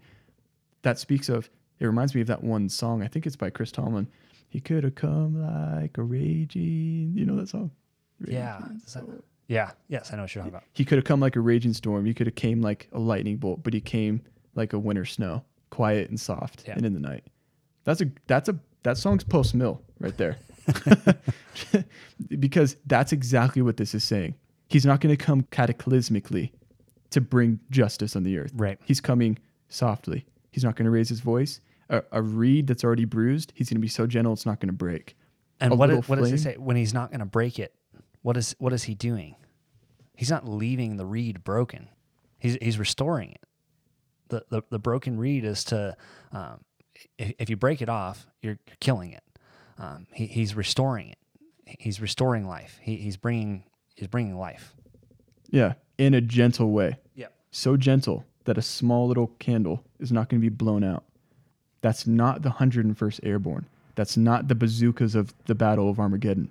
That 0.81 0.99
speaks 0.99 1.29
of. 1.29 1.49
It 1.79 1.85
reminds 1.85 2.13
me 2.13 2.21
of 2.21 2.27
that 2.27 2.43
one 2.43 2.69
song. 2.69 3.01
I 3.01 3.07
think 3.07 3.25
it's 3.25 3.35
by 3.35 3.49
Chris 3.49 3.71
Tomlin. 3.71 4.07
He 4.49 4.59
could 4.59 4.83
have 4.83 4.95
come 4.95 5.41
like 5.81 5.97
a 5.97 6.03
raging. 6.03 7.13
You 7.15 7.25
know 7.25 7.35
that 7.37 7.49
song? 7.49 7.71
Yeah. 8.27 8.59
Is 8.85 8.93
that- 8.93 9.05
yeah. 9.47 9.71
Yes, 9.89 10.13
I 10.13 10.15
know 10.15 10.23
what 10.23 10.33
you're 10.35 10.43
talking 10.43 10.53
about. 10.55 10.63
He 10.73 10.85
could 10.85 10.97
have 10.97 11.03
come 11.05 11.19
like 11.19 11.35
a 11.35 11.41
raging 11.41 11.73
storm. 11.73 12.05
He 12.05 12.13
could 12.13 12.27
have 12.27 12.35
came 12.35 12.61
like 12.61 12.87
a 12.93 12.99
lightning 12.99 13.37
bolt, 13.37 13.63
but 13.63 13.73
he 13.73 13.81
came 13.81 14.21
like 14.55 14.71
a 14.73 14.79
winter 14.79 15.03
snow, 15.05 15.43
quiet 15.71 16.09
and 16.09 16.19
soft, 16.19 16.63
Yeah. 16.67 16.75
and 16.75 16.85
in 16.85 16.93
the 16.93 16.99
night. 16.99 17.25
That's 17.83 18.01
a 18.01 18.11
that's 18.27 18.49
a 18.49 18.59
that 18.83 18.97
song's 18.97 19.23
post 19.23 19.53
mill 19.55 19.81
right 19.99 20.15
there, 20.17 20.37
because 22.39 22.77
that's 22.85 23.11
exactly 23.11 23.61
what 23.61 23.77
this 23.77 23.93
is 23.93 24.03
saying. 24.03 24.35
He's 24.67 24.85
not 24.85 25.01
going 25.01 25.15
to 25.15 25.23
come 25.23 25.43
cataclysmically 25.51 26.51
to 27.11 27.21
bring 27.21 27.59
justice 27.69 28.15
on 28.15 28.23
the 28.23 28.37
earth. 28.37 28.51
Right. 28.55 28.79
He's 28.85 29.01
coming 29.01 29.37
softly. 29.69 30.25
He's 30.51 30.63
not 30.63 30.75
going 30.75 30.85
to 30.85 30.91
raise 30.91 31.09
his 31.09 31.19
voice. 31.19 31.59
A, 31.89 32.03
a 32.13 32.21
reed 32.21 32.67
that's 32.67 32.83
already 32.83 33.05
bruised, 33.05 33.51
he's 33.55 33.69
going 33.69 33.75
to 33.75 33.81
be 33.81 33.89
so 33.89 34.07
gentle 34.07 34.31
it's 34.33 34.45
not 34.45 34.59
going 34.59 34.69
to 34.69 34.73
break. 34.73 35.17
And 35.59 35.73
A 35.73 35.75
what, 35.75 36.07
what 36.07 36.19
does 36.19 36.31
he 36.31 36.37
say 36.37 36.55
when 36.57 36.75
he's 36.75 36.93
not 36.93 37.11
going 37.11 37.19
to 37.19 37.25
break 37.25 37.59
it? 37.59 37.75
What 38.21 38.37
is 38.37 38.55
what 38.59 38.71
is 38.73 38.83
he 38.83 38.95
doing? 38.95 39.35
He's 40.15 40.29
not 40.29 40.47
leaving 40.47 40.97
the 40.97 41.05
reed 41.05 41.43
broken. 41.43 41.89
He's 42.39 42.57
he's 42.61 42.79
restoring 42.79 43.31
it. 43.31 43.43
The 44.29 44.45
the, 44.49 44.61
the 44.69 44.79
broken 44.79 45.17
reed 45.17 45.43
is 45.43 45.63
to 45.65 45.97
um, 46.31 46.61
if, 47.17 47.33
if 47.39 47.49
you 47.49 47.55
break 47.57 47.81
it 47.81 47.89
off, 47.89 48.27
you're 48.41 48.59
killing 48.79 49.11
it. 49.11 49.23
Um, 49.77 50.07
he, 50.13 50.25
he's 50.27 50.55
restoring 50.55 51.09
it. 51.09 51.17
He's 51.79 52.01
restoring 52.01 52.47
life. 52.47 52.79
He, 52.81 52.97
he's 52.97 53.17
bringing 53.17 53.63
he's 53.95 54.07
bringing 54.07 54.37
life. 54.37 54.75
Yeah, 55.49 55.73
in 55.97 56.13
a 56.13 56.21
gentle 56.21 56.71
way. 56.71 56.97
Yeah. 57.15 57.27
so 57.51 57.77
gentle 57.77 58.25
that 58.45 58.57
a 58.57 58.61
small 58.61 59.07
little 59.07 59.27
candle 59.39 59.83
is 59.99 60.11
not 60.11 60.29
going 60.29 60.41
to 60.41 60.49
be 60.49 60.53
blown 60.53 60.83
out. 60.83 61.03
That's 61.81 62.07
not 62.07 62.41
the 62.41 62.49
101st 62.49 63.19
Airborne. 63.23 63.65
That's 63.95 64.17
not 64.17 64.47
the 64.47 64.55
bazookas 64.55 65.15
of 65.15 65.33
the 65.45 65.55
Battle 65.55 65.89
of 65.89 65.99
Armageddon. 65.99 66.49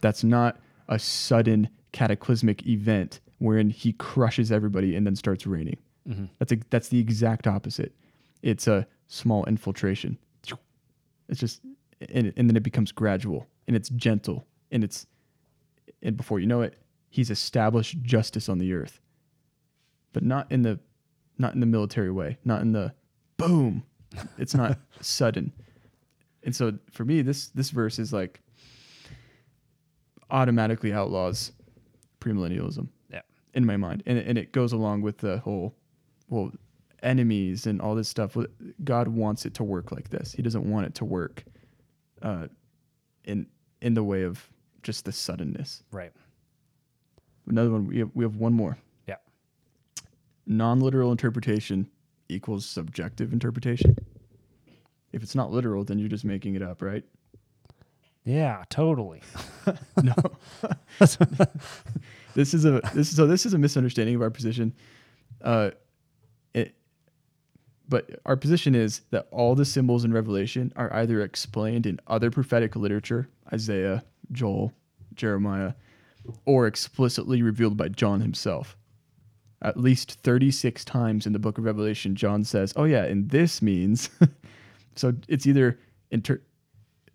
That's 0.00 0.22
not 0.22 0.58
a 0.88 0.98
sudden 0.98 1.68
cataclysmic 1.92 2.66
event 2.66 3.20
wherein 3.38 3.70
he 3.70 3.92
crushes 3.94 4.52
everybody 4.52 4.94
and 4.94 5.06
then 5.06 5.16
starts 5.16 5.46
raining. 5.46 5.78
That's 6.38 6.52
a, 6.52 6.58
that's 6.68 6.88
the 6.88 6.98
exact 6.98 7.46
opposite. 7.46 7.92
It's 8.42 8.66
a 8.66 8.86
small 9.14 9.44
infiltration. 9.46 10.18
It's 11.28 11.40
just 11.40 11.62
and, 12.12 12.34
and 12.36 12.50
then 12.50 12.56
it 12.56 12.62
becomes 12.62 12.92
gradual 12.92 13.46
and 13.66 13.74
it's 13.74 13.88
gentle 13.88 14.46
and 14.70 14.84
it's 14.84 15.06
and 16.02 16.18
before 16.18 16.38
you 16.38 16.46
know 16.46 16.60
it, 16.60 16.76
he's 17.08 17.30
established 17.30 18.02
justice 18.02 18.48
on 18.50 18.58
the 18.58 18.74
earth 18.74 19.00
but 20.12 20.22
not 20.22 20.52
in 20.52 20.60
the 20.62 20.78
not 21.38 21.54
in 21.54 21.60
the 21.60 21.66
military 21.66 22.10
way, 22.10 22.36
not 22.44 22.60
in 22.60 22.72
the 22.72 22.92
boom. 23.38 23.84
It's 24.38 24.54
not 24.54 24.78
sudden. 25.00 25.50
And 26.42 26.54
so 26.54 26.74
for 26.92 27.06
me 27.06 27.22
this 27.22 27.48
this 27.48 27.70
verse 27.70 27.98
is 27.98 28.12
like 28.12 28.40
automatically 30.30 30.92
outlaws 30.92 31.52
premillennialism 32.20 32.88
Yeah. 33.10 33.22
in 33.54 33.64
my 33.64 33.76
mind. 33.78 34.02
And 34.04 34.18
and 34.18 34.36
it 34.36 34.52
goes 34.52 34.72
along 34.72 35.00
with 35.02 35.18
the 35.18 35.38
whole 35.38 35.74
well 36.28 36.52
enemies 37.04 37.66
and 37.66 37.80
all 37.82 37.94
this 37.94 38.08
stuff. 38.08 38.36
God 38.84 39.08
wants 39.08 39.46
it 39.46 39.54
to 39.56 39.64
work 39.64 39.92
like 39.92 40.10
this. 40.10 40.32
He 40.32 40.42
doesn't 40.42 40.68
want 40.70 40.86
it 40.86 40.96
to 40.96 41.06
work 41.06 41.44
uh 42.22 42.48
in 43.24 43.46
in 43.82 43.94
the 43.94 44.04
way 44.04 44.22
of 44.24 44.48
just 44.82 45.04
the 45.06 45.12
suddenness. 45.12 45.82
Right. 45.92 46.12
Another 47.48 47.70
one 47.70 47.86
we 47.88 47.98
have, 48.00 48.10
we 48.14 48.24
have 48.24 48.36
one 48.36 48.54
more. 48.54 48.78
Yeah. 49.08 49.16
non-literal 50.46 51.12
interpretation 51.12 51.88
equals 52.28 52.66
subjective 52.66 53.32
interpretation. 53.32 53.96
If 55.12 55.22
it's 55.22 55.34
not 55.34 55.50
literal, 55.52 55.84
then 55.84 55.98
you're 55.98 56.08
just 56.08 56.24
making 56.24 56.54
it 56.56 56.62
up, 56.62 56.82
right? 56.82 57.04
Yeah. 58.24 58.64
Totally. 58.70 59.22
No. 60.02 60.14
this 62.34 62.52
is 62.54 62.64
a 62.66 62.80
this 62.94 63.10
is 63.10 63.16
so 63.16 63.26
this 63.26 63.46
is 63.46 63.54
a 63.54 63.58
misunderstanding 63.58 64.14
of 64.14 64.22
our 64.22 64.30
position. 64.30 64.74
Uh, 65.42 65.70
but 67.88 68.20
our 68.24 68.36
position 68.36 68.74
is 68.74 69.02
that 69.10 69.28
all 69.30 69.54
the 69.54 69.64
symbols 69.64 70.04
in 70.04 70.12
Revelation 70.12 70.72
are 70.76 70.92
either 70.94 71.20
explained 71.20 71.86
in 71.86 72.00
other 72.06 72.30
prophetic 72.30 72.76
literature, 72.76 73.28
Isaiah, 73.52 74.04
Joel, 74.32 74.72
Jeremiah, 75.14 75.74
or 76.46 76.66
explicitly 76.66 77.42
revealed 77.42 77.76
by 77.76 77.88
John 77.88 78.20
himself. 78.20 78.76
At 79.60 79.78
least 79.78 80.20
36 80.22 80.84
times 80.84 81.26
in 81.26 81.32
the 81.32 81.38
book 81.38 81.58
of 81.58 81.64
Revelation, 81.64 82.14
John 82.14 82.44
says, 82.44 82.72
Oh, 82.76 82.84
yeah, 82.84 83.04
and 83.04 83.30
this 83.30 83.62
means. 83.62 84.10
so 84.96 85.14
it's 85.28 85.46
either 85.46 85.78
inter- 86.10 86.42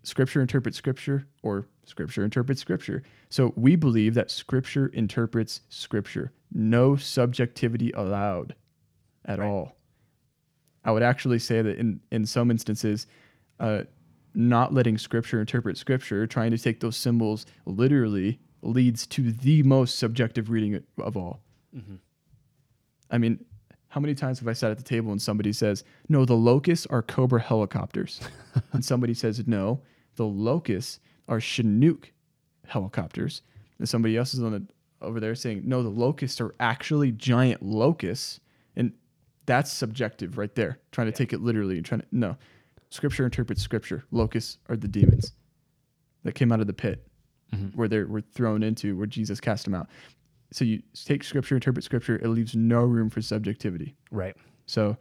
scripture 0.03 0.41
interprets 0.41 0.77
scripture 0.77 1.27
or 1.43 1.67
scripture 1.85 2.23
interprets 2.23 2.61
scripture. 2.61 3.03
So 3.29 3.53
we 3.55 3.75
believe 3.75 4.13
that 4.15 4.31
scripture 4.31 4.87
interprets 4.87 5.61
scripture. 5.69 6.31
No 6.51 6.95
subjectivity 6.95 7.91
allowed 7.91 8.55
at 9.25 9.39
all. 9.39 9.78
I 10.89 10.91
would 10.91 11.03
actually 11.03 11.37
say 11.37 11.61
that 11.61 11.77
in, 11.77 11.99
in 12.11 12.25
some 12.25 12.49
instances, 12.49 13.05
uh, 13.59 13.83
not 14.33 14.73
letting 14.73 14.97
scripture 14.97 15.39
interpret 15.39 15.77
scripture, 15.77 16.25
trying 16.25 16.49
to 16.49 16.57
take 16.57 16.79
those 16.79 16.97
symbols 16.97 17.45
literally, 17.67 18.39
leads 18.63 19.05
to 19.07 19.31
the 19.31 19.61
most 19.61 19.99
subjective 19.99 20.49
reading 20.49 20.83
of 20.97 21.15
all. 21.15 21.41
I 23.11 23.19
mean, 23.19 23.45
how 23.89 24.01
many 24.01 24.15
times 24.15 24.39
have 24.39 24.47
I 24.47 24.53
sat 24.53 24.71
at 24.71 24.77
the 24.77 24.83
table 24.83 25.11
and 25.11 25.21
somebody 25.21 25.53
says, 25.53 25.83
no, 26.09 26.25
the 26.25 26.35
locusts 26.35 26.87
are 26.87 27.03
Cobra 27.03 27.39
helicopters? 27.39 28.19
and 28.73 28.83
somebody 28.83 29.13
says, 29.13 29.45
no, 29.45 29.83
the 30.15 30.25
locusts 30.25 30.99
are 31.27 31.39
Chinook 31.39 32.11
helicopters. 32.65 33.43
And 33.77 33.87
somebody 33.87 34.17
else 34.17 34.33
is 34.33 34.41
on 34.41 34.53
the 34.53 34.65
over 35.03 35.19
there 35.19 35.35
saying, 35.35 35.61
no, 35.65 35.83
the 35.83 35.89
locusts 35.89 36.41
are 36.41 36.55
actually 36.59 37.11
giant 37.11 37.61
locusts. 37.61 38.39
That's 39.49 39.73
subjective 39.73 40.37
right 40.37 40.53
there, 40.53 40.77
trying 40.91 41.07
to 41.07 41.11
take 41.11 41.33
it 41.33 41.41
literally 41.41 41.77
and 41.77 41.83
trying 41.83 42.01
to, 42.01 42.07
no. 42.11 42.37
Scripture 42.91 43.25
interprets 43.25 43.63
scripture. 43.63 44.03
Locusts 44.11 44.59
are 44.69 44.77
the 44.77 44.87
demons 44.87 45.33
that 46.23 46.35
came 46.35 46.51
out 46.51 46.59
of 46.61 46.67
the 46.67 46.73
pit 46.73 47.03
where 47.73 47.87
they 47.87 48.03
were 48.03 48.21
thrown 48.21 48.61
into, 48.61 48.95
where 48.95 49.07
Jesus 49.07 49.39
cast 49.41 49.65
them 49.65 49.73
out. 49.73 49.87
So 50.51 50.65
you 50.65 50.83
take 50.93 51.23
scripture, 51.23 51.55
interpret 51.55 51.83
scripture, 51.83 52.17
it 52.17 52.27
leaves 52.27 52.55
no 52.55 52.81
room 52.81 53.09
for 53.09 53.23
subjectivity. 53.23 53.95
Right. 54.11 54.37
So 54.67 54.95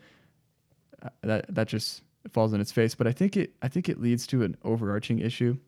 uh, 1.03 1.11
that 1.25 1.55
that 1.55 1.69
just 1.69 2.05
falls 2.31 2.55
in 2.55 2.61
its 2.63 2.73
face. 2.73 2.95
But 2.95 3.07
I 3.07 3.13
think 3.13 3.37
it 3.37 3.53
I 3.61 3.69
think 3.69 3.91
it 3.91 4.01
leads 4.01 4.27
to 4.29 4.45
an 4.45 4.57
overarching 4.65 5.19
issue, 5.19 5.59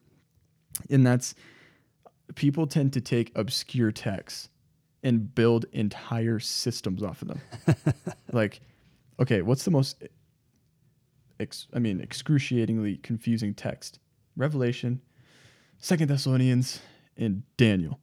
and 0.89 1.07
that's 1.07 1.35
people 2.35 2.67
tend 2.67 2.95
to 2.95 3.03
take 3.03 3.31
obscure 3.37 3.93
texts 3.93 4.49
and 5.03 5.35
build 5.35 5.65
entire 5.73 6.39
systems 6.39 7.03
off 7.03 7.23
of 7.23 7.29
them. 7.29 7.41
like, 8.33 8.61
okay, 9.21 9.43
what's 9.43 9.65
the 9.65 9.71
most 9.71 10.03
ex, 11.39 11.67
I 11.73 11.79
mean 11.79 12.01
excruciatingly 12.01 12.99
confusing 12.99 13.55
text? 13.55 13.99
Revelation, 14.37 15.01
Second 15.79 16.09
Thessalonians, 16.09 16.81
and 17.17 17.43
Daniel. 17.57 18.01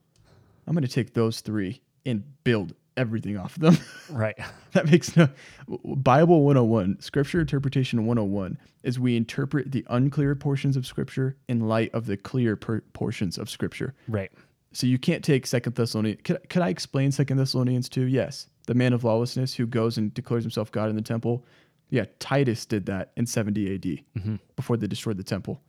I'm 0.67 0.73
going 0.73 0.83
to 0.83 0.93
take 0.93 1.13
those 1.13 1.41
three 1.41 1.81
and 2.05 2.23
build 2.43 2.73
everything 2.97 3.37
off 3.37 3.55
of 3.55 3.61
them. 3.61 3.77
Right. 4.09 4.37
that 4.71 4.85
makes 4.85 5.15
no 5.17 5.27
Bible 5.67 6.43
101, 6.43 7.01
Scripture 7.01 7.41
Interpretation 7.41 8.05
101 8.05 8.57
is 8.83 8.99
we 8.99 9.17
interpret 9.17 9.71
the 9.71 9.85
unclear 9.89 10.33
portions 10.33 10.77
of 10.77 10.85
Scripture 10.85 11.35
in 11.49 11.59
light 11.67 11.93
of 11.93 12.05
the 12.05 12.15
clear 12.15 12.55
per- 12.55 12.81
portions 12.93 13.37
of 13.37 13.49
Scripture. 13.49 13.95
Right. 14.07 14.31
So 14.71 14.87
you 14.87 14.97
can't 14.97 15.23
take 15.23 15.45
Second 15.45 15.75
Thessalonians. 15.75 16.21
Could, 16.23 16.49
could 16.49 16.61
I 16.61 16.69
explain 16.69 17.11
Second 17.11 17.37
Thessalonians 17.37 17.89
2? 17.89 18.03
Yes. 18.03 18.47
The 18.67 18.73
man 18.73 18.93
of 18.93 19.03
lawlessness 19.03 19.55
who 19.55 19.65
goes 19.65 19.97
and 19.97 20.13
declares 20.13 20.43
himself 20.43 20.71
God 20.71 20.89
in 20.89 20.95
the 20.95 21.01
temple. 21.01 21.45
Yeah, 21.89 22.05
Titus 22.19 22.65
did 22.65 22.85
that 22.85 23.11
in 23.17 23.25
70 23.25 23.75
AD 23.75 23.81
mm-hmm. 23.81 24.35
before 24.55 24.77
they 24.77 24.87
destroyed 24.87 25.17
the 25.17 25.23
temple. 25.23 25.61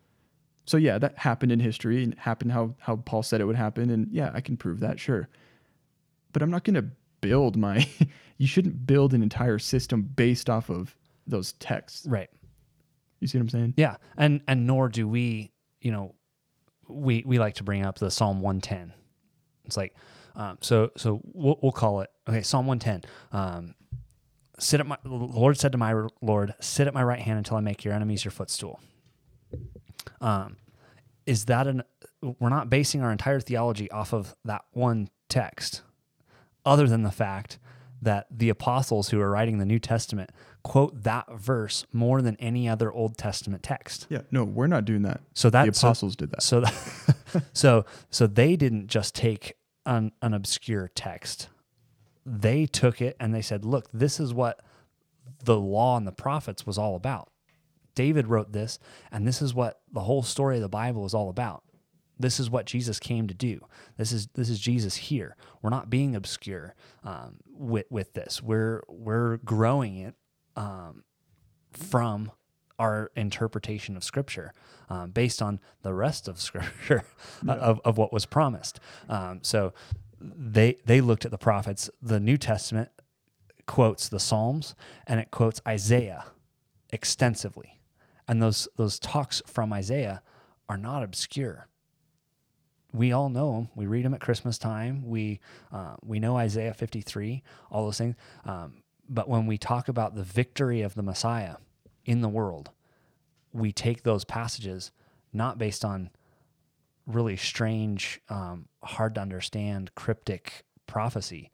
So 0.67 0.77
yeah, 0.77 0.99
that 0.99 1.17
happened 1.17 1.51
in 1.51 1.61
history 1.61 2.05
and 2.05 2.15
happened 2.19 2.53
how 2.53 2.75
how 2.79 2.97
Paul 2.97 3.23
said 3.23 3.41
it 3.41 3.47
would 3.47 3.57
happen 3.57 3.89
and 3.89 4.09
yeah, 4.13 4.31
I 4.35 4.43
can 4.43 4.57
prove 4.57 4.81
that, 4.81 5.01
sure. 5.01 5.29
But 6.33 6.43
I'm 6.43 6.51
not 6.51 6.65
going 6.65 6.75
to 6.75 6.91
build 7.21 7.57
my 7.57 7.89
you 8.39 8.47
shouldn't 8.47 8.87
build 8.87 9.15
an 9.15 9.23
entire 9.23 9.59
system 9.59 10.03
based 10.03 10.51
off 10.51 10.71
of 10.71 10.97
those 11.27 11.53
texts. 11.55 12.07
Right. 12.07 12.31
You 13.21 13.27
see 13.27 13.39
what 13.39 13.43
I'm 13.43 13.49
saying? 13.49 13.75
Yeah, 13.77 13.97
and 14.17 14.41
and 14.47 14.67
nor 14.67 14.89
do 14.89 15.09
we, 15.09 15.51
you 15.81 15.91
know, 15.91 16.15
we 16.87 17.25
we 17.27 17.39
like 17.39 17.55
to 17.55 17.65
bring 17.65 17.85
up 17.85 17.99
the 17.99 18.11
Psalm 18.11 18.41
110. 18.41 18.93
It's 19.65 19.77
like, 19.77 19.95
um, 20.39 20.57
so 20.61 20.91
so 20.97 21.21
we'll, 21.35 21.59
we'll 21.61 21.73
call 21.73 22.01
it 22.01 22.11
okay. 22.29 22.43
Psalm 22.43 22.67
110. 22.67 23.11
Um, 23.33 23.75
sit 24.59 24.81
at 24.81 24.87
my 24.87 24.97
the 25.03 25.11
Lord 25.11 25.59
said 25.59 25.73
to 25.73 25.79
my 25.79 26.07
Lord, 26.23 26.55
sit 26.61 26.87
at 26.87 26.95
my 26.95 27.03
right 27.03 27.21
hand 27.21 27.39
until 27.39 27.57
I 27.57 27.61
make 27.61 27.85
your 27.85 27.93
enemies 27.93 28.25
your 28.25 28.33
footstool. 28.33 28.81
Um, 30.21 30.57
is 31.27 31.47
that 31.47 31.67
an? 31.67 31.83
We're 32.23 32.49
not 32.49 32.71
basing 32.71 33.03
our 33.03 33.11
entire 33.11 33.41
theology 33.41 33.91
off 33.91 34.15
of 34.15 34.35
that 34.45 34.65
one 34.73 35.11
text, 35.29 35.83
other 36.65 36.87
than 36.87 37.03
the 37.03 37.11
fact 37.11 37.59
that 38.01 38.27
the 38.31 38.49
apostles 38.49 39.09
who 39.09 39.21
are 39.21 39.31
writing 39.31 39.59
the 39.59 39.67
New 39.67 39.81
Testament 39.81 40.31
quote 40.63 41.03
that 41.03 41.27
verse 41.37 41.85
more 41.93 42.23
than 42.23 42.37
any 42.37 42.69
other 42.69 42.93
Old 42.93 43.19
Testament 43.19 43.65
text. 43.65 44.07
Yeah, 44.09 44.21
no, 44.31 44.45
we're 44.45 44.69
not 44.69 44.85
doing 44.85 45.03
that. 45.03 45.21
So 45.35 45.51
that 45.51 45.65
the 45.65 45.71
apostles 45.71 46.15
did 46.15 46.31
that. 46.31 46.43
So, 46.43 46.61
that, 46.61 47.45
so, 47.53 47.87
so 48.11 48.29
they 48.29 48.55
didn't 48.55 48.87
just 48.87 49.17
take 49.17 49.57
an, 49.89 50.13
an 50.23 50.35
obscure 50.35 50.89
text. 50.95 51.49
They 52.25 52.67
took 52.67 53.01
it 53.01 53.17
and 53.19 53.35
they 53.35 53.43
said, 53.43 53.65
"Look, 53.65 53.89
this 53.93 54.21
is 54.21 54.35
what 54.35 54.61
the 55.45 55.59
law 55.59 55.97
and 55.97 56.07
the 56.07 56.13
prophets 56.13 56.67
was 56.67 56.79
all 56.79 56.95
about." 56.95 57.31
David 57.95 58.29
wrote 58.29 58.53
this, 58.53 58.79
and 59.11 59.27
this 59.27 59.43
is 59.43 59.55
what 59.55 59.81
the 59.93 60.03
whole 60.03 60.23
story 60.23 60.57
of 60.57 60.63
the 60.63 60.69
Bible 60.69 61.05
is 61.05 61.15
all 61.15 61.31
about. 61.31 61.65
This 62.19 62.39
is 62.39 62.51
what 62.51 62.67
Jesus 62.67 62.99
came 62.99 63.27
to 63.29 63.35
do. 63.35 63.61
This 63.97 64.13
is 64.13 64.29
this 64.35 64.51
is 64.51 64.61
Jesus 64.61 64.95
here. 64.97 65.37
We're 65.63 65.71
not 65.71 65.91
being 65.91 66.15
obscure 66.15 66.75
um, 67.03 67.39
with 67.51 67.87
with 67.91 68.13
this. 68.13 68.43
We're 68.43 68.83
we're 68.89 69.39
growing 69.39 69.97
it 69.97 70.15
um, 70.55 71.05
from 71.73 72.31
our 72.79 73.11
interpretation 73.17 73.97
of 73.97 74.05
Scripture 74.05 74.53
um, 74.89 75.11
based 75.11 75.43
on 75.43 75.61
the 75.83 75.93
rest 75.93 76.29
of 76.29 76.41
Scripture 76.41 77.05
of, 77.49 77.81
of 77.85 77.99
what 77.99 78.13
was 78.13 78.27
promised. 78.27 78.81
Um, 79.09 79.41
so 79.43 79.73
they 80.21 80.77
they 80.85 81.01
looked 81.01 81.25
at 81.25 81.31
the 81.31 81.39
prophets. 81.39 81.91
The 82.03 82.21
New 82.21 82.37
Testament 82.37 82.91
quotes 83.67 84.09
the 84.09 84.21
Psalms 84.21 84.75
and 85.07 85.21
it 85.21 85.31
quotes 85.31 85.61
Isaiah 85.67 86.27
extensively, 86.91 87.81
and 88.27 88.43
those 88.43 88.69
those 88.77 88.99
talks 88.99 89.43
from 89.47 89.73
Isaiah 89.73 90.23
are 90.69 90.79
not 90.79 91.03
obscure. 91.03 91.69
We 92.93 93.13
all 93.13 93.29
know 93.29 93.53
them. 93.53 93.69
We 93.75 93.87
read 93.87 94.05
them 94.05 94.15
at 94.15 94.21
Christmas 94.21 94.59
time. 94.59 95.07
We 95.07 95.41
uh, 95.73 95.97
we 96.03 96.19
know 96.19 96.37
Isaiah 96.37 96.75
53, 96.75 97.43
all 97.71 97.85
those 97.85 97.99
things. 97.99 98.17
Um, 98.45 98.83
but 99.09 99.29
when 99.29 99.47
we 99.47 99.57
talk 99.57 99.89
about 99.89 100.15
the 100.15 100.23
victory 100.23 100.83
of 100.83 100.95
the 100.95 101.03
Messiah 101.03 101.57
in 102.09 102.23
the 102.23 102.29
world, 102.29 102.71
we 103.53 103.71
take 103.71 104.03
those 104.03 104.25
passages 104.25 104.93
not 105.31 105.59
based 105.59 105.85
on 105.85 106.09
really 107.07 107.37
strange, 107.37 108.19
um, 108.31 108.67
hard 108.83 109.15
to 109.17 109.21
understand, 109.21 109.95
cryptic 109.95 110.65
prophecy, 110.87 111.51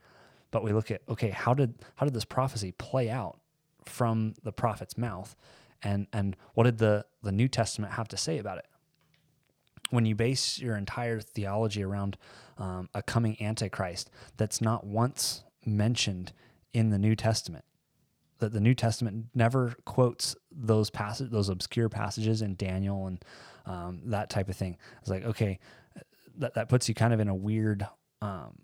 but 0.53 0.63
we 0.63 0.73
look 0.73 0.93
at 0.93 1.03
okay, 1.09 1.31
how 1.31 1.55
did 1.55 1.75
how 1.97 2.07
did 2.07 2.15
this 2.15 2.25
prophecy 2.25 2.71
play 2.71 3.11
out 3.11 3.41
from 3.85 4.35
the 4.45 4.53
prophet's 4.53 4.97
mouth, 4.97 5.35
and 5.83 6.07
and 6.13 6.37
what 6.55 6.65
did 6.65 6.79
the 6.79 7.05
the 7.25 7.33
New 7.33 7.49
Testament 7.49 7.95
have 7.95 8.07
to 8.09 8.17
say 8.17 8.39
about 8.39 8.59
it? 8.59 8.67
When 9.91 10.07
you 10.07 10.15
base 10.15 10.61
your 10.61 10.77
entire 10.77 11.19
theology 11.19 11.83
around 11.83 12.17
um, 12.59 12.89
a 12.95 13.03
coming 13.03 13.37
Antichrist 13.43 14.09
that's 14.37 14.61
not 14.61 14.87
once 14.87 15.43
mentioned 15.67 16.33
in 16.73 16.91
the 16.91 16.99
New 16.99 17.17
Testament, 17.17 17.65
that 18.39 18.53
the 18.53 18.61
New 18.61 18.75
Testament 18.75 19.27
never 19.35 19.75
quotes 19.85 20.37
those 20.51 20.91
passages, 20.91 21.31
those 21.33 21.49
obscure 21.49 21.89
passages 21.89 22.43
in 22.43 22.57
Daniel 22.57 23.07
and 23.07 23.25
um, 23.67 24.01
that 24.07 24.31
type 24.31 24.49
of 24.49 24.57
thing. 24.57 24.77
It's 25.01 25.11
like 25.11 25.25
okay, 25.25 25.59
that 26.39 26.55
that 26.55 26.69
puts 26.69 26.89
you 26.89 26.95
kind 26.95 27.13
of 27.13 27.21
in 27.21 27.29
a 27.29 27.35
weird. 27.35 27.87
Um, 28.23 28.59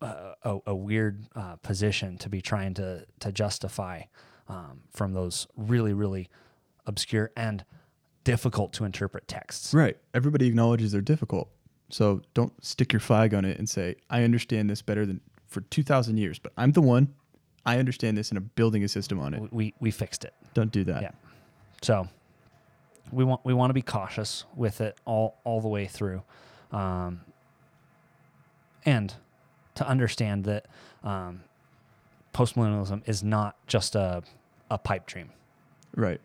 a, 0.00 0.58
a 0.66 0.74
weird 0.74 1.28
uh, 1.36 1.54
position 1.62 2.18
to 2.18 2.28
be 2.28 2.40
trying 2.40 2.74
to 2.74 3.06
to 3.20 3.30
justify 3.30 4.02
um, 4.48 4.80
from 4.90 5.12
those 5.12 5.46
really 5.56 5.92
really 5.92 6.28
obscure 6.86 7.30
and 7.36 7.64
difficult 8.24 8.72
to 8.74 8.84
interpret 8.84 9.28
texts. 9.28 9.74
Right. 9.74 9.96
Everybody 10.14 10.46
acknowledges 10.46 10.92
they're 10.92 11.00
difficult. 11.00 11.48
So 11.90 12.22
don't 12.34 12.52
stick 12.64 12.92
your 12.92 13.00
flag 13.00 13.34
on 13.34 13.44
it 13.44 13.58
and 13.58 13.68
say, 13.68 13.96
I 14.08 14.22
understand 14.22 14.70
this 14.70 14.82
better 14.82 15.04
than 15.04 15.20
for 15.46 15.60
2,000 15.60 16.16
years, 16.16 16.38
but 16.38 16.52
I'm 16.56 16.72
the 16.72 16.80
one. 16.80 17.14
I 17.64 17.78
understand 17.78 18.16
this 18.16 18.30
and 18.30 18.38
I'm 18.38 18.50
building 18.54 18.82
a 18.84 18.88
system 18.88 19.18
on 19.20 19.34
it. 19.34 19.52
We 19.52 19.74
we 19.80 19.90
fixed 19.90 20.24
it. 20.24 20.34
Don't 20.54 20.72
do 20.72 20.84
that. 20.84 21.02
Yeah. 21.02 21.10
So 21.82 22.08
we 23.12 23.24
want 23.24 23.40
we 23.44 23.54
want 23.54 23.70
to 23.70 23.74
be 23.74 23.82
cautious 23.82 24.44
with 24.56 24.80
it 24.80 24.96
all 25.04 25.38
all 25.44 25.60
the 25.60 25.68
way 25.68 25.86
through, 25.86 26.22
um, 26.72 27.20
and 28.84 29.14
to 29.74 29.86
understand 29.86 30.44
that 30.44 30.66
um, 31.04 31.42
postmillennialism 32.34 33.02
is 33.08 33.22
not 33.22 33.56
just 33.66 33.94
a 33.94 34.22
a 34.70 34.78
pipe 34.78 35.06
dream. 35.06 35.30
Right. 35.94 36.20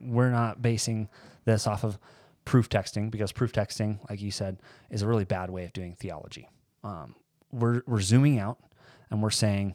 We're 0.00 0.30
not 0.30 0.62
basing 0.62 1.08
this 1.44 1.66
off 1.66 1.84
of 1.84 1.98
proof 2.44 2.68
texting 2.68 3.10
because 3.10 3.32
proof 3.32 3.52
texting, 3.52 3.98
like 4.08 4.20
you 4.20 4.30
said, 4.30 4.58
is 4.90 5.02
a 5.02 5.06
really 5.06 5.24
bad 5.24 5.50
way 5.50 5.64
of 5.64 5.72
doing 5.72 5.94
theology. 5.94 6.48
Um, 6.82 7.14
we're 7.52 7.82
we're 7.86 8.00
zooming 8.00 8.38
out 8.38 8.58
and 9.10 9.22
we're 9.22 9.30
saying, 9.30 9.74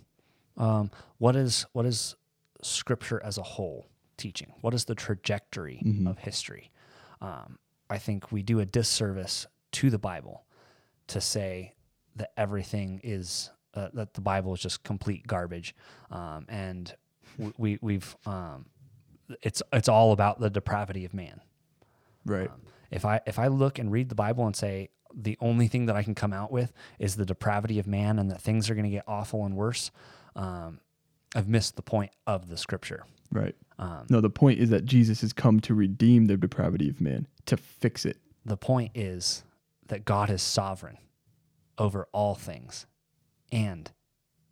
um, 0.60 0.91
what 1.18 1.36
is 1.36 1.65
what 1.73 1.86
is 1.86 2.15
Scripture 2.61 3.22
as 3.23 3.38
a 3.38 3.44
whole 3.44 3.88
teaching? 4.18 4.53
What 4.61 4.73
is 4.73 4.86
the 4.86 4.95
trajectory 4.95 5.81
of 6.07 6.19
history? 6.19 6.72
Um, 7.22 7.57
I 7.90 7.98
think 7.98 8.31
we 8.31 8.44
do 8.44 8.60
a 8.60 8.65
disservice 8.65 9.48
to 9.73 9.90
the 9.90 9.98
Bible 9.98 10.44
to 11.07 11.22
say 11.22 11.73
that 12.18 12.31
everything 12.38 12.99
is 13.03 13.49
uh, 13.73 13.90
that 13.94 14.14
the 14.14 14.22
Bible 14.22 14.53
is 14.53 14.60
just 14.60 14.84
complete 14.84 15.26
garbage, 15.26 15.76
um, 16.11 16.45
and 16.49 16.94
w- 17.38 17.53
we 17.57 17.80
we've 17.81 18.15
um, 18.26 18.65
it's 19.41 19.61
it's 19.72 19.88
all 19.88 20.11
about 20.11 20.40
the 20.40 20.49
depravity 20.49 21.06
of 21.06 21.14
man. 21.14 21.41
Right. 22.26 22.52
If 22.91 23.06
I 23.06 23.22
if 23.26 23.40
I 23.40 23.48
look 23.48 23.80
and 23.80 23.91
read 23.91 24.10
the 24.10 24.15
Bible 24.15 24.45
and 24.45 24.56
say 24.56 24.90
the 25.14 25.38
only 25.40 25.68
thing 25.68 25.88
that 25.88 25.95
I 25.95 26.03
can 26.03 26.15
come 26.15 26.34
out 26.34 26.52
with 26.52 26.72
is 26.99 27.15
the 27.15 27.26
depravity 27.26 27.80
of 27.80 27.88
man 27.88 28.19
and 28.19 28.30
that 28.31 28.41
things 28.41 28.69
are 28.69 28.76
going 28.76 28.86
to 28.86 28.91
get 28.91 29.03
awful 29.07 29.45
and 29.45 29.56
worse, 29.56 29.91
um, 30.39 30.79
I've 31.35 31.47
missed 31.47 31.75
the 31.75 31.81
point 31.81 32.11
of 32.25 32.49
the 32.49 32.57
Scripture. 32.57 33.03
right. 33.31 33.55
Um, 33.77 34.07
no, 34.09 34.19
the 34.19 34.29
point 34.29 34.59
is 34.59 34.69
that 34.71 34.83
Jesus 34.83 35.21
has 35.21 35.31
come 35.31 35.61
to 35.61 35.73
redeem 35.73 36.25
the 36.25 36.35
depravity 36.35 36.89
of 36.89 36.99
man, 36.99 37.27
to 37.45 37.55
fix 37.55 38.05
it. 38.05 38.17
the 38.45 38.57
point 38.57 38.91
is 38.93 39.43
that 39.87 40.03
God 40.03 40.29
is 40.29 40.41
sovereign 40.41 40.97
over 41.77 42.07
all 42.11 42.35
things 42.35 42.85
and 43.53 43.89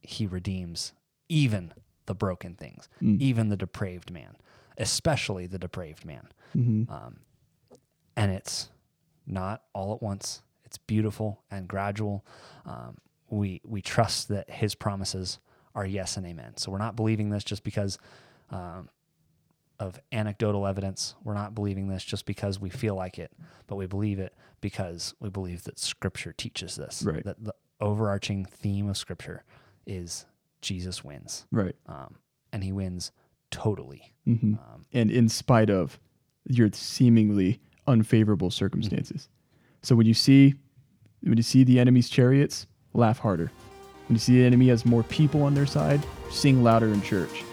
he 0.01 0.25
redeems 0.25 0.93
even 1.27 1.73
the 2.05 2.15
broken 2.15 2.55
things, 2.55 2.87
even 3.01 3.49
the 3.49 3.57
depraved 3.57 4.11
man, 4.11 4.37
especially 4.77 5.45
the 5.45 5.59
depraved 5.59 6.05
man. 6.05 6.29
Um, 6.55 7.19
and 8.15 8.31
it's 8.31 8.69
not 9.25 9.63
all 9.73 9.93
at 9.93 10.01
once. 10.01 10.41
It's 10.63 10.77
beautiful 10.77 11.43
and 11.51 11.67
gradual. 11.67 12.25
Um, 12.65 12.97
we 13.29 13.59
we 13.65 13.81
trust 13.81 14.29
that 14.29 14.49
His 14.49 14.73
promises 14.73 15.39
are 15.77 15.85
yes 15.85 16.17
and 16.17 16.25
amen. 16.25 16.57
So 16.57 16.71
we're 16.71 16.77
not 16.79 16.95
believing 16.97 17.29
this 17.29 17.43
just 17.43 17.63
because 17.63 17.97
um, 18.49 18.89
of 19.79 19.99
anecdotal 20.11 20.65
evidence. 20.67 21.13
We're 21.23 21.35
not 21.35 21.53
believing 21.55 21.87
this 21.87 22.03
just 22.03 22.25
because 22.25 22.59
we 22.59 22.69
feel 22.69 22.95
like 22.95 23.19
it, 23.19 23.31
but 23.67 23.75
we 23.75 23.85
believe 23.85 24.19
it 24.19 24.33
because 24.59 25.13
we 25.19 25.29
believe 25.29 25.63
that 25.65 25.77
Scripture 25.79 26.33
teaches 26.33 26.75
this. 26.75 27.03
Right. 27.03 27.23
That 27.23 27.43
the 27.43 27.53
overarching 27.79 28.43
theme 28.45 28.89
of 28.89 28.97
Scripture 28.97 29.43
is 29.85 30.25
Jesus 30.61 31.03
wins, 31.03 31.45
Right. 31.51 31.75
um, 31.85 32.15
and 32.51 32.63
He 32.63 32.71
wins 32.71 33.11
totally. 33.51 34.13
hmm 34.25 34.55
Um, 34.55 34.85
and 34.91 35.11
in 35.11 35.29
spite 35.29 35.69
of 35.69 35.99
your 36.49 36.69
seemingly 36.73 37.59
unfavorable 37.85 38.49
circumstances. 38.49 39.29
So 39.83 39.95
when 39.95 40.07
you 40.07 40.13
see 40.15 40.55
when 41.21 41.37
you 41.37 41.43
see 41.43 41.63
the 41.63 41.79
enemy's 41.79 42.09
chariots, 42.09 42.65
laugh 42.93 43.19
harder. 43.19 43.51
When 44.07 44.15
you 44.15 44.19
see 44.19 44.39
the 44.39 44.45
enemy 44.45 44.69
has 44.69 44.85
more 44.85 45.03
people 45.03 45.43
on 45.43 45.53
their 45.53 45.65
side, 45.65 46.05
sing 46.29 46.63
louder 46.63 46.87
in 46.87 47.01
church. 47.01 47.43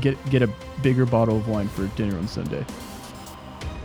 Get 0.00 0.22
get 0.30 0.42
a 0.42 0.50
bigger 0.82 1.06
bottle 1.06 1.36
of 1.36 1.48
wine 1.48 1.68
for 1.68 1.86
dinner 1.88 2.16
on 2.18 2.28
Sunday. 2.28 2.64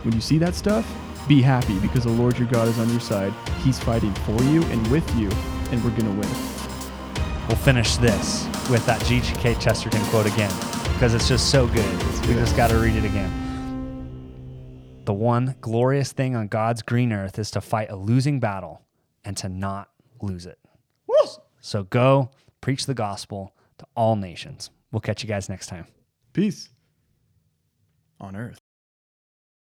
When 0.02 0.14
you 0.14 0.20
see 0.20 0.38
that 0.38 0.54
stuff, 0.54 0.86
be 1.26 1.42
happy 1.42 1.78
because 1.80 2.04
the 2.04 2.10
Lord 2.10 2.38
your 2.38 2.48
God 2.48 2.68
is 2.68 2.78
on 2.78 2.88
your 2.90 3.00
side. 3.00 3.32
He's 3.62 3.78
fighting 3.78 4.14
for 4.14 4.42
you 4.44 4.62
and 4.64 4.86
with 4.88 5.08
you, 5.16 5.30
and 5.70 5.82
we're 5.84 5.96
gonna 5.96 6.10
win. 6.10 6.28
We'll 7.48 7.56
finish 7.56 7.96
this 7.96 8.46
with 8.70 8.84
that 8.86 9.02
G.K. 9.06 9.54
Chesterton 9.54 10.04
quote 10.06 10.26
again. 10.26 10.52
because 10.98 11.14
it's 11.14 11.28
just 11.28 11.50
so 11.50 11.66
good. 11.68 12.02
We 12.26 12.34
just 12.34 12.56
got 12.56 12.70
to 12.70 12.76
read 12.76 12.96
it 12.96 13.04
again. 13.04 13.32
The 15.04 15.14
one 15.14 15.54
glorious 15.60 16.10
thing 16.12 16.34
on 16.34 16.48
God's 16.48 16.82
green 16.82 17.12
earth 17.12 17.38
is 17.38 17.52
to 17.52 17.60
fight 17.60 17.88
a 17.88 17.96
losing 17.96 18.40
battle 18.40 18.82
and 19.24 19.36
to 19.36 19.48
not 19.48 19.88
lose 20.20 20.44
it. 20.44 20.58
So 21.68 21.82
go 21.82 22.30
preach 22.62 22.86
the 22.86 22.94
gospel 22.94 23.54
to 23.76 23.84
all 23.94 24.16
nations. 24.16 24.70
We'll 24.90 25.02
catch 25.02 25.22
you 25.22 25.28
guys 25.28 25.50
next 25.50 25.66
time. 25.66 25.84
Peace 26.32 26.70
on 28.18 28.34
earth. 28.34 28.58